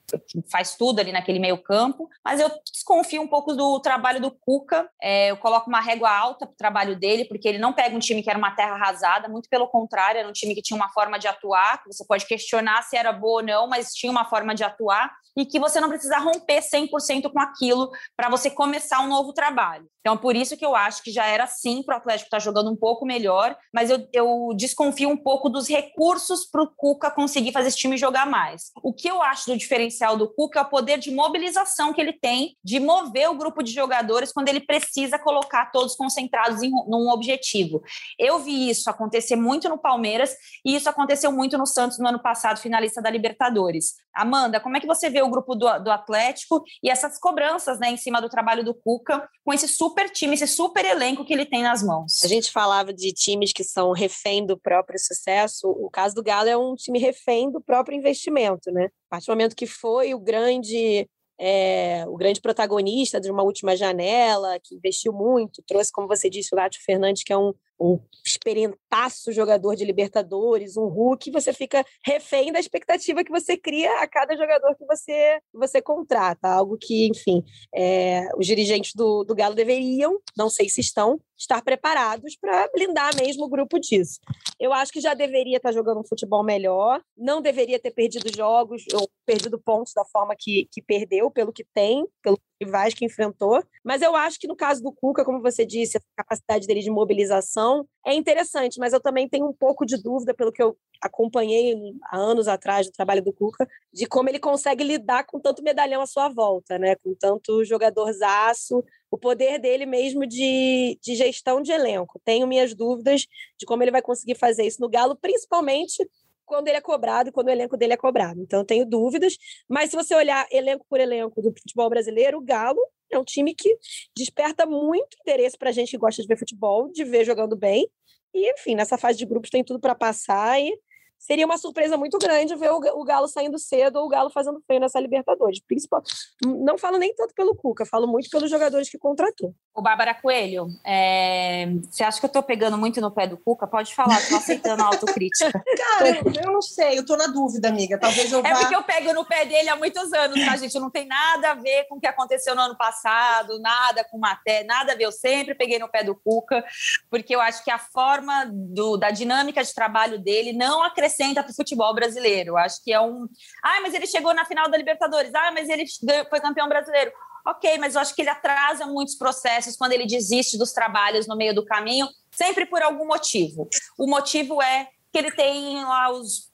faz 0.52 0.76
tudo 0.76 1.00
ali 1.00 1.14
naquele 1.14 1.40
meio 1.40 1.58
campo. 1.64 2.10
Mas 2.26 2.42
eu 2.42 2.52
desconfio 2.70 3.22
um 3.22 3.28
pouco 3.28 3.54
do 3.54 3.80
trabalho 3.80 4.20
do 4.20 4.32
Cuca. 4.32 4.90
É, 5.02 5.32
eu 5.32 5.38
coloco 5.38 5.70
uma 5.70 5.80
régua 5.80 6.12
alta 6.12 6.46
para 6.46 6.54
o 6.54 6.58
trabalho 6.58 7.00
dele, 7.00 7.24
porque 7.24 7.48
ele 7.48 7.58
não 7.58 7.72
pega 7.72 7.96
um 7.96 8.00
time 8.00 8.22
que 8.22 8.30
era 8.30 8.38
uma 8.38 8.52
terra 8.52 8.74
arrasada, 8.74 9.30
muito 9.30 9.48
pelo 9.48 9.70
contrário, 9.70 10.20
era 10.20 10.28
um 10.28 10.34
time 10.34 10.54
que 10.54 10.62
tinha 10.62 10.76
uma 10.76 10.90
forma 10.90 11.13
de 11.18 11.28
atuar, 11.28 11.82
que 11.82 11.92
você 11.92 12.06
pode 12.06 12.26
questionar 12.26 12.82
se 12.84 12.96
era 12.96 13.12
boa 13.12 13.42
ou 13.42 13.48
não, 13.48 13.68
mas 13.68 13.94
tinha 13.94 14.12
uma 14.12 14.26
forma 14.26 14.54
de 14.54 14.64
atuar 14.64 15.12
e 15.38 15.46
que 15.46 15.60
você 15.60 15.80
não 15.80 15.90
precisa 15.90 16.18
romper 16.20 16.62
100% 16.62 17.32
com 17.32 17.40
aquilo 17.40 17.90
para 18.16 18.30
você 18.30 18.50
começar 18.50 19.02
um 19.02 19.08
novo 19.08 19.34
trabalho. 19.34 19.88
Então, 20.00 20.18
por 20.18 20.36
isso 20.36 20.58
que 20.58 20.66
eu 20.66 20.76
acho 20.76 21.02
que 21.02 21.12
já 21.12 21.26
era 21.26 21.48
sim 21.48 21.82
para 21.82 21.96
o 21.96 21.98
Atlético 21.98 22.28
estar 22.28 22.38
tá 22.38 22.44
jogando 22.44 22.70
um 22.70 22.76
pouco 22.76 23.06
melhor, 23.06 23.58
mas 23.74 23.90
eu, 23.90 24.06
eu 24.12 24.50
desconfio 24.56 25.10
um 25.10 25.16
pouco 25.16 25.50
dos 25.50 25.68
recursos 25.68 26.46
para 26.46 26.62
o 26.62 26.68
Cuca 26.68 27.10
conseguir 27.10 27.54
fazer 27.54 27.70
esse 27.70 27.78
time 27.78 27.96
jogar 27.96 28.28
mais. 28.28 28.72
O 28.84 28.94
que 28.94 29.10
eu 29.10 29.22
acho 29.22 29.50
do 29.50 29.58
diferencial 29.58 30.18
do 30.18 30.28
Cuca 30.28 30.60
é 30.60 30.62
o 30.62 30.70
poder 30.70 31.00
de 31.00 31.10
mobilização 31.10 31.94
que 31.94 32.02
ele 32.02 32.14
tem, 32.14 32.58
de 32.64 32.82
mover 32.82 33.30
o 33.30 33.36
grupo 33.36 33.64
de 33.64 33.72
jogadores 33.72 34.34
quando 34.34 34.50
ele 34.50 34.60
precisa 34.60 35.18
colocar 35.18 35.72
todos 35.72 35.96
concentrados 35.96 36.62
em 36.62 36.70
num 36.70 37.10
objetivo. 37.10 37.82
Eu 38.20 38.40
vi 38.40 38.70
isso 38.70 38.90
acontecer 38.90 39.38
muito 39.38 39.70
no 39.70 39.78
Palmeiras 39.78 40.36
e 40.66 40.76
isso 40.76 40.90
aconteceu 40.90 41.03
muito 41.32 41.58
no 41.58 41.66
Santos 41.66 41.98
no 41.98 42.08
ano 42.08 42.22
passado, 42.22 42.60
finalista 42.60 43.02
da 43.02 43.10
Libertadores. 43.10 43.96
Amanda, 44.14 44.60
como 44.60 44.78
é 44.78 44.80
que 44.80 44.88
você 44.88 45.10
vê 45.10 45.22
o 45.22 45.30
grupo 45.30 45.56
do, 45.56 45.68
do 45.80 45.92
Atlético 45.92 46.64
e 46.84 46.90
essas 46.90 47.18
cobranças 47.18 47.80
né, 47.80 47.90
em 47.90 47.98
cima 47.98 48.22
do 48.22 48.30
trabalho 48.30 48.64
do 48.64 48.76
Cuca 48.76 49.28
com 49.44 49.52
esse 49.52 49.68
super 49.68 50.04
super 50.04 50.10
time, 50.10 50.34
esse 50.34 50.48
super 50.48 50.86
elenco 50.86 51.26
que 51.26 51.34
ele 51.34 51.46
tem 51.46 51.62
nas 51.64 51.84
mãos. 51.84 52.24
A 52.24 52.28
gente 52.28 52.52
falava 52.52 52.94
de 52.94 53.12
times 53.14 53.54
que 53.54 53.64
são 53.64 53.92
refém 53.92 54.46
do 54.46 54.58
próprio 54.58 55.00
sucesso. 55.00 55.70
O 55.70 55.90
caso 55.90 56.16
do 56.16 56.24
Galo 56.24 56.50
é 56.50 56.58
um 56.58 56.76
time 56.76 57.00
refém 57.00 57.52
do 57.52 57.62
próprio 57.62 57.98
investimento, 57.98 58.72
né? 58.72 58.86
A 59.08 59.10
partir 59.12 59.28
do 59.28 59.32
momento 59.32 59.56
que 59.56 59.68
foi 59.68 60.14
o 60.14 60.20
grande 60.20 61.08
é, 61.40 62.06
o 62.08 62.16
grande 62.16 62.40
protagonista 62.40 63.20
de 63.20 63.30
uma 63.30 63.44
última 63.44 63.76
janela, 63.76 64.60
que 64.64 64.76
investiu 64.76 65.12
muito, 65.12 65.64
trouxe, 65.68 65.92
como 65.92 66.08
você 66.08 66.30
disse, 66.30 66.54
o 66.54 66.56
Látio 66.56 66.82
Fernandes, 66.84 67.24
que 67.24 67.34
é 67.34 67.38
um 67.38 67.54
um 67.84 68.00
experientaço 68.26 69.32
jogador 69.34 69.76
de 69.76 69.84
Libertadores, 69.84 70.78
um 70.78 70.88
Hulk, 70.88 71.30
você 71.32 71.52
fica 71.52 71.86
refém 72.06 72.52
da 72.52 72.60
expectativa 72.60 73.24
que 73.24 73.32
você 73.32 73.58
cria 73.58 74.02
a 74.02 74.08
cada 74.08 74.38
jogador 74.38 74.74
que 74.76 74.86
você, 74.86 75.40
que 75.52 75.58
você 75.58 75.82
contrata. 75.82 76.48
Algo 76.48 76.78
que, 76.80 77.08
enfim, 77.08 77.44
é, 77.76 78.30
os 78.38 78.48
dirigentes 78.48 78.94
do, 78.96 79.24
do 79.24 79.36
Galo 79.36 79.54
deveriam, 79.54 80.18
não 80.38 80.50
sei 80.50 80.70
se 80.70 80.80
estão, 80.80 81.20
estar 81.38 81.62
preparados 81.62 82.38
para 82.40 82.70
blindar 82.74 83.14
mesmo 83.18 83.46
o 83.46 83.50
grupo 83.50 83.78
disso. 83.80 84.20
Eu 84.60 84.72
acho 84.72 84.92
que 84.92 85.02
já 85.02 85.14
deveria 85.14 85.58
estar 85.58 85.74
jogando 85.74 86.00
um 86.00 86.08
futebol 86.08 86.44
melhor, 86.44 87.02
não 87.18 87.42
deveria 87.42 87.80
ter 87.80 87.92
perdido 87.92 88.34
jogos 88.34 88.84
ou 88.94 89.10
perdido 89.26 89.60
pontos 89.60 89.94
da 89.94 90.06
forma 90.06 90.36
que, 90.38 90.70
que 90.72 90.82
perdeu, 90.82 91.30
pelo 91.30 91.52
que 91.52 91.66
tem, 91.74 92.06
pelo 92.22 92.40
rivais 92.64 92.94
que 92.94 93.06
enfrentou. 93.06 93.64
Mas 93.84 94.02
eu 94.02 94.16
acho 94.16 94.40
que 94.40 94.48
no 94.48 94.56
caso 94.56 94.82
do 94.82 94.92
Cuca, 94.92 95.26
como 95.26 95.42
você 95.42 95.66
disse, 95.66 95.98
a 95.98 96.24
capacidade 96.24 96.68
dele 96.68 96.82
de 96.82 96.90
mobilização 96.90 97.88
é 98.06 98.14
interessante, 98.14 98.80
mas 98.80 98.94
eu 98.94 99.00
também 99.00 99.28
tenho 99.28 99.48
um 99.48 99.54
pouco 99.54 99.86
de 99.86 100.02
dúvida, 100.02 100.34
pelo 100.34 100.52
que 100.52 100.62
eu 100.62 100.78
acompanhei 101.02 101.76
há 102.06 102.18
anos 102.18 102.48
atrás 102.48 102.88
do 102.88 102.94
trabalho 102.94 103.24
do 103.24 103.34
Cuca, 103.34 103.68
de 103.92 104.06
como 104.06 104.30
ele 104.30 104.40
consegue 104.40 104.84
lidar 104.84 105.26
com 105.26 105.40
tanto 105.40 105.64
medalhão 105.64 106.02
à 106.02 106.06
sua 106.06 106.30
volta, 106.30 106.78
né? 106.78 106.96
com 106.96 107.14
tanto 107.14 107.64
jogadorzaço, 107.64 108.84
o 109.12 109.18
poder 109.18 109.60
dele 109.60 109.86
mesmo 109.86 110.26
de, 110.26 110.98
de 111.02 111.16
gestão 111.16 111.62
de 111.62 111.72
elenco. 111.72 112.20
Tenho 112.24 112.48
minhas 112.48 112.74
dúvidas 112.74 113.28
de 113.60 113.66
como 113.66 113.84
ele 113.84 113.92
vai 113.92 114.02
conseguir 114.02 114.36
fazer 114.36 114.66
isso 114.66 114.82
no 114.82 114.90
Galo, 114.90 115.16
principalmente 115.16 116.10
quando 116.54 116.68
ele 116.68 116.78
é 116.78 116.82
cobrado 116.82 117.32
quando 117.32 117.48
o 117.48 117.52
elenco 117.52 117.76
dele 117.76 117.94
é 117.94 117.98
cobrado. 117.98 118.40
Então, 118.40 118.64
tenho 118.64 118.86
dúvidas. 118.86 119.36
Mas 119.68 119.90
se 119.90 119.96
você 119.96 120.14
olhar 120.14 120.46
elenco 120.52 120.86
por 120.88 121.00
elenco 121.00 121.42
do 121.42 121.52
futebol 121.52 121.90
brasileiro, 121.90 122.38
o 122.38 122.42
Galo 122.42 122.80
é 123.12 123.18
um 123.18 123.24
time 123.24 123.56
que 123.56 123.76
desperta 124.16 124.66
muito 124.66 125.18
interesse 125.22 125.58
para 125.58 125.70
a 125.70 125.72
gente 125.74 125.90
que 125.90 125.98
gosta 125.98 126.22
de 126.22 126.28
ver 126.28 126.38
futebol, 126.38 126.92
de 126.92 127.04
ver 127.04 127.26
jogando 127.26 127.56
bem. 127.56 127.90
E, 128.34 128.52
enfim, 128.52 128.76
nessa 128.76 128.98
fase 128.98 129.18
de 129.18 129.26
grupos 129.26 129.50
tem 129.50 129.64
tudo 129.64 129.80
para 129.80 129.96
passar 129.96 130.60
e 130.62 130.72
seria 131.18 131.46
uma 131.46 131.58
surpresa 131.58 131.98
muito 131.98 132.18
grande 132.20 132.56
ver 132.56 132.72
o, 132.72 133.04
Galo 133.04 133.28
saindo 133.28 133.58
cedo 133.58 133.98
ou 133.98 134.06
o 134.06 134.10
Galo 134.10 134.30
fazendo 134.30 134.62
feio 134.68 134.80
nessa 134.80 135.00
Libertadores. 135.00 135.60
Principal, 135.60 136.04
não 136.46 136.78
falo 136.78 136.98
nem 136.98 137.16
tanto 137.16 137.34
pelo 137.34 137.56
Cuca, 137.56 137.86
falo 137.86 138.08
muito 138.08 138.30
pelos 138.30 138.50
jogadores 138.50 138.90
que 138.90 138.98
contratou. 138.98 139.56
O 139.76 139.82
Bárbara 139.82 140.14
Coelho, 140.14 140.68
é... 140.84 141.68
você 141.90 142.04
acha 142.04 142.20
que 142.20 142.26
eu 142.26 142.30
tô 142.30 142.44
pegando 142.44 142.78
muito 142.78 143.02
no 143.02 143.12
pé 143.12 143.28
do 143.28 143.38
Cuca? 143.38 143.66
Pode 143.66 143.96
falar, 143.96 144.20
tô 144.28 144.36
aceitando 144.36 144.84
a 144.84 144.88
autocrítica. 144.88 145.52
Cara, 145.78 146.22
eu, 146.44 146.52
não 146.52 146.62
sei, 146.62 147.00
eu 147.00 147.06
tô 147.06 147.16
na 147.18 147.28
dúvida, 147.28 147.70
amiga. 147.70 147.98
Talvez 147.98 148.32
eu 148.32 148.40
é 148.40 148.42
vá... 148.42 148.50
É 148.50 148.56
porque 148.56 148.76
eu 148.76 148.84
pego 148.84 149.14
no 149.14 149.26
pé 149.26 149.46
dele 149.46 149.70
há 149.70 149.76
muitos 149.76 150.12
anos, 150.14 150.46
tá, 150.46 150.56
gente? 150.58 150.80
Não 150.80 150.92
tem 150.92 151.08
nada 151.08 151.52
a 151.52 151.54
ver 151.56 151.86
com 151.88 151.96
o 151.96 152.00
que 152.00 152.08
aconteceu 152.08 152.54
no 152.56 152.62
ano 152.62 152.78
passado, 152.78 153.60
nada 153.60 154.04
com 154.04 154.18
maté, 154.18 154.64
nada 154.64 154.94
a 154.94 154.96
ver. 154.96 155.06
Eu 155.06 155.12
sempre 155.12 155.56
peguei 155.56 155.80
no 155.80 155.90
pé 155.90 156.04
do 156.04 156.16
Cuca, 156.16 156.64
porque 157.10 157.36
eu 157.36 157.42
acho 157.42 157.64
que 157.64 157.72
a 157.72 157.80
forma 157.80 158.46
do, 158.52 158.98
da 158.98 159.10
dinâmica 159.10 159.64
de 159.64 159.74
trabalho 159.74 160.20
dele 160.20 160.54
não 160.54 160.84
acrescenta 160.84 161.04
acrescenta 161.04 161.44
para 161.44 161.52
o 161.52 161.56
futebol 161.56 161.94
brasileiro. 161.94 162.58
Acho 162.58 162.84
que 162.84 162.92
é 162.92 163.00
um. 163.00 163.28
Ah, 163.64 163.80
mas 163.82 163.94
ele 163.94 164.08
chegou 164.08 164.34
na 164.34 164.46
final 164.46 164.70
da 164.70 164.78
Libertadores. 164.78 165.34
Ah, 165.34 165.52
mas 165.52 165.70
ele 165.70 165.86
foi 166.30 166.40
campeão 166.40 166.68
brasileiro. 166.68 167.12
Ok, 167.46 167.78
mas 167.78 167.96
eu 167.96 168.02
acho 168.02 168.16
que 168.16 168.22
ele 168.22 168.30
atrasa 168.30 168.86
muitos 168.86 169.16
processos 169.16 169.76
quando 169.76 169.92
ele 169.92 170.06
desiste 170.06 170.58
dos 170.58 170.72
trabalhos 170.72 171.28
no 171.28 171.36
meio 171.36 171.54
do 171.54 171.66
caminho, 171.66 172.08
sempre 172.32 172.66
por 172.66 172.82
algum 172.82 173.06
motivo. 173.06 173.68
O 173.98 174.08
motivo 174.08 174.62
é 174.62 174.88
que 175.12 175.20
ele 175.20 175.32
tem 175.32 175.84
lá 175.84 176.12
os 176.12 176.52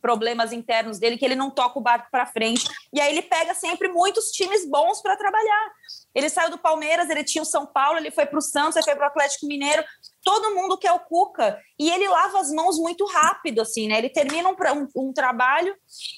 problemas 0.00 0.52
internos 0.52 0.98
dele, 0.98 1.16
que 1.16 1.24
ele 1.24 1.36
não 1.36 1.50
toca 1.50 1.78
o 1.78 1.82
barco 1.82 2.08
para 2.10 2.26
frente. 2.26 2.68
E 2.92 3.00
aí 3.00 3.12
ele 3.12 3.22
pega 3.22 3.54
sempre 3.54 3.88
muitos 3.88 4.32
times 4.32 4.68
bons 4.68 5.00
para 5.00 5.16
trabalhar. 5.16 5.72
Ele 6.14 6.28
saiu 6.28 6.50
do 6.50 6.58
Palmeiras, 6.58 7.08
ele 7.08 7.22
tinha 7.22 7.42
o 7.42 7.46
São 7.46 7.66
Paulo, 7.66 7.98
ele 7.98 8.10
foi 8.10 8.26
para 8.26 8.38
o 8.38 8.42
Santos, 8.42 8.76
ele 8.76 8.84
foi 8.84 8.96
para 8.96 9.04
o 9.04 9.08
Atlético 9.08 9.46
Mineiro. 9.46 9.84
Todo 10.22 10.54
mundo 10.54 10.76
quer 10.76 10.92
o 10.92 11.00
Cuca. 11.00 11.58
E 11.78 11.88
ele 11.90 12.08
lava 12.08 12.40
as 12.40 12.50
mãos 12.50 12.78
muito 12.78 13.06
rápido, 13.06 13.60
assim, 13.60 13.88
né? 13.88 13.98
Ele 13.98 14.10
termina 14.10 14.48
um, 14.48 14.52
um, 14.52 15.08
um 15.08 15.12
trabalho 15.12 15.74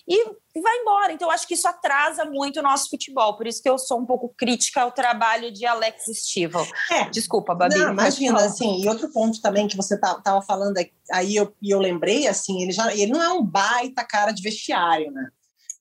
e 0.08 0.24
vai 0.60 0.76
embora. 0.78 1.12
Então, 1.12 1.28
eu 1.28 1.32
acho 1.32 1.46
que 1.46 1.54
isso 1.54 1.68
atrasa 1.68 2.24
muito 2.24 2.60
o 2.60 2.62
nosso 2.62 2.88
futebol. 2.90 3.36
Por 3.36 3.46
isso 3.46 3.62
que 3.62 3.68
eu 3.68 3.78
sou 3.78 4.00
um 4.00 4.06
pouco 4.06 4.34
crítica 4.36 4.82
ao 4.82 4.92
trabalho 4.92 5.52
de 5.52 5.66
Alex 5.66 6.04
Stival. 6.14 6.66
É. 6.90 7.08
Desculpa, 7.10 7.54
Babi. 7.54 7.76
Não, 7.76 7.92
imagina, 7.92 8.44
assim, 8.44 8.82
e 8.82 8.88
outro 8.88 9.10
ponto 9.12 9.40
também 9.40 9.68
que 9.68 9.76
você 9.76 9.94
estava 9.94 10.42
falando 10.42 10.78
aí, 11.12 11.36
eu, 11.36 11.54
e 11.60 11.70
eu 11.70 11.78
lembrei, 11.78 12.26
assim, 12.26 12.62
ele 12.62 12.72
já 12.72 12.92
ele 12.92 13.12
não 13.12 13.22
é 13.22 13.28
um 13.28 13.44
baita 13.44 14.04
cara 14.04 14.32
de 14.32 14.42
vestiário, 14.42 15.10
né? 15.12 15.28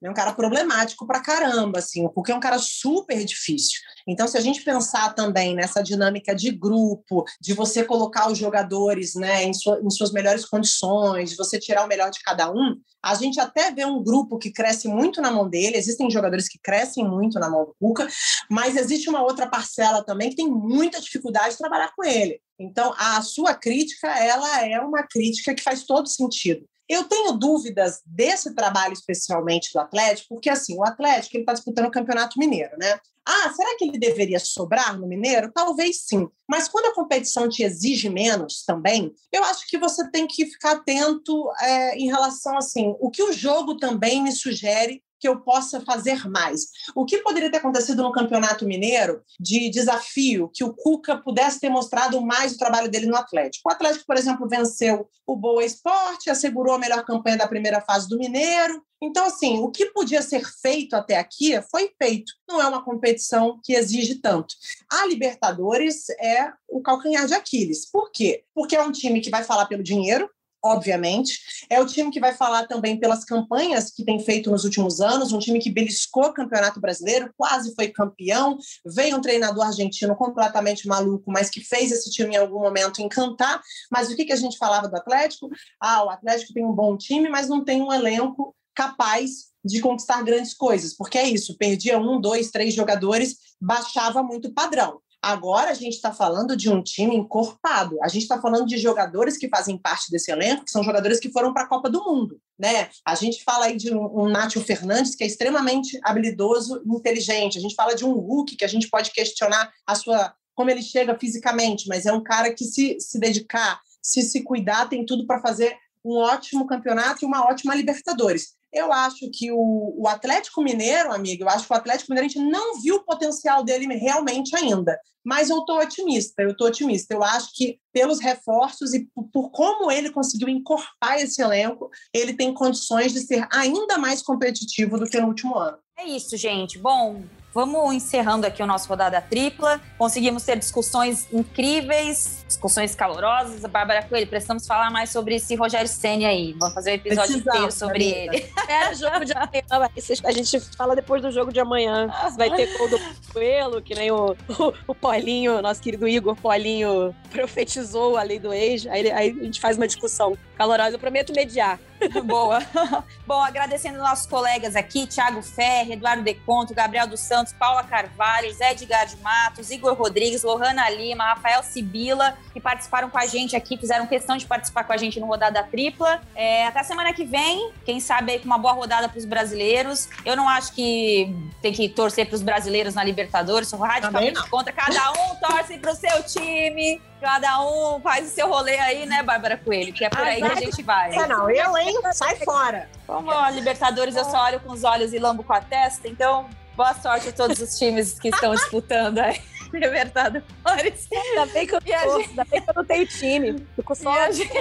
É 0.04 0.10
um 0.10 0.14
cara 0.14 0.34
problemático 0.34 1.06
pra 1.06 1.22
caramba, 1.22 1.80
assim, 1.80 2.08
porque 2.10 2.32
é 2.32 2.36
um 2.36 2.40
cara 2.40 2.58
super 2.58 3.24
difícil. 3.24 3.80
Então, 4.08 4.28
se 4.28 4.38
a 4.38 4.42
gente 4.42 4.64
pensar 4.64 5.14
também 5.14 5.56
nessa 5.56 5.84
dinâmica 5.84 6.36
de 6.36 6.52
grupo, 6.52 7.24
de 7.40 7.54
você 7.54 7.84
colocar 7.84 8.32
os 8.32 8.38
jogadores 8.38 9.14
né, 9.14 9.44
em, 9.44 9.54
sua, 9.54 9.80
em 9.80 9.90
suas 9.90 10.12
melhores 10.12 10.46
condições, 10.46 11.30
de 11.30 11.36
você 11.36 11.60
tirar 11.60 11.86
o 11.86 11.88
melhor 11.88 12.10
de 12.10 12.20
cada 12.22 12.52
um, 12.52 12.76
a 13.04 13.16
gente 13.16 13.40
até 13.40 13.72
vê 13.72 13.86
um 13.86 14.04
grupo 14.04 14.38
que 14.38 14.52
cresce 14.52 14.88
muito 14.88 15.22
na 15.22 15.32
mão 15.32 15.48
dele, 15.48 15.78
existem 15.78 16.10
jogadores 16.10 16.48
que 16.48 16.60
crescem 16.60 17.08
muito 17.08 17.40
na 17.40 17.50
mão 17.50 17.66
do 17.66 17.76
Cuca, 17.80 18.08
mas 18.50 18.76
existe 18.76 19.10
uma 19.10 19.22
outra 19.22 19.48
parcela 19.48 20.04
também 20.04 20.30
que 20.30 20.36
tem 20.36 20.50
muita 20.50 21.00
dificuldade 21.00 21.52
de 21.52 21.58
trabalhar 21.58 21.92
com 21.96 22.04
ele. 22.04 22.40
Então, 22.60 22.94
a 22.98 23.22
sua 23.22 23.56
crítica, 23.56 24.08
ela 24.08 24.66
é 24.66 24.80
uma 24.80 25.04
crítica 25.04 25.54
que 25.56 25.64
faz 25.64 25.84
todo 25.84 26.08
sentido. 26.08 26.64
Eu 26.92 27.06
tenho 27.06 27.32
dúvidas 27.32 28.02
desse 28.06 28.54
trabalho 28.54 28.92
especialmente 28.92 29.72
do 29.72 29.80
Atlético, 29.80 30.36
porque 30.36 30.50
assim, 30.50 30.78
o 30.78 30.84
Atlético 30.84 31.38
ele 31.38 31.44
está 31.44 31.54
disputando 31.54 31.86
o 31.86 31.92
Campeonato 31.92 32.38
Mineiro, 32.38 32.78
né? 32.78 33.00
Ah, 33.26 33.50
será 33.54 33.78
que 33.78 33.86
ele 33.86 33.98
deveria 33.98 34.40
sobrar 34.40 35.00
no 35.00 35.08
Mineiro? 35.08 35.54
Talvez 35.54 36.02
sim. 36.04 36.28
Mas 36.50 36.68
quando 36.68 36.88
a 36.88 36.94
competição 36.94 37.48
te 37.48 37.64
exige 37.64 38.10
menos 38.10 38.66
também, 38.66 39.14
eu 39.32 39.42
acho 39.46 39.66
que 39.70 39.78
você 39.78 40.12
tem 40.12 40.28
que 40.28 40.46
ficar 40.48 40.72
atento 40.72 41.50
é, 41.62 41.96
em 41.96 42.08
relação 42.08 42.58
assim, 42.58 42.94
o 43.00 43.10
que 43.10 43.24
o 43.24 43.32
jogo 43.32 43.78
também 43.78 44.22
me 44.22 44.34
sugere 44.34 45.02
que 45.22 45.28
eu 45.28 45.40
possa 45.40 45.80
fazer 45.82 46.28
mais. 46.28 46.66
O 46.96 47.06
que 47.06 47.20
poderia 47.20 47.52
ter 47.52 47.58
acontecido 47.58 48.02
no 48.02 48.12
Campeonato 48.12 48.66
Mineiro 48.66 49.22
de 49.40 49.70
desafio 49.70 50.50
que 50.52 50.64
o 50.64 50.74
Cuca 50.74 51.16
pudesse 51.16 51.60
ter 51.60 51.70
mostrado 51.70 52.20
mais 52.22 52.54
o 52.54 52.58
trabalho 52.58 52.90
dele 52.90 53.06
no 53.06 53.16
Atlético? 53.16 53.70
O 53.70 53.72
Atlético, 53.72 54.06
por 54.06 54.18
exemplo, 54.18 54.50
venceu 54.50 55.08
o 55.28 55.36
Boa 55.36 55.64
Esporte, 55.64 56.32
assegurou 56.32 56.74
a 56.74 56.80
melhor 56.80 57.06
campanha 57.06 57.38
da 57.38 57.48
primeira 57.48 57.80
fase 57.80 58.10
do 58.10 58.18
Mineiro. 58.18 58.84
Então, 59.04 59.26
assim, 59.26 59.60
o 59.60 59.70
que 59.70 59.88
podia 59.88 60.22
ser 60.22 60.44
feito 60.62 60.96
até 60.96 61.18
aqui 61.18 61.60
foi 61.70 61.92
feito. 62.02 62.34
Não 62.48 62.60
é 62.60 62.68
uma 62.68 62.84
competição 62.84 63.60
que 63.64 63.74
exige 63.74 64.16
tanto. 64.16 64.56
A 64.92 65.06
Libertadores 65.06 66.10
é 66.20 66.52
o 66.68 66.82
calcanhar 66.82 67.28
de 67.28 67.34
Aquiles. 67.34 67.90
Por 67.90 68.12
quê? 68.12 68.44
Porque 68.54 68.76
é 68.76 68.82
um 68.82 68.92
time 68.92 69.22
que 69.22 69.30
vai 69.30 69.44
falar 69.44 69.68
pelo 69.68 69.84
dinheiro, 69.84 70.30
obviamente. 70.64 71.40
É 71.70 71.80
o 71.80 71.86
time 71.86 72.12
que 72.12 72.20
vai 72.20 72.34
falar 72.34 72.68
também 72.68 73.00
pelas 73.00 73.24
campanhas 73.24 73.92
que 73.92 74.06
tem 74.06 74.20
feito 74.20 74.52
nos 74.52 74.64
últimos 74.64 75.02
anos, 75.02 75.32
um 75.32 75.40
time 75.40 75.60
que 75.60 75.72
beliscou 75.72 76.26
o 76.26 76.34
Campeonato 76.34 76.80
Brasileiro, 76.80 77.34
quase 77.36 77.74
foi 77.76 77.88
campeão, 77.90 78.58
veio 78.86 79.18
um 79.18 79.22
treinador 79.22 79.66
argentino 79.66 80.16
completamente 80.16 80.88
maluco, 80.88 81.32
mas 81.32 81.50
que 81.50 81.62
fez 81.62 81.92
esse 81.92 82.10
time 82.12 82.36
em 82.36 82.38
algum 82.38 82.60
momento 82.60 83.02
encantar. 83.02 83.62
Mas 83.92 84.10
o 84.10 84.16
que, 84.16 84.26
que 84.26 84.34
a 84.34 84.38
gente 84.38 84.58
falava 84.58 84.88
do 84.88 84.96
Atlético? 84.96 85.50
Ah, 85.80 86.04
o 86.04 86.10
Atlético 86.10 86.54
tem 86.54 86.66
um 86.66 86.74
bom 86.74 86.98
time, 86.98 87.30
mas 87.30 87.50
não 87.50 87.64
tem 87.64 87.82
um 87.82 87.92
elenco 87.92 88.56
capaz 88.74 89.52
de 89.64 89.80
conquistar 89.80 90.24
grandes 90.24 90.54
coisas, 90.54 90.96
porque 90.96 91.18
é 91.18 91.30
isso, 91.30 91.58
perdia 91.58 92.00
um, 92.00 92.20
dois, 92.20 92.50
três 92.50 92.74
jogadores, 92.74 93.38
baixava 93.60 94.24
muito 94.24 94.48
o 94.48 94.54
padrão. 94.54 95.00
Agora 95.22 95.70
a 95.70 95.74
gente 95.76 95.94
está 95.94 96.12
falando 96.12 96.58
de 96.58 96.68
um 96.68 96.82
time 96.82 97.16
encorpado. 97.16 97.98
A 98.02 98.08
gente 98.08 98.24
está 98.24 98.42
falando 98.42 98.66
de 98.66 98.78
jogadores 98.78 99.38
que 99.38 99.48
fazem 99.48 99.78
parte 99.78 100.10
desse 100.10 100.32
elenco, 100.32 100.66
que 100.66 100.72
são 100.72 100.84
jogadores 100.84 101.20
que 101.20 101.32
foram 101.32 101.54
para 101.54 101.64
a 101.64 101.68
Copa 101.68 101.90
do 101.90 102.04
Mundo. 102.04 102.42
Né? 102.58 102.90
A 103.06 103.14
gente 103.14 103.44
fala 103.44 103.66
aí 103.66 103.78
de 103.78 103.94
um, 103.94 104.24
um 104.24 104.30
Nátio 104.30 104.62
Fernandes, 104.62 105.14
que 105.14 105.24
é 105.24 105.28
extremamente 105.28 106.00
habilidoso 106.04 106.82
e 106.84 106.96
inteligente. 106.96 107.60
A 107.60 107.62
gente 107.62 107.76
fala 107.76 107.96
de 107.96 108.04
um 108.04 108.14
Hulk, 108.14 108.56
que 108.56 108.66
a 108.66 108.68
gente 108.68 108.90
pode 108.90 109.12
questionar 109.12 109.72
a 109.86 109.96
sua 109.96 110.34
como 110.54 110.70
ele 110.70 110.82
chega 110.82 111.18
fisicamente, 111.18 111.88
mas 111.88 112.06
é 112.06 112.12
um 112.12 112.22
cara 112.22 112.54
que, 112.54 112.66
se, 112.66 113.00
se 113.00 113.18
dedicar, 113.18 113.80
se 114.02 114.22
se 114.22 114.44
cuidar, 114.44 114.90
tem 114.90 115.06
tudo 115.06 115.26
para 115.26 115.42
fazer 115.42 115.76
um 116.04 116.18
ótimo 116.18 116.68
campeonato 116.68 117.24
e 117.24 117.26
uma 117.26 117.48
ótima 117.48 117.74
Libertadores. 117.74 118.56
Eu 118.74 118.92
acho 118.94 119.30
que 119.34 119.52
o, 119.52 119.94
o, 119.98 120.08
Atlético 120.08 120.62
Mineiro, 120.62 121.12
amigo, 121.12 121.44
eu 121.44 121.50
acho 121.50 121.68
que 121.68 121.74
o 121.74 121.76
Atlético 121.76 122.12
Mineiro 122.12 122.26
a 122.26 122.30
gente 122.30 122.52
não 122.52 122.82
viu 122.82 122.96
o 122.96 123.04
potencial 123.04 123.64
dele 123.64 123.86
realmente 123.96 124.56
ainda. 124.56 124.98
Mas 125.24 125.50
eu 125.50 125.60
estou 125.60 125.78
otimista, 125.78 126.42
eu 126.42 126.52
estou 126.52 126.68
otimista. 126.68 127.14
Eu 127.14 127.24
acho 127.24 127.50
que 127.54 127.80
pelos 127.94 128.20
reforços 128.20 128.94
e 128.94 129.08
por, 129.14 129.26
por 129.32 129.52
como 129.52 129.92
ele 129.92 130.10
conseguiu 130.10 130.48
encorpar 130.48 131.20
esse 131.20 131.42
elenco, 131.42 131.90
ele 132.14 132.34
tem 132.34 132.54
condições 132.54 133.12
de 133.12 133.20
ser 133.20 133.48
ainda 133.52 133.98
mais 133.98 134.22
competitivo 134.22 134.98
do 134.98 135.06
que 135.06 135.20
no 135.20 135.28
último 135.28 135.58
ano. 135.58 135.78
É 135.98 136.06
isso, 136.06 136.36
gente. 136.38 136.80
Bom, 136.80 137.22
Vamos 137.54 137.94
encerrando 137.94 138.48
aqui 138.48 138.64
o 138.64 138.66
nosso 138.66 138.88
rodada 138.88 139.22
tripla. 139.22 139.82
Conseguimos 139.98 140.44
ter 140.44 140.58
discussões 140.58 141.28
incríveis, 141.34 142.46
discussões 142.48 142.96
calorosas. 142.96 143.66
A 143.66 143.68
Bárbara 143.68 144.04
Coelho, 144.04 144.28
precisamos 144.28 144.66
falar 144.66 144.90
mais 144.90 145.10
sobre 145.10 145.36
esse 145.36 145.56
Rogério 145.56 145.88
Senna 145.88 146.28
aí. 146.28 146.56
Vamos 146.58 146.74
fazer 146.74 146.92
um 146.92 146.96
episódio 146.96 147.38
inteiro 147.38 147.72
sobre 147.72 148.06
ele. 148.06 148.52
É, 148.72 148.96
jogo 148.96 149.26
de 149.26 149.34
amanhã. 149.34 149.90
A 150.24 150.32
gente 150.32 150.60
fala 150.78 150.96
depois 150.96 151.22
do 151.22 151.30
jogo 151.30 151.52
de 151.52 151.60
amanhã. 151.60 152.08
Vai 152.38 152.50
ter 152.52 152.78
gol 152.78 152.88
do 152.88 153.00
Coelho, 153.34 153.82
que 153.82 153.94
nem 153.94 154.12
o, 154.12 154.32
o, 154.32 154.74
o 154.88 154.96
Paulinho, 154.96 155.62
nosso 155.62 155.82
querido 155.82 156.08
Igor 156.08 156.36
Paulinho, 156.36 157.14
profetizou 157.30 158.16
a 158.18 158.24
lei 158.24 158.40
do 158.40 158.54
ex. 158.54 158.86
Aí, 158.88 159.12
aí 159.12 159.38
a 159.42 159.44
gente 159.44 159.60
faz 159.60 159.76
uma 159.76 159.88
discussão 159.88 160.38
calorosa. 160.58 160.96
Eu 160.96 161.00
prometo 161.00 161.34
mediar. 161.34 161.80
Boa. 162.24 162.60
Bom, 163.28 163.42
agradecendo 163.42 163.98
nossos 163.98 164.26
colegas 164.26 164.76
aqui, 164.76 165.06
Thiago 165.06 165.42
Ferre, 165.42 165.94
Eduardo 165.94 166.24
Deconto, 166.24 166.74
Gabriel 166.74 167.08
dos 167.08 167.20
Santos, 167.20 167.41
Paula 167.54 167.84
Carvalho, 167.84 168.54
Zé 168.54 168.72
Edgar 168.72 169.06
de 169.06 169.18
Matos, 169.18 169.72
Igor 169.72 169.94
Rodrigues, 169.94 170.44
Lohana 170.44 170.90
Lima, 170.90 171.24
Rafael 171.24 171.64
Sibila, 171.64 172.38
que 172.54 172.60
participaram 172.60 173.10
com 173.10 173.18
a 173.18 173.26
gente 173.26 173.56
aqui, 173.56 173.78
fizeram 173.78 174.06
questão 174.08 174.38
de 174.38 174.46
participar 174.46 174.84
com 174.84 174.94
a 174.94 174.98
gente 174.98 175.20
no 175.20 175.26
Rodada 175.26 175.64
Tripla. 175.64 176.22
É, 176.36 176.68
até 176.68 176.84
semana 176.84 177.14
que 177.14 177.26
vem, 177.26 177.72
quem 177.86 178.00
sabe 178.00 178.34
aí 178.34 178.40
com 178.40 178.46
uma 178.46 178.58
boa 178.58 178.74
rodada 178.74 179.10
para 179.10 179.18
os 179.18 179.26
brasileiros. 179.26 180.10
Eu 180.26 180.36
não 180.36 180.48
acho 180.48 180.74
que 180.74 181.36
tem 181.62 181.72
que 181.74 181.90
torcer 181.90 182.28
para 182.28 182.36
os 182.36 182.42
brasileiros 182.42 182.94
na 182.94 183.04
Libertadores, 183.04 183.68
sou 183.68 183.80
radicalmente 183.80 184.50
contra. 184.50 184.72
Cada 184.72 185.12
um 185.12 185.36
torce 185.36 185.78
para 185.78 185.92
o 185.92 185.96
seu 185.96 186.24
time. 186.24 187.02
Cada 187.22 187.62
um 187.64 188.02
faz 188.02 188.32
o 188.32 188.34
seu 188.34 188.50
rolê 188.50 188.80
aí, 188.80 189.06
né, 189.06 189.22
Bárbara 189.22 189.56
Coelho? 189.56 189.94
Que 189.94 190.04
é 190.04 190.10
por 190.10 190.22
aí 190.22 190.42
que 190.42 190.52
a 190.52 190.56
gente 190.56 190.82
vai. 190.82 191.12
Não, 191.12 191.28
não, 191.28 191.50
eu, 191.52 191.78
hein? 191.78 191.96
Sai 192.14 192.36
fora. 192.38 192.90
A 193.08 193.52
Libertadores, 193.52 194.16
eu 194.16 194.26
só 194.26 194.46
olho 194.46 194.60
com 194.60 194.72
os 194.72 194.84
olhos 194.84 195.14
e 195.14 195.20
lambo 195.20 195.44
com 195.44 195.54
a 195.54 195.62
testa, 195.62 196.08
então 196.08 196.50
boa 196.76 196.94
sorte 196.94 197.30
a 197.30 197.34
todos 197.34 197.60
os 197.60 197.78
times 197.78 198.20
que 198.20 198.30
estão 198.30 198.54
disputando 198.54 199.20
aí. 199.20 199.42
Libertadores. 199.74 201.08
Ainda 201.14 201.46
bem 201.46 201.66
que 201.66 201.76
eu 201.76 201.82
torço, 201.82 202.18
gente... 202.18 202.30
ainda 202.30 202.46
bem 202.46 202.62
que 202.62 202.70
eu 202.70 202.74
não 202.74 202.86
tenho 202.86 203.08
time. 203.08 203.68
Fico 203.76 203.96
só. 203.96 204.32
Gente... 204.32 204.52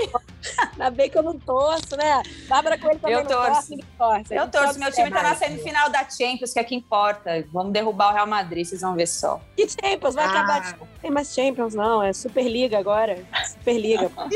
Ainda 0.73 0.91
bem 0.91 1.11
que 1.11 1.19
eu 1.19 1.23
não 1.23 1.39
torço, 1.39 1.97
né? 1.97 2.23
Bárbara 2.49 2.79
Coelho 2.79 3.01
também 3.01 3.17
eu 3.17 3.27
torço. 3.27 3.73
não 3.73 3.85
torce, 3.99 4.35
Eu 4.35 4.49
torço. 4.49 4.79
Meu 4.79 4.93
time 4.93 5.11
tá 5.11 5.23
na 5.23 5.35
semifinal 5.35 5.91
da 5.91 6.09
Champions, 6.09 6.53
que 6.53 6.61
é 6.61 6.65
que 6.65 6.75
importa. 6.77 7.45
Vamos 7.53 7.73
derrubar 7.73 8.11
o 8.11 8.15
Real 8.15 8.27
Madrid, 8.27 8.65
vocês 8.65 8.81
vão 8.81 8.95
ver 8.95 9.09
só. 9.09 9.41
Que 9.57 9.67
Champions? 9.69 10.15
Vai 10.15 10.27
ah. 10.27 10.31
acabar. 10.31 10.79
Não 10.79 10.87
tem 11.01 11.11
mais 11.11 11.35
Champions, 11.35 11.75
não. 11.75 12.03
É 12.03 12.13
Superliga 12.13 12.79
agora. 12.79 13.25
Superliga. 13.47 14.11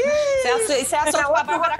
Isso 0.80 0.94
é 0.94 0.98
assunto 0.98 1.24
com 1.24 1.36
a 1.36 1.44
Bárbara 1.44 1.76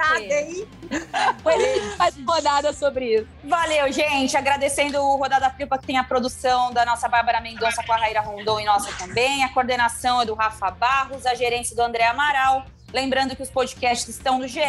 Coelho. 1.43 1.97
Faz 1.97 2.15
rodada 2.27 2.73
sobre 2.73 3.17
isso. 3.17 3.29
Valeu, 3.45 3.91
gente. 3.93 4.37
Agradecendo 4.37 4.99
o 5.01 5.17
Rodada 5.17 5.51
Tripa, 5.51 5.79
que 5.79 5.87
tem 5.87 5.99
a 5.99 6.05
produção 6.05 6.73
da 6.73 6.85
nossa 6.85 7.09
Bárbara 7.09 7.41
Mendonça 7.41 7.83
com 7.83 7.93
a 7.93 7.97
Raíra 7.97 8.21
Rondon 8.21 8.61
e 8.61 8.65
nossa 8.65 8.93
também. 8.97 9.43
A 9.45 9.49
coordenação 9.49 10.23
é 10.23 10.27
do 10.27 10.35
Rafa 10.35 10.71
Barros, 10.71 11.27
a 11.27 11.35
gerência 11.35 11.75
do 11.75 11.83
André 11.83 12.05
Amaral. 12.05 12.65
Lembrando 12.95 13.35
que 13.35 13.43
os 13.43 13.51
podcasts 13.51 14.09
estão 14.09 14.39
no 14.39 14.47
GE 14.47 14.61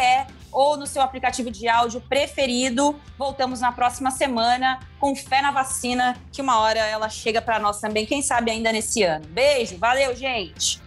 ou 0.50 0.76
no 0.76 0.84
seu 0.84 1.00
aplicativo 1.00 1.48
de 1.48 1.68
áudio 1.68 2.00
preferido. 2.00 2.98
Voltamos 3.16 3.60
na 3.60 3.70
próxima 3.70 4.10
semana 4.10 4.80
com 4.98 5.14
fé 5.14 5.40
na 5.40 5.52
vacina, 5.52 6.16
que 6.32 6.42
uma 6.42 6.58
hora 6.58 6.80
ela 6.80 7.08
chega 7.08 7.40
para 7.40 7.60
nós 7.60 7.78
também, 7.78 8.04
quem 8.04 8.22
sabe 8.22 8.50
ainda 8.50 8.72
nesse 8.72 9.04
ano. 9.04 9.24
Beijo, 9.28 9.78
valeu, 9.78 10.16
gente! 10.16 10.82